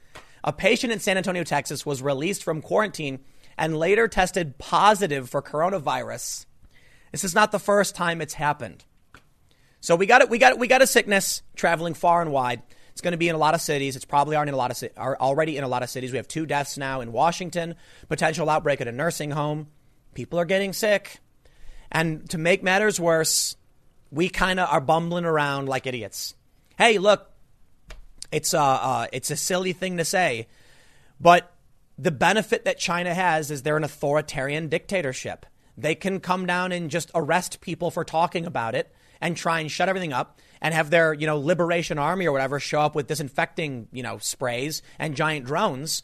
A 0.44 0.52
patient 0.52 0.92
in 0.92 1.00
San 1.00 1.18
Antonio, 1.18 1.44
Texas 1.44 1.86
was 1.86 2.02
released 2.02 2.44
from 2.44 2.62
quarantine 2.62 3.20
and 3.58 3.78
later 3.78 4.08
tested 4.08 4.58
positive 4.58 5.30
for 5.30 5.42
coronavirus. 5.42 6.46
This 7.12 7.24
is 7.24 7.36
not 7.36 7.52
the 7.52 7.60
first 7.60 7.96
time 7.96 8.22
it's 8.22 8.34
happened. 8.34 8.86
So 9.82 9.96
we 9.96 10.06
got 10.06 10.22
it. 10.22 10.30
We 10.30 10.38
got 10.38 10.52
it. 10.52 10.60
We 10.60 10.68
got 10.68 10.82
a 10.82 10.88
sickness 10.88 11.42
traveling 11.56 11.94
far 11.94 12.22
and 12.22 12.32
wide. 12.32 12.62
It's 12.92 13.02
going 13.02 13.12
to 13.12 13.18
be 13.18 13.30
in 13.30 13.36
a 13.36 13.40
lot 13.40 13.54
of 13.54 13.62
cities. 13.62 13.96
It's 13.96 14.06
probably 14.06 14.36
already 14.36 14.50
in 14.50 14.56
a 14.56 14.58
lot 14.58 14.72
of 14.72 14.90
are 14.98 15.18
already 15.20 15.58
in 15.58 15.64
a 15.64 15.68
lot 15.68 15.84
of 15.84 15.90
cities. 15.90 16.12
We 16.12 16.18
have 16.18 16.28
two 16.28 16.46
deaths 16.46 16.78
now 16.78 17.02
in 17.02 17.12
Washington. 17.12 17.76
Potential 18.08 18.50
outbreak 18.50 18.82
at 18.82 18.88
a 18.88 18.92
nursing 18.92 19.32
home. 19.32 19.68
People 20.14 20.40
are 20.40 20.46
getting 20.46 20.74
sick, 20.74 21.20
and 21.92 22.30
to 22.30 22.38
make 22.38 22.64
matters 22.64 23.00
worse, 23.00 23.56
we 24.12 24.30
kind 24.30 24.60
of 24.60 24.70
are 24.70 24.82
bumbling 24.82 25.26
around 25.26 25.70
like 25.70 25.86
idiots. 25.88 26.36
Hey, 26.78 26.98
look, 26.98 27.30
it's 28.32 28.54
a 28.54 28.60
uh, 28.60 29.08
it's 29.12 29.32
a 29.32 29.38
silly 29.38 29.74
thing 29.74 29.98
to 29.98 30.06
say, 30.06 30.48
but 31.20 31.54
the 31.98 32.12
benefit 32.12 32.66
that 32.66 32.80
China 32.80 33.14
has 33.14 33.52
is 33.52 33.62
they're 33.62 33.78
an 33.78 33.84
authoritarian 33.84 34.70
dictatorship. 34.70 35.46
They 35.78 35.96
can 35.96 36.20
come 36.20 36.46
down 36.46 36.72
and 36.72 36.90
just 36.90 37.12
arrest 37.14 37.62
people 37.62 37.92
for 37.92 38.04
talking 38.04 38.46
about 38.46 38.76
it 38.76 38.94
and 39.22 39.36
try 39.36 39.60
and 39.60 39.70
shut 39.70 39.90
everything 39.90 40.14
up 40.14 40.40
and 40.62 40.74
have 40.74 40.90
their, 40.90 41.14
you 41.14 41.26
know, 41.26 41.38
liberation 41.38 41.98
army 41.98 42.28
or 42.28 42.32
whatever 42.32 42.60
show 42.60 42.82
up 42.82 42.96
with 42.96 43.08
disinfecting, 43.08 43.88
you 43.92 44.04
know, 44.04 44.18
sprays 44.18 44.82
and 44.98 45.16
giant 45.16 45.46
drones. 45.46 46.04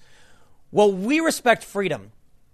Well, 0.72 0.92
we 0.92 1.20
respect 1.20 1.64
freedom, 1.64 2.12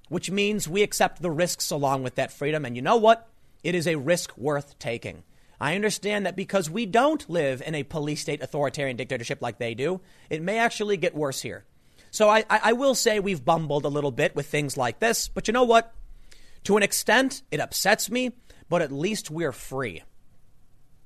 which 0.09 0.31
means 0.31 0.67
we 0.67 0.83
accept 0.83 1.21
the 1.21 1.31
risks 1.31 1.71
along 1.71 2.03
with 2.03 2.15
that 2.15 2.31
freedom. 2.31 2.65
And 2.65 2.75
you 2.75 2.81
know 2.81 2.97
what? 2.97 3.27
It 3.63 3.75
is 3.75 3.87
a 3.87 3.95
risk 3.95 4.35
worth 4.37 4.77
taking. 4.79 5.23
I 5.59 5.75
understand 5.75 6.25
that 6.25 6.35
because 6.35 6.71
we 6.71 6.87
don't 6.87 7.29
live 7.29 7.61
in 7.61 7.75
a 7.75 7.83
police 7.83 8.21
state 8.21 8.41
authoritarian 8.41 8.97
dictatorship 8.97 9.41
like 9.41 9.59
they 9.59 9.75
do, 9.75 10.01
it 10.29 10.41
may 10.41 10.57
actually 10.57 10.97
get 10.97 11.15
worse 11.15 11.41
here. 11.41 11.65
So 12.09 12.29
I, 12.29 12.43
I 12.49 12.73
will 12.73 12.95
say 12.95 13.19
we've 13.19 13.45
bumbled 13.45 13.85
a 13.85 13.89
little 13.89 14.11
bit 14.11 14.35
with 14.35 14.47
things 14.47 14.75
like 14.75 14.99
this, 14.99 15.27
but 15.27 15.47
you 15.47 15.53
know 15.53 15.63
what? 15.63 15.93
To 16.65 16.77
an 16.77 16.83
extent, 16.83 17.43
it 17.51 17.59
upsets 17.59 18.09
me, 18.09 18.31
but 18.69 18.81
at 18.81 18.91
least 18.91 19.31
we're 19.31 19.51
free. 19.51 20.03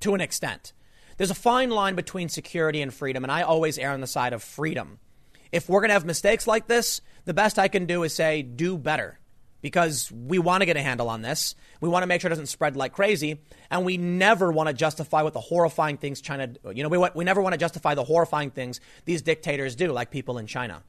To 0.00 0.14
an 0.14 0.20
extent. 0.20 0.72
There's 1.16 1.30
a 1.30 1.34
fine 1.34 1.70
line 1.70 1.94
between 1.94 2.28
security 2.28 2.82
and 2.82 2.92
freedom, 2.92 3.24
and 3.24 3.32
I 3.32 3.42
always 3.42 3.78
err 3.78 3.92
on 3.92 4.00
the 4.00 4.06
side 4.06 4.32
of 4.32 4.42
freedom. 4.42 4.98
If 5.52 5.68
we're 5.68 5.80
going 5.80 5.88
to 5.88 5.94
have 5.94 6.04
mistakes 6.04 6.46
like 6.46 6.66
this, 6.66 7.00
the 7.24 7.34
best 7.34 7.58
I 7.58 7.68
can 7.68 7.86
do 7.86 8.02
is 8.02 8.14
say, 8.14 8.42
do 8.42 8.76
better. 8.76 9.18
Because 9.62 10.12
we 10.12 10.38
want 10.38 10.60
to 10.60 10.66
get 10.66 10.76
a 10.76 10.82
handle 10.82 11.08
on 11.08 11.22
this. 11.22 11.54
We 11.80 11.88
want 11.88 12.02
to 12.02 12.06
make 12.06 12.20
sure 12.20 12.28
it 12.28 12.30
doesn't 12.30 12.46
spread 12.46 12.76
like 12.76 12.92
crazy. 12.92 13.40
And 13.70 13.84
we 13.84 13.96
never 13.96 14.52
want 14.52 14.68
to 14.68 14.74
justify 14.74 15.22
what 15.22 15.32
the 15.32 15.40
horrifying 15.40 15.96
things 15.96 16.20
China, 16.20 16.50
you 16.72 16.82
know, 16.82 16.88
we, 16.88 16.98
we 17.14 17.24
never 17.24 17.42
want 17.42 17.54
to 17.54 17.58
justify 17.58 17.94
the 17.94 18.04
horrifying 18.04 18.50
things 18.50 18.80
these 19.06 19.22
dictators 19.22 19.74
do, 19.74 19.92
like 19.92 20.10
people 20.10 20.38
in 20.38 20.46
China. 20.46 20.82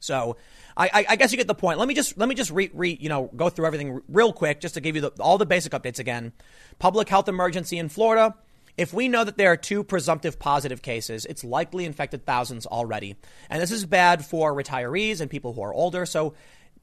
So 0.00 0.36
I, 0.76 1.06
I, 1.08 1.16
guess 1.16 1.32
you 1.32 1.38
get 1.38 1.48
the 1.48 1.54
point. 1.54 1.78
Let 1.78 1.88
me 1.88 1.94
just 1.94 2.16
let 2.16 2.28
me 2.28 2.36
just 2.36 2.52
re, 2.52 2.70
re 2.72 2.96
you 3.00 3.08
know 3.08 3.30
go 3.34 3.48
through 3.48 3.66
everything 3.66 4.00
real 4.08 4.32
quick 4.32 4.60
just 4.60 4.74
to 4.74 4.80
give 4.80 4.94
you 4.94 5.02
the, 5.02 5.10
all 5.18 5.38
the 5.38 5.46
basic 5.46 5.72
updates 5.72 5.98
again. 5.98 6.32
Public 6.78 7.08
health 7.08 7.28
emergency 7.28 7.78
in 7.78 7.88
Florida. 7.88 8.36
If 8.78 8.94
we 8.94 9.08
know 9.08 9.24
that 9.24 9.36
there 9.36 9.50
are 9.50 9.56
two 9.56 9.82
presumptive 9.82 10.38
positive 10.38 10.82
cases, 10.82 11.26
it's 11.26 11.42
likely 11.42 11.84
infected 11.84 12.24
thousands 12.24 12.64
already. 12.64 13.16
And 13.50 13.60
this 13.60 13.72
is 13.72 13.84
bad 13.84 14.24
for 14.24 14.54
retirees 14.54 15.20
and 15.20 15.28
people 15.28 15.52
who 15.52 15.62
are 15.62 15.74
older. 15.74 16.06
So 16.06 16.34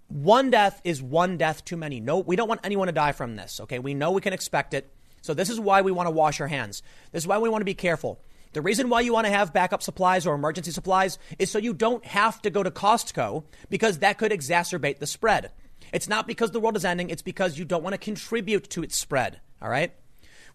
one 0.10 0.52
death 0.52 0.82
is 0.84 1.02
one 1.02 1.38
death 1.38 1.64
too 1.64 1.78
many. 1.78 2.02
No, 2.02 2.20
we 2.20 2.36
don't 2.36 2.50
want 2.50 2.60
anyone 2.66 2.88
to 2.88 2.92
die 2.92 3.14
from 3.14 3.38
this. 3.38 3.62
Okay, 3.62 3.80
we 3.80 3.94
know 3.94 4.12
we 4.12 4.20
can 4.20 4.34
expect 4.34 4.74
it. 4.74 4.94
So 5.22 5.34
this 5.34 5.50
is 5.50 5.58
why 5.58 5.82
we 5.84 5.94
want 5.94 6.08
to 6.08 6.12
wash 6.12 6.42
our 6.42 6.50
hands. 6.50 6.84
This 7.14 7.24
is 7.24 7.28
why 7.28 7.38
we 7.38 7.48
want 7.48 7.62
to 7.62 7.66
be 7.66 7.74
careful. 7.74 8.20
The 8.52 8.62
reason 8.62 8.90
why 8.90 9.00
you 9.00 9.14
want 9.14 9.26
to 9.28 9.32
have 9.32 9.54
backup 9.54 9.82
supplies 9.82 10.28
or 10.28 10.36
emergency 10.36 10.72
supplies 10.72 11.18
is 11.40 11.50
so 11.50 11.60
you 11.60 11.74
don't 11.74 12.06
have 12.06 12.42
to 12.42 12.50
go 12.50 12.62
to 12.62 12.72
Costco 12.72 13.46
because 13.70 14.00
that 14.00 14.18
could 14.18 14.34
exacerbate 14.34 15.00
the 15.00 15.08
spread. 15.08 15.52
It's 15.94 16.10
not 16.10 16.28
because 16.28 16.52
the 16.52 16.60
world 16.60 16.76
is 16.76 16.84
ending, 16.84 17.10
it's 17.10 17.22
because 17.22 17.58
you 17.58 17.64
don't 17.64 17.84
want 17.84 17.94
to 17.94 17.98
contribute 17.98 18.70
to 18.72 18.84
its 18.84 18.98
spread. 18.98 19.40
All 19.62 19.70
right? 19.70 19.94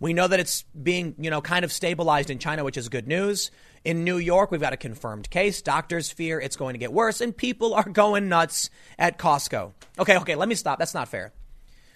We 0.00 0.14
know 0.14 0.26
that 0.26 0.40
it's 0.40 0.62
being, 0.82 1.14
you 1.18 1.30
know, 1.30 1.42
kind 1.42 1.64
of 1.64 1.70
stabilized 1.70 2.30
in 2.30 2.38
China, 2.38 2.64
which 2.64 2.78
is 2.78 2.88
good 2.88 3.06
news. 3.06 3.50
In 3.84 4.02
New 4.02 4.16
York, 4.16 4.50
we've 4.50 4.60
got 4.60 4.72
a 4.72 4.78
confirmed 4.78 5.28
case. 5.30 5.60
Doctors 5.60 6.10
fear 6.10 6.40
it's 6.40 6.56
going 6.56 6.72
to 6.72 6.78
get 6.78 6.92
worse, 6.92 7.20
and 7.20 7.36
people 7.36 7.74
are 7.74 7.88
going 7.88 8.28
nuts 8.28 8.70
at 8.98 9.18
Costco. 9.18 9.72
Okay, 9.98 10.16
okay, 10.16 10.34
let 10.34 10.48
me 10.48 10.54
stop. 10.54 10.78
That's 10.78 10.94
not 10.94 11.08
fair. 11.08 11.32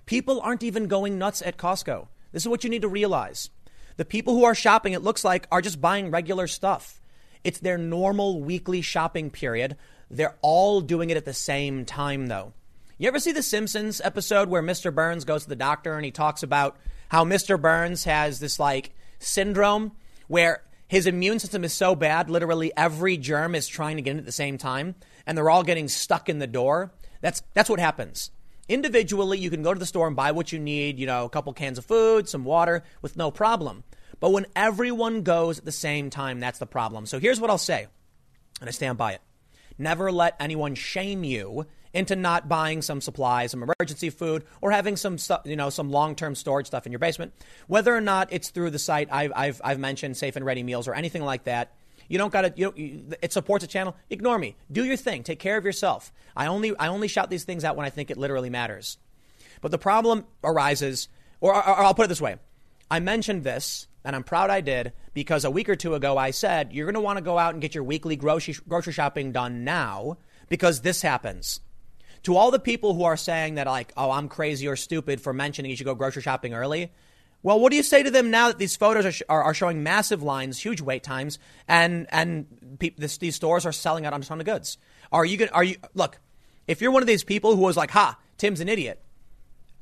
People 0.05 0.40
aren't 0.42 0.62
even 0.62 0.86
going 0.86 1.18
nuts 1.18 1.40
at 1.42 1.57
Costco. 1.57 2.09
This 2.32 2.42
is 2.42 2.48
what 2.48 2.62
you 2.62 2.70
need 2.70 2.82
to 2.82 2.88
realize. 2.88 3.48
The 3.96 4.05
people 4.05 4.34
who 4.34 4.44
are 4.44 4.55
shopping, 4.55 4.92
it 4.92 5.02
looks 5.02 5.24
like, 5.24 5.46
are 5.50 5.62
just 5.62 5.80
buying 5.80 6.11
regular 6.11 6.46
stuff. 6.46 7.00
It's 7.42 7.61
their 7.61 7.78
normal 7.78 8.42
weekly 8.42 8.82
shopping 8.82 9.30
period. 9.30 9.76
They're 10.11 10.36
all 10.42 10.82
doing 10.82 11.11
it 11.11 11.16
at 11.16 11.24
the 11.24 11.32
same 11.32 11.84
time, 11.86 12.26
though. 12.26 12.52
You 12.98 13.09
ever 13.09 13.18
see 13.18 13.32
the 13.32 13.42
Simpsons 13.42 14.00
episode 14.02 14.48
where 14.48 14.62
Mr. 14.62 14.94
Burns 14.94 15.24
goes 15.24 15.44
to 15.44 15.48
the 15.48 15.57
doctor 15.57 15.96
and 15.96 16.05
he 16.05 16.11
talks 16.11 16.42
about 16.42 16.76
how 17.14 17.24
Mr. 17.24 17.60
Burns 17.60 18.02
has 18.02 18.40
this 18.40 18.58
like 18.58 18.90
syndrome 19.20 19.92
where 20.26 20.64
his 20.88 21.06
immune 21.06 21.38
system 21.38 21.62
is 21.62 21.72
so 21.72 21.94
bad, 21.94 22.28
literally 22.28 22.72
every 22.76 23.16
germ 23.16 23.54
is 23.54 23.68
trying 23.68 23.94
to 23.94 24.02
get 24.02 24.10
in 24.10 24.18
at 24.18 24.26
the 24.26 24.32
same 24.32 24.58
time, 24.58 24.96
and 25.24 25.38
they're 25.38 25.48
all 25.48 25.62
getting 25.62 25.86
stuck 25.86 26.28
in 26.28 26.40
the 26.40 26.48
door. 26.48 26.92
That's 27.20 27.40
that's 27.54 27.70
what 27.70 27.78
happens. 27.78 28.32
Individually, 28.68 29.38
you 29.38 29.48
can 29.48 29.62
go 29.62 29.72
to 29.72 29.78
the 29.78 29.86
store 29.86 30.08
and 30.08 30.16
buy 30.16 30.32
what 30.32 30.50
you 30.50 30.58
need, 30.58 30.98
you 30.98 31.06
know, 31.06 31.24
a 31.24 31.30
couple 31.30 31.52
cans 31.52 31.78
of 31.78 31.84
food, 31.84 32.28
some 32.28 32.44
water, 32.44 32.82
with 33.00 33.16
no 33.16 33.30
problem. 33.30 33.84
But 34.18 34.30
when 34.30 34.46
everyone 34.56 35.22
goes 35.22 35.60
at 35.60 35.64
the 35.64 35.70
same 35.70 36.10
time, 36.10 36.40
that's 36.40 36.58
the 36.58 36.66
problem. 36.66 37.06
So 37.06 37.20
here's 37.20 37.40
what 37.40 37.48
I'll 37.48 37.58
say, 37.58 37.86
and 38.58 38.68
I 38.68 38.72
stand 38.72 38.98
by 38.98 39.12
it. 39.12 39.20
Never 39.78 40.10
let 40.10 40.34
anyone 40.40 40.74
shame 40.74 41.22
you 41.22 41.66
into 41.95 42.16
not 42.16 42.49
buying 42.49 42.82
some 42.82 43.01
supplies, 43.01 43.53
some 43.53 43.62
emergency 43.62 44.11
food, 44.11 44.45
or 44.61 44.72
having 44.72 44.97
some 44.97 45.16
you 45.45 45.57
know, 45.57 45.70
some 45.70 45.90
long-term 45.90 46.34
storage 46.34 46.66
stuff 46.66 46.84
in 46.84 46.92
your 46.92 46.99
basement. 46.99 47.32
Whether 47.68 47.95
or 47.95 48.01
not 48.01 48.28
it's 48.32 48.51
through 48.51 48.70
the 48.70 48.78
site 48.78 49.09
I've, 49.11 49.32
I've, 49.34 49.61
I've 49.64 49.78
mentioned, 49.78 50.16
Safe 50.16 50.36
and 50.36 50.45
Ready 50.45 50.62
Meals, 50.62 50.88
or 50.88 50.95
anything 50.95 51.22
like 51.22 51.45
that. 51.45 51.72
You 52.09 52.18
don't 52.18 52.32
got 52.32 52.42
to. 52.42 52.53
You, 52.55 52.74
you, 52.76 53.05
it 53.22 53.32
supports 53.32 53.64
a 53.64 53.66
channel. 53.66 53.97
Ignore 54.11 54.38
me. 54.38 54.57
Do 54.70 54.84
your 54.84 54.99
thing. 54.99 55.22
Take 55.22 55.38
care 55.38 55.57
of 55.57 55.64
yourself. 55.64 56.12
I 56.36 56.49
only 56.49 56.76
I 56.76 56.88
only 56.88 57.09
shout 57.09 57.30
these 57.30 57.45
things 57.45 57.64
out 57.64 57.76
when 57.76 57.86
I 57.86 57.90
think 57.90 58.11
it 58.11 58.18
literally 58.18 58.51
matters. 58.51 58.99
But 59.62 59.70
the 59.70 59.78
problem 59.78 60.26
arises, 60.42 61.09
or, 61.40 61.55
or, 61.55 61.66
or 61.66 61.80
I'll 61.80 61.95
put 61.95 62.05
it 62.05 62.09
this 62.09 62.20
way: 62.20 62.36
I 62.90 63.01
mentioned 63.01 63.42
this, 63.42 63.86
and 64.05 64.14
I'm 64.14 64.22
proud 64.22 64.51
I 64.51 64.61
did 64.61 64.92
because 65.14 65.47
a 65.47 65.51
week 65.51 65.70
or 65.70 65.76
two 65.76 65.95
ago 65.95 66.18
I 66.18 66.30
said 66.30 66.74
you're 66.74 66.84
going 66.84 66.95
to 66.95 67.01
want 67.01 67.16
to 67.16 67.24
go 67.24 67.38
out 67.38 67.55
and 67.55 67.62
get 67.62 67.74
your 67.74 67.84
weekly 67.84 68.16
grocery 68.16 68.55
grocery 68.68 68.92
shopping 68.92 69.32
done 69.32 69.64
now 69.64 70.18
because 70.49 70.82
this 70.82 71.01
happens 71.01 71.61
to 72.25 72.37
all 72.37 72.51
the 72.51 72.59
people 72.59 72.95
who 72.95 73.05
are 73.05 73.16
saying 73.16 73.55
that, 73.55 73.66
like, 73.66 73.93
oh, 73.97 74.11
I'm 74.11 74.29
crazy 74.29 74.66
or 74.66 74.77
stupid 74.77 75.20
for 75.20 75.33
mentioning 75.33 75.70
you 75.70 75.77
should 75.77 75.87
go 75.87 75.95
grocery 75.95 76.22
shopping 76.22 76.55
early. 76.55 76.91
Well, 77.43 77.61
what 77.61 77.70
do 77.70 77.77
you 77.77 77.83
say 77.83 78.03
to 78.03 78.11
them 78.11 78.31
now 78.31 78.49
that 78.49 78.59
these 78.59 78.75
photos 78.75 79.05
are, 79.05 79.12
sh- 79.12 79.22
are, 79.29 79.43
are, 79.43 79.53
showing 79.53 79.83
massive 79.83 80.22
lines, 80.22 80.59
huge 80.59 80.81
wait 80.81 81.03
times, 81.03 81.39
and 81.68 82.07
and 82.11 82.79
pe- 82.79 82.95
this, 82.97 83.18
these 83.18 83.37
stores 83.37 83.66
are 83.66 83.72
selling 83.72 84.07
out 84.07 84.14
on 84.14 84.22
a 84.22 84.25
ton 84.25 84.41
of 84.41 84.47
goods? 84.47 84.79
Are 85.12 85.27
you 85.27 85.37
gonna? 85.37 85.51
Are 85.53 85.62
you 85.62 85.77
look? 85.93 86.18
If 86.66 86.81
you're 86.81 86.91
one 86.91 87.03
of 87.03 87.07
these 87.07 87.22
people 87.22 87.55
who 87.55 87.61
was 87.61 87.77
like, 87.77 87.91
"Ha, 87.91 88.18
Tim's 88.39 88.61
an 88.61 88.70
idiot," 88.70 88.99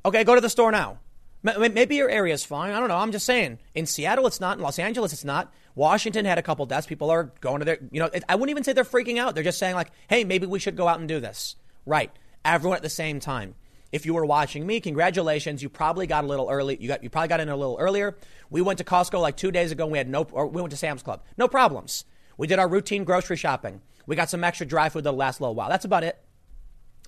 okay, 0.03 0.25
go 0.25 0.35
to 0.35 0.41
the 0.41 0.49
store 0.49 0.71
now. 0.73 0.99
Maybe 1.41 1.95
your 1.95 2.09
area 2.09 2.33
is 2.33 2.43
fine. 2.43 2.71
I 2.71 2.79
don't 2.79 2.87
know. 2.87 2.97
I'm 2.97 3.11
just 3.11 3.25
saying. 3.25 3.59
In 3.75 3.85
Seattle, 3.85 4.27
it's 4.27 4.39
not. 4.39 4.57
In 4.57 4.63
Los 4.63 4.79
Angeles, 4.79 5.11
it's 5.11 5.25
not. 5.25 5.53
Washington 5.75 6.23
had 6.23 6.37
a 6.37 6.41
couple 6.41 6.65
deaths. 6.65 6.87
People 6.87 7.09
are 7.09 7.33
going 7.41 7.59
to 7.59 7.65
their, 7.65 7.79
you 7.91 7.99
know, 7.99 8.09
I 8.29 8.35
wouldn't 8.35 8.51
even 8.51 8.63
say 8.63 8.71
they're 8.71 8.85
freaking 8.85 9.17
out. 9.17 9.35
They're 9.35 9.43
just 9.43 9.57
saying, 9.57 9.75
like, 9.75 9.91
hey, 10.07 10.23
maybe 10.23 10.45
we 10.45 10.59
should 10.59 10.77
go 10.77 10.87
out 10.87 10.99
and 10.99 11.07
do 11.07 11.19
this. 11.19 11.57
Right 11.85 12.11
everyone 12.45 12.77
at 12.77 12.83
the 12.83 12.89
same 12.89 13.19
time. 13.19 13.55
If 13.91 14.07
you 14.07 14.15
were 14.15 14.25
watching 14.25 14.65
me, 14.65 14.79
congratulations. 14.79 15.61
You 15.61 15.69
probably 15.69 16.07
got 16.07 16.23
a 16.23 16.27
little 16.27 16.49
early. 16.49 16.77
You 16.81 16.87
got 16.87 17.03
you 17.03 17.11
probably 17.11 17.27
got 17.27 17.39
in 17.39 17.49
a 17.49 17.55
little 17.55 17.77
earlier. 17.79 18.17
We 18.49 18.61
went 18.61 18.79
to 18.79 18.83
Costco 18.83 19.21
like 19.21 19.37
two 19.37 19.51
days 19.51 19.71
ago. 19.71 19.83
And 19.83 19.91
we 19.91 19.99
had 19.99 20.09
no, 20.09 20.27
or 20.31 20.47
we 20.47 20.61
went 20.61 20.71
to 20.71 20.77
Sam's 20.77 21.03
Club. 21.03 21.23
No 21.37 21.47
problems. 21.47 22.05
We 22.35 22.47
did 22.47 22.57
our 22.57 22.67
routine 22.67 23.03
grocery 23.03 23.37
shopping. 23.37 23.81
We 24.07 24.15
got 24.15 24.31
some 24.31 24.43
extra 24.43 24.65
dry 24.65 24.89
food 24.89 25.03
that'll 25.03 25.17
last 25.17 25.39
a 25.39 25.43
little 25.43 25.53
while. 25.53 25.69
That's 25.69 25.85
about 25.85 26.03
it. 26.03 26.17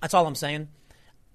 That's 0.00 0.14
all 0.14 0.26
I'm 0.26 0.36
saying. 0.36 0.68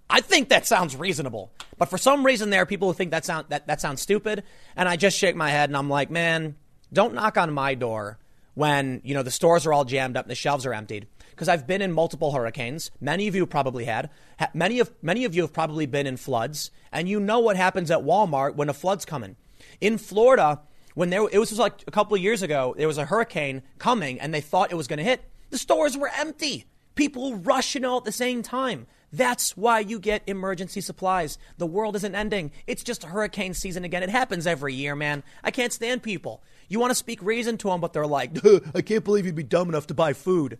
I 0.10 0.22
think 0.22 0.50
that 0.50 0.66
sounds 0.66 0.96
reasonable. 0.96 1.52
But 1.78 1.90
for 1.90 1.98
some 1.98 2.26
reason, 2.26 2.50
there 2.50 2.62
are 2.62 2.66
people 2.66 2.88
who 2.88 2.94
think 2.94 3.12
that 3.12 3.26
sound 3.26 3.48
that, 3.50 3.68
that 3.68 3.82
sounds 3.82 4.02
stupid. 4.02 4.44
And 4.78 4.88
I 4.88 4.96
just 4.96 5.18
shake 5.18 5.36
my 5.36 5.50
head 5.50 5.70
and 5.70 5.76
I'm 5.76 5.90
like, 5.90 6.10
man, 6.10 6.56
don't 6.94 7.14
knock 7.14 7.38
on 7.38 7.54
my 7.54 7.76
door 7.76 8.20
when 8.54 9.02
you 9.04 9.14
know 9.14 9.24
the 9.24 9.32
stores 9.32 9.66
are 9.66 9.74
all 9.74 9.86
jammed 9.86 10.16
up 10.16 10.26
and 10.26 10.32
the 10.32 10.36
shelves 10.36 10.66
are 10.66 10.74
emptied 10.74 11.08
because 11.42 11.50
I've 11.50 11.66
been 11.66 11.82
in 11.82 11.92
multiple 11.92 12.34
hurricanes. 12.34 12.92
Many 13.02 13.28
of 13.28 13.34
you 13.34 13.48
probably 13.48 13.86
had. 13.86 14.12
Many 14.54 14.78
of 14.78 14.92
many 15.02 15.26
of 15.26 15.34
you 15.34 15.42
have 15.42 15.52
probably 15.52 15.88
been 15.88 16.06
in 16.06 16.16
floods, 16.16 16.70
and 16.92 17.10
you 17.10 17.20
know 17.20 17.40
what 17.40 17.56
happens 17.56 17.90
at 17.90 18.04
Walmart 18.04 18.54
when 18.54 18.70
a 18.70 18.74
flood's 18.74 19.06
coming. 19.06 19.36
In 19.80 19.98
Florida, 19.98 20.62
when 20.94 21.10
there 21.10 21.28
it 21.32 21.40
was 21.40 21.50
just 21.50 21.60
like 21.60 21.84
a 21.88 21.90
couple 21.90 22.14
of 22.14 22.22
years 22.22 22.44
ago, 22.44 22.76
there 22.78 22.86
was 22.86 23.00
a 23.00 23.06
hurricane 23.06 23.64
coming, 23.80 24.20
and 24.20 24.32
they 24.32 24.40
thought 24.40 24.72
it 24.72 24.76
was 24.76 24.88
going 24.88 25.00
to 25.00 25.04
hit. 25.04 25.24
The 25.50 25.58
stores 25.58 25.98
were 25.98 26.12
empty. 26.16 26.66
People 26.94 27.38
rushing 27.38 27.86
all 27.86 27.98
at 27.98 28.04
the 28.04 28.12
same 28.12 28.44
time. 28.44 28.86
That's 29.12 29.58
why 29.58 29.80
you 29.80 30.00
get 30.00 30.22
emergency 30.28 30.80
supplies. 30.80 31.40
The 31.58 31.66
world 31.66 31.96
isn't 31.96 32.14
ending. 32.14 32.52
It's 32.68 32.84
just 32.84 33.04
hurricane 33.04 33.56
season 33.56 33.84
again. 33.84 34.04
It 34.04 34.10
happens 34.10 34.46
every 34.46 34.76
year, 34.76 34.96
man. 34.96 35.24
I 35.44 35.50
can't 35.50 35.74
stand 35.74 36.04
people. 36.04 36.44
You 36.70 36.80
want 36.80 36.92
to 36.92 36.96
speak 36.96 37.24
reason 37.24 37.58
to 37.58 37.70
them, 37.70 37.82
but 37.82 37.94
they're 37.94 38.06
like, 38.06 38.38
I 38.76 38.82
can't 38.84 39.04
believe 39.04 39.26
you'd 39.26 39.34
be 39.34 39.42
dumb 39.42 39.70
enough 39.70 39.88
to 39.88 39.96
buy 39.96 40.14
food. 40.14 40.60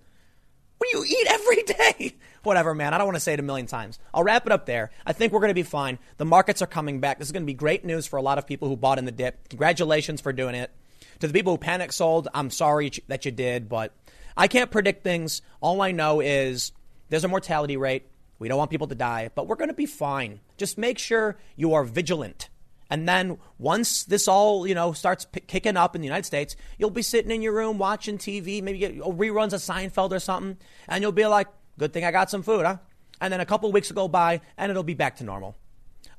What 0.82 0.90
do 0.92 0.98
you 0.98 1.06
eat 1.06 1.28
every 1.30 1.62
day? 1.62 2.16
Whatever, 2.44 2.74
man. 2.74 2.92
I 2.92 2.98
don't 2.98 3.06
want 3.06 3.16
to 3.16 3.22
say 3.22 3.34
it 3.34 3.40
a 3.40 3.44
million 3.44 3.68
times. 3.68 4.00
I'll 4.16 4.24
wrap 4.24 4.48
it 4.48 4.52
up 4.52 4.66
there. 4.66 4.90
I 5.06 5.14
think 5.14 5.32
we're 5.32 5.40
going 5.40 5.52
to 5.52 5.54
be 5.54 5.62
fine. 5.62 6.00
The 6.18 6.26
markets 6.26 6.64
are 6.64 6.68
coming 6.68 7.00
back. 7.00 7.20
This 7.20 7.28
is 7.28 7.32
going 7.32 7.44
to 7.44 7.48
be 7.48 7.54
great 7.54 7.86
news 7.86 8.08
for 8.08 8.18
a 8.18 8.22
lot 8.24 8.40
of 8.40 8.48
people 8.48 8.68
who 8.68 8.76
bought 8.76 8.98
in 8.98 9.06
the 9.06 9.12
dip. 9.12 9.48
Congratulations 9.50 10.22
for 10.22 10.34
doing 10.34 10.56
it. 10.56 10.72
To 11.20 11.28
the 11.28 11.34
people 11.34 11.54
who 11.54 11.60
panic 11.60 11.92
sold, 11.92 12.30
I'm 12.34 12.50
sorry 12.50 12.92
that 13.10 13.26
you 13.26 13.32
did, 13.32 13.70
but 13.70 13.94
I 14.36 14.48
can't 14.48 14.72
predict 14.72 15.04
things. 15.04 15.44
All 15.62 15.84
I 15.84 15.92
know 15.92 16.20
is 16.20 16.72
there's 17.10 17.26
a 17.26 17.28
mortality 17.28 17.78
rate. 17.78 18.08
We 18.40 18.48
don't 18.48 18.58
want 18.58 18.72
people 18.72 18.88
to 18.88 18.96
die, 18.96 19.30
but 19.36 19.46
we're 19.46 19.58
going 19.58 19.70
to 19.70 19.76
be 19.76 19.86
fine. 19.86 20.40
Just 20.58 20.80
make 20.80 20.98
sure 20.98 21.38
you 21.56 21.76
are 21.76 21.84
vigilant. 21.84 22.50
And 22.92 23.08
then 23.08 23.38
once 23.58 24.04
this 24.04 24.28
all, 24.28 24.68
you 24.68 24.76
know, 24.76 24.92
starts 24.92 25.24
p- 25.24 25.40
kicking 25.40 25.78
up 25.78 25.96
in 25.96 26.02
the 26.02 26.08
United 26.08 26.26
States, 26.26 26.58
you'll 26.78 26.90
be 26.90 27.02
sitting 27.02 27.32
in 27.32 27.42
your 27.42 27.54
room 27.54 27.78
watching 27.78 28.18
TV, 28.18 28.62
maybe 28.62 28.80
get 28.80 29.00
oh, 29.02 29.14
reruns 29.14 29.54
of 29.54 29.62
Seinfeld 29.62 30.12
or 30.12 30.20
something, 30.20 30.58
and 30.90 31.02
you'll 31.02 31.14
be 31.14 31.26
like, 31.26 31.48
good 31.80 31.94
thing 31.94 32.04
I 32.04 32.12
got 32.12 32.30
some 32.30 32.44
food, 32.44 32.66
huh? 32.66 32.78
And 33.22 33.32
then 33.32 33.40
a 33.40 33.46
couple 33.46 33.72
weeks 33.72 33.90
will 33.90 33.96
go 33.96 34.08
by 34.10 34.42
and 34.58 34.70
it'll 34.70 34.84
be 34.84 34.94
back 34.94 35.16
to 35.18 35.24
normal. 35.24 35.56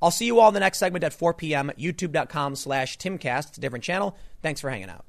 I'll 0.01 0.11
see 0.11 0.25
you 0.25 0.41
all 0.41 0.49
in 0.49 0.55
the 0.55 0.61
next 0.61 0.79
segment 0.79 1.05
at 1.05 1.13
4 1.13 1.35
p.m. 1.35 1.71
youtube.com 1.79 2.57
slash 2.57 2.97
timcast. 2.97 3.49
It's 3.49 3.59
a 3.59 3.61
different 3.61 3.85
channel. 3.85 4.17
Thanks 4.41 4.63
for 4.63 4.71
hanging 4.71 4.89
out. 4.89 5.05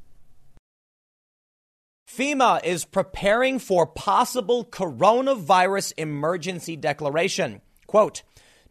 FEMA 2.10 2.62
is 2.66 2.84
preparing 2.84 3.58
for 3.58 3.88
possible 3.88 4.66
coronavirus 4.66 5.94
emergency 5.98 6.76
declaration. 6.76 7.62
Quote, 7.88 8.22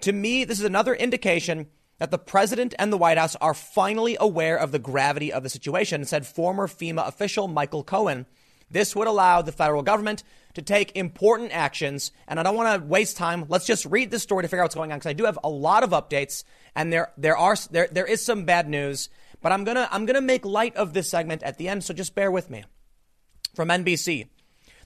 to 0.03 0.12
me, 0.12 0.45
this 0.45 0.59
is 0.59 0.64
another 0.66 0.95
indication 0.95 1.68
that 1.99 2.11
the 2.11 2.18
president 2.18 2.74
and 2.78 2.93
the 2.93 2.99
White 2.99 3.18
House 3.18 3.36
are 3.36 3.55
finally 3.55 4.16
aware 4.18 4.57
of 4.57 4.72
the 4.72 4.78
gravity 4.78 5.32
of 5.32 5.43
the 5.43 5.49
situation, 5.49 6.05
said 6.05 6.26
former 6.26 6.66
FEMA 6.66 7.07
official 7.07 7.49
Michael 7.49 7.84
Coen. 7.84 8.26
This 8.70 8.97
would 8.97 9.07
allow 9.07 9.43
the 9.43 9.53
federal 9.53 9.82
government 9.82 10.24
to 10.55 10.62
take 10.62 10.97
important 10.97 11.53
actions. 11.53 12.11
And 12.26 12.40
I 12.40 12.43
don't 12.43 12.57
want 12.57 12.80
to 12.80 12.86
waste 12.86 13.16
time. 13.16 13.45
Let's 13.49 13.66
just 13.66 13.86
read 13.86 14.11
this 14.11 14.22
story 14.22 14.43
to 14.43 14.49
figure 14.49 14.62
out 14.62 14.64
what's 14.64 14.74
going 14.74 14.93
on 14.93 14.99
because 14.99 15.11
I 15.11 15.14
do 15.14 15.24
have 15.24 15.38
a 15.45 15.49
lot 15.49 15.82
of 15.82 15.90
updates 15.90 16.45
and 16.74 16.93
there 16.93 17.12
there 17.16 17.36
are 17.36 17.57
there 17.70 17.88
there 17.90 18.07
is 18.07 18.24
some 18.24 18.45
bad 18.45 18.68
news. 18.68 19.09
But 19.40 19.53
I'm 19.53 19.64
gonna 19.64 19.88
I'm 19.90 20.07
gonna 20.07 20.20
make 20.20 20.45
light 20.45 20.76
of 20.76 20.95
this 20.95 21.11
segment 21.11 21.43
at 21.43 21.59
the 21.59 21.68
end, 21.68 21.84
so 21.84 21.93
just 21.95 22.14
bear 22.14 22.30
with 22.30 22.51
me. 22.51 22.64
From 23.55 23.68
NBC. 23.68 24.28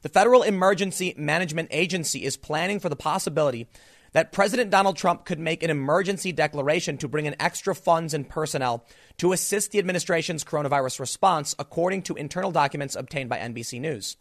The 0.02 0.08
Federal 0.08 0.42
Emergency 0.42 1.14
Management 1.16 1.68
Agency 1.72 2.24
is 2.24 2.36
planning 2.36 2.80
for 2.80 2.88
the 2.88 2.96
possibility 2.96 3.68
that 4.16 4.32
President 4.32 4.70
Donald 4.70 4.96
Trump 4.96 5.26
could 5.26 5.38
make 5.38 5.62
an 5.62 5.68
emergency 5.68 6.32
declaration 6.32 6.96
to 6.96 7.06
bring 7.06 7.26
in 7.26 7.36
extra 7.38 7.74
funds 7.74 8.14
and 8.14 8.26
personnel 8.26 8.82
to 9.18 9.34
assist 9.34 9.72
the 9.72 9.78
administration's 9.78 10.42
coronavirus 10.42 11.00
response, 11.00 11.54
according 11.58 12.00
to 12.00 12.14
internal 12.14 12.50
documents 12.50 12.96
obtained 12.96 13.28
by 13.28 13.36
NBC 13.36 13.78
News. 13.78 14.16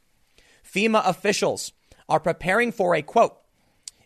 FEMA 0.70 1.02
officials 1.08 1.72
are 2.10 2.20
preparing 2.20 2.74
for 2.74 2.94
a 2.94 3.02
quote, 3.02 3.38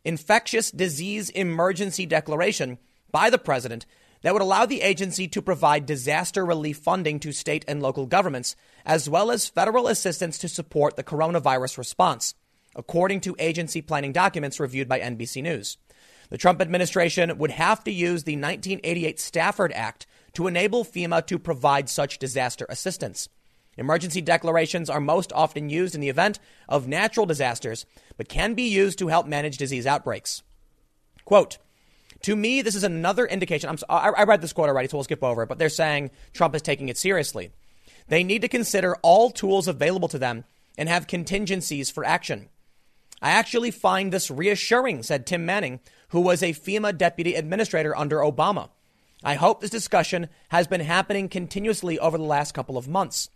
infectious 0.05 0.69
disease 0.69 1.31
emergency 1.31 2.05
declaration 2.05 2.77
by 3.11 3.31
the 3.31 3.39
president 3.39 3.87
that 4.21 4.33
would 4.33 4.43
allow 4.43 4.67
the 4.67 4.83
agency 4.83 5.27
to 5.27 5.41
provide 5.41 5.87
disaster 5.87 6.45
relief 6.45 6.77
funding 6.77 7.19
to 7.19 7.31
state 7.31 7.65
and 7.67 7.81
local 7.81 8.05
governments, 8.05 8.55
as 8.85 9.09
well 9.09 9.31
as 9.31 9.49
federal 9.49 9.87
assistance 9.87 10.37
to 10.37 10.47
support 10.47 10.97
the 10.97 11.03
coronavirus 11.03 11.79
response 11.79 12.35
according 12.75 13.21
to 13.21 13.35
agency 13.39 13.81
planning 13.81 14.11
documents 14.11 14.59
reviewed 14.59 14.87
by 14.87 14.99
NBC 14.99 15.43
News. 15.43 15.77
The 16.29 16.37
Trump 16.37 16.61
administration 16.61 17.37
would 17.37 17.51
have 17.51 17.83
to 17.85 17.91
use 17.91 18.23
the 18.23 18.35
1988 18.35 19.19
Stafford 19.19 19.73
Act 19.73 20.05
to 20.33 20.47
enable 20.47 20.83
FEMA 20.83 21.25
to 21.25 21.39
provide 21.39 21.89
such 21.89 22.19
disaster 22.19 22.65
assistance. 22.69 23.29
Emergency 23.77 24.21
declarations 24.21 24.89
are 24.89 24.99
most 24.99 25.31
often 25.33 25.69
used 25.69 25.95
in 25.95 26.01
the 26.01 26.09
event 26.09 26.37
of 26.67 26.87
natural 26.87 27.25
disasters, 27.25 27.85
but 28.17 28.29
can 28.29 28.53
be 28.53 28.63
used 28.63 28.99
to 28.99 29.07
help 29.07 29.25
manage 29.25 29.57
disease 29.57 29.87
outbreaks. 29.87 30.43
Quote, 31.25 31.57
To 32.23 32.35
me, 32.35 32.61
this 32.61 32.75
is 32.75 32.83
another 32.83 33.25
indication. 33.25 33.69
I'm, 33.69 33.77
I, 33.89 34.09
I 34.09 34.23
read 34.23 34.41
this 34.41 34.53
quote 34.53 34.69
already, 34.69 34.89
so 34.89 34.97
we'll 34.97 35.05
skip 35.05 35.23
over 35.23 35.43
it, 35.43 35.49
but 35.49 35.57
they're 35.57 35.69
saying 35.69 36.11
Trump 36.33 36.55
is 36.55 36.61
taking 36.61 36.89
it 36.89 36.97
seriously. 36.97 37.51
They 38.09 38.23
need 38.23 38.41
to 38.41 38.47
consider 38.47 38.97
all 39.01 39.31
tools 39.31 39.67
available 39.67 40.09
to 40.09 40.19
them 40.19 40.43
and 40.77 40.89
have 40.89 41.07
contingencies 41.07 41.89
for 41.89 42.03
action. 42.03 42.49
I 43.21 43.31
actually 43.31 43.71
find 43.71 44.11
this 44.11 44.31
reassuring, 44.31 45.03
said 45.03 45.25
Tim 45.25 45.45
Manning, 45.45 45.79
who 46.09 46.21
was 46.21 46.41
a 46.41 46.53
FEMA 46.53 46.97
deputy 46.97 47.35
administrator 47.35 47.95
under 47.95 48.17
Obama. 48.17 48.69
I 49.23 49.35
hope 49.35 49.59
this 49.59 49.69
discussion 49.69 50.29
has 50.49 50.67
been 50.67 50.81
happening 50.81 51.27
continuously 51.27 51.99
over 51.99 52.17
the 52.17 52.23
last 52.23 52.53
couple 52.53 52.77
of 52.77 52.87
months. 52.87 53.29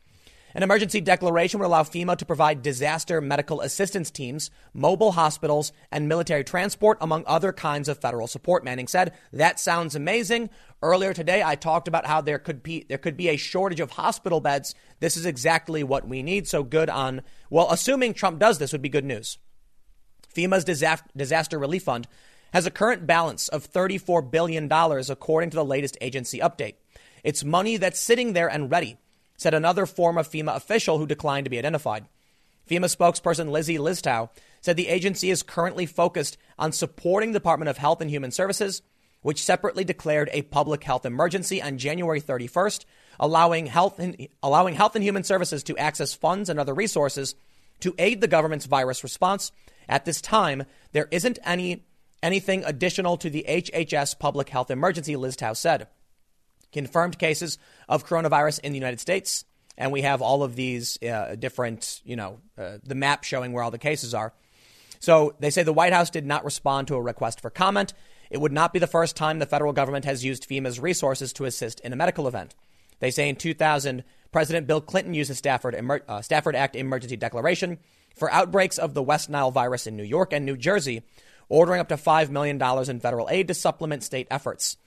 An 0.55 0.63
emergency 0.63 1.01
declaration 1.01 1.59
would 1.59 1.65
allow 1.65 1.81
FEMA 1.81 2.15
to 2.17 2.25
provide 2.25 2.61
disaster 2.61 3.19
medical 3.19 3.59
assistance 3.61 4.11
teams, 4.11 4.51
mobile 4.73 5.13
hospitals, 5.13 5.73
and 5.91 6.07
military 6.07 6.43
transport, 6.43 6.99
among 7.01 7.23
other 7.25 7.51
kinds 7.51 7.89
of 7.89 7.97
federal 7.97 8.27
support. 8.27 8.63
Manning 8.63 8.87
said, 8.87 9.13
That 9.31 9.59
sounds 9.59 9.95
amazing. 9.95 10.51
Earlier 10.81 11.13
today, 11.13 11.41
I 11.43 11.55
talked 11.55 11.87
about 11.87 12.05
how 12.05 12.21
there 12.21 12.37
could 12.37 12.61
be 12.61 12.85
there 12.87 12.99
could 12.99 13.17
be 13.17 13.29
a 13.29 13.37
shortage 13.37 13.79
of 13.79 13.91
hospital 13.91 14.41
beds. 14.41 14.75
This 14.99 15.17
is 15.17 15.25
exactly 15.25 15.83
what 15.83 16.07
we 16.07 16.21
need. 16.21 16.47
So 16.47 16.63
good 16.63 16.89
on 16.89 17.23
well, 17.49 17.71
assuming 17.71 18.13
Trump 18.13 18.39
does 18.39 18.59
this 18.59 18.71
would 18.71 18.81
be 18.81 18.89
good 18.89 19.05
news. 19.05 19.39
FEMA's 20.35 20.63
disaster 20.63 21.59
relief 21.59 21.83
fund 21.83 22.07
has 22.53 22.65
a 22.65 22.71
current 22.71 23.07
balance 23.07 23.47
of 23.47 23.71
$34 23.71 24.29
billion, 24.29 24.71
according 24.71 25.49
to 25.49 25.55
the 25.55 25.65
latest 25.65 25.97
agency 26.01 26.39
update. 26.39 26.75
It's 27.23 27.43
money 27.43 27.77
that's 27.77 27.99
sitting 27.99 28.33
there 28.33 28.47
and 28.47 28.69
ready 28.69 28.97
said 29.37 29.53
another 29.53 29.85
former 29.85 30.23
FEMA 30.23 30.55
official 30.55 30.97
who 30.97 31.07
declined 31.07 31.45
to 31.45 31.49
be 31.49 31.57
identified. 31.57 32.05
FEMA 32.69 32.85
spokesperson 32.85 33.49
Lizzie 33.49 33.77
Litzow 33.77 34.29
said 34.61 34.77
the 34.77 34.87
agency 34.87 35.29
is 35.29 35.43
currently 35.43 35.85
focused 35.85 36.37
on 36.57 36.71
supporting 36.71 37.31
the 37.31 37.39
Department 37.39 37.69
of 37.69 37.77
Health 37.77 37.99
and 37.99 38.09
Human 38.09 38.31
Services, 38.31 38.81
which 39.21 39.43
separately 39.43 39.83
declared 39.83 40.29
a 40.31 40.43
public 40.43 40.83
health 40.83 41.05
emergency 41.05 41.61
on 41.61 41.77
January 41.77 42.21
31st, 42.21 42.85
allowing 43.19 43.65
health 43.65 43.99
and, 43.99 44.27
allowing 44.41 44.75
health 44.75 44.95
and 44.95 45.03
human 45.03 45.23
services 45.23 45.63
to 45.63 45.77
access 45.77 46.13
funds 46.13 46.49
and 46.49 46.59
other 46.59 46.73
resources 46.73 47.35
to 47.79 47.95
aid 47.97 48.21
the 48.21 48.27
government's 48.27 48.65
virus 48.65 49.03
response. 49.03 49.51
At 49.87 50.05
this 50.05 50.21
time, 50.21 50.63
there 50.91 51.07
isn't 51.11 51.39
any 51.43 51.85
anything 52.21 52.63
additional 52.63 53.17
to 53.17 53.29
the 53.29 53.45
HHS 53.47 54.17
public 54.17 54.49
health 54.49 54.71
emergency, 54.71 55.15
Litzow 55.15 55.55
said 55.55 55.87
confirmed 56.73 57.17
cases 57.17 57.57
of 57.87 58.05
coronavirus 58.05 58.59
in 58.59 58.73
the 58.73 58.77
United 58.77 58.99
States. 58.99 59.45
And 59.77 59.91
we 59.91 60.01
have 60.01 60.21
all 60.21 60.43
of 60.43 60.55
these 60.55 61.01
uh, 61.01 61.35
different, 61.35 62.01
you 62.03 62.15
know, 62.15 62.39
uh, 62.57 62.79
the 62.83 62.95
map 62.95 63.23
showing 63.23 63.53
where 63.53 63.63
all 63.63 63.71
the 63.71 63.77
cases 63.77 64.13
are. 64.13 64.33
So 64.99 65.35
they 65.39 65.49
say 65.49 65.63
the 65.63 65.73
White 65.73 65.93
House 65.93 66.09
did 66.09 66.25
not 66.25 66.43
respond 66.43 66.87
to 66.87 66.95
a 66.95 67.01
request 67.01 67.41
for 67.41 67.49
comment. 67.49 67.93
It 68.29 68.41
would 68.41 68.51
not 68.51 68.73
be 68.73 68.79
the 68.79 68.87
first 68.87 69.15
time 69.15 69.39
the 69.39 69.45
federal 69.45 69.73
government 69.73 70.05
has 70.05 70.25
used 70.25 70.47
FEMA's 70.47 70.79
resources 70.79 71.33
to 71.33 71.45
assist 71.45 71.79
in 71.81 71.93
a 71.93 71.95
medical 71.95 72.27
event. 72.27 72.55
They 72.99 73.11
say 73.11 73.29
in 73.29 73.35
2000, 73.35 74.03
President 74.31 74.65
Bill 74.65 74.81
Clinton 74.81 75.13
used 75.13 75.29
the 75.29 75.35
Stafford, 75.35 75.75
uh, 76.07 76.21
Stafford 76.21 76.55
Act 76.55 76.75
emergency 76.75 77.17
declaration 77.17 77.79
for 78.13 78.31
outbreaks 78.31 78.77
of 78.77 78.93
the 78.93 79.03
West 79.03 79.29
Nile 79.29 79.51
virus 79.51 79.87
in 79.87 79.97
New 79.97 80.03
York 80.03 80.33
and 80.33 80.45
New 80.45 80.57
Jersey, 80.57 81.03
ordering 81.49 81.79
up 81.79 81.89
to 81.89 81.95
$5 81.95 82.29
million 82.29 82.61
in 82.89 82.99
federal 82.99 83.29
aid 83.29 83.47
to 83.47 83.53
supplement 83.53 84.03
state 84.03 84.27
efforts. 84.31 84.77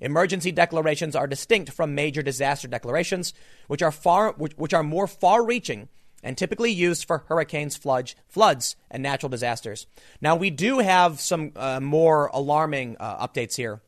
Emergency 0.00 0.52
declarations 0.52 1.14
are 1.14 1.26
distinct 1.26 1.72
from 1.72 1.94
major 1.94 2.22
disaster 2.22 2.68
declarations, 2.68 3.32
which 3.68 3.82
are 3.82 3.92
far 3.92 4.32
which, 4.32 4.52
which 4.56 4.74
are 4.74 4.82
more 4.82 5.06
far-reaching 5.06 5.88
and 6.22 6.36
typically 6.36 6.72
used 6.72 7.06
for 7.06 7.24
hurricanes, 7.28 7.76
floods, 7.76 8.16
floods, 8.26 8.76
and 8.90 9.02
natural 9.02 9.28
disasters. 9.28 9.86
Now 10.20 10.36
we 10.36 10.50
do 10.50 10.78
have 10.78 11.20
some 11.20 11.52
uh, 11.54 11.80
more 11.80 12.30
alarming 12.32 12.96
uh, 12.98 13.26
updates 13.26 13.56
here. 13.56 13.82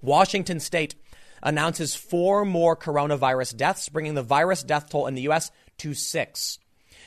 Washington 0.00 0.60
State 0.60 0.94
announces 1.42 1.94
four 1.94 2.44
more 2.44 2.76
coronavirus 2.76 3.56
deaths, 3.56 3.88
bringing 3.88 4.14
the 4.14 4.22
virus 4.22 4.62
death 4.62 4.88
toll 4.88 5.06
in 5.06 5.14
the 5.14 5.22
U.S. 5.22 5.50
to 5.78 5.92
six. 5.92 6.58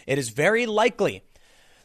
It 0.08 0.18
is 0.18 0.30
very 0.30 0.66
likely 0.66 1.24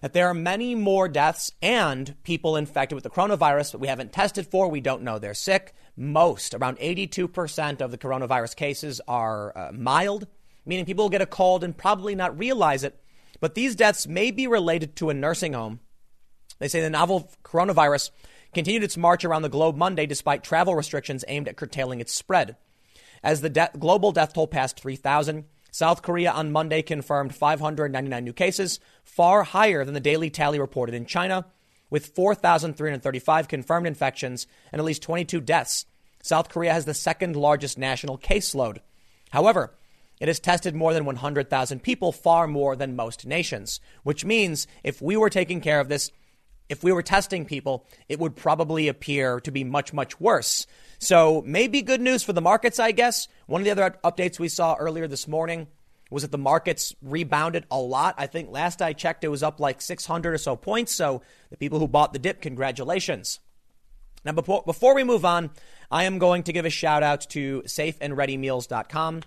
that 0.01 0.13
there 0.13 0.29
are 0.29 0.35
many 0.35 0.75
more 0.75 1.09
deaths 1.09 1.51
and 1.63 2.15
people 2.25 2.57
infected 2.57 2.95
with 2.95 3.05
the 3.05 3.11
coronavirus 3.11 3.73
that 3.73 3.79
we 3.79 3.89
haven't 3.89 4.13
tested 4.13 4.47
for. 4.47 4.69
We 4.69 4.83
don't 4.83 5.03
know 5.03 5.19
they're 5.19 5.33
sick. 5.33 5.75
Most, 5.97 6.53
around 6.53 6.79
82% 6.79 7.81
of 7.81 7.91
the 7.91 7.97
coronavirus 7.97 8.55
cases 8.57 9.01
are 9.09 9.57
uh, 9.57 9.73
mild, 9.73 10.27
meaning 10.67 10.85
people 10.85 11.05
will 11.05 11.11
get 11.11 11.23
a 11.23 11.27
cold 11.27 11.65
and 11.65 11.75
probably 11.75 12.15
not 12.15 12.39
realize 12.39 12.85
it. 12.85 13.01
But 13.41 13.55
these 13.55 13.75
deaths 13.75 14.07
may 14.07 14.31
be 14.31 14.47
related 14.47 14.95
to 14.97 15.09
a 15.09 15.15
nursing 15.15 15.55
home. 15.55 15.81
They 16.59 16.69
say 16.69 16.81
the 16.81 16.91
novel 16.91 17.31
coronavirus 17.43 18.11
continued 18.53 18.85
its 18.85 18.97
march 18.97 19.25
around 19.25 19.43
the 19.43 19.49
globe 19.49 19.77
Monday 19.77 20.07
despite 20.07 20.45
travel 20.45 20.75
restrictions 20.75 21.25
aimed 21.29 21.49
at 21.49 21.57
curtailing 21.57 22.01
its 22.01 22.13
spread. 22.13 22.57
As 23.23 23.41
the 23.41 23.49
de- 23.49 23.71
global 23.79 24.13
death 24.13 24.35
toll 24.35 24.47
passed 24.47 24.79
3,000, 24.79 25.45
South 25.75 26.03
Korea 26.03 26.31
on 26.31 26.53
Monday 26.53 26.83
confirmed 26.83 27.35
599 27.35 28.23
new 28.23 28.33
cases, 28.33 28.79
far 29.03 29.43
higher 29.43 29.85
than 29.85 29.93
the 29.93 29.99
daily 29.99 30.31
tally 30.31 30.61
reported 30.61 30.95
in 30.95 31.05
China, 31.05 31.47
with 31.91 32.15
4,335 32.15 33.49
confirmed 33.49 33.89
infections 33.89 34.47
and 34.71 34.79
at 34.79 34.85
least 34.85 35.03
22 35.03 35.41
deaths. 35.41 35.85
South 36.23 36.49
Korea 36.49 36.73
has 36.73 36.85
the 36.85 36.95
second 36.95 37.35
largest 37.35 37.77
national 37.77 38.19
caseload. 38.19 38.79
However, 39.31 39.75
it 40.21 40.29
has 40.29 40.39
tested 40.39 40.77
more 40.77 40.95
than 40.95 41.07
100,000 41.07 41.83
people, 41.83 42.13
far 42.13 42.47
more 42.47 42.77
than 42.77 42.95
most 42.95 43.27
nations, 43.27 43.81
which 44.05 44.25
means 44.25 44.69
if 44.85 45.03
we 45.03 45.17
were 45.17 45.29
taking 45.29 45.61
care 45.61 45.81
of 45.81 45.89
this, 45.89 46.13
if 46.69 46.85
we 46.85 46.93
were 46.93 47.03
testing 47.03 47.45
people, 47.45 47.85
it 48.09 48.21
would 48.21 48.37
probably 48.37 48.87
appear 48.87 49.41
to 49.41 49.51
be 49.51 49.65
much, 49.65 49.93
much 49.93 50.21
worse. 50.21 50.69
So 51.05 51.43
maybe 51.45 51.83
good 51.83 52.01
news 52.01 52.23
for 52.23 52.33
the 52.33 52.41
markets, 52.41 52.79
I 52.79 52.93
guess. 52.93 53.29
One 53.47 53.61
of 53.61 53.67
the 53.67 53.71
other 53.73 53.99
updates 54.03 54.39
we 54.39 54.49
saw 54.49 54.75
earlier 54.77 55.07
this 55.07 55.29
morning 55.29 55.67
was 56.11 56.23
that 56.23 56.33
the 56.33 56.39
markets 56.39 56.95
rebounded 57.03 57.67
a 57.71 57.79
lot. 57.79 58.15
I 58.17 58.27
think 58.27 58.51
last 58.51 58.81
I 58.81 58.95
checked, 58.95 59.23
it 59.23 59.29
was 59.29 59.43
up 59.43 59.61
like 59.61 59.83
600 59.83 60.33
or 60.33 60.39
so 60.39 60.57
points. 60.57 60.95
So 60.95 61.21
the 61.51 61.59
people 61.59 61.79
who 61.79 61.89
bought 61.89 62.15
the 62.15 62.19
dip, 62.19 62.41
congratulations. 62.41 63.41
Now, 64.25 64.33
before, 64.33 64.63
before 64.65 64.95
we 64.95 65.05
move 65.05 65.27
on, 65.27 65.51
I 65.91 66.05
am 66.05 66.19
going 66.19 66.45
to 66.45 66.55
give 66.55 66.65
a 66.65 66.71
shout 66.71 67.03
out 67.03 67.29
to 67.31 67.61
safeandreadymeals.com. 67.67 69.23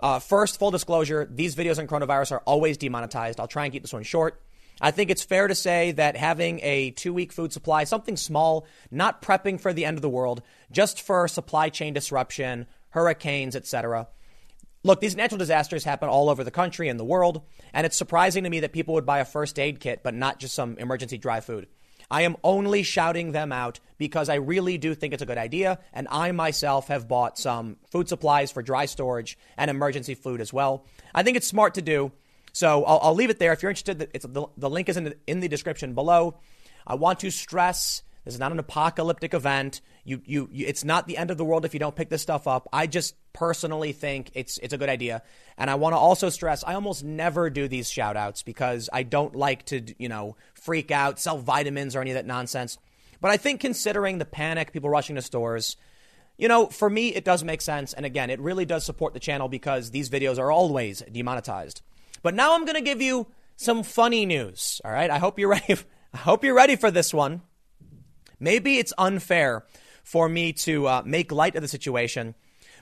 Uh, 0.00 0.18
first, 0.20 0.60
full 0.60 0.70
disclosure, 0.70 1.28
these 1.28 1.56
videos 1.56 1.80
on 1.80 1.88
coronavirus 1.88 2.30
are 2.30 2.42
always 2.46 2.78
demonetized. 2.78 3.40
I'll 3.40 3.48
try 3.48 3.64
and 3.64 3.72
keep 3.72 3.82
this 3.82 3.92
one 3.92 4.04
short. 4.04 4.40
I 4.80 4.90
think 4.90 5.10
it's 5.10 5.22
fair 5.24 5.48
to 5.48 5.54
say 5.54 5.92
that 5.92 6.16
having 6.16 6.60
a 6.62 6.90
two 6.90 7.12
week 7.12 7.32
food 7.32 7.52
supply, 7.52 7.84
something 7.84 8.16
small, 8.16 8.66
not 8.90 9.22
prepping 9.22 9.60
for 9.60 9.72
the 9.72 9.84
end 9.84 9.98
of 9.98 10.02
the 10.02 10.08
world, 10.08 10.42
just 10.70 11.00
for 11.00 11.26
supply 11.26 11.68
chain 11.68 11.94
disruption, 11.94 12.66
hurricanes, 12.90 13.56
etc. 13.56 14.08
Look, 14.84 15.00
these 15.00 15.16
natural 15.16 15.38
disasters 15.38 15.84
happen 15.84 16.08
all 16.08 16.30
over 16.30 16.44
the 16.44 16.50
country 16.50 16.88
and 16.88 16.98
the 16.98 17.04
world, 17.04 17.42
and 17.72 17.84
it's 17.84 17.96
surprising 17.96 18.44
to 18.44 18.50
me 18.50 18.60
that 18.60 18.72
people 18.72 18.94
would 18.94 19.06
buy 19.06 19.18
a 19.18 19.24
first 19.24 19.58
aid 19.58 19.80
kit, 19.80 20.02
but 20.04 20.14
not 20.14 20.38
just 20.38 20.54
some 20.54 20.78
emergency 20.78 21.18
dry 21.18 21.40
food. 21.40 21.66
I 22.10 22.22
am 22.22 22.36
only 22.42 22.82
shouting 22.82 23.32
them 23.32 23.52
out 23.52 23.80
because 23.98 24.28
I 24.28 24.36
really 24.36 24.78
do 24.78 24.94
think 24.94 25.12
it's 25.12 25.22
a 25.22 25.26
good 25.26 25.36
idea, 25.36 25.78
and 25.92 26.08
I 26.10 26.32
myself 26.32 26.88
have 26.88 27.08
bought 27.08 27.38
some 27.38 27.76
food 27.90 28.08
supplies 28.08 28.50
for 28.50 28.62
dry 28.62 28.86
storage 28.86 29.36
and 29.56 29.70
emergency 29.70 30.14
food 30.14 30.40
as 30.40 30.52
well. 30.52 30.86
I 31.14 31.22
think 31.22 31.36
it's 31.36 31.46
smart 31.46 31.74
to 31.74 31.82
do. 31.82 32.12
So 32.52 32.84
I'll, 32.84 33.00
I'll 33.02 33.14
leave 33.14 33.30
it 33.30 33.38
there. 33.38 33.52
If 33.52 33.62
you're 33.62 33.70
interested, 33.70 33.98
the, 33.98 34.48
the, 34.56 34.70
link 34.70 34.88
is 34.88 34.96
in 34.96 35.04
the, 35.04 35.16
in 35.26 35.40
the 35.40 35.48
description 35.48 35.94
below. 35.94 36.38
I 36.86 36.94
want 36.94 37.20
to 37.20 37.30
stress 37.30 38.02
this 38.28 38.34
is 38.34 38.40
not 38.40 38.52
an 38.52 38.58
apocalyptic 38.58 39.32
event. 39.32 39.80
You, 40.04 40.20
you, 40.26 40.50
you, 40.52 40.66
it's 40.66 40.84
not 40.84 41.06
the 41.06 41.16
end 41.16 41.30
of 41.30 41.38
the 41.38 41.46
world 41.46 41.64
if 41.64 41.72
you 41.72 41.80
don't 41.80 41.96
pick 41.96 42.10
this 42.10 42.20
stuff 42.20 42.46
up. 42.46 42.68
I 42.74 42.86
just 42.86 43.14
personally 43.32 43.92
think 43.92 44.30
it's 44.34 44.58
it's 44.58 44.74
a 44.74 44.76
good 44.76 44.90
idea, 44.90 45.22
and 45.56 45.70
I 45.70 45.76
want 45.76 45.94
to 45.94 45.96
also 45.96 46.28
stress 46.28 46.62
I 46.62 46.74
almost 46.74 47.02
never 47.02 47.48
do 47.48 47.68
these 47.68 47.90
shout 47.90 48.18
outs 48.18 48.42
because 48.42 48.90
I 48.92 49.02
don't 49.02 49.34
like 49.34 49.64
to 49.66 49.94
you 49.96 50.10
know 50.10 50.36
freak 50.52 50.90
out, 50.90 51.18
sell 51.18 51.38
vitamins 51.38 51.96
or 51.96 52.02
any 52.02 52.10
of 52.10 52.16
that 52.16 52.26
nonsense. 52.26 52.76
But 53.18 53.30
I 53.30 53.38
think 53.38 53.62
considering 53.62 54.18
the 54.18 54.26
panic, 54.26 54.72
people 54.72 54.90
rushing 54.90 55.16
to 55.16 55.22
stores, 55.22 55.78
you 56.36 56.48
know, 56.48 56.66
for 56.66 56.90
me 56.90 57.14
it 57.14 57.24
does 57.24 57.42
make 57.42 57.62
sense, 57.62 57.94
and 57.94 58.04
again, 58.04 58.28
it 58.28 58.40
really 58.40 58.66
does 58.66 58.84
support 58.84 59.14
the 59.14 59.20
channel 59.20 59.48
because 59.48 59.90
these 59.90 60.10
videos 60.10 60.38
are 60.38 60.52
always 60.52 61.00
demonetized. 61.10 61.80
But 62.22 62.34
now 62.34 62.54
I'm 62.54 62.64
going 62.64 62.76
to 62.76 62.80
give 62.80 63.02
you 63.02 63.26
some 63.56 63.82
funny 63.82 64.26
news. 64.26 64.80
All 64.84 64.90
right. 64.90 65.10
I 65.10 65.18
hope 65.18 65.38
you're 65.38 65.48
ready. 65.50 65.76
I 66.12 66.18
hope 66.18 66.44
you're 66.44 66.54
ready 66.54 66.76
for 66.76 66.90
this 66.90 67.12
one. 67.12 67.42
Maybe 68.40 68.78
it's 68.78 68.92
unfair 68.96 69.64
for 70.02 70.28
me 70.28 70.52
to 70.54 70.86
uh, 70.86 71.02
make 71.04 71.30
light 71.32 71.54
of 71.54 71.62
the 71.62 71.68
situation, 71.68 72.34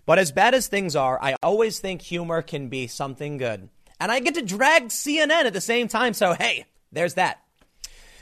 but 0.04 0.18
as 0.18 0.30
bad 0.30 0.54
as 0.54 0.68
things 0.68 0.94
are, 0.94 1.20
I 1.20 1.34
always 1.42 1.80
think 1.80 2.02
humor 2.02 2.40
can 2.40 2.68
be 2.68 2.86
something 2.86 3.36
good. 3.36 3.68
And 3.98 4.12
I 4.12 4.20
get 4.20 4.34
to 4.34 4.42
drag 4.42 4.88
CNN 4.88 5.44
at 5.44 5.52
the 5.52 5.60
same 5.60 5.88
time, 5.88 6.14
so 6.14 6.34
hey, 6.34 6.66
there's 6.92 7.14
that. 7.14 7.42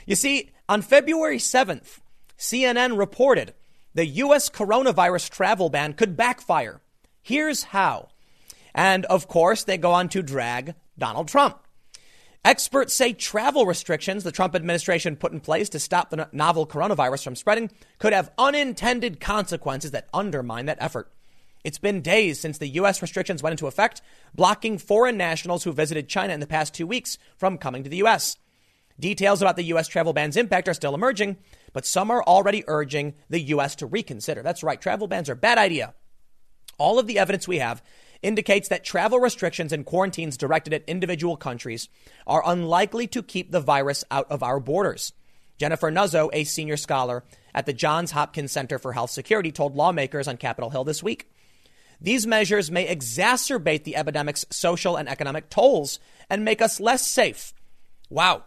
You 0.07 0.15
see, 0.15 0.49
on 0.67 0.81
February 0.81 1.37
7th, 1.37 1.99
CNN 2.39 2.97
reported 2.97 3.53
the 3.93 4.05
U.S. 4.05 4.49
coronavirus 4.49 5.29
travel 5.29 5.69
ban 5.69 5.93
could 5.93 6.17
backfire. 6.17 6.81
Here's 7.21 7.65
how. 7.65 8.09
And 8.75 9.05
of 9.05 9.27
course, 9.27 9.63
they 9.63 9.77
go 9.77 9.93
on 9.93 10.09
to 10.09 10.21
drag 10.21 10.75
Donald 10.99 11.29
Trump. 11.29 11.59
Experts 12.43 12.93
say 12.93 13.13
travel 13.13 13.65
restrictions 13.65 14.23
the 14.23 14.31
Trump 14.31 14.53
administration 14.53 15.15
put 15.15 15.31
in 15.31 15.39
place 15.39 15.69
to 15.69 15.79
stop 15.79 16.11
the 16.11 16.29
novel 16.31 16.67
coronavirus 16.67 17.23
from 17.23 17.35
spreading 17.35 17.71
could 17.97 18.13
have 18.13 18.31
unintended 18.37 19.19
consequences 19.19 19.91
that 19.91 20.09
undermine 20.13 20.67
that 20.67 20.77
effort. 20.79 21.11
It's 21.63 21.79
been 21.79 22.01
days 22.01 22.39
since 22.39 22.59
the 22.59 22.67
U.S. 22.67 23.01
restrictions 23.01 23.41
went 23.41 23.53
into 23.53 23.65
effect, 23.65 24.03
blocking 24.35 24.77
foreign 24.77 25.17
nationals 25.17 25.63
who 25.63 25.71
visited 25.71 26.07
China 26.07 26.33
in 26.33 26.39
the 26.39 26.45
past 26.45 26.75
two 26.75 26.85
weeks 26.85 27.17
from 27.37 27.57
coming 27.57 27.83
to 27.83 27.89
the 27.89 27.97
U.S. 27.97 28.37
Details 28.99 29.41
about 29.41 29.55
the 29.55 29.63
U.S. 29.63 29.87
travel 29.87 30.13
ban's 30.13 30.37
impact 30.37 30.67
are 30.67 30.75
still 30.75 30.93
emerging, 30.93 31.37
but 31.73 31.85
some 31.85 32.11
are 32.11 32.21
already 32.23 32.63
urging 32.67 33.15
the 33.29 33.41
U.S. 33.41 33.75
to 33.77 33.87
reconsider. 33.87 34.43
That's 34.43 34.61
right, 34.61 34.79
travel 34.79 35.07
bans 35.07 35.29
are 35.29 35.33
a 35.33 35.37
bad 35.37 35.57
idea. 35.57 35.95
All 36.77 36.99
of 36.99 37.07
the 37.07 37.17
evidence 37.17 37.47
we 37.47 37.57
have 37.57 37.81
indicates 38.25 38.67
that 38.69 38.83
travel 38.83 39.19
restrictions 39.19 39.71
and 39.71 39.85
quarantines 39.85 40.35
directed 40.35 40.73
at 40.73 40.83
individual 40.87 41.37
countries 41.37 41.87
are 42.25 42.43
unlikely 42.45 43.07
to 43.07 43.23
keep 43.23 43.51
the 43.51 43.61
virus 43.61 44.03
out 44.09 44.29
of 44.31 44.43
our 44.43 44.59
borders. 44.59 45.13
Jennifer 45.57 45.91
Nuzzo, 45.91 46.29
a 46.33 46.43
senior 46.43 46.75
scholar 46.75 47.23
at 47.53 47.65
the 47.65 47.73
Johns 47.73 48.11
Hopkins 48.11 48.51
Center 48.51 48.77
for 48.77 48.93
Health 48.93 49.11
Security, 49.11 49.51
told 49.51 49.75
lawmakers 49.75 50.27
on 50.27 50.37
Capitol 50.37 50.69
Hill 50.71 50.83
this 50.83 51.03
week. 51.03 51.29
These 52.01 52.27
measures 52.27 52.69
may 52.69 52.93
exacerbate 52.93 53.83
the 53.83 53.95
epidemic's 53.95 54.45
social 54.49 54.97
and 54.97 55.07
economic 55.07 55.49
tolls 55.49 55.99
and 56.29 56.43
make 56.43 56.61
us 56.61 56.79
less 56.79 57.07
safe. 57.07 57.53
Wow. 58.09 58.43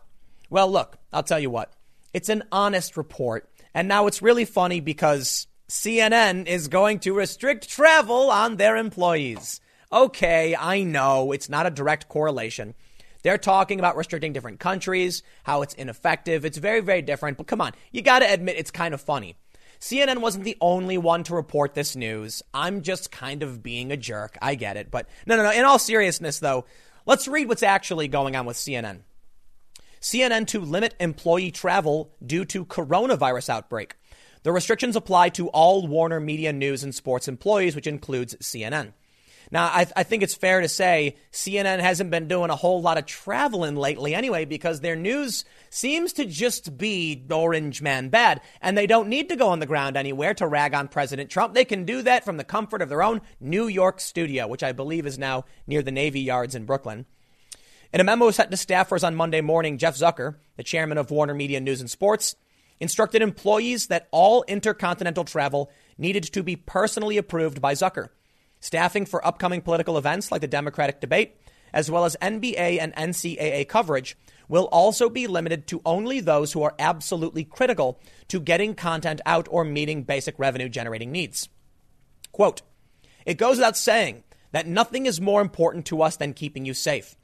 Well, 0.50 0.70
look, 0.70 0.98
I'll 1.12 1.22
tell 1.22 1.40
you 1.40 1.50
what. 1.50 1.72
It's 2.12 2.28
an 2.28 2.44
honest 2.52 2.96
report. 2.96 3.48
And 3.74 3.88
now 3.88 4.06
it's 4.06 4.22
really 4.22 4.44
funny 4.44 4.80
because 4.80 5.46
CNN 5.68 6.46
is 6.46 6.68
going 6.68 6.98
to 7.00 7.14
restrict 7.14 7.68
travel 7.68 8.30
on 8.30 8.56
their 8.56 8.76
employees. 8.76 9.60
Okay, 9.90 10.54
I 10.54 10.82
know 10.82 11.32
it's 11.32 11.48
not 11.48 11.66
a 11.66 11.70
direct 11.70 12.08
correlation. 12.08 12.74
They're 13.22 13.38
talking 13.38 13.78
about 13.78 13.96
restricting 13.96 14.34
different 14.34 14.60
countries, 14.60 15.22
how 15.44 15.62
it's 15.62 15.74
ineffective. 15.74 16.44
It's 16.44 16.58
very, 16.58 16.80
very 16.80 17.02
different. 17.02 17.38
But 17.38 17.46
come 17.46 17.60
on, 17.60 17.72
you 17.90 18.02
got 18.02 18.18
to 18.18 18.30
admit 18.30 18.58
it's 18.58 18.70
kind 18.70 18.92
of 18.92 19.00
funny. 19.00 19.36
CNN 19.80 20.18
wasn't 20.18 20.44
the 20.44 20.58
only 20.60 20.98
one 20.98 21.24
to 21.24 21.34
report 21.34 21.74
this 21.74 21.96
news. 21.96 22.42
I'm 22.52 22.82
just 22.82 23.10
kind 23.10 23.42
of 23.42 23.62
being 23.62 23.90
a 23.90 23.96
jerk. 23.96 24.36
I 24.42 24.56
get 24.56 24.76
it. 24.76 24.90
But 24.90 25.08
no, 25.26 25.36
no, 25.36 25.44
no. 25.44 25.52
In 25.52 25.64
all 25.64 25.78
seriousness, 25.78 26.38
though, 26.38 26.66
let's 27.06 27.28
read 27.28 27.48
what's 27.48 27.62
actually 27.62 28.08
going 28.08 28.36
on 28.36 28.44
with 28.44 28.56
CNN. 28.56 29.00
CNN 30.00 30.46
to 30.48 30.60
limit 30.60 30.94
employee 31.00 31.50
travel 31.50 32.12
due 32.24 32.44
to 32.46 32.64
coronavirus 32.66 33.48
outbreak. 33.48 33.96
The 34.42 34.52
restrictions 34.52 34.96
apply 34.96 35.30
to 35.30 35.48
all 35.48 35.86
Warner 35.86 36.20
Media 36.20 36.52
News 36.52 36.84
and 36.84 36.94
Sports 36.94 37.26
employees, 37.26 37.74
which 37.74 37.86
includes 37.86 38.36
CNN. 38.36 38.92
Now, 39.50 39.64
I, 39.64 39.86
I, 39.96 40.02
think 40.02 40.22
it's 40.22 40.34
fair 40.34 40.60
to 40.60 40.68
say 40.68 41.16
CNN 41.32 41.80
hasn't 41.80 42.10
been 42.10 42.28
doing 42.28 42.50
a 42.50 42.56
whole 42.56 42.82
lot 42.82 42.98
of 42.98 43.06
traveling 43.06 43.76
lately 43.76 44.14
anyway, 44.14 44.44
because 44.44 44.80
their 44.80 44.96
news 44.96 45.44
seems 45.70 46.12
to 46.14 46.26
just 46.26 46.76
be 46.76 47.24
Orange 47.30 47.80
Man 47.80 48.10
bad. 48.10 48.42
And 48.60 48.76
they 48.76 48.86
don't 48.86 49.08
need 49.08 49.30
to 49.30 49.36
go 49.36 49.48
on 49.48 49.60
the 49.60 49.66
ground 49.66 49.96
anywhere 49.96 50.34
to 50.34 50.46
rag 50.46 50.74
on 50.74 50.88
President 50.88 51.30
Trump. 51.30 51.54
They 51.54 51.64
can 51.64 51.84
do 51.84 52.02
that 52.02 52.24
from 52.24 52.36
the 52.36 52.44
comfort 52.44 52.82
of 52.82 52.90
their 52.90 53.02
own 53.02 53.22
New 53.40 53.68
York 53.68 54.00
studio, 54.00 54.46
which 54.46 54.62
I 54.62 54.72
believe 54.72 55.06
is 55.06 55.18
now 55.18 55.44
near 55.66 55.82
the 55.82 55.92
Navy 55.92 56.20
Yards 56.20 56.54
in 56.54 56.66
Brooklyn. 56.66 57.06
In 57.90 58.00
a 58.00 58.04
memo 58.04 58.30
sent 58.30 58.50
to 58.50 58.56
staffers 58.58 59.02
on 59.02 59.14
Monday 59.14 59.40
morning, 59.40 59.78
Jeff 59.78 59.96
Zucker, 59.96 60.36
the 60.56 60.62
chairman 60.62 60.98
of 60.98 61.10
Warner 61.10 61.32
Media 61.32 61.58
News 61.58 61.80
and 61.80 61.90
Sports, 61.90 62.36
instructed 62.80 63.22
employees 63.22 63.86
that 63.86 64.08
all 64.10 64.44
intercontinental 64.46 65.24
travel 65.24 65.70
needed 65.96 66.24
to 66.24 66.42
be 66.42 66.54
personally 66.54 67.16
approved 67.16 67.62
by 67.62 67.72
Zucker. 67.72 68.08
Staffing 68.60 69.06
for 69.06 69.24
upcoming 69.26 69.60
political 69.60 69.98
events 69.98 70.32
like 70.32 70.40
the 70.40 70.48
Democratic 70.48 71.00
debate, 71.00 71.36
as 71.72 71.90
well 71.90 72.04
as 72.04 72.16
NBA 72.20 72.78
and 72.80 72.94
NCAA 72.94 73.68
coverage, 73.68 74.16
will 74.48 74.68
also 74.72 75.08
be 75.08 75.26
limited 75.26 75.66
to 75.68 75.82
only 75.84 76.20
those 76.20 76.52
who 76.52 76.62
are 76.62 76.74
absolutely 76.78 77.44
critical 77.44 78.00
to 78.28 78.40
getting 78.40 78.74
content 78.74 79.20
out 79.26 79.46
or 79.50 79.64
meeting 79.64 80.02
basic 80.02 80.38
revenue 80.38 80.68
generating 80.68 81.12
needs. 81.12 81.48
Quote, 82.32 82.62
it 83.26 83.38
goes 83.38 83.56
without 83.58 83.76
saying 83.76 84.24
that 84.52 84.66
nothing 84.66 85.06
is 85.06 85.20
more 85.20 85.40
important 85.42 85.86
to 85.86 86.02
us 86.02 86.16
than 86.16 86.32
keeping 86.32 86.64
you 86.64 86.74
safe. 86.74 87.14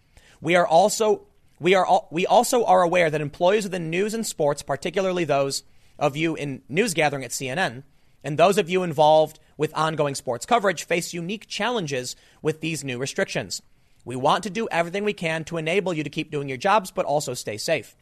We 0.40 0.56
are 0.56 0.66
also 0.66 1.26
we 1.60 1.74
are 1.74 1.86
all, 1.86 2.08
we 2.10 2.26
also 2.26 2.64
are 2.64 2.82
aware 2.82 3.10
that 3.10 3.20
employees 3.20 3.64
within 3.64 3.88
news 3.88 4.12
and 4.12 4.26
sports, 4.26 4.62
particularly 4.62 5.24
those 5.24 5.62
of 5.98 6.16
you 6.16 6.34
in 6.34 6.62
news 6.68 6.94
gathering 6.94 7.24
at 7.24 7.30
CNN, 7.30 7.84
and 8.24 8.36
those 8.38 8.58
of 8.58 8.68
you 8.68 8.82
involved 8.82 9.38
with 9.56 9.76
ongoing 9.76 10.16
sports 10.16 10.46
coverage 10.46 10.84
face 10.84 11.14
unique 11.14 11.46
challenges 11.46 12.16
with 12.42 12.60
these 12.60 12.82
new 12.82 12.98
restrictions. 12.98 13.62
We 14.04 14.16
want 14.16 14.42
to 14.44 14.50
do 14.50 14.68
everything 14.70 15.04
we 15.04 15.12
can 15.12 15.44
to 15.44 15.56
enable 15.56 15.94
you 15.94 16.02
to 16.02 16.10
keep 16.10 16.30
doing 16.30 16.48
your 16.48 16.58
jobs, 16.58 16.90
but 16.90 17.06
also 17.06 17.34
stay 17.34 17.56
safe. 17.56 17.94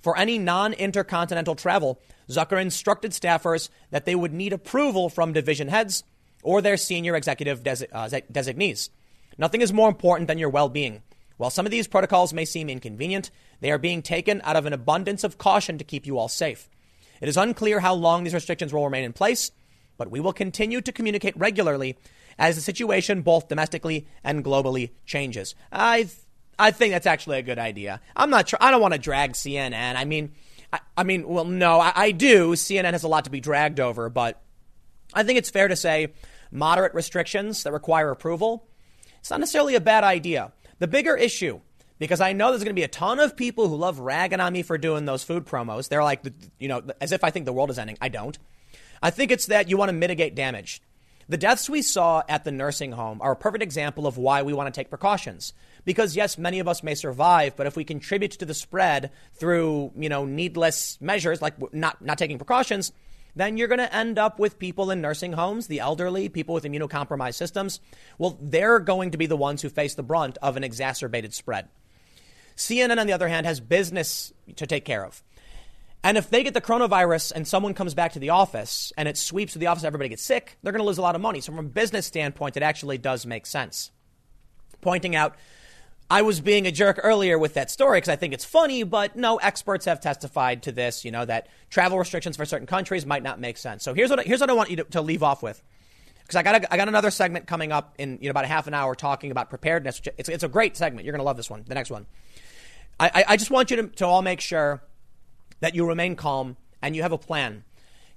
For 0.00 0.16
any 0.16 0.38
non 0.38 0.72
intercontinental 0.72 1.54
travel, 1.54 2.00
Zucker 2.28 2.60
instructed 2.60 3.12
staffers 3.12 3.68
that 3.90 4.04
they 4.04 4.14
would 4.14 4.32
need 4.32 4.52
approval 4.52 5.08
from 5.08 5.32
division 5.32 5.68
heads 5.68 6.04
or 6.42 6.60
their 6.60 6.76
senior 6.76 7.16
executive 7.16 7.66
uh, 7.92 8.08
designees. 8.30 8.90
Nothing 9.38 9.60
is 9.60 9.72
more 9.72 9.88
important 9.88 10.28
than 10.28 10.38
your 10.38 10.50
well 10.50 10.68
being. 10.68 11.02
While 11.36 11.50
some 11.50 11.66
of 11.66 11.70
these 11.70 11.86
protocols 11.86 12.32
may 12.32 12.44
seem 12.44 12.68
inconvenient, 12.68 13.30
they 13.60 13.70
are 13.70 13.78
being 13.78 14.02
taken 14.02 14.40
out 14.44 14.56
of 14.56 14.66
an 14.66 14.72
abundance 14.72 15.24
of 15.24 15.38
caution 15.38 15.78
to 15.78 15.84
keep 15.84 16.06
you 16.06 16.18
all 16.18 16.28
safe. 16.28 16.68
It 17.20 17.28
is 17.28 17.36
unclear 17.36 17.80
how 17.80 17.94
long 17.94 18.24
these 18.24 18.34
restrictions 18.34 18.72
will 18.72 18.84
remain 18.84 19.04
in 19.04 19.12
place, 19.12 19.50
but 19.96 20.10
we 20.10 20.20
will 20.20 20.32
continue 20.32 20.80
to 20.80 20.92
communicate 20.92 21.36
regularly 21.36 21.96
as 22.38 22.54
the 22.54 22.62
situation 22.62 23.22
both 23.22 23.48
domestically 23.48 24.06
and 24.22 24.44
globally 24.44 24.90
changes. 25.04 25.54
I 25.72 26.08
I 26.58 26.70
think 26.70 26.92
that's 26.92 27.06
actually 27.06 27.38
a 27.38 27.42
good 27.42 27.58
idea. 27.58 28.00
I'm 28.16 28.30
not 28.30 28.48
sure. 28.48 28.58
I 28.60 28.70
don't 28.70 28.80
want 28.80 28.94
to 28.94 28.98
drag 28.98 29.32
CNN. 29.32 29.96
I 29.96 30.04
mean, 30.04 30.32
I, 30.72 30.80
I 30.96 31.04
mean, 31.04 31.26
well, 31.28 31.44
no, 31.44 31.80
I, 31.80 31.92
I 31.94 32.10
do. 32.10 32.52
CNN 32.52 32.92
has 32.92 33.04
a 33.04 33.08
lot 33.08 33.24
to 33.24 33.30
be 33.30 33.40
dragged 33.40 33.78
over, 33.78 34.08
but 34.08 34.42
I 35.14 35.22
think 35.22 35.38
it's 35.38 35.50
fair 35.50 35.68
to 35.68 35.76
say 35.76 36.12
moderate 36.50 36.94
restrictions 36.94 37.62
that 37.62 37.72
require 37.72 38.10
approval. 38.10 38.66
It's 39.20 39.30
not 39.30 39.40
necessarily 39.40 39.74
a 39.74 39.80
bad 39.80 40.04
idea. 40.04 40.52
The 40.78 40.88
bigger 40.88 41.16
issue 41.16 41.60
because 41.98 42.20
I 42.20 42.32
know 42.32 42.50
there's 42.50 42.64
going 42.64 42.74
to 42.74 42.80
be 42.80 42.84
a 42.84 42.88
ton 42.88 43.20
of 43.20 43.36
people 43.36 43.68
who 43.68 43.76
love 43.76 43.98
ragging 43.98 44.40
on 44.40 44.52
me 44.52 44.62
for 44.62 44.78
doing 44.78 45.04
those 45.04 45.24
food 45.24 45.46
promos. 45.46 45.88
They're 45.88 46.04
like, 46.04 46.22
you 46.58 46.68
know, 46.68 46.82
as 47.00 47.12
if 47.12 47.24
I 47.24 47.30
think 47.30 47.46
the 47.46 47.52
world 47.52 47.70
is 47.70 47.78
ending. 47.78 47.98
I 48.00 48.08
don't. 48.08 48.38
I 49.02 49.10
think 49.10 49.30
it's 49.30 49.46
that 49.46 49.68
you 49.68 49.76
want 49.76 49.90
to 49.90 49.94
mitigate 49.94 50.34
damage. 50.34 50.82
The 51.28 51.36
deaths 51.36 51.68
we 51.68 51.82
saw 51.82 52.22
at 52.26 52.44
the 52.44 52.50
nursing 52.50 52.92
home 52.92 53.20
are 53.20 53.32
a 53.32 53.36
perfect 53.36 53.62
example 53.62 54.06
of 54.06 54.16
why 54.16 54.42
we 54.42 54.54
want 54.54 54.72
to 54.72 54.80
take 54.80 54.88
precautions. 54.88 55.52
Because 55.84 56.16
yes, 56.16 56.38
many 56.38 56.58
of 56.58 56.66
us 56.66 56.82
may 56.82 56.94
survive, 56.94 57.54
but 57.54 57.66
if 57.66 57.76
we 57.76 57.84
contribute 57.84 58.32
to 58.32 58.46
the 58.46 58.54
spread 58.54 59.10
through, 59.34 59.92
you 59.94 60.08
know, 60.08 60.24
needless 60.24 60.98
measures 61.02 61.42
like 61.42 61.74
not 61.74 62.00
not 62.02 62.16
taking 62.16 62.38
precautions, 62.38 62.92
then 63.36 63.58
you're 63.58 63.68
going 63.68 63.78
to 63.78 63.94
end 63.94 64.18
up 64.18 64.38
with 64.38 64.58
people 64.58 64.90
in 64.90 65.02
nursing 65.02 65.34
homes, 65.34 65.66
the 65.66 65.80
elderly, 65.80 66.30
people 66.30 66.54
with 66.54 66.64
immunocompromised 66.64 67.34
systems. 67.34 67.80
Well, 68.16 68.38
they're 68.40 68.80
going 68.80 69.10
to 69.10 69.18
be 69.18 69.26
the 69.26 69.36
ones 69.36 69.60
who 69.60 69.68
face 69.68 69.94
the 69.94 70.02
brunt 70.02 70.38
of 70.42 70.56
an 70.56 70.64
exacerbated 70.64 71.34
spread. 71.34 71.68
CNN, 72.58 72.98
on 72.98 73.06
the 73.06 73.12
other 73.12 73.28
hand, 73.28 73.46
has 73.46 73.60
business 73.60 74.32
to 74.56 74.66
take 74.66 74.84
care 74.84 75.04
of. 75.04 75.22
And 76.02 76.18
if 76.18 76.28
they 76.28 76.42
get 76.42 76.54
the 76.54 76.60
coronavirus 76.60 77.32
and 77.32 77.46
someone 77.46 77.74
comes 77.74 77.94
back 77.94 78.12
to 78.12 78.18
the 78.18 78.30
office 78.30 78.92
and 78.96 79.08
it 79.08 79.16
sweeps 79.16 79.54
to 79.54 79.58
the 79.58 79.66
office, 79.66 79.84
everybody 79.84 80.10
gets 80.10 80.22
sick, 80.22 80.58
they're 80.62 80.72
going 80.72 80.82
to 80.82 80.86
lose 80.86 80.98
a 80.98 81.02
lot 81.02 81.14
of 81.14 81.20
money. 81.20 81.40
So, 81.40 81.52
from 81.52 81.66
a 81.66 81.68
business 81.68 82.06
standpoint, 82.06 82.56
it 82.56 82.62
actually 82.62 82.98
does 82.98 83.26
make 83.26 83.46
sense. 83.46 83.90
Pointing 84.80 85.16
out, 85.16 85.36
I 86.10 86.22
was 86.22 86.40
being 86.40 86.66
a 86.66 86.72
jerk 86.72 87.00
earlier 87.02 87.38
with 87.38 87.54
that 87.54 87.70
story 87.70 87.98
because 87.98 88.08
I 88.08 88.16
think 88.16 88.32
it's 88.32 88.44
funny, 88.44 88.82
but 88.82 89.16
no, 89.16 89.36
experts 89.36 89.84
have 89.84 90.00
testified 90.00 90.62
to 90.64 90.72
this, 90.72 91.04
you 91.04 91.10
know, 91.10 91.24
that 91.24 91.48
travel 91.68 91.98
restrictions 91.98 92.36
for 92.36 92.44
certain 92.44 92.66
countries 92.66 93.04
might 93.04 93.22
not 93.22 93.40
make 93.40 93.56
sense. 93.56 93.82
So, 93.82 93.92
here's 93.92 94.10
what, 94.10 94.24
here's 94.24 94.40
what 94.40 94.50
I 94.50 94.54
want 94.54 94.70
you 94.70 94.76
to, 94.76 94.84
to 94.84 95.00
leave 95.00 95.22
off 95.22 95.42
with. 95.42 95.62
Because 96.22 96.36
I 96.36 96.42
got, 96.42 96.64
I 96.70 96.76
got 96.76 96.88
another 96.88 97.10
segment 97.10 97.46
coming 97.46 97.72
up 97.72 97.94
in 97.98 98.18
you 98.20 98.28
know, 98.28 98.32
about 98.32 98.44
a 98.44 98.48
half 98.48 98.66
an 98.66 98.74
hour 98.74 98.94
talking 98.94 99.30
about 99.30 99.48
preparedness. 99.48 100.02
It's, 100.18 100.28
it's 100.28 100.44
a 100.44 100.48
great 100.48 100.76
segment. 100.76 101.06
You're 101.06 101.12
going 101.12 101.20
to 101.20 101.24
love 101.24 101.38
this 101.38 101.48
one, 101.48 101.64
the 101.66 101.74
next 101.74 101.90
one. 101.90 102.06
I, 103.00 103.24
I 103.28 103.36
just 103.36 103.50
want 103.50 103.70
you 103.70 103.76
to, 103.76 103.86
to 103.88 104.06
all 104.06 104.22
make 104.22 104.40
sure 104.40 104.82
that 105.60 105.74
you 105.74 105.86
remain 105.86 106.16
calm 106.16 106.56
and 106.82 106.96
you 106.96 107.02
have 107.02 107.12
a 107.12 107.18
plan. 107.18 107.64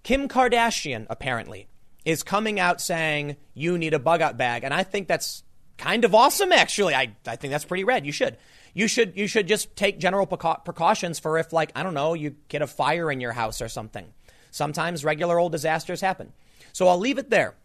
Kim 0.04 0.28
Kardashian, 0.28 1.06
apparently, 1.10 1.68
is 2.06 2.24
coming 2.24 2.60
out 2.60 2.82
saying 2.82 3.38
you 3.54 3.78
need 3.78 3.94
a 3.94 4.00
bug 4.00 4.22
out 4.22 4.38
bag. 4.38 4.64
And 4.64 4.74
I 4.74 4.84
think 4.84 5.08
that's 5.08 5.44
kind 5.78 6.04
of 6.06 6.16
awesome, 6.16 6.52
actually. 6.52 6.96
I, 6.96 7.16
I 7.28 7.36
think 7.36 7.52
that's 7.52 7.66
pretty 7.66 7.84
rad. 7.84 8.06
You 8.06 8.12
should. 8.12 8.38
You 8.74 8.88
should 8.88 9.18
you 9.18 9.28
should 9.28 9.50
just 9.50 9.76
take 9.76 10.00
general 10.00 10.26
precautions 10.26 11.20
for 11.20 11.38
if 11.38 11.52
like 11.52 11.74
I 11.76 11.84
don't 11.84 11.94
know 11.94 12.14
you 12.14 12.36
get 12.48 12.62
a 12.62 12.68
fire 12.68 13.12
in 13.12 13.20
your 13.20 13.34
house 13.34 13.62
or 13.62 13.68
something. 13.68 14.06
Sometimes 14.50 15.04
regular 15.04 15.38
old 15.38 15.52
disasters 15.52 16.00
happen. 16.00 16.32
So 16.72 16.88
I'll 16.88 16.98
leave 16.98 17.18
it 17.18 17.30
there. 17.30 17.56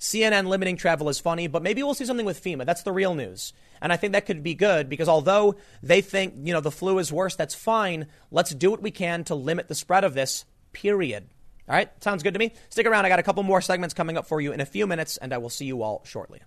CNN 0.00 0.48
limiting 0.48 0.76
travel 0.76 1.08
is 1.08 1.20
funny, 1.20 1.46
but 1.46 1.62
maybe 1.62 1.82
we'll 1.84 1.94
see 1.94 2.04
something 2.04 2.26
with 2.26 2.42
FEMA. 2.42 2.66
That's 2.66 2.82
the 2.82 2.90
real 2.90 3.14
news. 3.14 3.52
And 3.82 3.92
I 3.92 3.96
think 3.96 4.12
that 4.12 4.26
could 4.26 4.44
be 4.44 4.54
good 4.54 4.88
because 4.88 5.08
although 5.08 5.56
they 5.82 6.00
think, 6.00 6.34
you 6.44 6.52
know, 6.52 6.60
the 6.60 6.70
flu 6.70 6.98
is 6.98 7.12
worse, 7.12 7.34
that's 7.34 7.54
fine. 7.54 8.06
Let's 8.30 8.54
do 8.54 8.70
what 8.70 8.80
we 8.80 8.92
can 8.92 9.24
to 9.24 9.34
limit 9.34 9.66
the 9.66 9.74
spread 9.74 10.04
of 10.04 10.14
this, 10.14 10.44
period. 10.72 11.24
All 11.68 11.74
right, 11.74 11.90
sounds 12.02 12.22
good 12.22 12.34
to 12.34 12.38
me. 12.38 12.52
Stick 12.70 12.86
around. 12.86 13.04
I 13.04 13.08
got 13.08 13.18
a 13.18 13.24
couple 13.24 13.42
more 13.42 13.60
segments 13.60 13.92
coming 13.92 14.16
up 14.16 14.26
for 14.26 14.40
you 14.40 14.52
in 14.52 14.60
a 14.60 14.66
few 14.66 14.86
minutes, 14.86 15.16
and 15.16 15.32
I 15.34 15.38
will 15.38 15.50
see 15.50 15.64
you 15.64 15.82
all 15.82 16.02
shortly. 16.04 16.40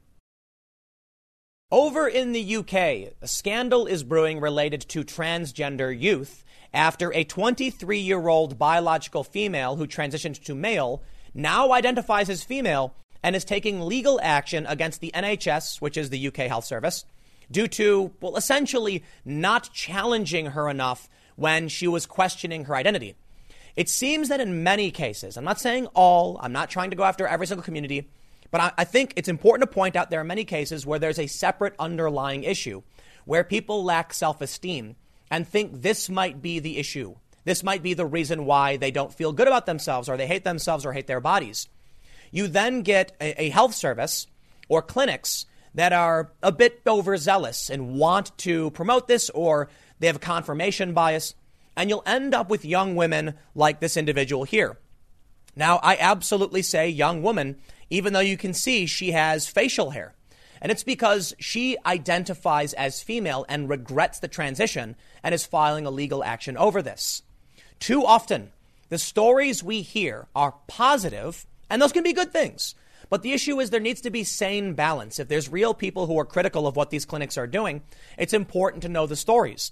Over 1.72 2.08
in 2.08 2.32
the 2.32 2.56
UK, 2.58 2.74
a 3.22 3.28
scandal 3.28 3.86
is 3.86 4.04
brewing 4.04 4.40
related 4.40 4.82
to 4.90 5.04
transgender 5.04 5.98
youth 5.98 6.46
after 6.74 7.14
a 7.14 7.26
23 7.26 8.00
year 8.00 8.28
old 8.30 8.58
biological 8.58 9.26
female 9.26 9.76
who 9.76 9.88
transitioned 9.88 10.42
to 10.44 10.56
male 10.56 11.04
now 11.34 11.74
identifies 11.74 12.30
as 12.30 12.46
female 12.46 12.96
and 13.22 13.36
is 13.36 13.44
taking 13.44 13.82
legal 13.82 14.20
action 14.22 14.66
against 14.68 15.02
the 15.02 15.12
NHS, 15.14 15.82
which 15.82 15.98
is 15.98 16.12
the 16.12 16.28
UK 16.28 16.38
Health 16.48 16.66
Service, 16.66 17.04
due 17.52 17.68
to, 17.68 18.12
well, 18.22 18.36
essentially 18.36 19.04
not 19.24 19.72
challenging 19.74 20.48
her 20.48 20.70
enough 20.70 21.10
when 21.36 21.68
she 21.68 21.88
was 21.88 22.06
questioning 22.06 22.66
her 22.66 22.76
identity. 22.76 23.16
It 23.76 23.90
seems 23.90 24.30
that 24.30 24.40
in 24.40 24.64
many 24.64 24.90
cases, 24.92 25.38
I'm 25.38 25.44
not 25.44 25.60
saying 25.60 25.88
all, 25.88 26.40
I'm 26.42 26.54
not 26.54 26.70
trying 26.70 26.92
to 26.92 26.96
go 26.96 27.04
after 27.04 27.28
every 27.28 27.46
single 27.46 27.64
community, 27.64 28.10
but 28.52 28.62
I, 28.62 28.72
I 28.80 28.84
think 28.86 29.14
it's 29.16 29.28
important 29.28 29.70
to 29.70 29.74
point 29.74 29.96
out 29.96 30.10
there 30.10 30.22
are 30.22 30.26
many 30.26 30.46
cases 30.46 30.86
where 30.86 31.00
there's 31.00 31.20
a 31.20 31.28
separate 31.28 31.76
underlying 31.78 32.44
issue 32.44 32.84
where 33.26 33.44
people 33.44 33.84
lack 33.84 34.14
self 34.14 34.40
esteem 34.40 34.96
and 35.30 35.48
think 35.48 35.82
this 35.82 36.10
might 36.10 36.42
be 36.42 36.60
the 36.60 36.78
issue. 36.78 37.16
This 37.44 37.64
might 37.64 37.84
be 37.84 37.94
the 37.94 38.06
reason 38.06 38.46
why 38.46 38.78
they 38.78 38.92
don't 38.92 39.14
feel 39.14 39.34
good 39.34 39.48
about 39.48 39.66
themselves 39.66 40.08
or 40.08 40.18
they 40.18 40.28
hate 40.28 40.44
themselves 40.44 40.86
or 40.86 40.94
hate 40.94 41.08
their 41.08 41.20
bodies. 41.20 41.68
You 42.32 42.48
then 42.48 42.82
get 42.82 43.16
a, 43.20 43.44
a 43.44 43.50
health 43.50 43.76
service 43.76 44.28
or 44.68 44.82
clinics 44.82 45.46
that 45.76 45.94
are 45.94 46.32
a 46.42 46.52
bit 46.52 46.82
overzealous 46.88 47.70
and 47.70 47.96
want 47.96 48.36
to 48.40 48.72
promote 48.72 49.08
this 49.08 49.30
or 49.30 49.70
they 50.00 50.08
have 50.08 50.16
a 50.16 50.20
confirmation 50.20 50.94
bias, 50.94 51.36
and 51.78 51.90
you'll 51.90 52.04
end 52.06 52.34
up 52.34 52.50
with 52.50 52.66
young 52.66 52.96
women 52.96 53.36
like 53.54 53.80
this 53.80 53.98
individual 53.98 54.44
here. 54.46 54.78
Now, 55.56 55.80
I 55.84 55.98
absolutely 56.00 56.62
say 56.62 56.90
young 56.90 57.22
woman, 57.22 57.58
even 57.90 58.14
though 58.14 58.20
you 58.20 58.38
can 58.38 58.54
see 58.54 58.86
she 58.86 59.12
has 59.12 59.48
facial 59.48 59.92
hair. 59.92 60.14
And 60.62 60.72
it's 60.72 60.84
because 60.84 61.34
she 61.40 61.78
identifies 61.86 62.74
as 62.74 63.04
female 63.04 63.46
and 63.48 63.70
regrets 63.70 64.20
the 64.20 64.28
transition 64.28 64.96
and 65.24 65.36
is 65.36 65.46
filing 65.46 65.86
a 65.86 65.92
legal 65.92 66.24
action 66.24 66.58
over 66.58 66.82
this. 66.82 67.22
Too 67.80 68.06
often, 68.06 68.52
the 68.90 68.98
stories 68.98 69.64
we 69.64 69.82
hear 69.82 70.28
are 70.36 70.56
positive, 70.68 71.46
and 71.70 71.82
those 71.82 71.92
can 71.92 72.04
be 72.04 72.14
good 72.14 72.32
things. 72.32 72.76
But 73.10 73.22
the 73.22 73.34
issue 73.34 73.60
is 73.60 73.70
there 73.70 73.80
needs 73.80 74.02
to 74.02 74.10
be 74.10 74.24
sane 74.24 74.74
balance. 74.74 75.20
If 75.20 75.28
there's 75.28 75.50
real 75.50 75.74
people 75.74 76.08
who 76.08 76.18
are 76.20 76.26
critical 76.26 76.68
of 76.68 76.76
what 76.76 76.90
these 76.90 77.06
clinics 77.06 77.38
are 77.38 77.48
doing, 77.48 77.84
it's 78.18 78.34
important 78.34 78.84
to 78.84 78.90
know 78.90 79.06
the 79.06 79.16
stories. 79.16 79.72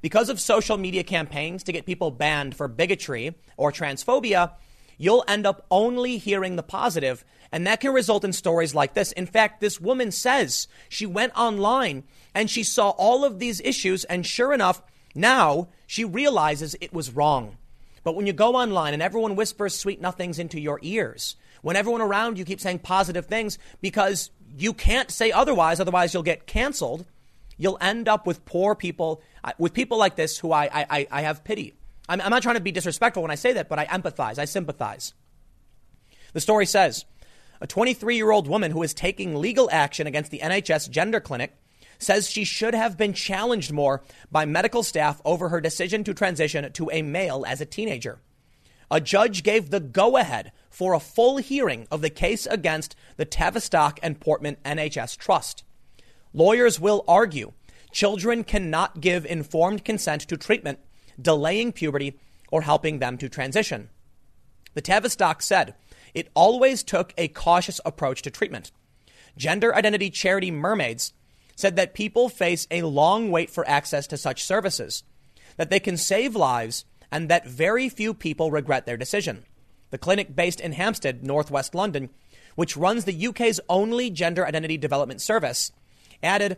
Because 0.00 0.28
of 0.28 0.40
social 0.40 0.76
media 0.76 1.02
campaigns 1.02 1.62
to 1.64 1.72
get 1.72 1.86
people 1.86 2.10
banned 2.10 2.54
for 2.54 2.68
bigotry 2.68 3.34
or 3.56 3.72
transphobia, 3.72 4.52
you'll 4.98 5.24
end 5.26 5.46
up 5.46 5.66
only 5.70 6.18
hearing 6.18 6.56
the 6.56 6.62
positive, 6.62 7.24
and 7.50 7.66
that 7.66 7.80
can 7.80 7.92
result 7.92 8.24
in 8.24 8.32
stories 8.32 8.74
like 8.74 8.94
this. 8.94 9.12
In 9.12 9.26
fact, 9.26 9.60
this 9.60 9.80
woman 9.80 10.10
says 10.10 10.68
she 10.88 11.06
went 11.06 11.36
online 11.36 12.04
and 12.34 12.48
she 12.48 12.62
saw 12.62 12.90
all 12.90 13.24
of 13.24 13.38
these 13.38 13.60
issues, 13.62 14.04
and 14.04 14.24
sure 14.24 14.52
enough, 14.52 14.82
now 15.14 15.68
she 15.86 16.04
realizes 16.04 16.76
it 16.80 16.92
was 16.92 17.10
wrong. 17.10 17.56
But 18.02 18.14
when 18.14 18.26
you 18.26 18.32
go 18.32 18.54
online 18.54 18.94
and 18.94 19.02
everyone 19.02 19.36
whispers 19.36 19.74
sweet 19.76 20.00
nothings 20.00 20.38
into 20.38 20.60
your 20.60 20.78
ears, 20.82 21.36
when 21.62 21.76
everyone 21.76 22.00
around 22.00 22.38
you 22.38 22.44
keeps 22.44 22.62
saying 22.62 22.80
positive 22.80 23.26
things 23.26 23.58
because 23.80 24.30
you 24.56 24.72
can't 24.72 25.10
say 25.10 25.30
otherwise, 25.30 25.80
otherwise 25.80 26.14
you'll 26.14 26.22
get 26.22 26.46
canceled, 26.46 27.06
you'll 27.56 27.78
end 27.80 28.08
up 28.08 28.26
with 28.26 28.44
poor 28.44 28.74
people, 28.74 29.22
uh, 29.44 29.52
with 29.58 29.74
people 29.74 29.98
like 29.98 30.16
this 30.16 30.38
who 30.38 30.52
I, 30.52 30.86
I, 30.90 31.06
I 31.10 31.22
have 31.22 31.44
pity. 31.44 31.74
I'm, 32.08 32.20
I'm 32.20 32.30
not 32.30 32.42
trying 32.42 32.56
to 32.56 32.60
be 32.60 32.72
disrespectful 32.72 33.22
when 33.22 33.30
I 33.30 33.36
say 33.36 33.52
that, 33.54 33.68
but 33.68 33.78
I 33.78 33.86
empathize, 33.86 34.38
I 34.38 34.44
sympathize. 34.44 35.14
The 36.32 36.40
story 36.40 36.66
says 36.66 37.04
a 37.60 37.66
23 37.66 38.16
year 38.16 38.30
old 38.30 38.48
woman 38.48 38.70
who 38.70 38.82
is 38.82 38.94
taking 38.94 39.36
legal 39.36 39.68
action 39.70 40.06
against 40.06 40.30
the 40.30 40.38
NHS 40.38 40.90
gender 40.90 41.20
clinic 41.20 41.56
says 41.98 42.30
she 42.30 42.44
should 42.44 42.74
have 42.74 42.96
been 42.96 43.12
challenged 43.12 43.72
more 43.72 44.02
by 44.32 44.46
medical 44.46 44.82
staff 44.82 45.20
over 45.24 45.50
her 45.50 45.60
decision 45.60 46.02
to 46.04 46.14
transition 46.14 46.72
to 46.72 46.90
a 46.90 47.02
male 47.02 47.44
as 47.46 47.60
a 47.60 47.66
teenager. 47.66 48.18
A 48.90 49.00
judge 49.00 49.42
gave 49.42 49.70
the 49.70 49.80
go 49.80 50.16
ahead 50.16 50.52
for 50.70 50.94
a 50.94 51.00
full 51.00 51.38
hearing 51.38 51.86
of 51.90 52.00
the 52.00 52.10
case 52.10 52.46
against 52.46 52.96
the 53.16 53.24
Tavistock 53.24 53.98
and 54.02 54.20
Portman 54.20 54.56
NHS 54.64 55.18
Trust. 55.18 55.64
Lawyers 56.32 56.78
will 56.78 57.04
argue 57.08 57.52
children 57.92 58.44
cannot 58.44 59.00
give 59.00 59.26
informed 59.26 59.84
consent 59.84 60.22
to 60.22 60.36
treatment, 60.36 60.78
delaying 61.20 61.72
puberty, 61.72 62.18
or 62.50 62.62
helping 62.62 62.98
them 62.98 63.18
to 63.18 63.28
transition. 63.28 63.88
The 64.74 64.80
Tavistock 64.80 65.42
said 65.42 65.74
it 66.14 66.30
always 66.34 66.82
took 66.82 67.12
a 67.18 67.28
cautious 67.28 67.80
approach 67.84 68.22
to 68.22 68.30
treatment. 68.30 68.70
Gender 69.36 69.74
identity 69.74 70.10
charity 70.10 70.50
Mermaids 70.50 71.12
said 71.56 71.76
that 71.76 71.94
people 71.94 72.28
face 72.28 72.66
a 72.70 72.82
long 72.82 73.30
wait 73.30 73.50
for 73.50 73.68
access 73.68 74.06
to 74.06 74.16
such 74.16 74.44
services, 74.44 75.02
that 75.56 75.70
they 75.70 75.80
can 75.80 75.96
save 75.96 76.34
lives, 76.34 76.84
and 77.12 77.28
that 77.28 77.46
very 77.46 77.88
few 77.88 78.14
people 78.14 78.50
regret 78.50 78.86
their 78.86 78.96
decision. 78.96 79.44
The 79.90 79.98
clinic 79.98 80.34
based 80.34 80.60
in 80.60 80.72
Hampstead, 80.72 81.24
northwest 81.24 81.74
London, 81.74 82.10
which 82.54 82.76
runs 82.76 83.04
the 83.04 83.26
UK's 83.26 83.60
only 83.68 84.10
gender 84.10 84.46
identity 84.46 84.76
development 84.76 85.20
service, 85.20 85.72
added 86.22 86.56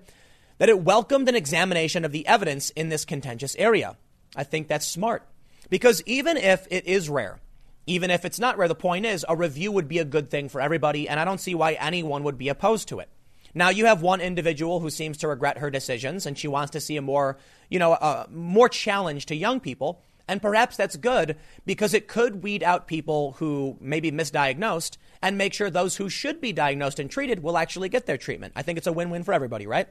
that 0.58 0.68
it 0.68 0.82
welcomed 0.82 1.28
an 1.28 1.34
examination 1.34 2.04
of 2.04 2.12
the 2.12 2.26
evidence 2.26 2.70
in 2.70 2.88
this 2.88 3.04
contentious 3.04 3.56
area. 3.56 3.96
I 4.36 4.44
think 4.44 4.68
that's 4.68 4.86
smart. 4.86 5.26
Because 5.70 6.02
even 6.06 6.36
if 6.36 6.66
it 6.70 6.86
is 6.86 7.08
rare, 7.08 7.40
even 7.86 8.10
if 8.10 8.24
it's 8.24 8.38
not 8.38 8.58
rare, 8.58 8.68
the 8.68 8.74
point 8.74 9.06
is 9.06 9.24
a 9.28 9.36
review 9.36 9.72
would 9.72 9.88
be 9.88 9.98
a 9.98 10.04
good 10.04 10.30
thing 10.30 10.48
for 10.48 10.60
everybody, 10.60 11.08
and 11.08 11.18
I 11.18 11.24
don't 11.24 11.40
see 11.40 11.54
why 11.54 11.72
anyone 11.72 12.24
would 12.24 12.38
be 12.38 12.48
opposed 12.48 12.88
to 12.88 12.98
it. 13.00 13.08
Now 13.54 13.68
you 13.70 13.86
have 13.86 14.02
one 14.02 14.20
individual 14.20 14.80
who 14.80 14.90
seems 14.90 15.18
to 15.18 15.28
regret 15.28 15.58
her 15.58 15.70
decisions, 15.70 16.26
and 16.26 16.38
she 16.38 16.48
wants 16.48 16.72
to 16.72 16.80
see 16.80 16.96
a 16.96 17.02
more, 17.02 17.38
you 17.68 17.78
know, 17.78 17.92
a 17.92 18.26
more 18.30 18.68
challenge 18.68 19.26
to 19.26 19.34
young 19.34 19.60
people. 19.60 20.02
And 20.32 20.40
perhaps 20.40 20.78
that's 20.78 20.96
good 20.96 21.36
because 21.66 21.92
it 21.92 22.08
could 22.08 22.42
weed 22.42 22.62
out 22.62 22.86
people 22.86 23.32
who 23.32 23.76
may 23.82 24.00
be 24.00 24.10
misdiagnosed 24.10 24.96
and 25.20 25.36
make 25.36 25.52
sure 25.52 25.68
those 25.68 25.96
who 25.96 26.08
should 26.08 26.40
be 26.40 26.54
diagnosed 26.54 26.98
and 26.98 27.10
treated 27.10 27.42
will 27.42 27.58
actually 27.58 27.90
get 27.90 28.06
their 28.06 28.16
treatment. 28.16 28.54
I 28.56 28.62
think 28.62 28.78
it's 28.78 28.86
a 28.86 28.94
win 28.94 29.10
win 29.10 29.24
for 29.24 29.34
everybody, 29.34 29.66
right? 29.66 29.88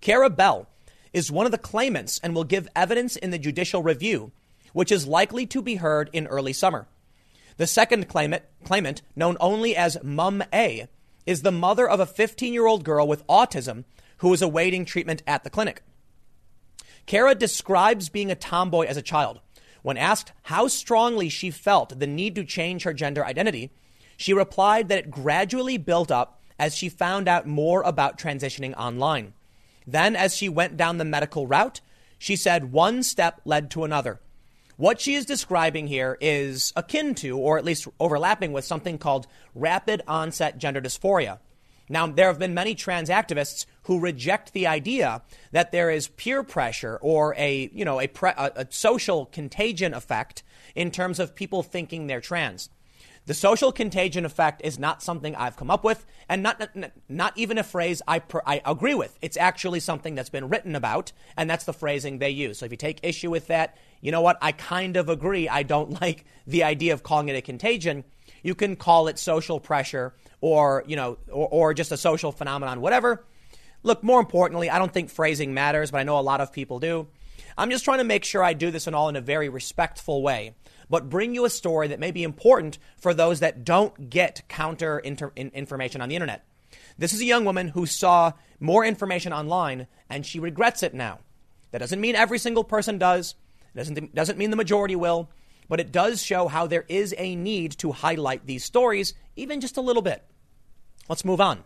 Keira 0.00 0.34
Bell 0.34 0.66
is 1.12 1.30
one 1.30 1.44
of 1.44 1.52
the 1.52 1.58
claimants 1.58 2.20
and 2.22 2.34
will 2.34 2.44
give 2.44 2.66
evidence 2.74 3.16
in 3.16 3.32
the 3.32 3.38
judicial 3.38 3.82
review, 3.82 4.32
which 4.72 4.90
is 4.90 5.06
likely 5.06 5.44
to 5.44 5.60
be 5.60 5.74
heard 5.74 6.08
in 6.14 6.26
early 6.28 6.54
summer. 6.54 6.88
The 7.58 7.66
second 7.66 8.08
claimant, 8.08 8.44
claimant 8.64 9.02
known 9.14 9.36
only 9.40 9.76
as 9.76 10.02
Mum 10.02 10.42
A, 10.54 10.88
is 11.26 11.42
the 11.42 11.52
mother 11.52 11.86
of 11.86 12.00
a 12.00 12.06
15 12.06 12.54
year 12.54 12.64
old 12.64 12.82
girl 12.82 13.06
with 13.06 13.26
autism 13.26 13.84
who 14.16 14.32
is 14.32 14.40
awaiting 14.40 14.86
treatment 14.86 15.22
at 15.26 15.44
the 15.44 15.50
clinic. 15.50 15.82
Keira 17.06 17.38
describes 17.38 18.08
being 18.08 18.30
a 18.30 18.36
tomboy 18.36 18.86
as 18.86 18.96
a 18.96 19.02
child. 19.02 19.40
When 19.82 19.96
asked 19.96 20.32
how 20.42 20.68
strongly 20.68 21.28
she 21.28 21.50
felt 21.50 21.98
the 21.98 22.06
need 22.06 22.34
to 22.36 22.44
change 22.44 22.84
her 22.84 22.92
gender 22.92 23.24
identity, 23.24 23.70
she 24.16 24.32
replied 24.32 24.88
that 24.88 24.98
it 24.98 25.10
gradually 25.10 25.76
built 25.76 26.10
up 26.10 26.40
as 26.58 26.76
she 26.76 26.88
found 26.88 27.28
out 27.28 27.46
more 27.46 27.82
about 27.82 28.18
transitioning 28.18 28.74
online. 28.76 29.34
Then, 29.86 30.14
as 30.14 30.36
she 30.36 30.48
went 30.48 30.76
down 30.76 30.98
the 30.98 31.04
medical 31.04 31.48
route, 31.48 31.80
she 32.18 32.36
said 32.36 32.70
one 32.70 33.02
step 33.02 33.40
led 33.44 33.68
to 33.72 33.82
another. 33.82 34.20
What 34.76 35.00
she 35.00 35.14
is 35.14 35.26
describing 35.26 35.88
here 35.88 36.16
is 36.20 36.72
akin 36.76 37.14
to, 37.16 37.36
or 37.36 37.58
at 37.58 37.64
least 37.64 37.88
overlapping 37.98 38.52
with, 38.52 38.64
something 38.64 38.96
called 38.96 39.26
rapid 39.54 40.02
onset 40.06 40.58
gender 40.58 40.80
dysphoria. 40.80 41.40
Now, 41.92 42.06
there 42.06 42.28
have 42.28 42.38
been 42.38 42.54
many 42.54 42.74
trans 42.74 43.10
activists 43.10 43.66
who 43.82 44.00
reject 44.00 44.54
the 44.54 44.66
idea 44.66 45.20
that 45.50 45.72
there 45.72 45.90
is 45.90 46.08
peer 46.08 46.42
pressure 46.42 46.98
or 47.02 47.34
a, 47.36 47.68
you 47.70 47.84
know, 47.84 48.00
a, 48.00 48.06
pre- 48.06 48.30
a, 48.30 48.50
a 48.56 48.66
social 48.70 49.26
contagion 49.26 49.92
effect 49.92 50.42
in 50.74 50.90
terms 50.90 51.20
of 51.20 51.34
people 51.34 51.62
thinking 51.62 52.06
they're 52.06 52.22
trans. 52.22 52.70
The 53.26 53.34
social 53.34 53.72
contagion 53.72 54.24
effect 54.24 54.62
is 54.64 54.78
not 54.78 55.02
something 55.02 55.36
I've 55.36 55.56
come 55.56 55.70
up 55.70 55.84
with, 55.84 56.06
and 56.30 56.42
not 56.42 56.66
not 57.08 57.36
even 57.36 57.58
a 57.58 57.62
phrase 57.62 58.00
I 58.08 58.18
per, 58.20 58.40
I 58.44 58.62
agree 58.64 58.94
with. 58.94 59.16
It's 59.20 59.36
actually 59.36 59.78
something 59.78 60.14
that's 60.14 60.30
been 60.30 60.48
written 60.48 60.74
about, 60.74 61.12
and 61.36 61.48
that's 61.48 61.64
the 61.64 61.74
phrasing 61.74 62.18
they 62.18 62.30
use. 62.30 62.58
So 62.58 62.66
if 62.66 62.72
you 62.72 62.76
take 62.78 62.98
issue 63.02 63.30
with 63.30 63.46
that, 63.48 63.76
you 64.00 64.10
know 64.10 64.22
what? 64.22 64.38
I 64.42 64.52
kind 64.52 64.96
of 64.96 65.08
agree. 65.08 65.46
I 65.48 65.62
don't 65.62 66.00
like 66.00 66.24
the 66.46 66.64
idea 66.64 66.94
of 66.94 67.02
calling 67.02 67.28
it 67.28 67.36
a 67.36 67.42
contagion. 67.42 68.02
You 68.42 68.56
can 68.56 68.74
call 68.74 69.06
it 69.06 69.20
social 69.20 69.60
pressure, 69.60 70.14
or 70.42 70.84
you 70.86 70.96
know, 70.96 71.16
or, 71.30 71.48
or 71.48 71.74
just 71.74 71.90
a 71.90 71.96
social 71.96 72.32
phenomenon, 72.32 72.82
whatever. 72.82 73.24
Look, 73.82 74.04
more 74.04 74.20
importantly, 74.20 74.68
I 74.68 74.78
don't 74.78 74.92
think 74.92 75.08
phrasing 75.08 75.54
matters, 75.54 75.90
but 75.90 75.98
I 75.98 76.02
know 76.02 76.18
a 76.18 76.20
lot 76.20 76.42
of 76.42 76.52
people 76.52 76.78
do. 76.78 77.08
I'm 77.56 77.70
just 77.70 77.84
trying 77.84 77.98
to 77.98 78.04
make 78.04 78.24
sure 78.24 78.44
I 78.44 78.52
do 78.52 78.70
this 78.70 78.86
and 78.86 78.94
all 78.94 79.08
in 79.08 79.16
a 79.16 79.20
very 79.20 79.48
respectful 79.48 80.22
way 80.22 80.54
but 80.92 81.08
bring 81.08 81.34
you 81.34 81.46
a 81.46 81.50
story 81.50 81.88
that 81.88 81.98
may 81.98 82.10
be 82.10 82.22
important 82.22 82.76
for 82.98 83.14
those 83.14 83.40
that 83.40 83.64
don't 83.64 84.10
get 84.10 84.42
counter 84.46 84.98
inter- 84.98 85.32
information 85.34 86.02
on 86.02 86.10
the 86.10 86.14
internet. 86.14 86.44
This 86.98 87.14
is 87.14 87.22
a 87.22 87.24
young 87.24 87.46
woman 87.46 87.68
who 87.68 87.86
saw 87.86 88.32
more 88.60 88.84
information 88.84 89.32
online 89.32 89.86
and 90.10 90.26
she 90.26 90.38
regrets 90.38 90.82
it 90.82 90.92
now. 90.92 91.20
That 91.70 91.78
doesn't 91.78 92.00
mean 92.00 92.14
every 92.14 92.38
single 92.38 92.62
person 92.62 92.98
does. 92.98 93.36
It 93.74 93.78
doesn't, 93.78 94.14
doesn't 94.14 94.36
mean 94.36 94.50
the 94.50 94.56
majority 94.56 94.94
will, 94.94 95.30
but 95.66 95.80
it 95.80 95.92
does 95.92 96.22
show 96.22 96.46
how 96.46 96.66
there 96.66 96.84
is 96.90 97.14
a 97.16 97.36
need 97.36 97.72
to 97.78 97.92
highlight 97.92 98.46
these 98.46 98.62
stories, 98.62 99.14
even 99.34 99.62
just 99.62 99.78
a 99.78 99.80
little 99.80 100.02
bit. 100.02 100.22
Let's 101.12 101.26
move 101.26 101.42
on. 101.42 101.64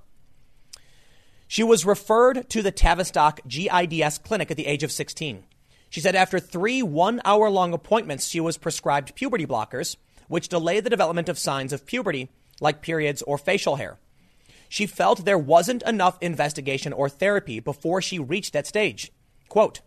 She 1.47 1.63
was 1.63 1.87
referred 1.87 2.51
to 2.51 2.63
the 2.63 2.73
Tavistock 2.73 3.39
GIDS 3.47 4.19
clinic 4.19 4.51
at 4.51 4.57
the 4.57 4.67
age 4.67 4.83
of 4.83 4.91
16. 4.91 5.45
She 5.89 6.01
said 6.01 6.17
after 6.17 6.41
three 6.41 6.83
one 6.83 7.21
hour 7.25 7.49
long 7.49 7.73
appointments, 7.73 8.27
she 8.27 8.41
was 8.41 8.59
prescribed 8.59 9.15
puberty 9.15 9.47
blockers, 9.47 9.99
which 10.27 10.49
delay 10.49 10.81
the 10.81 10.91
development 10.91 11.29
of 11.29 11.39
signs 11.39 11.73
of 11.73 11.87
puberty, 11.87 12.29
like 12.61 12.83
periods 12.83 13.23
or 13.23 13.39
facial 13.39 13.77
hair. 13.77 14.01
She 14.69 14.85
felt 14.85 15.25
there 15.25 15.39
wasn't 15.39 15.85
enough 15.85 16.19
investigation 16.21 16.93
or 16.93 17.09
therapy 17.09 17.61
before 17.61 18.03
she 18.03 18.19
reached 18.19 18.53
that 18.53 18.67
stage. 18.67 19.13
Quote, 19.49 19.81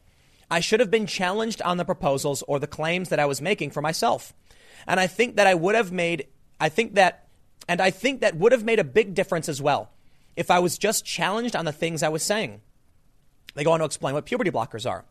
I 0.50 0.62
should 0.62 0.80
have 0.80 0.90
been 0.90 1.06
challenged 1.06 1.62
on 1.64 1.76
the 1.76 1.84
proposals 1.84 2.44
or 2.44 2.60
the 2.60 2.66
claims 2.66 3.10
that 3.10 3.20
I 3.20 3.26
was 3.26 3.42
making 3.42 3.72
for 3.72 3.82
myself. 3.82 4.34
And 4.88 5.02
I 5.02 5.08
think 5.08 5.36
that 5.36 5.48
I 5.48 5.54
would 5.54 5.76
have 5.76 5.92
made, 5.92 6.28
I 6.62 6.70
think 6.70 6.94
that, 6.94 7.26
and 7.70 7.80
I 7.80 7.92
think 7.92 8.22
that 8.22 8.36
would 8.36 8.52
have 8.52 8.66
made 8.66 8.80
a 8.80 8.84
big 8.84 9.14
difference 9.14 9.48
as 9.48 9.62
well 9.62 9.92
if 10.36 10.50
I 10.50 10.58
was 10.58 10.78
just 10.78 11.06
challenged 11.06 11.56
on 11.56 11.66
the 11.66 11.72
things 11.72 12.02
I 12.02 12.10
was 12.10 12.24
saying. 12.24 12.62
They 13.54 13.64
go 13.64 13.72
on 13.72 13.80
to 13.80 13.86
explain 13.86 14.16
what 14.16 14.26
puberty 14.26 14.50
blockers 14.50 14.90
are. 14.90 15.06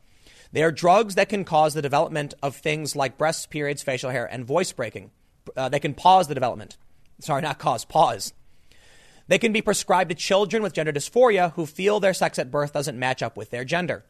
They 0.53 0.65
are 0.65 0.73
drugs 0.73 1.15
that 1.15 1.29
can 1.29 1.45
cause 1.45 1.75
the 1.75 1.83
development 1.83 2.35
of 2.43 2.57
things 2.57 2.97
like 2.97 3.17
breasts, 3.17 3.47
periods, 3.47 3.83
facial 3.83 4.11
hair, 4.11 4.27
and 4.27 4.45
voice 4.45 4.73
breaking. 4.73 5.13
Uh, 5.57 5.69
they 5.69 5.79
can 5.79 5.95
pause 5.95 6.27
the 6.27 6.35
development. 6.35 6.77
Sorry, 7.21 7.43
not 7.43 7.59
cause, 7.59 7.85
pause. 7.85 8.33
They 9.29 9.39
can 9.39 9.53
be 9.53 9.63
prescribed 9.63 10.11
to 10.11 10.17
children 10.17 10.63
with 10.63 10.73
gender 10.73 10.93
dysphoria 10.93 11.53
who 11.53 11.65
feel 11.65 12.01
their 12.01 12.15
sex 12.15 12.39
at 12.39 12.51
birth 12.51 12.73
doesn't 12.73 12.99
match 12.99 13.23
up 13.23 13.37
with 13.37 13.51
their 13.51 13.65
gender. 13.65 14.05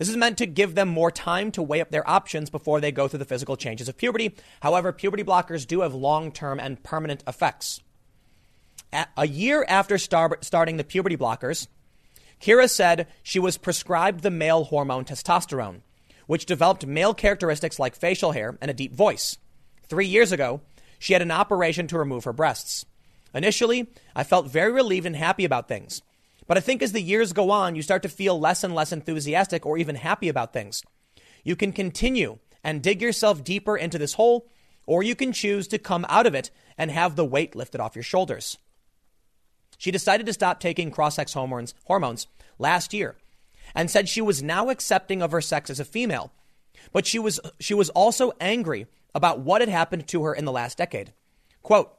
This 0.00 0.08
is 0.08 0.16
meant 0.16 0.38
to 0.38 0.46
give 0.46 0.74
them 0.74 0.88
more 0.88 1.10
time 1.10 1.52
to 1.52 1.62
weigh 1.62 1.82
up 1.82 1.90
their 1.90 2.08
options 2.08 2.48
before 2.48 2.80
they 2.80 2.90
go 2.90 3.06
through 3.06 3.18
the 3.18 3.26
physical 3.26 3.54
changes 3.54 3.86
of 3.86 3.98
puberty. 3.98 4.34
However, 4.60 4.92
puberty 4.92 5.22
blockers 5.22 5.66
do 5.66 5.82
have 5.82 5.92
long 5.92 6.32
term 6.32 6.58
and 6.58 6.82
permanent 6.82 7.22
effects. 7.26 7.82
A 9.14 9.26
year 9.26 9.62
after 9.68 9.98
star- 9.98 10.38
starting 10.40 10.78
the 10.78 10.84
puberty 10.84 11.18
blockers, 11.18 11.66
Keira 12.40 12.70
said 12.70 13.08
she 13.22 13.38
was 13.38 13.58
prescribed 13.58 14.22
the 14.22 14.30
male 14.30 14.64
hormone 14.64 15.04
testosterone, 15.04 15.82
which 16.26 16.46
developed 16.46 16.86
male 16.86 17.12
characteristics 17.12 17.78
like 17.78 17.94
facial 17.94 18.32
hair 18.32 18.56
and 18.62 18.70
a 18.70 18.74
deep 18.74 18.94
voice. 18.94 19.36
Three 19.86 20.06
years 20.06 20.32
ago, 20.32 20.62
she 20.98 21.12
had 21.12 21.20
an 21.20 21.30
operation 21.30 21.86
to 21.88 21.98
remove 21.98 22.24
her 22.24 22.32
breasts. 22.32 22.86
Initially, 23.34 23.86
I 24.16 24.24
felt 24.24 24.50
very 24.50 24.72
relieved 24.72 25.04
and 25.04 25.16
happy 25.16 25.44
about 25.44 25.68
things. 25.68 26.00
But 26.50 26.58
I 26.58 26.62
think 26.62 26.82
as 26.82 26.90
the 26.90 27.00
years 27.00 27.32
go 27.32 27.52
on, 27.52 27.76
you 27.76 27.82
start 27.82 28.02
to 28.02 28.08
feel 28.08 28.36
less 28.36 28.64
and 28.64 28.74
less 28.74 28.90
enthusiastic 28.90 29.64
or 29.64 29.78
even 29.78 29.94
happy 29.94 30.28
about 30.28 30.52
things. 30.52 30.82
You 31.44 31.54
can 31.54 31.70
continue 31.70 32.40
and 32.64 32.82
dig 32.82 33.00
yourself 33.00 33.44
deeper 33.44 33.76
into 33.76 33.98
this 33.98 34.14
hole, 34.14 34.50
or 34.84 35.04
you 35.04 35.14
can 35.14 35.32
choose 35.32 35.68
to 35.68 35.78
come 35.78 36.04
out 36.08 36.26
of 36.26 36.34
it 36.34 36.50
and 36.76 36.90
have 36.90 37.14
the 37.14 37.24
weight 37.24 37.54
lifted 37.54 37.80
off 37.80 37.94
your 37.94 38.02
shoulders. 38.02 38.58
She 39.78 39.92
decided 39.92 40.26
to 40.26 40.32
stop 40.32 40.58
taking 40.58 40.90
cross 40.90 41.14
sex 41.14 41.34
hormones, 41.34 41.72
hormones 41.84 42.26
last 42.58 42.92
year 42.92 43.14
and 43.72 43.88
said 43.88 44.08
she 44.08 44.20
was 44.20 44.42
now 44.42 44.70
accepting 44.70 45.22
of 45.22 45.30
her 45.30 45.40
sex 45.40 45.70
as 45.70 45.78
a 45.78 45.84
female. 45.84 46.32
But 46.92 47.06
she 47.06 47.20
was, 47.20 47.38
she 47.60 47.74
was 47.74 47.90
also 47.90 48.32
angry 48.40 48.88
about 49.14 49.38
what 49.38 49.60
had 49.60 49.68
happened 49.68 50.08
to 50.08 50.24
her 50.24 50.34
in 50.34 50.46
the 50.46 50.50
last 50.50 50.78
decade. 50.78 51.12
Quote, 51.62 51.96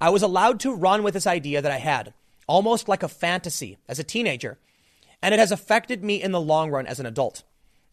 I 0.00 0.08
was 0.08 0.22
allowed 0.22 0.58
to 0.60 0.74
run 0.74 1.02
with 1.02 1.12
this 1.12 1.26
idea 1.26 1.60
that 1.60 1.70
I 1.70 1.76
had, 1.76 2.14
almost 2.50 2.88
like 2.88 3.04
a 3.04 3.08
fantasy 3.08 3.78
as 3.88 4.00
a 4.00 4.04
teenager, 4.04 4.58
and 5.22 5.32
it 5.32 5.38
has 5.38 5.52
affected 5.52 6.02
me 6.02 6.20
in 6.20 6.32
the 6.32 6.40
long 6.40 6.68
run 6.68 6.84
as 6.84 6.98
an 6.98 7.06
adult. 7.06 7.44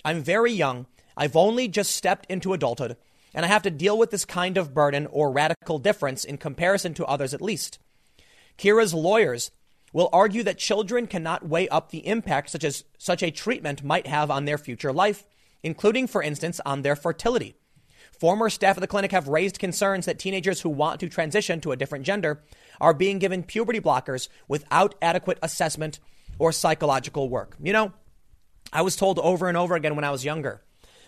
I'm 0.04 0.24
very 0.24 0.52
young. 0.52 0.88
I've 1.16 1.36
only 1.36 1.68
just 1.68 1.96
stepped 1.96 2.26
into 2.28 2.54
adulthood, 2.54 2.98
and 3.36 3.46
I 3.46 3.50
have 3.50 3.62
to 3.62 3.70
deal 3.70 4.00
with 4.00 4.10
this 4.10 4.26
kind 4.26 4.58
of 4.58 4.74
burden 4.74 5.06
or 5.12 5.32
radical 5.32 5.78
difference 5.78 6.26
in 6.26 6.40
comparison 6.40 6.96
to 6.96 7.06
others 7.06 7.36
at 7.36 7.42
least. 7.42 7.78
Keira's 8.58 8.96
lawyers 8.96 9.52
will 9.94 10.10
argue 10.12 10.42
that 10.42 10.58
children 10.58 11.06
cannot 11.06 11.48
weigh 11.48 11.70
up 11.70 11.92
the 11.92 12.08
impact 12.08 12.50
such 12.50 12.64
as 12.64 12.84
such 12.98 13.22
a 13.22 13.30
treatment 13.30 13.84
might 13.84 14.08
have 14.08 14.32
on 14.32 14.46
their 14.46 14.58
future 14.58 14.92
life, 14.92 15.28
including, 15.62 16.08
for 16.08 16.24
instance, 16.24 16.60
on 16.66 16.82
their 16.82 16.96
fertility. 16.96 17.56
Former 18.20 18.50
staff 18.50 18.78
at 18.78 18.82
the 18.82 18.88
clinic 18.88 19.12
have 19.12 19.28
raised 19.28 19.60
concerns 19.60 20.06
that 20.06 20.18
teenagers 20.18 20.62
who 20.62 20.70
want 20.70 21.00
to 21.02 21.10
transition 21.10 21.62
to 21.62 21.72
a 21.72 21.76
different 21.76 22.06
gender 22.06 22.42
are 22.82 22.94
being 22.94 23.20
given 23.20 23.44
puberty 23.44 23.80
blockers 23.80 24.28
without 24.48 24.96
adequate 25.02 25.38
assessment 25.44 26.00
or 26.40 26.52
psychological 26.52 27.30
work. 27.30 27.56
You 27.62 27.74
know, 27.74 27.94
I 28.74 28.82
was 28.82 28.96
told 28.96 29.20
over 29.20 29.48
and 29.48 29.58
over 29.58 29.76
again 29.76 29.96
when 29.96 30.04
I 30.04 30.12
was 30.12 30.26
younger 30.26 30.64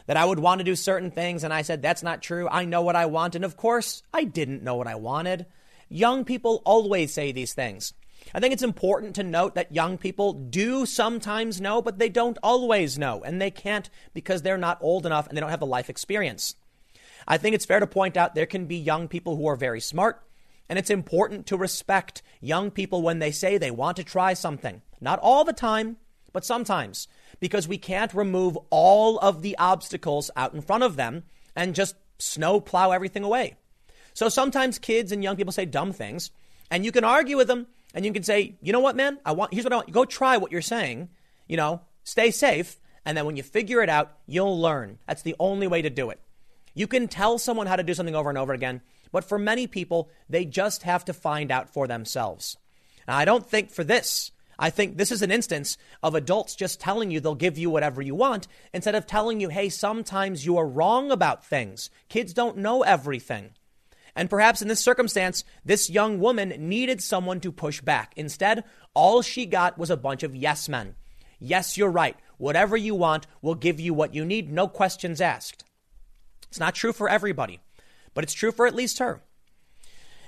that 0.06 0.18
I 0.18 0.26
would 0.26 0.40
want 0.40 0.60
to 0.60 0.66
do 0.66 0.76
certain 0.76 1.12
things, 1.12 1.44
and 1.44 1.54
I 1.54 1.62
said, 1.62 1.82
That's 1.82 2.04
not 2.04 2.22
true. 2.22 2.48
I 2.50 2.66
know 2.66 2.82
what 2.82 2.96
I 2.96 3.06
want. 3.06 3.36
And 3.36 3.46
of 3.46 3.58
course, 3.58 4.04
I 4.14 4.24
didn't 4.24 4.64
know 4.64 4.76
what 4.76 4.88
I 4.88 4.96
wanted. 4.96 5.46
Young 5.88 6.26
people 6.26 6.62
always 6.66 7.14
say 7.14 7.32
these 7.32 7.54
things. 7.54 7.94
I 8.34 8.40
think 8.40 8.54
it's 8.54 8.64
important 8.64 9.16
to 9.16 9.24
note 9.24 9.56
that 9.56 9.74
young 9.74 9.98
people 9.98 10.34
do 10.34 10.86
sometimes 10.86 11.62
know, 11.62 11.82
but 11.82 11.98
they 11.98 12.10
don't 12.10 12.38
always 12.44 12.98
know, 12.98 13.24
and 13.24 13.42
they 13.42 13.52
can't 13.52 13.90
because 14.14 14.42
they're 14.42 14.58
not 14.58 14.78
old 14.82 15.06
enough 15.06 15.28
and 15.28 15.36
they 15.36 15.42
don't 15.42 15.50
have 15.50 15.60
the 15.60 15.66
life 15.66 15.90
experience. 15.90 16.56
I 17.30 17.38
think 17.38 17.54
it's 17.54 17.66
fair 17.66 17.80
to 17.80 17.88
point 17.88 18.18
out 18.18 18.34
there 18.34 18.48
can 18.48 18.66
be 18.66 18.76
young 18.76 19.08
people 19.08 19.36
who 19.36 19.48
are 19.48 19.56
very 19.56 19.80
smart, 19.80 20.22
and 20.68 20.80
it's 20.80 20.90
important 20.90 21.46
to 21.48 21.58
respect 21.58 22.24
young 22.42 22.72
people 22.72 23.04
when 23.04 23.20
they 23.20 23.32
say 23.32 23.58
they 23.58 23.70
want 23.70 23.98
to 23.98 24.04
try 24.04 24.34
something. 24.34 24.82
Not 25.00 25.20
all 25.20 25.46
the 25.46 25.54
time, 25.54 25.98
but 26.34 26.44
sometimes, 26.44 27.08
because 27.40 27.68
we 27.68 27.78
can't 27.78 28.14
remove 28.16 28.58
all 28.72 29.20
of 29.20 29.44
the 29.44 29.56
obstacles 29.60 30.32
out 30.36 30.54
in 30.56 30.62
front 30.62 30.84
of 30.84 30.96
them 30.96 31.24
and 31.56 31.76
just 31.76 31.96
snow 32.18 32.60
plow 32.60 32.92
everything 32.92 33.24
away. 33.24 33.56
So 34.14 34.28
sometimes 34.28 34.80
kids 34.80 35.12
and 35.12 35.24
young 35.24 35.36
people 35.36 35.54
say 35.54 35.66
dumb 35.66 35.94
things, 35.94 36.32
and 36.72 36.84
you 36.84 36.92
can 36.92 37.04
argue 37.04 37.38
with 37.38 37.48
them, 37.48 37.68
and 37.94 38.06
you 38.06 38.12
can 38.12 38.24
say, 38.24 38.56
you 38.62 38.74
know 38.74 38.80
what, 38.80 38.96
man, 38.96 39.20
I 39.24 39.34
want 39.34 39.54
here's 39.54 39.66
what 39.66 39.74
I 39.74 39.78
want. 39.78 39.92
Go 39.92 40.06
try 40.06 40.38
what 40.38 40.52
you're 40.52 40.62
saying. 40.62 41.10
You 41.48 41.58
know, 41.58 41.82
stay 42.04 42.32
safe, 42.32 42.80
and 43.06 43.16
then 43.16 43.26
when 43.26 43.38
you 43.38 43.44
figure 43.44 43.82
it 43.82 43.90
out, 43.90 44.18
you'll 44.26 44.60
learn. 44.60 44.98
That's 45.08 45.22
the 45.22 45.36
only 45.40 45.68
way 45.68 45.84
to 45.84 45.90
do 45.90 46.10
it. 46.10 46.20
You 46.74 46.88
can 46.88 47.08
tell 47.08 47.38
someone 47.38 47.68
how 47.68 47.76
to 47.76 47.84
do 47.84 47.94
something 47.94 48.16
over 48.16 48.30
and 48.30 48.38
over 48.38 48.54
again, 48.54 48.82
but 49.12 49.24
for 49.24 49.40
many 49.40 49.68
people, 49.68 50.10
they 50.30 50.46
just 50.46 50.84
have 50.84 51.06
to 51.06 51.14
find 51.14 51.52
out 51.52 51.70
for 51.70 51.88
themselves. 51.88 52.58
Now, 53.08 53.18
I 53.18 53.26
don't 53.26 53.46
think 53.46 53.72
for 53.72 53.84
this. 53.84 54.32
I 54.60 54.70
think 54.70 54.98
this 54.98 55.12
is 55.12 55.22
an 55.22 55.32
instance 55.32 55.78
of 56.04 56.16
adults 56.16 56.54
just 56.54 56.82
telling 56.82 57.12
you 57.12 57.20
they'll 57.20 57.34
give 57.34 57.58
you 57.58 57.70
whatever 57.70 58.02
you 58.02 58.14
want 58.14 58.48
instead 58.74 58.94
of 58.94 59.08
telling 59.08 59.40
you, 59.40 59.48
hey, 59.48 59.70
sometimes 59.70 60.46
you 60.46 60.58
are 60.58 60.68
wrong 60.68 61.12
about 61.12 61.46
things. 61.46 61.90
Kids 62.10 62.34
don't 62.34 62.58
know 62.58 62.84
everything. 62.84 63.52
And 64.16 64.30
perhaps 64.30 64.62
in 64.62 64.68
this 64.68 64.82
circumstance, 64.82 65.46
this 65.64 65.90
young 65.90 66.20
woman 66.20 66.50
needed 66.58 67.02
someone 67.02 67.40
to 67.40 67.54
push 67.54 67.80
back. 67.80 68.12
Instead, 68.18 68.66
all 68.94 69.22
she 69.22 69.46
got 69.46 69.78
was 69.78 69.90
a 69.90 69.98
bunch 69.98 70.24
of 70.24 70.36
yes 70.36 70.68
men. 70.68 70.96
Yes, 71.40 71.78
you're 71.78 71.90
right. 71.90 72.18
Whatever 72.38 72.76
you 72.76 72.96
want, 72.96 73.28
we'll 73.42 73.56
give 73.56 73.80
you 73.80 73.94
what 73.94 74.14
you 74.14 74.26
need, 74.26 74.52
no 74.52 74.68
questions 74.68 75.22
asked. 75.22 75.64
It's 76.50 76.60
not 76.60 76.76
true 76.76 76.94
for 76.94 77.10
everybody, 77.10 77.60
but 78.14 78.24
it's 78.24 78.34
true 78.34 78.52
for 78.52 78.68
at 78.68 78.76
least 78.76 79.00
her. 79.00 79.22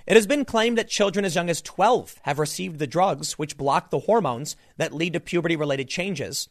It 0.07 0.15
has 0.15 0.25
been 0.27 0.45
claimed 0.45 0.77
that 0.77 0.89
children 0.89 1.25
as 1.25 1.35
young 1.35 1.49
as 1.49 1.61
12 1.61 2.19
have 2.23 2.39
received 2.39 2.79
the 2.79 2.87
drugs 2.87 3.33
which 3.33 3.57
block 3.57 3.89
the 3.89 3.99
hormones 3.99 4.55
that 4.77 4.93
lead 4.93 5.13
to 5.13 5.19
puberty 5.19 5.55
related 5.55 5.87
changes. 5.87 6.49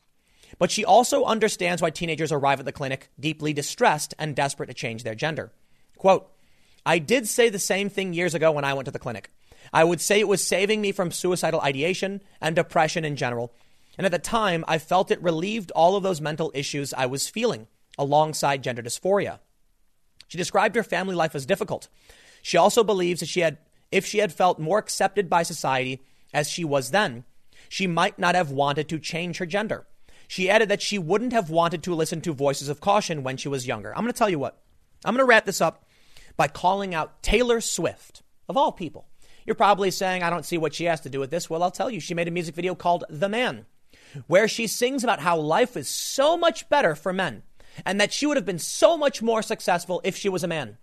But 0.59 0.71
she 0.71 0.85
also 0.85 1.25
understands 1.25 1.83
why 1.83 1.91
teenagers 1.91 2.33
arrive 2.33 2.61
at 2.61 2.67
the 2.67 2.73
clinic 2.73 3.11
deeply 3.19 3.53
distressed 3.53 4.15
and 4.19 4.37
desperate 4.37 4.67
to 4.67 4.75
change 4.75 5.03
their 5.03 5.15
gender. 5.15 5.53
Quote, 5.97 6.31
I 6.85 6.99
did 6.99 7.29
say 7.29 7.49
the 7.49 7.59
same 7.59 7.91
thing 7.91 8.13
years 8.13 8.35
ago 8.35 8.53
when 8.53 8.65
I 8.65 8.75
went 8.75 8.87
to 8.87 8.93
the 8.93 8.99
clinic. 8.99 9.31
I 9.73 9.85
would 9.85 10.01
say 10.01 10.19
it 10.19 10.29
was 10.29 10.45
saving 10.45 10.81
me 10.81 10.93
from 10.93 11.11
suicidal 11.11 11.61
ideation 11.61 12.23
and 12.41 12.57
depression 12.57 13.05
in 13.05 13.17
general. 13.17 13.53
And 13.99 14.07
at 14.07 14.13
the 14.13 14.19
time, 14.19 14.65
I 14.67 14.79
felt 14.79 15.11
it 15.11 15.23
relieved 15.23 15.71
all 15.73 15.97
of 15.97 16.03
those 16.03 16.21
mental 16.21 16.51
issues 16.55 16.95
I 16.95 17.07
was 17.07 17.29
feeling 17.29 17.67
alongside 17.99 18.63
gender 18.63 18.83
dysphoria. 18.83 19.39
She 20.31 20.39
described 20.39 20.77
her 20.77 20.85
family 20.85 21.17
life 21.17 21.35
as 21.35 21.45
difficult. 21.45 21.89
She 22.41 22.57
also 22.57 22.85
believes 22.85 23.19
that 23.19 23.29
she 23.29 23.41
had, 23.41 23.59
if 23.91 24.07
she 24.07 24.19
had 24.19 24.33
felt 24.33 24.61
more 24.61 24.79
accepted 24.79 25.29
by 25.29 25.43
society 25.43 26.05
as 26.33 26.49
she 26.49 26.65
was 26.65 26.93
then, 26.93 27.25
she 27.69 27.89
might 27.89 28.17
not 28.17 28.37
have 28.37 28.53
wanted 28.53 28.89
to 28.89 29.01
change 29.01 29.39
her 29.39 29.47
gender. 29.47 29.89
She 30.29 30.49
added 30.49 30.69
that 30.69 30.83
she 30.83 31.01
wouldn't 31.01 31.33
have 31.33 31.51
wanted 31.51 31.83
to 31.83 31.97
listen 31.97 32.21
to 32.21 32.33
voices 32.33 32.69
of 32.69 32.81
caution 32.81 33.25
when 33.25 33.39
she 33.39 33.49
was 33.49 33.67
younger. 33.67 33.91
I'm 33.91 34.05
going 34.05 34.13
to 34.13 34.19
tell 34.19 34.31
you 34.31 34.39
what. 34.39 34.63
I'm 35.05 35.15
going 35.15 35.27
to 35.27 35.29
wrap 35.29 35.47
this 35.47 35.61
up 35.61 35.85
by 36.37 36.47
calling 36.47 36.95
out 36.95 37.25
Taylor 37.25 37.61
Swift, 37.61 38.23
of 38.49 38.57
all 38.57 38.71
people. 38.71 39.09
You're 39.45 39.57
probably 39.57 39.91
saying, 39.91 40.23
I 40.23 40.31
don't 40.31 40.45
see 40.45 40.59
what 40.59 40.75
she 40.75 40.85
has 40.85 41.01
to 41.01 41.11
do 41.11 41.19
with 41.19 41.33
this. 41.33 41.51
Well, 41.51 41.65
I'll 41.65 41.73
tell 41.73 41.91
you, 41.91 41.99
she 41.99 42.15
made 42.15 42.29
a 42.29 42.31
music 42.31 42.55
video 42.55 42.77
called 42.77 43.03
The 43.11 43.29
Man, 43.29 43.67
where 44.29 44.47
she 44.47 44.69
sings 44.69 45.03
about 45.03 45.19
how 45.19 45.37
life 45.37 45.77
is 45.77 45.89
so 45.89 46.37
much 46.37 46.69
better 46.69 46.95
for 46.95 47.13
men 47.13 47.43
and 47.85 48.01
that 48.01 48.13
she 48.13 48.27
would 48.27 48.37
have 48.37 48.47
been 48.47 48.59
so 48.59 48.97
much 48.97 49.23
more 49.23 49.43
successful 49.43 50.01
if 50.05 50.17
she 50.17 50.29
was 50.29 50.45
a 50.45 50.49
man. 50.49 50.79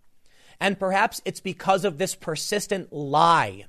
And 0.60 0.80
perhaps 0.80 1.22
it's 1.26 1.40
because 1.40 1.86
of 1.86 1.98
this 1.98 2.16
persistent 2.16 2.92
lie 2.92 3.66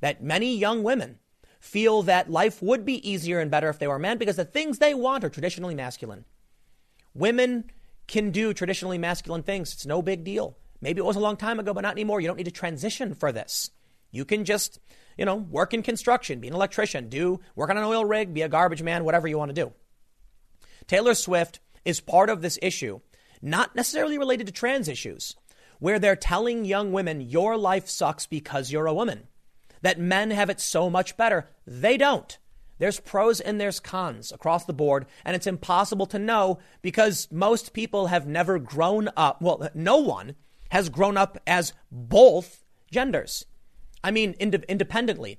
that 0.00 0.22
many 0.22 0.56
young 0.56 0.82
women 0.82 1.18
feel 1.60 2.02
that 2.02 2.30
life 2.30 2.62
would 2.62 2.84
be 2.84 3.08
easier 3.08 3.40
and 3.40 3.50
better 3.50 3.68
if 3.68 3.78
they 3.78 3.88
were 3.88 3.98
men 3.98 4.18
because 4.18 4.36
the 4.36 4.44
things 4.44 4.78
they 4.78 4.94
want 4.94 5.24
are 5.24 5.30
traditionally 5.30 5.74
masculine. 5.74 6.24
Women 7.14 7.64
can 8.06 8.30
do 8.30 8.54
traditionally 8.54 8.98
masculine 8.98 9.42
things, 9.42 9.72
it's 9.72 9.86
no 9.86 10.00
big 10.00 10.24
deal. 10.24 10.56
Maybe 10.80 11.00
it 11.00 11.04
was 11.04 11.16
a 11.16 11.20
long 11.20 11.36
time 11.36 11.58
ago, 11.58 11.74
but 11.74 11.80
not 11.80 11.92
anymore. 11.92 12.20
You 12.20 12.28
don't 12.28 12.36
need 12.36 12.44
to 12.44 12.50
transition 12.50 13.14
for 13.14 13.32
this. 13.32 13.70
You 14.10 14.24
can 14.24 14.44
just, 14.44 14.78
you 15.16 15.24
know, 15.24 15.34
work 15.34 15.74
in 15.74 15.82
construction, 15.82 16.40
be 16.40 16.48
an 16.48 16.54
electrician, 16.54 17.08
do 17.08 17.40
work 17.56 17.68
on 17.70 17.76
an 17.76 17.84
oil 17.84 18.04
rig, 18.04 18.32
be 18.32 18.42
a 18.42 18.48
garbage 18.48 18.82
man, 18.82 19.04
whatever 19.04 19.28
you 19.28 19.36
want 19.36 19.50
to 19.50 19.64
do. 19.64 19.72
Taylor 20.86 21.14
Swift 21.14 21.60
is 21.84 22.00
part 22.00 22.30
of 22.30 22.42
this 22.42 22.58
issue, 22.62 23.00
not 23.40 23.76
necessarily 23.76 24.18
related 24.18 24.46
to 24.46 24.52
trans 24.52 24.88
issues, 24.88 25.36
where 25.78 25.98
they're 25.98 26.16
telling 26.16 26.64
young 26.64 26.92
women, 26.92 27.20
your 27.20 27.56
life 27.56 27.88
sucks 27.88 28.26
because 28.26 28.72
you're 28.72 28.86
a 28.86 28.94
woman, 28.94 29.28
that 29.82 29.98
men 29.98 30.30
have 30.30 30.50
it 30.50 30.60
so 30.60 30.90
much 30.90 31.16
better. 31.16 31.48
They 31.66 31.96
don't. 31.96 32.36
There's 32.78 33.00
pros 33.00 33.40
and 33.40 33.60
there's 33.60 33.80
cons 33.80 34.30
across 34.32 34.64
the 34.64 34.72
board, 34.72 35.06
and 35.24 35.34
it's 35.34 35.46
impossible 35.46 36.06
to 36.06 36.18
know 36.18 36.58
because 36.80 37.28
most 37.30 37.72
people 37.72 38.06
have 38.06 38.26
never 38.26 38.58
grown 38.58 39.08
up. 39.16 39.42
Well, 39.42 39.68
no 39.74 39.96
one 39.96 40.36
has 40.70 40.88
grown 40.88 41.16
up 41.16 41.38
as 41.46 41.72
both 41.90 42.64
genders. 42.90 43.44
I 44.02 44.10
mean, 44.10 44.34
ind- 44.38 44.64
independently. 44.68 45.38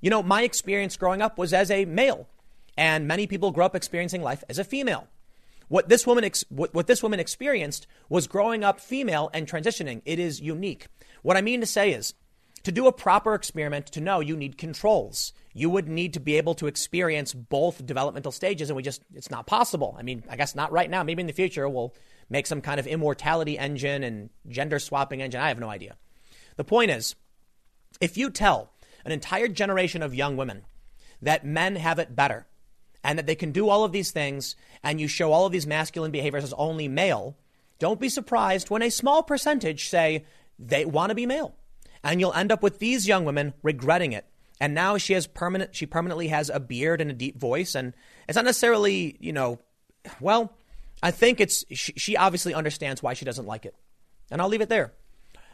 You 0.00 0.10
know, 0.10 0.22
my 0.22 0.42
experience 0.42 0.96
growing 0.96 1.22
up 1.22 1.38
was 1.38 1.52
as 1.52 1.70
a 1.70 1.84
male, 1.86 2.28
and 2.76 3.08
many 3.08 3.26
people 3.26 3.50
grow 3.50 3.66
up 3.66 3.74
experiencing 3.74 4.22
life 4.22 4.44
as 4.48 4.58
a 4.58 4.64
female. 4.64 5.08
What 5.68 5.88
this 5.88 6.06
woman 6.06 6.24
ex- 6.24 6.44
what, 6.48 6.72
what 6.74 6.86
this 6.86 7.02
woman 7.02 7.20
experienced 7.20 7.86
was 8.08 8.26
growing 8.26 8.62
up 8.62 8.80
female 8.80 9.30
and 9.34 9.46
transitioning. 9.46 10.02
It 10.04 10.18
is 10.18 10.40
unique. 10.40 10.86
What 11.22 11.36
I 11.36 11.42
mean 11.42 11.60
to 11.60 11.66
say 11.66 11.92
is, 11.92 12.14
to 12.62 12.72
do 12.72 12.88
a 12.88 12.92
proper 12.92 13.34
experiment, 13.34 13.86
to 13.86 14.00
know 14.00 14.20
you 14.20 14.36
need 14.36 14.58
controls. 14.58 15.32
You 15.54 15.70
would 15.70 15.88
need 15.88 16.14
to 16.14 16.20
be 16.20 16.36
able 16.36 16.54
to 16.56 16.66
experience 16.66 17.32
both 17.32 17.86
developmental 17.86 18.32
stages, 18.32 18.70
and 18.70 18.76
we 18.76 18.82
just, 18.82 19.02
it's 19.14 19.30
not 19.30 19.46
possible. 19.46 19.94
I 19.98 20.02
mean, 20.02 20.24
I 20.28 20.36
guess 20.36 20.54
not 20.54 20.72
right 20.72 20.90
now. 20.90 21.02
Maybe 21.02 21.20
in 21.20 21.28
the 21.28 21.32
future 21.32 21.68
we'll 21.68 21.94
make 22.28 22.46
some 22.46 22.60
kind 22.60 22.80
of 22.80 22.86
immortality 22.86 23.58
engine 23.58 24.02
and 24.02 24.30
gender 24.48 24.78
swapping 24.78 25.22
engine. 25.22 25.40
I 25.40 25.48
have 25.48 25.60
no 25.60 25.70
idea. 25.70 25.96
The 26.56 26.64
point 26.64 26.90
is, 26.90 27.14
if 28.00 28.16
you 28.16 28.30
tell 28.30 28.72
an 29.04 29.12
entire 29.12 29.48
generation 29.48 30.02
of 30.02 30.14
young 30.14 30.36
women 30.36 30.64
that 31.22 31.46
men 31.46 31.76
have 31.76 31.98
it 31.98 32.16
better 32.16 32.46
and 33.06 33.20
that 33.20 33.26
they 33.26 33.36
can 33.36 33.52
do 33.52 33.68
all 33.68 33.84
of 33.84 33.92
these 33.92 34.10
things, 34.10 34.56
and 34.82 35.00
you 35.00 35.06
show 35.06 35.30
all 35.32 35.46
of 35.46 35.52
these 35.52 35.66
masculine 35.66 36.10
behaviors 36.10 36.42
as 36.42 36.52
only 36.54 36.88
male, 36.88 37.36
don't 37.78 38.00
be 38.00 38.08
surprised 38.08 38.68
when 38.68 38.82
a 38.82 38.90
small 38.90 39.22
percentage 39.22 39.88
say 39.88 40.24
they 40.58 40.84
want 40.84 41.10
to 41.10 41.14
be 41.14 41.24
male. 41.24 41.54
And 42.02 42.20
you'll 42.20 42.34
end 42.34 42.50
up 42.50 42.64
with 42.64 42.80
these 42.80 43.06
young 43.06 43.24
women 43.24 43.54
regretting 43.62 44.10
it. 44.10 44.26
And 44.60 44.74
now 44.74 44.96
she 44.96 45.12
has 45.12 45.26
permanent 45.28 45.76
she 45.76 45.86
permanently 45.86 46.28
has 46.28 46.50
a 46.50 46.58
beard 46.58 47.00
and 47.00 47.10
a 47.10 47.14
deep 47.14 47.38
voice 47.38 47.74
and 47.74 47.92
it's 48.26 48.36
not 48.36 48.44
necessarily, 48.44 49.16
you 49.20 49.32
know, 49.32 49.60
well, 50.18 50.56
I 51.02 51.10
think 51.10 51.40
it's 51.40 51.64
she, 51.70 51.92
she 51.96 52.16
obviously 52.16 52.54
understands 52.54 53.02
why 53.02 53.14
she 53.14 53.24
doesn't 53.24 53.46
like 53.46 53.66
it. 53.66 53.76
And 54.30 54.40
I'll 54.40 54.48
leave 54.48 54.62
it 54.62 54.68
there. 54.68 54.94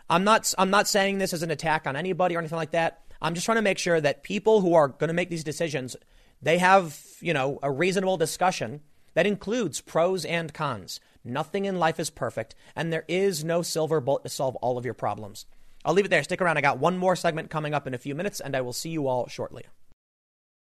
I'm 0.08 0.24
not 0.24 0.54
I'm 0.56 0.70
not 0.70 0.88
saying 0.88 1.18
this 1.18 1.32
as 1.34 1.42
an 1.42 1.50
attack 1.50 1.86
on 1.86 1.96
anybody 1.96 2.36
or 2.36 2.38
anything 2.38 2.56
like 2.56 2.70
that. 2.70 3.02
I'm 3.20 3.34
just 3.34 3.44
trying 3.44 3.56
to 3.56 3.62
make 3.62 3.78
sure 3.78 4.00
that 4.00 4.22
people 4.22 4.60
who 4.60 4.74
are 4.74 4.88
going 4.88 5.08
to 5.08 5.14
make 5.14 5.30
these 5.30 5.44
decisions, 5.44 5.96
they 6.42 6.58
have, 6.58 7.00
you 7.20 7.32
know, 7.32 7.58
a 7.62 7.70
reasonable 7.70 8.16
discussion 8.16 8.80
that 9.14 9.26
includes 9.26 9.80
pros 9.80 10.24
and 10.24 10.52
cons. 10.52 11.00
Nothing 11.24 11.64
in 11.66 11.78
life 11.78 12.00
is 12.00 12.10
perfect, 12.10 12.54
and 12.74 12.92
there 12.92 13.04
is 13.06 13.44
no 13.44 13.62
silver 13.62 14.00
bullet 14.00 14.24
to 14.24 14.28
solve 14.28 14.56
all 14.56 14.76
of 14.76 14.84
your 14.84 14.94
problems. 14.94 15.46
I'll 15.84 15.94
leave 15.94 16.04
it 16.04 16.08
there. 16.08 16.22
Stick 16.22 16.40
around. 16.40 16.58
I 16.58 16.62
got 16.62 16.78
one 16.78 16.98
more 16.98 17.16
segment 17.16 17.50
coming 17.50 17.74
up 17.74 17.86
in 17.86 17.94
a 17.94 17.98
few 17.98 18.14
minutes, 18.14 18.40
and 18.40 18.56
I 18.56 18.60
will 18.60 18.72
see 18.72 18.90
you 18.90 19.06
all 19.06 19.28
shortly. 19.28 19.64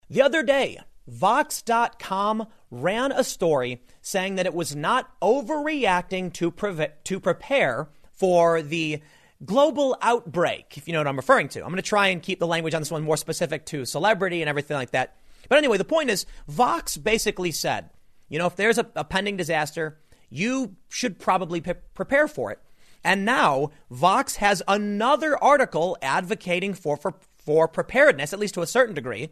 The 0.09 0.21
other 0.21 0.43
day, 0.43 0.79
Vox.com 1.07 2.47
ran 2.71 3.11
a 3.11 3.23
story 3.23 3.81
saying 4.01 4.35
that 4.35 4.45
it 4.45 4.53
was 4.53 4.75
not 4.75 5.19
overreacting 5.21 6.33
to, 6.33 6.51
pre- 6.51 6.87
to 7.03 7.19
prepare 7.19 7.89
for 8.13 8.61
the 8.61 9.01
global 9.43 9.97
outbreak, 10.01 10.77
if 10.77 10.87
you 10.87 10.93
know 10.93 10.99
what 10.99 11.07
I'm 11.07 11.17
referring 11.17 11.49
to. 11.49 11.59
I'm 11.59 11.69
going 11.69 11.77
to 11.77 11.81
try 11.81 12.07
and 12.07 12.21
keep 12.21 12.39
the 12.39 12.47
language 12.47 12.73
on 12.73 12.81
this 12.81 12.91
one 12.91 13.03
more 13.03 13.17
specific 13.17 13.65
to 13.67 13.85
celebrity 13.85 14.41
and 14.41 14.49
everything 14.49 14.75
like 14.75 14.91
that. 14.91 15.15
But 15.49 15.57
anyway, 15.57 15.77
the 15.77 15.85
point 15.85 16.09
is, 16.09 16.26
Vox 16.47 16.97
basically 16.97 17.51
said, 17.51 17.89
you 18.30 18.39
know, 18.39 18.47
if 18.47 18.55
there's 18.55 18.77
a, 18.77 18.88
a 18.95 19.03
pending 19.03 19.38
disaster, 19.38 19.99
you 20.30 20.76
should 20.89 21.19
probably 21.19 21.61
pre- 21.61 21.73
prepare 21.93 22.27
for 22.27 22.51
it. 22.51 22.59
And 23.03 23.23
now 23.23 23.69
Vox 23.91 24.38
has 24.38 24.63
another 24.67 25.41
article 25.41 25.97
advocating 26.01 26.73
for, 26.73 26.97
for, 26.97 27.13
for 27.38 27.67
preparedness, 27.67 28.34
at 28.34 28.39
least 28.39 28.55
to 28.55 28.63
a 28.63 28.67
certain 28.67 28.95
degree. 28.95 29.30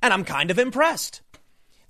And 0.00 0.14
I'm 0.14 0.24
kind 0.24 0.50
of 0.50 0.58
impressed. 0.58 1.20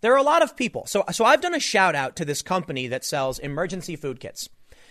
There 0.00 0.14
are 0.14 0.18
a 0.18 0.22
lot 0.22 0.42
of 0.42 0.56
people. 0.56 0.86
So, 0.86 1.04
so 1.12 1.26
I've 1.26 1.42
done 1.42 1.54
a 1.54 1.60
shout 1.60 1.94
out 1.94 2.16
to 2.16 2.24
this 2.24 2.40
company 2.40 2.86
that 2.88 3.04
sells 3.04 3.38
emergency 3.38 3.96
food 3.96 4.18
kits. 4.18 4.48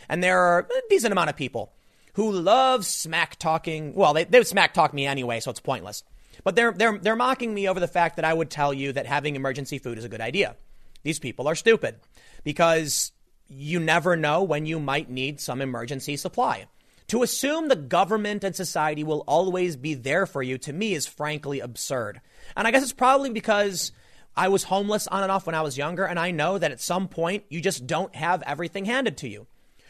And 0.08 0.24
there 0.24 0.40
are 0.40 0.60
a 0.60 0.82
decent 0.90 1.12
amount 1.12 1.32
of 1.32 1.36
people 1.36 1.74
who 2.14 2.32
love 2.32 2.86
smack 2.86 3.38
talking. 3.38 3.96
Well, 3.96 4.14
they, 4.14 4.26
they 4.26 4.40
would 4.40 4.48
smack 4.48 4.74
talk 4.74 4.94
me 4.94 5.08
anyway, 5.08 5.40
so 5.40 5.50
it's 5.50 5.60
pointless. 5.60 6.04
But 6.44 6.56
they're, 6.56 6.72
they're, 6.72 6.98
they're 6.98 7.16
mocking 7.16 7.54
me 7.54 7.68
over 7.68 7.80
the 7.80 7.88
fact 7.88 8.16
that 8.16 8.26
I 8.26 8.34
would 8.34 8.50
tell 8.50 8.74
you 8.74 8.94
that 8.94 9.06
having 9.06 9.36
emergency 9.36 9.78
food 9.78 9.98
is 9.98 10.06
a 10.06 10.10
good 10.10 10.22
idea. 10.22 10.56
These 11.04 11.20
people 11.20 11.48
are 11.48 11.56
stupid 11.56 11.96
because 12.44 13.12
you 13.48 13.80
never 13.80 14.16
know 14.16 14.44
when 14.44 14.66
you 14.66 14.80
might 14.80 15.10
need 15.10 15.40
some 15.40 15.62
emergency 15.62 16.18
supply. 16.18 16.66
To 17.08 17.24
assume 17.24 17.68
the 17.68 17.76
government 17.76 18.44
and 18.44 18.56
society 18.56 19.04
will 19.04 19.24
always 19.28 19.76
be 19.76 19.96
there 19.96 20.28
for 20.28 20.44
you 20.44 20.60
to 20.60 20.74
me 20.74 20.94
is 20.94 21.08
frankly 21.08 21.60
absurd. 21.60 22.22
And 22.56 22.68
I 22.68 22.72
guess 22.72 22.84
it's 22.84 22.94
probably 22.94 23.32
because 23.32 23.92
I 24.38 24.50
was 24.50 24.64
homeless 24.64 25.08
on 25.08 25.24
and 25.24 25.32
off 25.32 25.48
when 25.48 25.56
I 25.56 25.64
was 25.64 25.78
younger, 25.78 26.06
and 26.06 26.20
I 26.20 26.30
know 26.30 26.60
that 26.60 26.72
at 26.72 26.80
some 26.80 27.08
point 27.08 27.46
you 27.50 27.62
just 27.62 27.88
don't 27.88 28.14
have 28.16 28.44
everything 28.44 28.86
handed 28.86 29.18
to 29.18 29.28
you. 29.28 29.48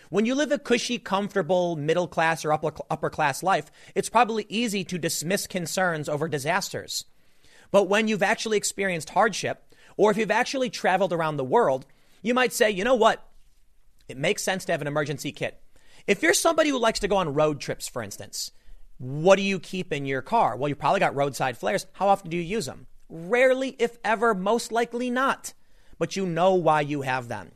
When 0.09 0.25
you 0.25 0.33
live 0.33 0.51
a 0.51 0.57
cushy, 0.57 0.97
comfortable 0.97 1.75
middle 1.75 2.07
class 2.07 2.43
or 2.43 2.51
upper, 2.51 2.71
upper 2.89 3.11
class 3.11 3.43
life, 3.43 3.69
it's 3.93 4.09
probably 4.09 4.47
easy 4.49 4.83
to 4.85 4.97
dismiss 4.97 5.45
concerns 5.45 6.09
over 6.09 6.27
disasters. 6.27 7.05
But 7.69 7.89
when 7.89 8.07
you've 8.07 8.23
actually 8.23 8.57
experienced 8.57 9.11
hardship, 9.11 9.75
or 9.97 10.09
if 10.09 10.17
you've 10.17 10.31
actually 10.31 10.71
traveled 10.71 11.13
around 11.13 11.37
the 11.37 11.43
world, 11.43 11.85
you 12.23 12.33
might 12.33 12.53
say, 12.53 12.71
you 12.71 12.83
know 12.83 12.95
what? 12.95 13.23
It 14.07 14.17
makes 14.17 14.41
sense 14.41 14.65
to 14.65 14.71
have 14.71 14.81
an 14.81 14.87
emergency 14.87 15.31
kit. 15.31 15.61
If 16.07 16.23
you're 16.23 16.33
somebody 16.33 16.71
who 16.71 16.79
likes 16.79 16.99
to 17.01 17.07
go 17.07 17.17
on 17.17 17.35
road 17.35 17.59
trips, 17.59 17.87
for 17.87 18.01
instance, 18.01 18.49
what 18.97 19.35
do 19.35 19.43
you 19.43 19.59
keep 19.59 19.93
in 19.93 20.07
your 20.07 20.23
car? 20.23 20.57
Well, 20.57 20.69
you 20.69 20.75
probably 20.75 21.01
got 21.01 21.15
roadside 21.15 21.55
flares. 21.55 21.85
How 21.93 22.07
often 22.07 22.31
do 22.31 22.37
you 22.37 22.43
use 22.43 22.65
them? 22.65 22.87
Rarely, 23.09 23.75
if 23.77 23.99
ever, 24.03 24.33
most 24.33 24.71
likely 24.71 25.11
not. 25.11 25.53
But 25.99 26.15
you 26.15 26.25
know 26.25 26.55
why 26.55 26.81
you 26.81 27.03
have 27.03 27.27
them. 27.27 27.51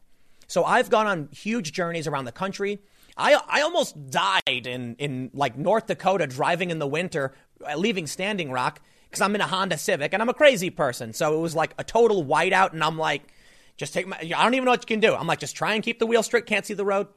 So 0.54 0.64
I've 0.64 0.92
gone 0.92 1.08
on 1.08 1.30
huge 1.32 1.72
journeys 1.72 2.06
around 2.06 2.26
the 2.26 2.32
country. 2.32 2.78
I, 3.18 3.42
I 3.48 3.62
almost 3.62 4.12
died 4.12 4.68
in, 4.68 4.96
in 5.00 5.32
like 5.34 5.58
North 5.58 5.88
Dakota 5.88 6.28
driving 6.28 6.70
in 6.70 6.78
the 6.78 6.86
winter, 6.86 7.34
uh, 7.68 7.76
leaving 7.76 8.06
Standing 8.06 8.52
Rock 8.52 8.80
because 9.10 9.22
I'm 9.22 9.34
in 9.34 9.42
a 9.42 9.48
Honda 9.48 9.80
Civic 9.80 10.14
and 10.14 10.22
I'm 10.22 10.30
a 10.30 10.34
crazy 10.36 10.70
person. 10.70 11.12
So 11.14 11.36
it 11.36 11.42
was 11.42 11.56
like 11.56 11.74
a 11.80 11.84
total 11.84 12.24
whiteout. 12.24 12.72
And 12.72 12.84
I'm 12.84 13.00
like, 13.00 13.34
just 13.78 13.96
take 13.96 14.06
my, 14.06 14.16
I 14.16 14.44
don't 14.44 14.54
even 14.54 14.66
know 14.66 14.70
what 14.70 14.84
you 14.84 14.96
can 14.96 15.00
do. 15.00 15.16
I'm 15.16 15.26
like, 15.26 15.40
just 15.40 15.56
try 15.56 15.74
and 15.74 15.84
keep 15.84 15.98
the 15.98 16.06
wheel 16.06 16.22
straight. 16.22 16.46
Can't 16.46 16.68
see 16.68 16.76
the 16.76 16.86
road. 16.86 17.08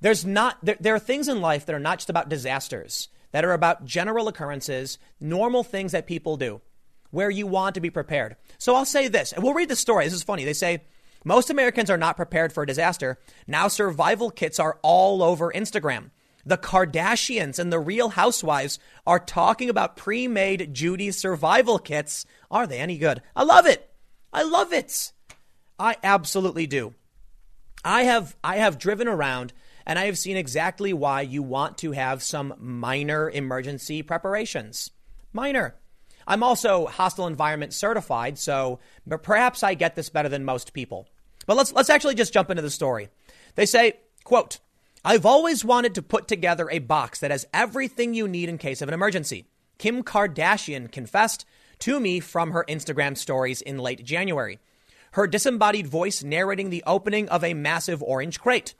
There's 0.00 0.24
not, 0.24 0.56
there, 0.62 0.78
there 0.80 0.94
are 0.94 0.98
things 0.98 1.28
in 1.28 1.42
life 1.42 1.66
that 1.66 1.74
are 1.74 1.78
not 1.78 1.98
just 1.98 2.08
about 2.08 2.30
disasters, 2.30 3.10
that 3.32 3.44
are 3.44 3.52
about 3.52 3.84
general 3.84 4.28
occurrences, 4.28 4.96
normal 5.20 5.62
things 5.62 5.92
that 5.92 6.06
people 6.06 6.38
do 6.38 6.62
where 7.10 7.28
you 7.28 7.46
want 7.46 7.74
to 7.74 7.82
be 7.82 7.90
prepared. 7.90 8.36
So 8.56 8.74
I'll 8.76 8.86
say 8.86 9.08
this, 9.08 9.34
and 9.34 9.42
we'll 9.42 9.52
read 9.52 9.68
the 9.68 9.76
story. 9.76 10.06
This 10.06 10.14
is 10.14 10.22
funny. 10.22 10.46
They 10.46 10.54
say, 10.54 10.84
most 11.24 11.50
Americans 11.50 11.90
are 11.90 11.98
not 11.98 12.16
prepared 12.16 12.52
for 12.52 12.62
a 12.62 12.66
disaster. 12.66 13.18
Now 13.46 13.68
survival 13.68 14.30
kits 14.30 14.58
are 14.58 14.78
all 14.82 15.22
over 15.22 15.52
Instagram. 15.52 16.10
The 16.44 16.56
Kardashians 16.56 17.58
and 17.58 17.72
the 17.72 17.78
Real 17.78 18.10
Housewives 18.10 18.78
are 19.06 19.18
talking 19.18 19.68
about 19.68 19.96
pre-made 19.96 20.72
Judy 20.72 21.10
survival 21.10 21.78
kits. 21.78 22.24
Are 22.50 22.66
they 22.66 22.78
any 22.78 22.96
good? 22.96 23.20
I 23.36 23.42
love 23.42 23.66
it. 23.66 23.90
I 24.32 24.42
love 24.42 24.72
it. 24.72 25.12
I 25.78 25.96
absolutely 26.02 26.66
do. 26.66 26.94
I 27.84 28.04
have 28.04 28.36
I 28.44 28.56
have 28.56 28.78
driven 28.78 29.08
around 29.08 29.52
and 29.86 29.98
I 29.98 30.06
have 30.06 30.18
seen 30.18 30.36
exactly 30.36 30.92
why 30.92 31.22
you 31.22 31.42
want 31.42 31.78
to 31.78 31.92
have 31.92 32.22
some 32.22 32.54
minor 32.58 33.30
emergency 33.30 34.02
preparations. 34.02 34.90
Minor. 35.32 35.76
I'm 36.26 36.42
also 36.42 36.86
hostile 36.86 37.26
environment 37.26 37.72
certified, 37.72 38.38
so 38.38 38.78
perhaps 39.22 39.62
I 39.62 39.74
get 39.74 39.96
this 39.96 40.10
better 40.10 40.28
than 40.28 40.44
most 40.44 40.72
people. 40.72 41.08
But 41.46 41.56
let's 41.56 41.72
let's 41.72 41.90
actually 41.90 42.14
just 42.14 42.32
jump 42.32 42.50
into 42.50 42.62
the 42.62 42.70
story. 42.70 43.08
They 43.54 43.66
say, 43.66 43.94
quote, 44.24 44.60
I've 45.04 45.26
always 45.26 45.64
wanted 45.64 45.94
to 45.94 46.02
put 46.02 46.28
together 46.28 46.68
a 46.70 46.78
box 46.78 47.20
that 47.20 47.30
has 47.30 47.46
everything 47.54 48.14
you 48.14 48.28
need 48.28 48.48
in 48.48 48.58
case 48.58 48.82
of 48.82 48.88
an 48.88 48.94
emergency. 48.94 49.46
Kim 49.78 50.02
Kardashian 50.02 50.92
confessed 50.92 51.46
to 51.80 51.98
me 51.98 52.20
from 52.20 52.50
her 52.50 52.66
Instagram 52.68 53.16
stories 53.16 53.62
in 53.62 53.78
late 53.78 54.04
January. 54.04 54.58
Her 55.12 55.26
disembodied 55.26 55.86
voice 55.86 56.22
narrating 56.22 56.70
the 56.70 56.84
opening 56.86 57.28
of 57.30 57.42
a 57.42 57.54
massive 57.54 58.02
orange 58.02 58.38
crate. 58.38 58.74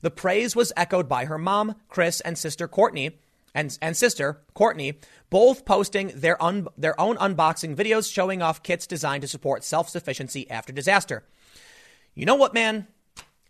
The 0.00 0.10
praise 0.10 0.56
was 0.56 0.72
echoed 0.76 1.08
by 1.08 1.26
her 1.26 1.38
mom, 1.38 1.74
Kris, 1.88 2.20
and 2.20 2.38
sister 2.38 2.66
Kourtney, 2.66 3.12
and, 3.54 3.76
and 3.80 3.96
sister 3.96 4.42
Kourtney, 4.54 4.96
both 5.30 5.64
posting 5.64 6.08
their, 6.14 6.42
un, 6.42 6.68
their 6.76 6.98
own 7.00 7.16
unboxing 7.16 7.76
videos 7.76 8.12
showing 8.12 8.42
off 8.42 8.62
kits 8.62 8.86
designed 8.86 9.22
to 9.22 9.28
support 9.28 9.64
self 9.64 9.88
sufficiency 9.88 10.50
after 10.50 10.72
disaster. 10.72 11.24
You 12.14 12.26
know 12.26 12.36
what, 12.36 12.54
man? 12.54 12.86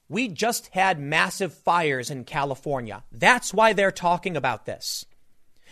We 0.08 0.28
just 0.28 0.68
had 0.68 0.98
massive 0.98 1.52
fires 1.52 2.10
in 2.10 2.24
California. 2.24 3.04
That's 3.12 3.52
why 3.52 3.72
they're 3.72 3.92
talking 3.92 4.36
about 4.36 4.64
this. 4.64 5.04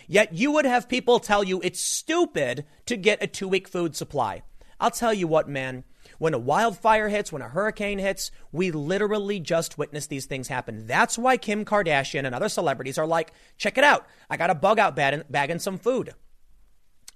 Yet 0.06 0.34
you 0.34 0.52
would 0.52 0.66
have 0.66 0.88
people 0.88 1.18
tell 1.18 1.42
you 1.42 1.60
it's 1.62 1.80
stupid 1.80 2.66
to 2.86 2.96
get 2.96 3.22
a 3.22 3.26
two 3.26 3.48
week 3.48 3.66
food 3.66 3.96
supply. 3.96 4.42
I'll 4.78 4.90
tell 4.90 5.14
you 5.14 5.26
what, 5.26 5.48
man. 5.48 5.84
When 6.18 6.34
a 6.34 6.38
wildfire 6.38 7.08
hits, 7.08 7.30
when 7.30 7.42
a 7.42 7.48
hurricane 7.48 7.98
hits, 7.98 8.30
we 8.52 8.70
literally 8.70 9.38
just 9.40 9.76
witness 9.76 10.06
these 10.06 10.26
things 10.26 10.48
happen. 10.48 10.86
That's 10.86 11.18
why 11.18 11.36
Kim 11.36 11.64
Kardashian 11.64 12.24
and 12.24 12.34
other 12.34 12.48
celebrities 12.48 12.98
are 12.98 13.06
like, 13.06 13.32
check 13.58 13.76
it 13.76 13.84
out. 13.84 14.06
I 14.30 14.36
got 14.36 14.50
a 14.50 14.54
bug 14.54 14.78
out 14.78 14.96
bag 14.96 15.50
and 15.50 15.60
some 15.60 15.78
food. 15.78 16.14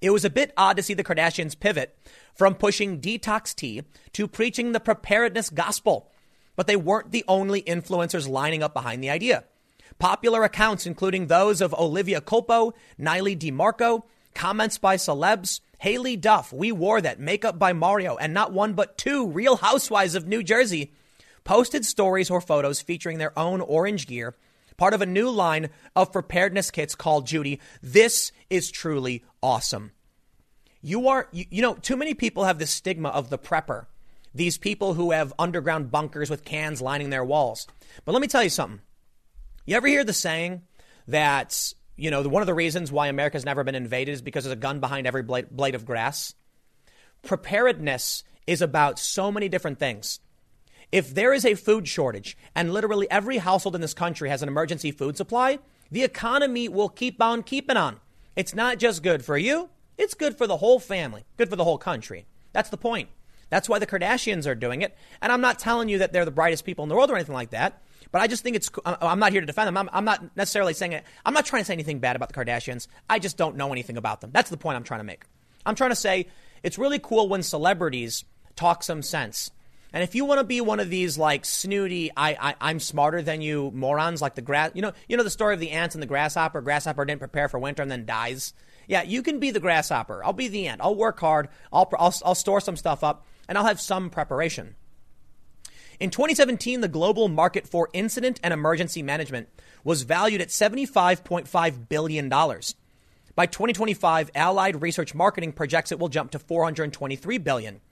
It 0.01 0.11
was 0.11 0.25
a 0.25 0.31
bit 0.31 0.53
odd 0.57 0.77
to 0.77 0.83
see 0.83 0.95
the 0.95 1.05
Kardashians 1.05 1.59
pivot 1.59 1.97
from 2.35 2.55
pushing 2.55 3.01
detox 3.01 3.55
tea 3.55 3.83
to 4.13 4.27
preaching 4.27 4.73
the 4.73 4.81
preparedness 4.81 5.51
gospel. 5.51 6.11
But 6.57 6.67
they 6.67 6.77
weren't 6.77 7.13
the 7.13 7.25
only 7.29 7.63
influencers 7.63 8.29
lining 8.29 8.63
up 8.63 8.75
behind 8.75 9.03
the 9.03 9.11
idea. 9.11 9.45
Popular 9.99 10.45
accounts, 10.45 10.87
including 10.87 11.27
those 11.27 11.61
of 11.61 11.75
Olivia 11.75 12.21
Culpo, 12.21 12.73
Niley 12.99 13.39
DeMarco, 13.39 14.03
comments 14.35 14.79
by 14.79 14.97
celebs, 14.97 15.61
Haylie 15.83 16.21
Duff, 16.21 16.53
We 16.53 16.73
Wore 16.73 17.01
That, 17.01 17.19
Makeup 17.19 17.59
by 17.59 17.73
Mario, 17.73 18.17
and 18.17 18.35
not 18.35 18.53
one 18.53 18.75
but 18.75 18.99
two 18.99 19.29
Real 19.29 19.57
Housewives 19.57 20.15
of 20.15 20.27
New 20.27 20.43
Jersey 20.43 20.93
posted 21.45 21.87
stories 21.87 22.31
or 22.31 22.41
photos 22.41 22.83
featuring 22.83 23.19
their 23.19 23.37
own 23.39 23.61
orange 23.61 24.07
gear, 24.07 24.35
part 24.77 24.93
of 24.93 25.01
a 25.01 25.07
new 25.07 25.31
line 25.31 25.71
of 25.97 26.13
preparedness 26.13 26.71
kits 26.71 26.95
called 26.95 27.27
Judy. 27.27 27.61
This 27.83 28.31
is 28.51 28.71
truly 28.71 29.25
awesome. 29.43 29.93
You 30.83 31.09
are, 31.09 31.29
you, 31.33 31.47
you 31.51 31.63
know, 31.63 31.75
too 31.75 31.97
many 31.97 32.15
people 32.15 32.45
have 32.45 32.59
this 32.59 32.71
stigma 32.71 33.09
of 33.09 33.31
the 33.31 33.39
prepper, 33.39 33.87
these 34.35 34.59
people 34.59 34.95
who 34.95 35.11
have 35.13 35.33
underground 35.39 35.91
bunkers 35.91 36.31
with 36.31 36.45
cans 36.45 36.81
lining 36.81 37.11
their 37.11 37.25
walls. 37.25 37.67
But 38.05 38.13
let 38.13 38.21
me 38.21 38.29
tell 38.29 38.43
you 38.43 38.51
something. 38.51 38.81
You 39.67 39.77
ever 39.77 39.87
hear 39.87 40.05
the 40.05 40.13
saying 40.13 40.63
that, 41.09 41.75
you 42.01 42.11
know, 42.11 42.23
one 42.23 42.43
of 42.43 42.47
the 42.47 42.55
reasons 42.55 42.91
why 42.91 43.09
America's 43.09 43.45
never 43.45 43.63
been 43.63 43.75
invaded 43.75 44.13
is 44.13 44.23
because 44.23 44.45
there's 44.45 44.55
a 44.55 44.57
gun 44.57 44.81
behind 44.81 45.07
every 45.07 45.23
blade, 45.23 45.51
blade 45.51 45.75
of 45.75 45.85
grass? 45.85 46.35
Preparedness 47.23 48.25
is 48.47 48.63
about 48.63 48.99
so 48.99 49.31
many 49.31 49.51
different 49.51 49.79
things. 49.79 50.19
If 50.91 51.15
there 51.15 51.35
is 51.35 51.45
a 51.45 51.55
food 51.55 51.87
shortage 51.87 52.39
and 52.55 52.73
literally 52.73 53.09
every 53.11 53.37
household 53.37 53.75
in 53.75 53.83
this 53.83 53.93
country 53.93 54.31
has 54.31 54.43
an 54.43 54.49
emergency 54.49 54.91
food 54.91 55.19
supply, 55.19 55.59
the 55.91 56.03
economy 56.03 56.69
will 56.69 56.89
keep 56.89 57.21
on 57.21 57.43
keeping 57.43 57.77
on. 57.77 58.01
It's 58.35 58.55
not 58.55 58.79
just 58.79 59.03
good 59.03 59.23
for 59.23 59.37
you, 59.37 59.69
it's 59.99 60.15
good 60.15 60.39
for 60.39 60.47
the 60.47 60.57
whole 60.57 60.81
family, 60.81 61.25
good 61.37 61.51
for 61.51 61.57
the 61.57 61.65
whole 61.65 61.79
country. 61.79 62.25
That's 62.55 62.71
the 62.71 62.79
point. 62.79 63.11
That's 63.51 63.69
why 63.69 63.79
the 63.79 63.87
Kardashians 63.87 64.47
are 64.47 64.55
doing 64.55 64.81
it. 64.81 64.97
And 65.21 65.31
I'm 65.31 65.41
not 65.43 65.59
telling 65.59 65.91
you 65.91 65.99
that 65.99 66.15
they're 66.15 66.25
the 66.25 66.31
brightest 66.31 66.65
people 66.65 66.83
in 66.83 66.89
the 66.89 66.95
world 66.95 67.11
or 67.11 67.17
anything 67.17 67.35
like 67.35 67.51
that. 67.51 67.83
But 68.13 68.23
I 68.23 68.27
just 68.27 68.43
think 68.43 68.57
it's, 68.57 68.71
I'm 68.85 69.19
not 69.19 69.33
here 69.33 69.41
to 69.41 69.47
defend 69.47 69.69
them. 69.69 69.77
I'm, 69.77 69.89
I'm 69.93 70.05
not 70.05 70.37
necessarily 70.37 70.75
saying 70.75 70.93
it. 70.93 71.05
I'm 71.25 71.35
not 71.35 71.47
trying 71.47 71.63
to 71.63 71.67
say 71.67 71.75
anything 71.75 72.01
bad 72.01 72.17
about 72.17 72.33
the 72.33 72.35
Kardashians. 72.35 72.89
I 73.09 73.19
just 73.19 73.37
don't 73.37 73.57
know 73.57 73.73
anything 73.73 73.97
about 73.97 74.21
them. 74.21 74.31
That's 74.33 74.51
the 74.51 74.57
point 74.57 74.77
I'm 74.77 74.85
trying 74.85 75.01
to 75.01 75.05
make. 75.05 75.25
I'm 75.65 75.75
trying 75.75 75.91
to 75.91 75.97
say 75.97 76.27
it's 76.63 76.79
really 76.79 76.99
cool 76.99 77.29
when 77.29 77.43
celebrities 77.43 78.25
talk 78.57 78.83
some 78.83 79.03
sense. 79.03 79.51
And 79.93 80.03
if 80.05 80.15
you 80.15 80.25
want 80.25 80.39
to 80.39 80.45
be 80.45 80.61
one 80.61 80.81
of 80.81 80.89
these 80.89 81.19
like 81.19 81.45
snooty, 81.45 82.11
I, 82.17 82.55
I 82.61 82.71
am 82.71 82.81
smarter 82.81 83.23
than 83.23 83.41
you 83.41 83.73
morons, 83.75 84.23
like 84.23 84.35
the 84.35 84.43
grass, 84.43 84.71
you 84.75 84.83
know, 84.83 84.93
you 85.09 85.17
know 85.17 85.25
the 85.25 85.31
story 85.31 85.55
of 85.55 85.61
the 85.61 85.73
ants 85.73 85.95
and 85.95 86.03
the 86.03 86.07
grasshopper. 86.07 86.61
Grasshopper 86.61 87.05
didn't 87.05 87.21
prepare 87.21 87.49
for 87.49 87.59
winter 87.59 87.83
and 87.83 87.91
then 87.91 88.07
dies. 88.07 88.55
Yeah, 88.87 89.03
you 89.03 89.23
can 89.23 89.41
be 89.41 89.51
the 89.51 89.61
grasshopper. 89.61 90.25
I'll 90.25 90.33
be 90.33 90.49
the 90.49 90.69
ant. 90.69 90.81
I'll 90.81 90.95
work 90.95 91.19
hard. 91.19 91.49
I'll, 91.73 91.91
I'll, 91.99 92.15
I'll 92.25 92.35
store 92.35 92.61
some 92.61 92.77
stuff 92.77 93.03
up 93.03 93.27
and 93.49 93.59
I'll 93.59 93.67
have 93.67 93.81
some 93.81 94.11
preparation. 94.11 94.77
In 96.01 96.09
2017, 96.09 96.81
the 96.81 96.89
global 96.89 97.29
market 97.29 97.69
for 97.69 97.91
incident 97.93 98.41
and 98.43 98.55
emergency 98.55 99.03
management 99.03 99.51
was 99.85 100.05
valued 100.05 100.41
at 100.41 100.49
$75.5 100.49 101.89
billion. 101.91 102.29
By 102.31 103.45
2025, 103.45 104.31
Allied 104.35 104.81
Research 104.81 105.15
Marketing 105.15 105.53
projects 105.53 105.93
it 105.93 105.99
will 105.99 106.09
jump 106.09 106.31
to 106.31 106.39
423 106.39 107.37
billion. 107.37 107.83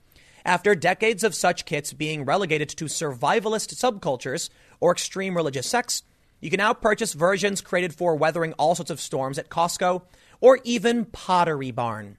After 0.43 0.73
decades 0.73 1.23
of 1.23 1.35
such 1.35 1.65
kits 1.65 1.93
being 1.93 2.25
relegated 2.25 2.69
to 2.69 2.85
survivalist 2.85 3.75
subcultures 3.75 4.49
or 4.79 4.91
extreme 4.91 5.35
religious 5.37 5.67
sects, 5.67 6.01
you 6.39 6.49
can 6.49 6.57
now 6.57 6.73
purchase 6.73 7.13
versions 7.13 7.61
created 7.61 7.93
for 7.93 8.15
weathering 8.15 8.53
all 8.53 8.73
sorts 8.73 8.89
of 8.89 8.99
storms 8.99 9.37
at 9.37 9.49
Costco 9.49 10.01
or 10.41 10.59
even 10.63 11.05
Pottery 11.05 11.69
Barn. 11.69 12.17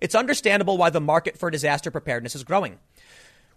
It's 0.00 0.14
understandable 0.14 0.78
why 0.78 0.88
the 0.88 1.00
market 1.00 1.36
for 1.36 1.50
disaster 1.50 1.90
preparedness 1.90 2.34
is 2.34 2.44
growing. 2.44 2.78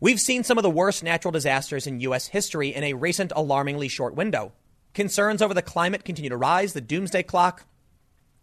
We've 0.01 0.19
seen 0.19 0.45
some 0.45 0.57
of 0.57 0.63
the 0.63 0.69
worst 0.69 1.03
natural 1.03 1.33
disasters 1.33 1.85
in 1.85 1.99
U.S. 2.01 2.27
history 2.27 2.73
in 2.73 2.85
a 2.85 2.93
recent 2.93 3.33
alarmingly 3.35 3.89
short 3.89 4.15
window. 4.15 4.53
Concerns 4.93 5.41
over 5.41 5.53
the 5.53 5.61
climate 5.61 6.05
continue 6.05 6.29
to 6.29 6.37
rise. 6.37 6.71
The 6.71 6.79
doomsday 6.79 7.23
clock, 7.23 7.65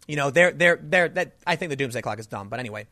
you 0.07 0.15
know, 0.15 0.29
they're, 0.29 0.51
they're, 0.51 0.79
they're, 0.79 1.09
that, 1.09 1.33
I 1.47 1.55
think 1.55 1.71
the 1.71 1.75
doomsday 1.75 2.03
clock 2.03 2.19
is 2.19 2.27
dumb, 2.27 2.49
but 2.49 2.59
anyway. 2.59 2.85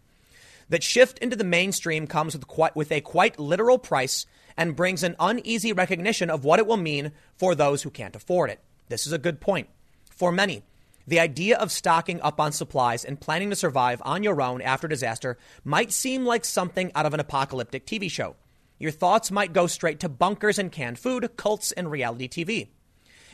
That 0.69 0.81
shift 0.81 1.19
into 1.19 1.35
the 1.35 1.43
mainstream 1.43 2.07
comes 2.07 2.33
with, 2.33 2.47
quite, 2.47 2.75
with 2.75 2.91
a 2.91 3.01
quite 3.01 3.37
literal 3.37 3.77
price 3.77 4.25
and 4.57 4.75
brings 4.75 5.03
an 5.03 5.15
uneasy 5.19 5.71
recognition 5.71 6.31
of 6.31 6.43
what 6.43 6.57
it 6.57 6.65
will 6.65 6.77
mean 6.77 7.11
for 7.37 7.53
those 7.53 7.83
who 7.83 7.91
can't 7.91 8.15
afford 8.15 8.49
it. 8.49 8.59
This 8.89 9.05
is 9.05 9.13
a 9.13 9.19
good 9.19 9.39
point. 9.39 9.69
For 10.09 10.31
many, 10.31 10.63
the 11.05 11.19
idea 11.19 11.55
of 11.57 11.71
stocking 11.71 12.19
up 12.21 12.39
on 12.39 12.51
supplies 12.51 13.05
and 13.05 13.21
planning 13.21 13.51
to 13.51 13.55
survive 13.55 14.01
on 14.03 14.23
your 14.23 14.41
own 14.41 14.63
after 14.63 14.87
disaster 14.87 15.37
might 15.63 15.91
seem 15.91 16.25
like 16.25 16.43
something 16.43 16.91
out 16.95 17.05
of 17.05 17.13
an 17.13 17.19
apocalyptic 17.19 17.85
TV 17.85 18.09
show. 18.09 18.35
Your 18.77 18.91
thoughts 18.91 19.31
might 19.31 19.53
go 19.53 19.67
straight 19.67 19.99
to 20.01 20.09
bunkers 20.09 20.59
and 20.59 20.71
canned 20.71 20.99
food, 20.99 21.29
cults, 21.37 21.71
and 21.71 21.89
reality 21.89 22.27
TV. 22.27 22.67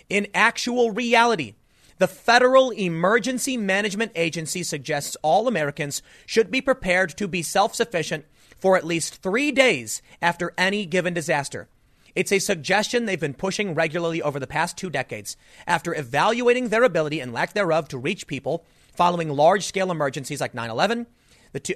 In 0.09 0.27
actual 0.33 0.91
reality, 0.91 1.55
the 1.97 2.07
Federal 2.07 2.71
Emergency 2.71 3.57
Management 3.57 4.11
Agency 4.15 4.63
suggests 4.63 5.15
all 5.21 5.47
Americans 5.47 6.01
should 6.25 6.51
be 6.51 6.61
prepared 6.61 7.15
to 7.17 7.27
be 7.27 7.43
self 7.43 7.75
sufficient 7.75 8.25
for 8.57 8.77
at 8.77 8.85
least 8.85 9.21
three 9.21 9.51
days 9.51 10.01
after 10.21 10.53
any 10.57 10.85
given 10.85 11.13
disaster. 11.13 11.67
It's 12.13 12.31
a 12.31 12.39
suggestion 12.39 13.05
they've 13.05 13.19
been 13.19 13.33
pushing 13.33 13.73
regularly 13.73 14.21
over 14.21 14.39
the 14.39 14.47
past 14.47 14.77
two 14.77 14.89
decades 14.89 15.37
after 15.65 15.95
evaluating 15.95 16.69
their 16.69 16.83
ability 16.83 17.19
and 17.19 17.33
lack 17.33 17.53
thereof 17.53 17.87
to 17.89 17.97
reach 17.97 18.27
people 18.27 18.65
following 18.93 19.29
large 19.29 19.65
scale 19.65 19.91
emergencies 19.91 20.41
like 20.41 20.53
9 20.53 20.69
11 20.69 21.07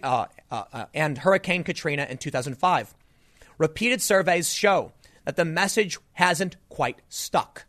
uh, 0.03 0.25
uh, 0.51 0.63
uh, 0.73 0.85
and 0.93 1.19
Hurricane 1.19 1.63
Katrina 1.63 2.05
in 2.09 2.17
2005. 2.17 2.95
Repeated 3.57 4.02
surveys 4.02 4.53
show 4.53 4.91
that 5.26 5.36
the 5.36 5.45
message 5.45 5.98
hasn't 6.14 6.57
quite 6.69 7.02
stuck. 7.10 7.65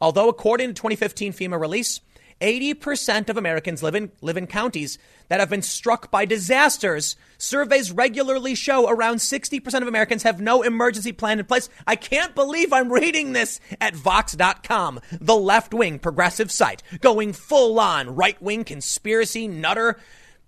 Although, 0.00 0.28
according 0.28 0.68
to 0.68 0.74
2015 0.74 1.32
FEMA 1.32 1.60
release, 1.60 2.00
80% 2.40 3.28
of 3.28 3.36
Americans 3.36 3.82
live 3.82 3.94
in, 3.94 4.12
live 4.20 4.36
in 4.36 4.46
counties 4.46 4.98
that 5.28 5.40
have 5.40 5.48
been 5.48 5.62
struck 5.62 6.10
by 6.10 6.24
disasters. 6.24 7.16
Surveys 7.38 7.92
regularly 7.92 8.54
show 8.54 8.88
around 8.88 9.16
60% 9.16 9.80
of 9.80 9.88
Americans 9.88 10.24
have 10.24 10.40
no 10.40 10.62
emergency 10.62 11.12
plan 11.12 11.38
in 11.38 11.46
place. 11.46 11.68
I 11.86 11.96
can't 11.96 12.34
believe 12.34 12.72
I'm 12.72 12.92
reading 12.92 13.32
this 13.32 13.60
at 13.80 13.94
Vox.com, 13.94 15.00
the 15.20 15.36
left 15.36 15.72
wing 15.72 15.98
progressive 15.98 16.50
site, 16.50 16.82
going 17.00 17.32
full 17.32 17.78
on 17.80 18.14
right 18.14 18.40
wing 18.42 18.64
conspiracy 18.64 19.48
nutter 19.48 19.98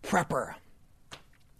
prepper. 0.03 0.55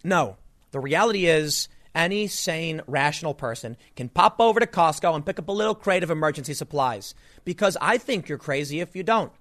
No, 0.03 0.37
the 0.71 0.79
reality 0.79 1.25
is 1.25 1.67
any 1.97 2.27
sane, 2.27 2.81
rational 2.87 3.33
person 3.33 3.75
can 3.95 4.07
pop 4.07 4.39
over 4.39 4.59
to 4.59 4.67
Costco 4.67 5.15
and 5.15 5.25
pick 5.25 5.39
up 5.39 5.49
a 5.49 5.51
little 5.51 5.75
crate 5.75 6.03
of 6.03 6.11
emergency 6.11 6.53
supplies. 6.53 7.15
Because 7.43 7.75
I 7.81 7.97
think 7.97 8.29
you're 8.29 8.37
crazy 8.37 8.79
if 8.79 8.95
you 8.95 9.03
don't. 9.03 9.31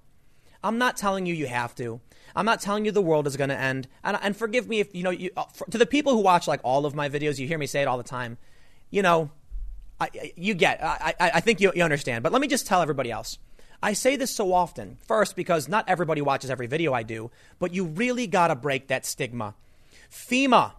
I'm 0.65 0.79
not 0.79 0.97
telling 0.97 1.27
you 1.27 1.35
you 1.35 1.47
have 1.47 1.75
to. 1.77 2.01
I'm 2.35 2.47
not 2.47 2.61
telling 2.61 2.85
you 2.85 2.91
the 2.91 3.03
world 3.03 3.27
is 3.27 3.37
going 3.37 3.51
to 3.51 3.59
end. 3.59 3.87
And, 4.03 4.19
and, 4.21 4.37
forgive 4.37 4.69
me 4.69 4.81
if, 4.81 4.95
you 4.95 5.03
know, 5.03 5.11
you, 5.11 5.31
uh, 5.37 5.45
for, 5.45 5.67
to 5.71 5.79
the 5.79 5.87
people 5.87 6.13
who 6.13 6.21
watch 6.21 6.49
like 6.49 6.61
all 6.65 6.85
of 6.85 6.95
my 6.95 7.09
videos, 7.09 7.39
you 7.39 7.47
hear 7.47 7.59
me 7.59 7.67
say 7.67 7.83
it 7.83 7.89
all 7.89 7.99
the 7.99 8.03
time. 8.03 8.37
You 8.91 9.03
know, 9.03 9.31
I, 10.01 10.33
you 10.37 10.55
get, 10.55 10.83
I, 10.83 11.15
I, 11.21 11.31
I 11.35 11.41
think 11.41 11.61
you, 11.61 11.73
you 11.75 11.83
understand. 11.83 12.23
But 12.23 12.33
let 12.33 12.41
me 12.41 12.49
just 12.49 12.67
tell 12.67 12.83
everybody 12.83 13.11
else. 13.11 13.39
I 13.83 13.93
say 13.93 14.17
this 14.17 14.35
so 14.35 14.53
often. 14.53 14.99
First, 15.07 15.37
because 15.37 15.69
not 15.69 15.89
everybody 15.89 16.21
watches 16.21 16.51
every 16.51 16.67
video 16.67 16.93
I 16.93 17.03
do, 17.03 17.31
but 17.59 17.73
you 17.73 17.85
really 17.85 18.27
got 18.27 18.49
to 18.49 18.55
break 18.55 18.89
that 18.89 19.07
stigma. 19.07 19.55
FEMA 20.11 20.73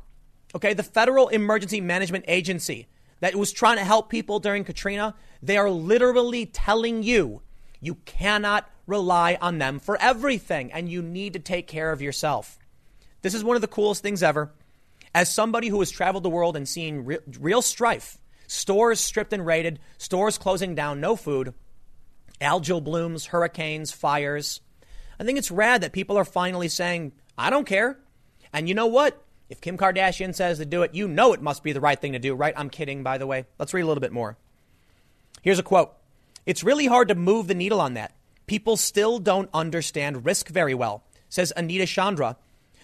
okay, 0.58 0.74
the 0.74 0.84
Federal 0.84 1.28
Emergency 1.30 1.80
Management 1.80 2.26
Agency 2.28 2.88
that 3.20 3.36
was 3.36 3.52
trying 3.52 3.78
to 3.78 3.84
help 3.84 4.10
people 4.10 4.40
during 4.40 4.64
Katrina, 4.64 5.14
they 5.42 5.56
are 5.56 5.70
literally 5.70 6.48
telling 6.48 7.04
you 7.04 7.42
you 7.80 7.96
cannot 8.06 8.68
rely 8.88 9.38
on 9.40 9.60
them 9.60 9.80
for 9.80 9.98
everything 10.02 10.72
and 10.74 10.90
you 10.90 11.04
need 11.04 11.34
to 11.34 11.40
take 11.40 11.68
care 11.68 11.92
of 11.92 12.02
yourself. 12.02 12.58
This 13.22 13.36
is 13.36 13.44
one 13.44 13.56
of 13.56 13.62
the 13.62 13.68
coolest 13.68 14.02
things 14.02 14.24
ever. 14.24 14.52
As 15.14 15.32
somebody 15.32 15.68
who 15.68 15.80
has 15.80 15.92
traveled 15.92 16.24
the 16.24 16.30
world 16.30 16.56
and 16.56 16.68
seen 16.68 17.06
real, 17.06 17.20
real 17.40 17.62
strife, 17.62 18.18
stores 18.48 19.00
stripped 19.00 19.34
and 19.34 19.46
raided, 19.46 19.80
stores 20.00 20.40
closing 20.40 20.74
down, 20.74 21.00
no 21.00 21.16
food, 21.16 21.54
algal 22.42 22.84
blooms, 22.84 23.28
hurricanes, 23.28 23.92
fires. 23.92 24.62
I 25.20 25.24
think 25.24 25.38
it's 25.38 25.52
rad 25.52 25.82
that 25.82 25.92
people 25.92 26.18
are 26.18 26.26
finally 26.26 26.68
saying, 26.68 27.12
I 27.38 27.52
don't 27.52 27.66
care. 27.66 28.00
And 28.52 28.68
you 28.68 28.74
know 28.74 28.88
what? 28.88 29.24
If 29.50 29.62
Kim 29.62 29.78
Kardashian 29.78 30.36
says 30.36 30.58
to 30.58 30.66
do 30.66 30.84
it, 30.84 30.94
you 30.94 31.08
know 31.08 31.34
it 31.34 31.42
must 31.42 31.64
be 31.64 31.72
the 31.72 31.82
right 31.82 32.00
thing 32.00 32.14
to 32.14 32.20
do, 32.20 32.36
right? 32.36 32.54
I'm 32.58 32.70
kidding, 32.70 33.04
by 33.04 33.18
the 33.18 33.28
way. 33.28 33.46
Let's 33.58 33.74
read 33.74 33.82
a 33.82 33.88
little 33.88 34.02
bit 34.02 34.12
more. 34.12 34.38
Here's 35.42 35.60
a 35.60 35.64
quote 35.64 35.94
It's 36.46 36.64
really 36.64 36.88
hard 36.88 37.08
to 37.08 37.16
move 37.16 37.48
the 37.48 37.56
needle 37.56 37.80
on 37.80 37.94
that. 37.94 38.14
People 38.46 38.78
still 38.78 39.20
don't 39.20 39.50
understand 39.54 40.26
risk 40.26 40.50
very 40.50 40.74
well, 40.74 41.04
says 41.30 41.54
Anita 41.56 41.86
Chandra, 41.86 42.38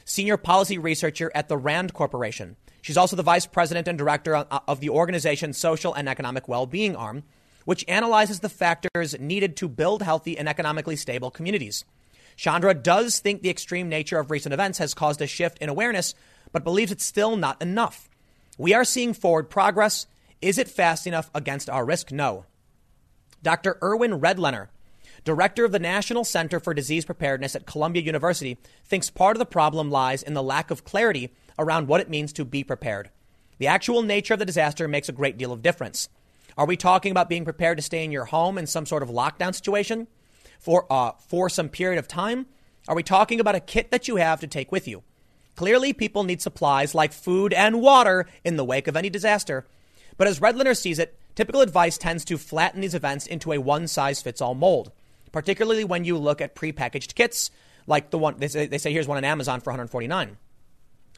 senior 0.06 0.38
policy 0.38 0.77
researcher 0.77 1.31
at 1.34 1.49
the 1.49 1.57
Rand 1.57 1.94
Corporation. 1.94 2.56
She's 2.81 2.98
also 2.98 3.15
the 3.15 3.23
vice 3.23 3.45
president 3.45 3.88
and 3.88 3.98
director 3.98 4.35
of 4.35 4.80
the 4.81 4.90
organization's 4.90 5.57
social 5.57 5.94
and 5.94 6.10
economic 6.10 6.48
well 6.48 6.65
being 6.65 6.95
arm, 6.95 7.23
which 7.65 7.85
analyzes 7.88 8.41
the 8.41 8.49
factors 8.49 9.18
needed 9.19 9.56
to 9.57 9.69
build 9.69 10.03
healthy 10.03 10.38
and 10.38 10.49
economically 10.49 10.98
stable 10.98 11.31
communities. 11.31 11.85
Chandra 12.35 12.73
does 12.73 13.19
think 13.19 13.41
the 13.41 13.49
extreme 13.49 13.90
nature 13.90 14.19
of 14.19 14.31
recent 14.31 14.53
events 14.53 14.80
has 14.80 14.94
caused 14.94 15.22
a 15.22 15.27
shift 15.27 15.57
in 15.60 15.69
awareness, 15.69 16.15
but 16.53 16.63
believes 16.63 16.91
it's 16.91 17.03
still 17.03 17.35
not 17.35 17.61
enough. 17.61 18.09
We 18.57 18.73
are 18.73 18.85
seeing 18.85 19.13
forward 19.13 19.49
progress. 19.49 20.07
Is 20.41 20.57
it 20.57 20.69
fast 20.69 21.05
enough 21.05 21.30
against 21.35 21.69
our 21.69 21.84
risk? 21.84 22.11
No. 22.11 22.45
Dr. 23.41 23.77
Irwin 23.84 24.21
Redlener, 24.21 24.69
director 25.25 25.65
of 25.65 25.73
the 25.73 25.80
National 25.80 26.23
Center 26.23 26.59
for 26.59 26.73
Disease 26.73 27.03
Preparedness 27.03 27.55
at 27.55 27.65
Columbia 27.65 28.03
University, 28.03 28.57
thinks 28.85 29.09
part 29.09 29.35
of 29.35 29.39
the 29.39 29.45
problem 29.45 29.91
lies 29.91 30.23
in 30.23 30.34
the 30.34 30.43
lack 30.43 30.71
of 30.71 30.85
clarity 30.85 31.34
around 31.59 31.88
what 31.88 31.99
it 31.99 32.09
means 32.09 32.31
to 32.34 32.45
be 32.45 32.63
prepared. 32.63 33.09
The 33.57 33.67
actual 33.67 34.01
nature 34.01 34.34
of 34.34 34.39
the 34.39 34.45
disaster 34.45 34.88
makes 34.88 35.09
a 35.09 35.13
great 35.13 35.38
deal 35.38 35.51
of 35.51 35.61
difference. 35.61 36.07
Are 36.57 36.65
we 36.65 36.77
talking 36.77 37.11
about 37.11 37.30
being 37.30 37.43
prepared 37.43 37.77
to 37.77 37.84
stay 37.84 38.03
in 38.03 38.11
your 38.11 38.25
home 38.25 38.57
in 38.57 38.67
some 38.67 38.85
sort 38.85 39.03
of 39.03 39.09
lockdown 39.09 39.55
situation 39.55 40.07
for, 40.59 40.85
uh, 40.91 41.13
for 41.27 41.49
some 41.49 41.69
period 41.69 41.99
of 41.99 42.07
time? 42.07 42.45
Are 42.88 42.95
we 42.95 43.03
talking 43.03 43.39
about 43.39 43.55
a 43.55 43.59
kit 43.59 43.91
that 43.91 44.07
you 44.07 44.17
have 44.17 44.39
to 44.41 44.47
take 44.47 44.71
with 44.71 44.88
you? 44.88 45.03
Clearly, 45.55 45.93
people 45.93 46.23
need 46.23 46.41
supplies 46.41 46.95
like 46.95 47.13
food 47.13 47.53
and 47.53 47.81
water 47.81 48.25
in 48.43 48.57
the 48.57 48.65
wake 48.65 48.88
of 48.88 48.95
any 48.95 49.09
disaster. 49.09 49.65
But 50.17 50.27
as 50.27 50.39
Redlener 50.39 50.75
sees 50.75 50.99
it, 50.99 51.17
typical 51.35 51.61
advice 51.61 51.97
tends 51.97 52.25
to 52.25 52.38
flatten 52.38 52.81
these 52.81 52.95
events 52.95 53.27
into 53.27 53.51
a 53.51 53.59
one 53.59 53.88
size 53.88 54.21
fits 54.21 54.41
all 54.41 54.55
mold, 54.55 54.91
particularly 55.31 55.84
when 55.84 56.05
you 56.05 56.17
look 56.17 56.41
at 56.41 56.55
prepackaged 56.55 57.15
kits 57.15 57.51
like 57.88 58.09
the 58.09 58.17
one 58.17 58.35
they 58.38 58.47
say, 58.47 58.65
they 58.65 58.77
say 58.77 58.91
here's 58.91 59.07
one 59.07 59.17
on 59.17 59.25
Amazon 59.25 59.59
for 59.59 59.71
149. 59.71 60.38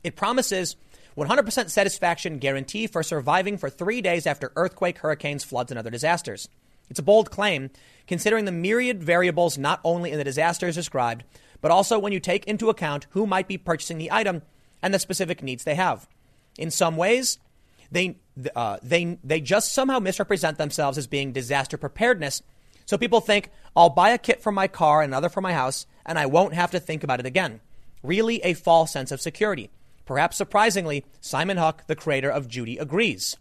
It 0.03 0.15
promises 0.15 0.75
100% 1.17 1.69
satisfaction 1.69 2.39
guarantee 2.39 2.87
for 2.87 3.03
surviving 3.03 3.57
for 3.57 3.69
three 3.69 4.01
days 4.01 4.27
after 4.27 4.51
earthquake, 4.55 4.99
hurricanes, 4.99 5.43
floods, 5.43 5.71
and 5.71 5.79
other 5.79 5.89
disasters. 5.89 6.49
It's 6.89 6.99
a 6.99 7.03
bold 7.03 7.31
claim, 7.31 7.71
considering 8.05 8.45
the 8.45 8.51
myriad 8.51 9.03
variables 9.03 9.57
not 9.57 9.79
only 9.83 10.11
in 10.11 10.17
the 10.17 10.23
disasters 10.23 10.75
described, 10.75 11.23
but 11.65 11.71
also 11.71 11.97
when 11.97 12.13
you 12.13 12.19
take 12.19 12.45
into 12.45 12.69
account 12.69 13.07
who 13.09 13.25
might 13.25 13.47
be 13.47 13.57
purchasing 13.57 13.97
the 13.97 14.11
item 14.11 14.43
and 14.83 14.93
the 14.93 14.99
specific 14.99 15.41
needs 15.41 15.63
they 15.63 15.73
have. 15.73 16.07
In 16.59 16.69
some 16.69 16.95
ways, 16.95 17.39
they, 17.89 18.19
uh, 18.55 18.77
they, 18.83 19.17
they 19.23 19.41
just 19.41 19.73
somehow 19.73 19.97
misrepresent 19.97 20.59
themselves 20.59 20.95
as 20.95 21.07
being 21.07 21.31
disaster 21.31 21.75
preparedness. 21.75 22.43
So 22.85 22.99
people 22.99 23.19
think, 23.19 23.49
I'll 23.75 23.89
buy 23.89 24.11
a 24.11 24.19
kit 24.19 24.43
for 24.43 24.51
my 24.51 24.67
car 24.67 25.01
and 25.01 25.09
another 25.11 25.27
for 25.27 25.41
my 25.41 25.53
house, 25.53 25.87
and 26.05 26.19
I 26.19 26.27
won't 26.27 26.53
have 26.53 26.69
to 26.69 26.79
think 26.79 27.03
about 27.03 27.19
it 27.19 27.25
again. 27.25 27.61
Really, 28.03 28.43
a 28.43 28.53
false 28.53 28.91
sense 28.91 29.11
of 29.11 29.19
security. 29.19 29.71
Perhaps 30.05 30.37
surprisingly, 30.37 31.03
Simon 31.19 31.57
Huck, 31.57 31.87
the 31.87 31.95
creator 31.95 32.29
of 32.29 32.47
Judy, 32.47 32.77
agrees. 32.77 33.37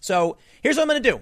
So 0.00 0.38
here's 0.62 0.76
what 0.76 0.84
I'm 0.84 0.88
going 0.88 1.02
to 1.02 1.10
do 1.10 1.20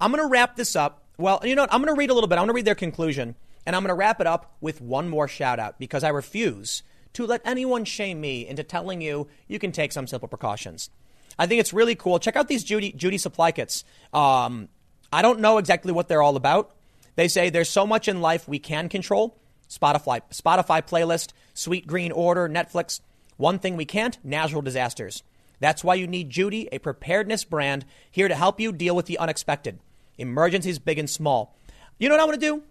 I'm 0.00 0.10
going 0.10 0.24
to 0.24 0.32
wrap 0.32 0.56
this 0.56 0.74
up. 0.74 1.04
Well, 1.18 1.38
you 1.44 1.54
know 1.54 1.64
what? 1.64 1.74
I'm 1.74 1.82
going 1.82 1.94
to 1.94 1.98
read 1.98 2.08
a 2.08 2.14
little 2.14 2.28
bit. 2.28 2.36
I'm 2.36 2.46
going 2.46 2.48
to 2.48 2.54
read 2.54 2.64
their 2.64 2.74
conclusion, 2.74 3.36
and 3.70 3.76
I'm 3.76 3.82
going 3.82 3.90
to 3.90 3.94
wrap 3.94 4.20
it 4.20 4.26
up 4.26 4.56
with 4.60 4.80
one 4.80 5.08
more 5.08 5.28
shout 5.28 5.60
out 5.60 5.78
because 5.78 6.02
I 6.02 6.08
refuse 6.08 6.82
to 7.12 7.24
let 7.24 7.40
anyone 7.44 7.84
shame 7.84 8.20
me 8.20 8.44
into 8.44 8.64
telling 8.64 9.00
you 9.00 9.28
you 9.46 9.60
can 9.60 9.70
take 9.70 9.92
some 9.92 10.08
simple 10.08 10.26
precautions. 10.26 10.90
I 11.38 11.46
think 11.46 11.60
it's 11.60 11.72
really 11.72 11.94
cool. 11.94 12.18
Check 12.18 12.34
out 12.34 12.48
these 12.48 12.64
Judy, 12.64 12.90
Judy 12.90 13.16
supply 13.16 13.52
kits. 13.52 13.84
Um, 14.12 14.70
I 15.12 15.22
don't 15.22 15.38
know 15.38 15.58
exactly 15.58 15.92
what 15.92 16.08
they're 16.08 16.20
all 16.20 16.34
about. 16.34 16.74
They 17.14 17.28
say 17.28 17.48
there's 17.48 17.68
so 17.68 17.86
much 17.86 18.08
in 18.08 18.20
life 18.20 18.48
we 18.48 18.58
can 18.58 18.88
control. 18.88 19.38
Spotify, 19.68 20.22
Spotify 20.32 20.82
playlist, 20.82 21.28
Sweetgreen 21.54 22.10
Order, 22.12 22.48
Netflix. 22.48 23.00
One 23.36 23.60
thing 23.60 23.76
we 23.76 23.84
can't 23.84 24.18
natural 24.24 24.62
disasters. 24.62 25.22
That's 25.60 25.84
why 25.84 25.94
you 25.94 26.08
need 26.08 26.28
Judy, 26.28 26.68
a 26.72 26.80
preparedness 26.80 27.44
brand, 27.44 27.84
here 28.10 28.26
to 28.26 28.34
help 28.34 28.58
you 28.58 28.72
deal 28.72 28.96
with 28.96 29.06
the 29.06 29.18
unexpected. 29.18 29.78
Emergencies 30.18 30.80
big 30.80 30.98
and 30.98 31.08
small. 31.08 31.56
You 32.00 32.08
know 32.08 32.16
what 32.16 32.22
I 32.22 32.24
want 32.24 32.40
to 32.40 32.46
do? 32.46 32.64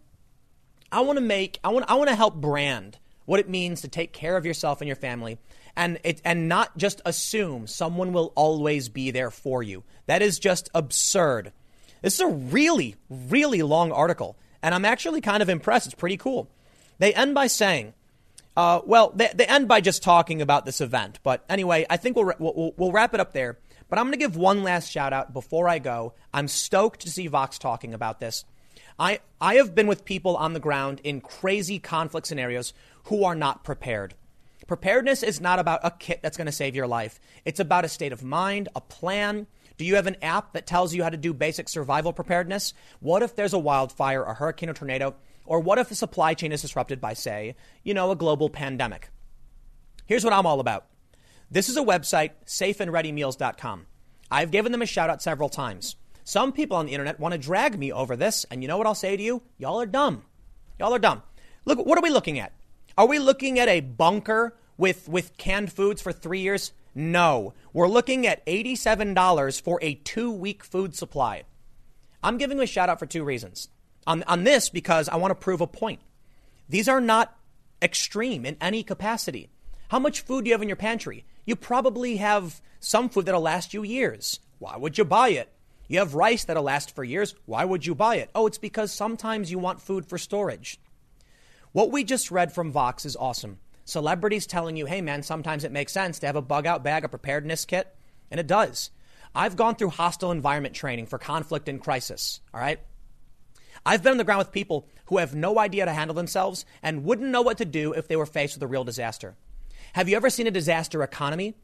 I 0.92 1.02
want 1.02 1.18
to 1.18 1.24
make, 1.24 1.60
I 1.64 1.70
want, 1.70 1.86
I 1.90 1.96
want 1.96 2.10
to 2.10 2.16
help 2.16 2.36
brand 2.36 2.98
what 3.26 3.40
it 3.40 3.50
means 3.50 3.82
to 3.82 3.88
take 3.88 4.12
care 4.12 4.38
of 4.38 4.46
yourself 4.46 4.82
and 4.82 4.88
your 4.88 4.96
family 4.96 5.38
and 5.80 5.98
it, 6.04 6.22
and 6.26 6.50
not 6.50 6.78
just 6.78 7.02
assume 7.06 7.66
someone 7.66 8.12
will 8.12 8.34
always 8.36 8.90
be 8.90 9.12
there 9.12 9.32
for 9.32 9.64
you. 9.64 9.84
That 10.08 10.22
is 10.22 10.38
just 10.38 10.70
absurd. 10.74 11.54
This 12.02 12.16
is 12.16 12.20
a 12.20 12.28
really, 12.28 12.98
really 13.10 13.62
long 13.62 13.92
article, 13.92 14.36
and 14.62 14.76
I'm 14.76 14.84
actually 14.84 15.22
kind 15.22 15.42
of 15.42 15.48
impressed. 15.48 15.88
It's 15.88 15.96
pretty 15.96 16.18
cool. 16.18 16.50
They 16.98 17.14
end 17.14 17.34
by 17.34 17.48
saying, 17.48 17.94
uh, 18.58 18.82
well, 18.86 19.14
they, 19.16 19.30
they, 19.34 19.46
end 19.46 19.70
by 19.70 19.80
just 19.80 20.04
talking 20.04 20.42
about 20.42 20.66
this 20.66 20.82
event. 20.82 21.20
But 21.24 21.46
anyway, 21.48 21.86
I 21.90 21.96
think 21.96 22.18
we'll, 22.18 22.34
we'll, 22.40 22.74
we'll 22.76 22.92
wrap 22.92 23.14
it 23.14 23.22
up 23.22 23.32
there. 23.32 23.58
But 23.90 24.00
I'm 24.00 24.06
going 24.06 24.20
to 24.20 24.26
give 24.26 24.36
one 24.36 24.64
last 24.64 24.92
shout 24.92 25.14
out 25.14 25.34
before 25.34 25.70
I 25.70 25.80
go. 25.80 26.14
I'm 26.34 26.50
stoked 26.50 27.02
to 27.02 27.10
see 27.10 27.28
Vox 27.28 27.58
talking 27.58 27.94
about 27.94 28.20
this. 28.20 28.44
I, 29.00 29.20
I 29.40 29.56
have 29.56 29.74
been 29.74 29.88
with 29.88 30.04
people 30.04 30.36
on 30.36 30.54
the 30.54 30.60
ground 30.60 31.00
in 31.04 31.22
crazy 31.22 31.80
conflict 31.80 32.28
scenarios 32.28 32.74
who 33.06 33.24
are 33.24 33.36
not 33.36 33.64
prepared. 33.64 34.14
Preparedness 34.68 35.24
is 35.24 35.40
not 35.40 35.58
about 35.58 35.80
a 35.84 35.92
kit 35.92 36.20
that's 36.22 36.38
going 36.38 36.46
to 36.46 36.52
save 36.52 36.76
your 36.76 36.86
life. 36.86 37.20
It's 37.46 37.62
about 37.62 37.86
a 37.86 37.90
state 37.90 38.12
of 38.12 38.24
mind, 38.24 38.68
a 38.76 38.82
plan. 38.82 39.48
Do 39.78 39.86
you 39.86 39.96
have 39.96 40.06
an 40.06 40.18
app 40.22 40.54
that 40.54 40.68
tells 40.68 40.94
you 40.94 41.02
how 41.02 41.10
to 41.10 41.18
do 41.18 41.34
basic 41.34 41.70
survival 41.70 42.12
preparedness? 42.12 42.74
What 43.00 43.24
if 43.24 43.36
there's 43.36 43.54
a 43.54 43.60
wildfire, 43.60 44.24
a 44.24 44.34
hurricane, 44.34 44.70
or 44.70 44.74
tornado? 44.74 45.16
Or 45.46 45.60
what 45.62 45.80
if 45.80 45.90
the 45.90 45.96
supply 45.96 46.34
chain 46.34 46.52
is 46.52 46.62
disrupted 46.62 47.00
by, 47.00 47.14
say, 47.14 47.56
you 47.84 47.94
know, 47.94 48.12
a 48.12 48.16
global 48.16 48.50
pandemic? 48.50 49.10
Here's 50.06 50.26
what 50.26 50.34
I'm 50.34 50.46
all 50.46 50.60
about. 50.60 50.88
This 51.50 51.70
is 51.70 51.78
a 51.78 51.82
website, 51.82 52.32
safeandreadymeals.com. 52.46 53.86
I've 54.30 54.52
given 54.52 54.72
them 54.72 54.82
a 54.82 54.86
shout 54.86 55.10
out 55.10 55.24
several 55.24 55.50
times. 55.50 55.96
Some 56.30 56.52
people 56.52 56.78
on 56.78 56.86
the 56.86 56.92
internet 56.92 57.20
want 57.20 57.32
to 57.32 57.40
drag 57.40 57.80
me 57.80 57.92
over 57.92 58.16
this, 58.16 58.46
and 58.52 58.62
you 58.62 58.68
know 58.68 58.78
what 58.78 58.86
I'll 58.86 58.94
say 58.94 59.18
to 59.18 59.24
you? 59.24 59.42
Y'all 59.58 59.82
are 59.82 59.88
dumb. 59.88 60.22
Y'all 60.78 60.94
are 60.94 61.00
dumb. 61.00 61.24
Look, 61.66 61.84
what 61.84 61.98
are 61.98 62.04
we 62.04 62.12
looking 62.12 62.38
at? 62.38 62.54
Are 62.96 63.08
we 63.08 63.18
looking 63.18 63.58
at 63.58 63.68
a 63.68 63.80
bunker 63.80 64.56
with, 64.78 65.10
with 65.10 65.38
canned 65.38 65.74
foods 65.74 66.04
for 66.04 66.12
three 66.12 66.42
years? 66.42 66.72
No. 66.94 67.56
We're 67.74 67.88
looking 67.88 68.28
at 68.28 68.46
$87 68.46 69.60
for 69.60 69.80
a 69.82 69.96
two 69.96 70.32
week 70.32 70.64
food 70.64 70.94
supply. 70.94 71.46
I'm 72.22 72.38
giving 72.38 72.60
a 72.60 72.68
shout 72.68 72.90
out 72.90 73.00
for 73.00 73.08
two 73.08 73.24
reasons 73.24 73.68
on, 74.06 74.22
on 74.28 74.44
this 74.44 74.70
because 74.70 75.10
I 75.10 75.16
want 75.16 75.32
to 75.32 75.36
prove 75.36 75.62
a 75.62 75.66
point. 75.66 76.00
These 76.70 76.88
are 76.88 77.02
not 77.02 77.36
extreme 77.82 78.46
in 78.46 78.56
any 78.62 78.84
capacity. 78.84 79.50
How 79.88 79.98
much 79.98 80.22
food 80.22 80.44
do 80.44 80.50
you 80.50 80.54
have 80.54 80.62
in 80.62 80.70
your 80.70 80.76
pantry? 80.76 81.26
You 81.48 81.56
probably 81.56 82.18
have 82.18 82.62
some 82.80 83.10
food 83.10 83.26
that'll 83.26 83.42
last 83.42 83.74
you 83.74 83.82
years. 83.82 84.40
Why 84.60 84.78
would 84.78 85.00
you 85.00 85.06
buy 85.06 85.30
it? 85.30 85.52
You 85.90 85.98
have 86.00 86.14
rice 86.14 86.46
that'll 86.46 86.64
last 86.64 86.96
for 86.96 87.04
years. 87.04 87.34
Why 87.46 87.66
would 87.66 87.84
you 87.84 87.96
buy 87.96 88.18
it? 88.18 88.30
Oh, 88.36 88.46
it's 88.46 88.60
because 88.60 88.92
sometimes 88.92 89.50
you 89.50 89.58
want 89.58 89.82
food 89.82 90.06
for 90.06 90.20
storage. 90.20 90.80
What 91.72 91.92
we 91.92 92.04
just 92.04 92.30
read 92.30 92.54
from 92.54 92.72
Vox 92.72 93.06
is 93.06 93.16
awesome. 93.16 93.58
Celebrities 93.86 94.46
telling 94.46 94.78
you, 94.78 94.86
hey 94.86 95.02
man, 95.02 95.24
sometimes 95.24 95.64
it 95.64 95.72
makes 95.72 95.92
sense 95.92 96.20
to 96.20 96.28
have 96.28 96.36
a 96.36 96.44
bug 96.44 96.68
out 96.68 96.84
bag, 96.84 97.04
a 97.04 97.10
preparedness 97.10 97.66
kit. 97.66 97.96
And 98.30 98.40
it 98.40 98.46
does. 98.46 98.92
I've 99.34 99.56
gone 99.56 99.76
through 99.76 99.90
hostile 99.90 100.32
environment 100.32 100.76
training 100.76 101.08
for 101.08 101.18
conflict 101.18 101.68
and 101.68 101.82
crisis. 101.82 102.40
All 102.54 102.62
right. 102.62 102.80
I've 103.84 104.04
been 104.04 104.12
on 104.12 104.18
the 104.18 104.24
ground 104.24 104.40
with 104.40 104.52
people 104.52 104.88
who 105.06 105.18
have 105.18 105.34
no 105.34 105.58
idea 105.58 105.86
to 105.86 105.94
handle 105.94 106.14
themselves 106.14 106.66
and 106.84 107.04
wouldn't 107.04 107.32
know 107.32 107.42
what 107.42 107.58
to 107.58 107.66
do 107.66 107.94
if 107.94 108.08
they 108.08 108.16
were 108.16 108.28
faced 108.28 108.56
with 108.56 108.62
a 108.62 108.68
real 108.68 108.84
disaster. 108.84 109.36
Have 109.94 110.08
you 110.08 110.16
ever 110.16 110.30
seen 110.30 110.46
a 110.46 110.52
disaster 110.52 111.02
economy? 111.02 111.56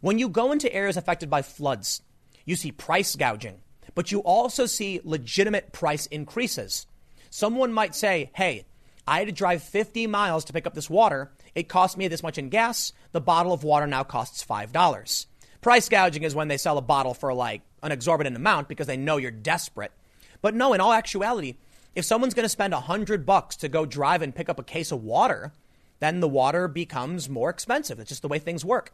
When 0.00 0.18
you 0.18 0.28
go 0.28 0.50
into 0.50 0.72
areas 0.72 0.96
affected 0.96 1.30
by 1.30 1.42
floods, 1.42 2.02
you 2.44 2.56
see 2.56 2.72
price 2.72 3.14
gouging, 3.14 3.60
but 3.94 4.12
you 4.12 4.20
also 4.20 4.66
see 4.66 5.00
legitimate 5.04 5.72
price 5.72 6.06
increases. 6.06 6.86
Someone 7.30 7.72
might 7.72 7.94
say, 7.94 8.30
hey, 8.34 8.64
I 9.06 9.18
had 9.20 9.28
to 9.28 9.32
drive 9.32 9.62
50 9.62 10.06
miles 10.06 10.44
to 10.44 10.52
pick 10.52 10.66
up 10.66 10.74
this 10.74 10.90
water. 10.90 11.30
It 11.54 11.68
cost 11.68 11.96
me 11.96 12.08
this 12.08 12.22
much 12.22 12.38
in 12.38 12.50
gas. 12.50 12.92
The 13.12 13.20
bottle 13.20 13.52
of 13.52 13.64
water 13.64 13.86
now 13.86 14.04
costs 14.04 14.44
$5. 14.44 15.26
Price 15.60 15.88
gouging 15.88 16.22
is 16.22 16.34
when 16.34 16.48
they 16.48 16.56
sell 16.56 16.78
a 16.78 16.82
bottle 16.82 17.14
for 17.14 17.32
like 17.34 17.62
an 17.82 17.92
exorbitant 17.92 18.36
amount 18.36 18.68
because 18.68 18.86
they 18.86 18.96
know 18.96 19.16
you're 19.16 19.30
desperate. 19.30 19.92
But 20.40 20.54
no, 20.54 20.72
in 20.72 20.80
all 20.80 20.92
actuality, 20.92 21.56
if 21.94 22.04
someone's 22.04 22.34
going 22.34 22.44
to 22.44 22.48
spend 22.50 22.74
a 22.74 22.80
hundred 22.80 23.26
bucks 23.26 23.56
to 23.56 23.68
go 23.68 23.86
drive 23.86 24.22
and 24.22 24.34
pick 24.34 24.48
up 24.48 24.58
a 24.58 24.64
case 24.64 24.92
of 24.92 25.02
water, 25.02 25.52
then 26.00 26.20
the 26.20 26.28
water 26.28 26.68
becomes 26.68 27.28
more 27.28 27.50
expensive. 27.50 27.98
It's 27.98 28.08
just 28.08 28.22
the 28.22 28.28
way 28.28 28.38
things 28.38 28.64
work. 28.64 28.92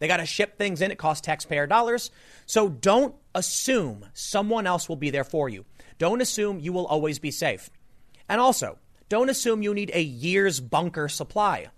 They 0.00 0.08
got 0.08 0.16
to 0.16 0.26
ship 0.26 0.58
things 0.58 0.80
in. 0.80 0.90
It 0.90 0.98
costs 0.98 1.20
taxpayer 1.24 1.68
dollars. 1.68 2.10
So 2.46 2.68
don't 2.68 3.14
assume 3.34 4.06
someone 4.12 4.66
else 4.66 4.88
will 4.88 4.96
be 4.96 5.10
there 5.10 5.24
for 5.24 5.48
you. 5.48 5.64
Don't 5.98 6.20
assume 6.20 6.58
you 6.58 6.72
will 6.72 6.86
always 6.86 7.20
be 7.20 7.30
safe. 7.30 7.70
And 8.28 8.40
also, 8.40 8.78
don't 9.08 9.30
assume 9.30 9.62
you 9.62 9.74
need 9.74 9.90
a 9.94 10.02
year's 10.02 10.58
bunker 10.58 11.08
supply. 11.08 11.68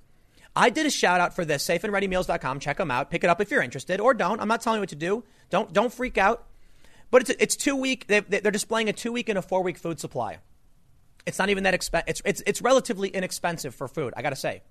I 0.55 0.71
did 0.71 0.87
a 0.87 0.91
shout 0.91 1.21
out 1.21 1.35
for 1.35 1.45
this, 1.45 1.67
safeandreadymeals.com. 1.67 2.61
Check 2.61 2.77
them 2.77 2.91
out. 2.91 3.11
Pick 3.11 3.25
it 3.25 3.31
up 3.31 3.41
if 3.41 3.51
you're 3.51 3.63
interested 3.63 4.01
or 4.01 4.15
don't. 4.15 4.41
I'm 4.41 4.49
not 4.49 4.61
telling 4.61 4.79
you 4.79 4.83
what 4.83 4.91
to 4.91 4.97
do. 4.97 5.25
Don't, 5.51 5.73
don't 5.73 5.93
freak 5.93 6.19
out. 6.19 6.47
But 7.11 7.23
it's, 7.23 7.31
it's 7.41 7.57
two 7.57 7.77
week, 7.77 8.07
they, 8.07 8.21
they're 8.21 8.51
displaying 8.51 8.89
a 8.89 8.93
two 8.93 9.13
week 9.13 9.29
and 9.29 9.39
a 9.39 9.43
four 9.43 9.63
week 9.63 9.79
food 9.79 9.99
supply. 9.99 10.39
It's 11.27 11.39
not 11.39 11.51
even 11.51 11.65
that 11.65 11.75
expensive. 11.75 12.09
It's, 12.09 12.23
it's, 12.25 12.43
it's 12.47 12.63
relatively 12.63 13.09
inexpensive 13.09 13.75
for 13.75 13.89
food, 13.89 14.15
I 14.17 14.23
got 14.23 14.31
to 14.31 14.37
say. 14.37 14.63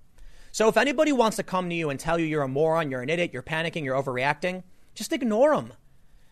So 0.52 0.68
if 0.68 0.76
anybody 0.76 1.12
wants 1.12 1.38
to 1.38 1.42
come 1.42 1.68
to 1.70 1.74
you 1.74 1.88
and 1.90 1.98
tell 1.98 2.18
you 2.18 2.26
you're 2.26 2.42
a 2.42 2.48
moron, 2.48 2.90
you're 2.90 3.02
an 3.02 3.08
idiot, 3.08 3.30
you're 3.32 3.42
panicking, 3.42 3.84
you're 3.84 4.00
overreacting, 4.00 4.62
just 4.94 5.12
ignore 5.12 5.56
them. 5.56 5.72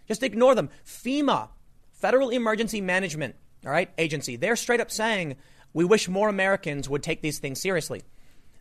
Just 0.06 0.22
ignore 0.22 0.54
them. 0.54 0.68
FEMA, 0.84 1.48
Federal 1.92 2.30
Emergency 2.30 2.80
Management, 2.80 3.34
all 3.64 3.72
right, 3.72 3.90
agency, 3.96 4.36
they're 4.36 4.56
straight 4.56 4.80
up 4.80 4.90
saying 4.90 5.36
we 5.72 5.84
wish 5.84 6.08
more 6.08 6.28
Americans 6.28 6.88
would 6.88 7.02
take 7.02 7.22
these 7.22 7.38
things 7.38 7.60
seriously. 7.60 8.02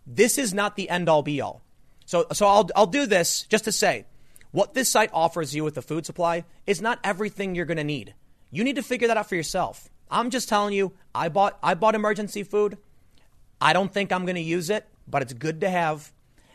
This 0.07 0.37
is 0.37 0.53
not 0.53 0.75
the 0.75 0.89
end 0.89 1.09
all 1.09 1.23
be 1.23 1.41
all. 1.41 1.61
So, 2.05 2.25
so 2.31 2.47
I'll, 2.47 2.69
I'll 2.75 2.87
do 2.87 3.05
this 3.05 3.43
just 3.43 3.65
to 3.65 3.71
say 3.71 4.05
what 4.51 4.73
this 4.73 4.89
site 4.89 5.11
offers 5.13 5.53
you 5.53 5.63
with 5.63 5.75
the 5.75 5.81
food 5.81 6.05
supply 6.05 6.45
is 6.65 6.81
not 6.81 6.99
everything 7.03 7.53
you're 7.53 7.65
going 7.65 7.77
to 7.77 7.83
need. 7.83 8.15
You 8.49 8.63
need 8.63 8.77
to 8.77 8.83
figure 8.83 9.07
that 9.07 9.17
out 9.17 9.29
for 9.29 9.35
yourself. 9.35 9.89
I'm 10.09 10.29
just 10.29 10.49
telling 10.49 10.73
you, 10.73 10.93
I 11.13 11.29
bought, 11.29 11.59
I 11.61 11.75
bought 11.75 11.95
emergency 11.95 12.43
food. 12.43 12.77
I 13.61 13.73
don't 13.73 13.93
think 13.93 14.11
I'm 14.11 14.25
going 14.25 14.35
to 14.35 14.41
use 14.41 14.69
it, 14.69 14.87
but 15.09 15.21
it's 15.21 15.33
good 15.33 15.61
to 15.61 15.69
have. 15.69 16.11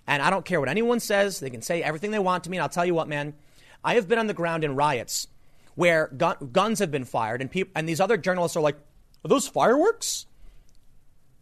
And 0.06 0.22
I 0.22 0.30
don't 0.30 0.44
care 0.44 0.60
what 0.60 0.68
anyone 0.68 1.00
says. 1.00 1.40
They 1.40 1.50
can 1.50 1.62
say 1.62 1.82
everything 1.82 2.10
they 2.10 2.18
want 2.18 2.44
to 2.44 2.50
me. 2.50 2.58
And 2.58 2.62
I'll 2.62 2.68
tell 2.68 2.84
you 2.84 2.94
what, 2.94 3.08
man, 3.08 3.34
I 3.82 3.94
have 3.94 4.08
been 4.08 4.18
on 4.18 4.26
the 4.26 4.34
ground 4.34 4.64
in 4.64 4.76
riots 4.76 5.28
where 5.74 6.08
gun, 6.16 6.36
guns 6.52 6.78
have 6.78 6.90
been 6.90 7.04
fired, 7.04 7.40
and, 7.40 7.50
people, 7.50 7.72
and 7.74 7.88
these 7.88 8.00
other 8.00 8.16
journalists 8.16 8.56
are 8.56 8.60
like, 8.60 8.76
Are 9.24 9.28
those 9.28 9.48
fireworks? 9.48 10.26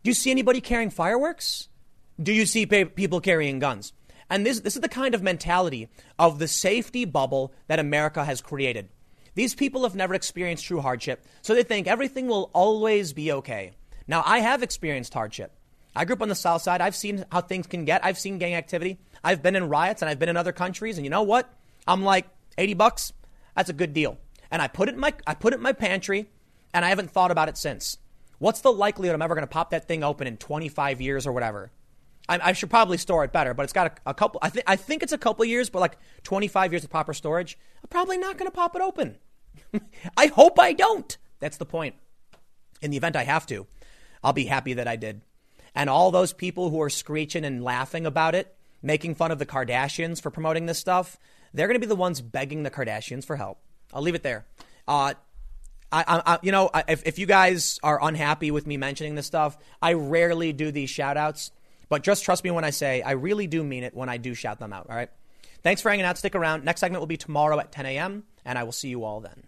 Do 0.02 0.10
you 0.10 0.14
see 0.14 0.30
anybody 0.30 0.60
carrying 0.60 0.90
fireworks? 0.90 1.68
Do 2.20 2.32
you 2.32 2.46
see 2.46 2.66
people 2.66 3.20
carrying 3.20 3.58
guns? 3.58 3.92
And 4.28 4.46
this, 4.46 4.60
this 4.60 4.76
is 4.76 4.82
the 4.82 4.88
kind 4.88 5.14
of 5.14 5.22
mentality 5.22 5.88
of 6.18 6.38
the 6.38 6.48
safety 6.48 7.04
bubble 7.04 7.52
that 7.68 7.78
America 7.78 8.24
has 8.24 8.40
created. 8.40 8.88
These 9.34 9.54
people 9.54 9.82
have 9.82 9.94
never 9.94 10.14
experienced 10.14 10.64
true 10.64 10.80
hardship, 10.80 11.24
so 11.40 11.54
they 11.54 11.62
think 11.62 11.86
everything 11.86 12.26
will 12.26 12.50
always 12.52 13.12
be 13.12 13.32
okay. 13.32 13.72
Now, 14.06 14.22
I 14.26 14.40
have 14.40 14.62
experienced 14.62 15.14
hardship. 15.14 15.52
I 15.94 16.04
grew 16.04 16.14
up 16.14 16.22
on 16.22 16.28
the 16.28 16.34
South 16.34 16.62
Side. 16.62 16.80
I've 16.80 16.96
seen 16.96 17.24
how 17.30 17.40
things 17.40 17.66
can 17.66 17.84
get. 17.84 18.04
I've 18.04 18.18
seen 18.18 18.38
gang 18.38 18.54
activity. 18.54 18.98
I've 19.22 19.42
been 19.42 19.56
in 19.56 19.68
riots 19.68 20.02
and 20.02 20.08
I've 20.08 20.18
been 20.18 20.28
in 20.28 20.36
other 20.36 20.52
countries. 20.52 20.96
And 20.96 21.04
you 21.04 21.10
know 21.10 21.22
what? 21.22 21.52
I'm 21.86 22.02
like, 22.02 22.26
80 22.58 22.74
bucks, 22.74 23.12
that's 23.56 23.70
a 23.70 23.74
good 23.74 23.92
deal. 23.92 24.18
And 24.50 24.62
I 24.62 24.68
put 24.68 24.88
it 24.88 24.94
in 24.94 25.00
my, 25.00 25.12
I 25.26 25.34
put 25.34 25.52
it 25.52 25.56
in 25.56 25.62
my 25.62 25.72
pantry 25.72 26.28
and 26.72 26.84
I 26.84 26.88
haven't 26.88 27.10
thought 27.10 27.30
about 27.30 27.48
it 27.48 27.56
since. 27.56 27.98
What's 28.38 28.60
the 28.60 28.72
likelihood 28.72 29.14
I'm 29.14 29.22
ever 29.22 29.34
going 29.34 29.46
to 29.46 29.52
pop 29.52 29.70
that 29.70 29.86
thing 29.86 30.02
open 30.02 30.26
in 30.26 30.36
25 30.36 31.00
years 31.00 31.26
or 31.26 31.32
whatever? 31.32 31.70
I, 32.28 32.38
I 32.42 32.52
should 32.52 32.70
probably 32.70 32.98
store 32.98 33.24
it 33.24 33.32
better, 33.32 33.54
but 33.54 33.64
it's 33.64 33.72
got 33.72 33.98
a, 34.06 34.10
a 34.10 34.14
couple. 34.14 34.40
I 34.42 34.48
think 34.48 34.64
I 34.66 34.76
think 34.76 35.02
it's 35.02 35.12
a 35.12 35.18
couple 35.18 35.44
years, 35.44 35.70
but 35.70 35.80
like 35.80 35.98
25 36.24 36.72
years 36.72 36.84
of 36.84 36.90
proper 36.90 37.14
storage. 37.14 37.58
I'm 37.82 37.88
probably 37.88 38.18
not 38.18 38.38
going 38.38 38.50
to 38.50 38.54
pop 38.54 38.76
it 38.76 38.82
open. 38.82 39.18
I 40.16 40.26
hope 40.26 40.58
I 40.58 40.72
don't. 40.72 41.16
That's 41.40 41.56
the 41.56 41.66
point. 41.66 41.96
In 42.80 42.90
the 42.90 42.96
event 42.96 43.16
I 43.16 43.24
have 43.24 43.46
to, 43.46 43.66
I'll 44.24 44.32
be 44.32 44.46
happy 44.46 44.74
that 44.74 44.88
I 44.88 44.96
did. 44.96 45.22
And 45.74 45.88
all 45.88 46.10
those 46.10 46.32
people 46.32 46.70
who 46.70 46.80
are 46.82 46.90
screeching 46.90 47.44
and 47.44 47.64
laughing 47.64 48.06
about 48.06 48.34
it, 48.34 48.54
making 48.82 49.14
fun 49.14 49.30
of 49.30 49.38
the 49.38 49.46
Kardashians 49.46 50.20
for 50.20 50.30
promoting 50.30 50.66
this 50.66 50.78
stuff, 50.78 51.18
they're 51.54 51.66
going 51.66 51.80
to 51.80 51.80
be 51.80 51.86
the 51.86 51.96
ones 51.96 52.20
begging 52.20 52.62
the 52.62 52.70
Kardashians 52.70 53.24
for 53.24 53.36
help. 53.36 53.58
I'll 53.92 54.02
leave 54.02 54.14
it 54.14 54.22
there. 54.22 54.46
Uh, 54.86 55.14
I, 55.90 56.22
I, 56.24 56.38
you 56.42 56.52
know, 56.52 56.70
if, 56.88 57.06
if 57.06 57.18
you 57.18 57.26
guys 57.26 57.78
are 57.82 58.02
unhappy 58.02 58.50
with 58.50 58.66
me 58.66 58.78
mentioning 58.78 59.14
this 59.14 59.26
stuff, 59.26 59.58
I 59.80 59.92
rarely 59.92 60.52
do 60.54 60.70
these 60.70 60.88
shout 60.88 61.18
outs, 61.18 61.50
but 61.90 62.02
just 62.02 62.24
trust 62.24 62.44
me 62.44 62.50
when 62.50 62.64
I 62.64 62.70
say 62.70 63.02
I 63.02 63.12
really 63.12 63.46
do 63.46 63.62
mean 63.62 63.84
it 63.84 63.94
when 63.94 64.08
I 64.08 64.16
do 64.16 64.32
shout 64.32 64.58
them 64.58 64.72
out. 64.72 64.86
All 64.88 64.96
right. 64.96 65.10
Thanks 65.62 65.82
for 65.82 65.90
hanging 65.90 66.06
out. 66.06 66.16
Stick 66.16 66.34
around. 66.34 66.64
Next 66.64 66.80
segment 66.80 67.00
will 67.00 67.06
be 67.06 67.18
tomorrow 67.18 67.58
at 67.60 67.70
10 67.70 67.86
a.m., 67.86 68.24
and 68.44 68.58
I 68.58 68.64
will 68.64 68.72
see 68.72 68.88
you 68.88 69.04
all 69.04 69.20
then. 69.20 69.44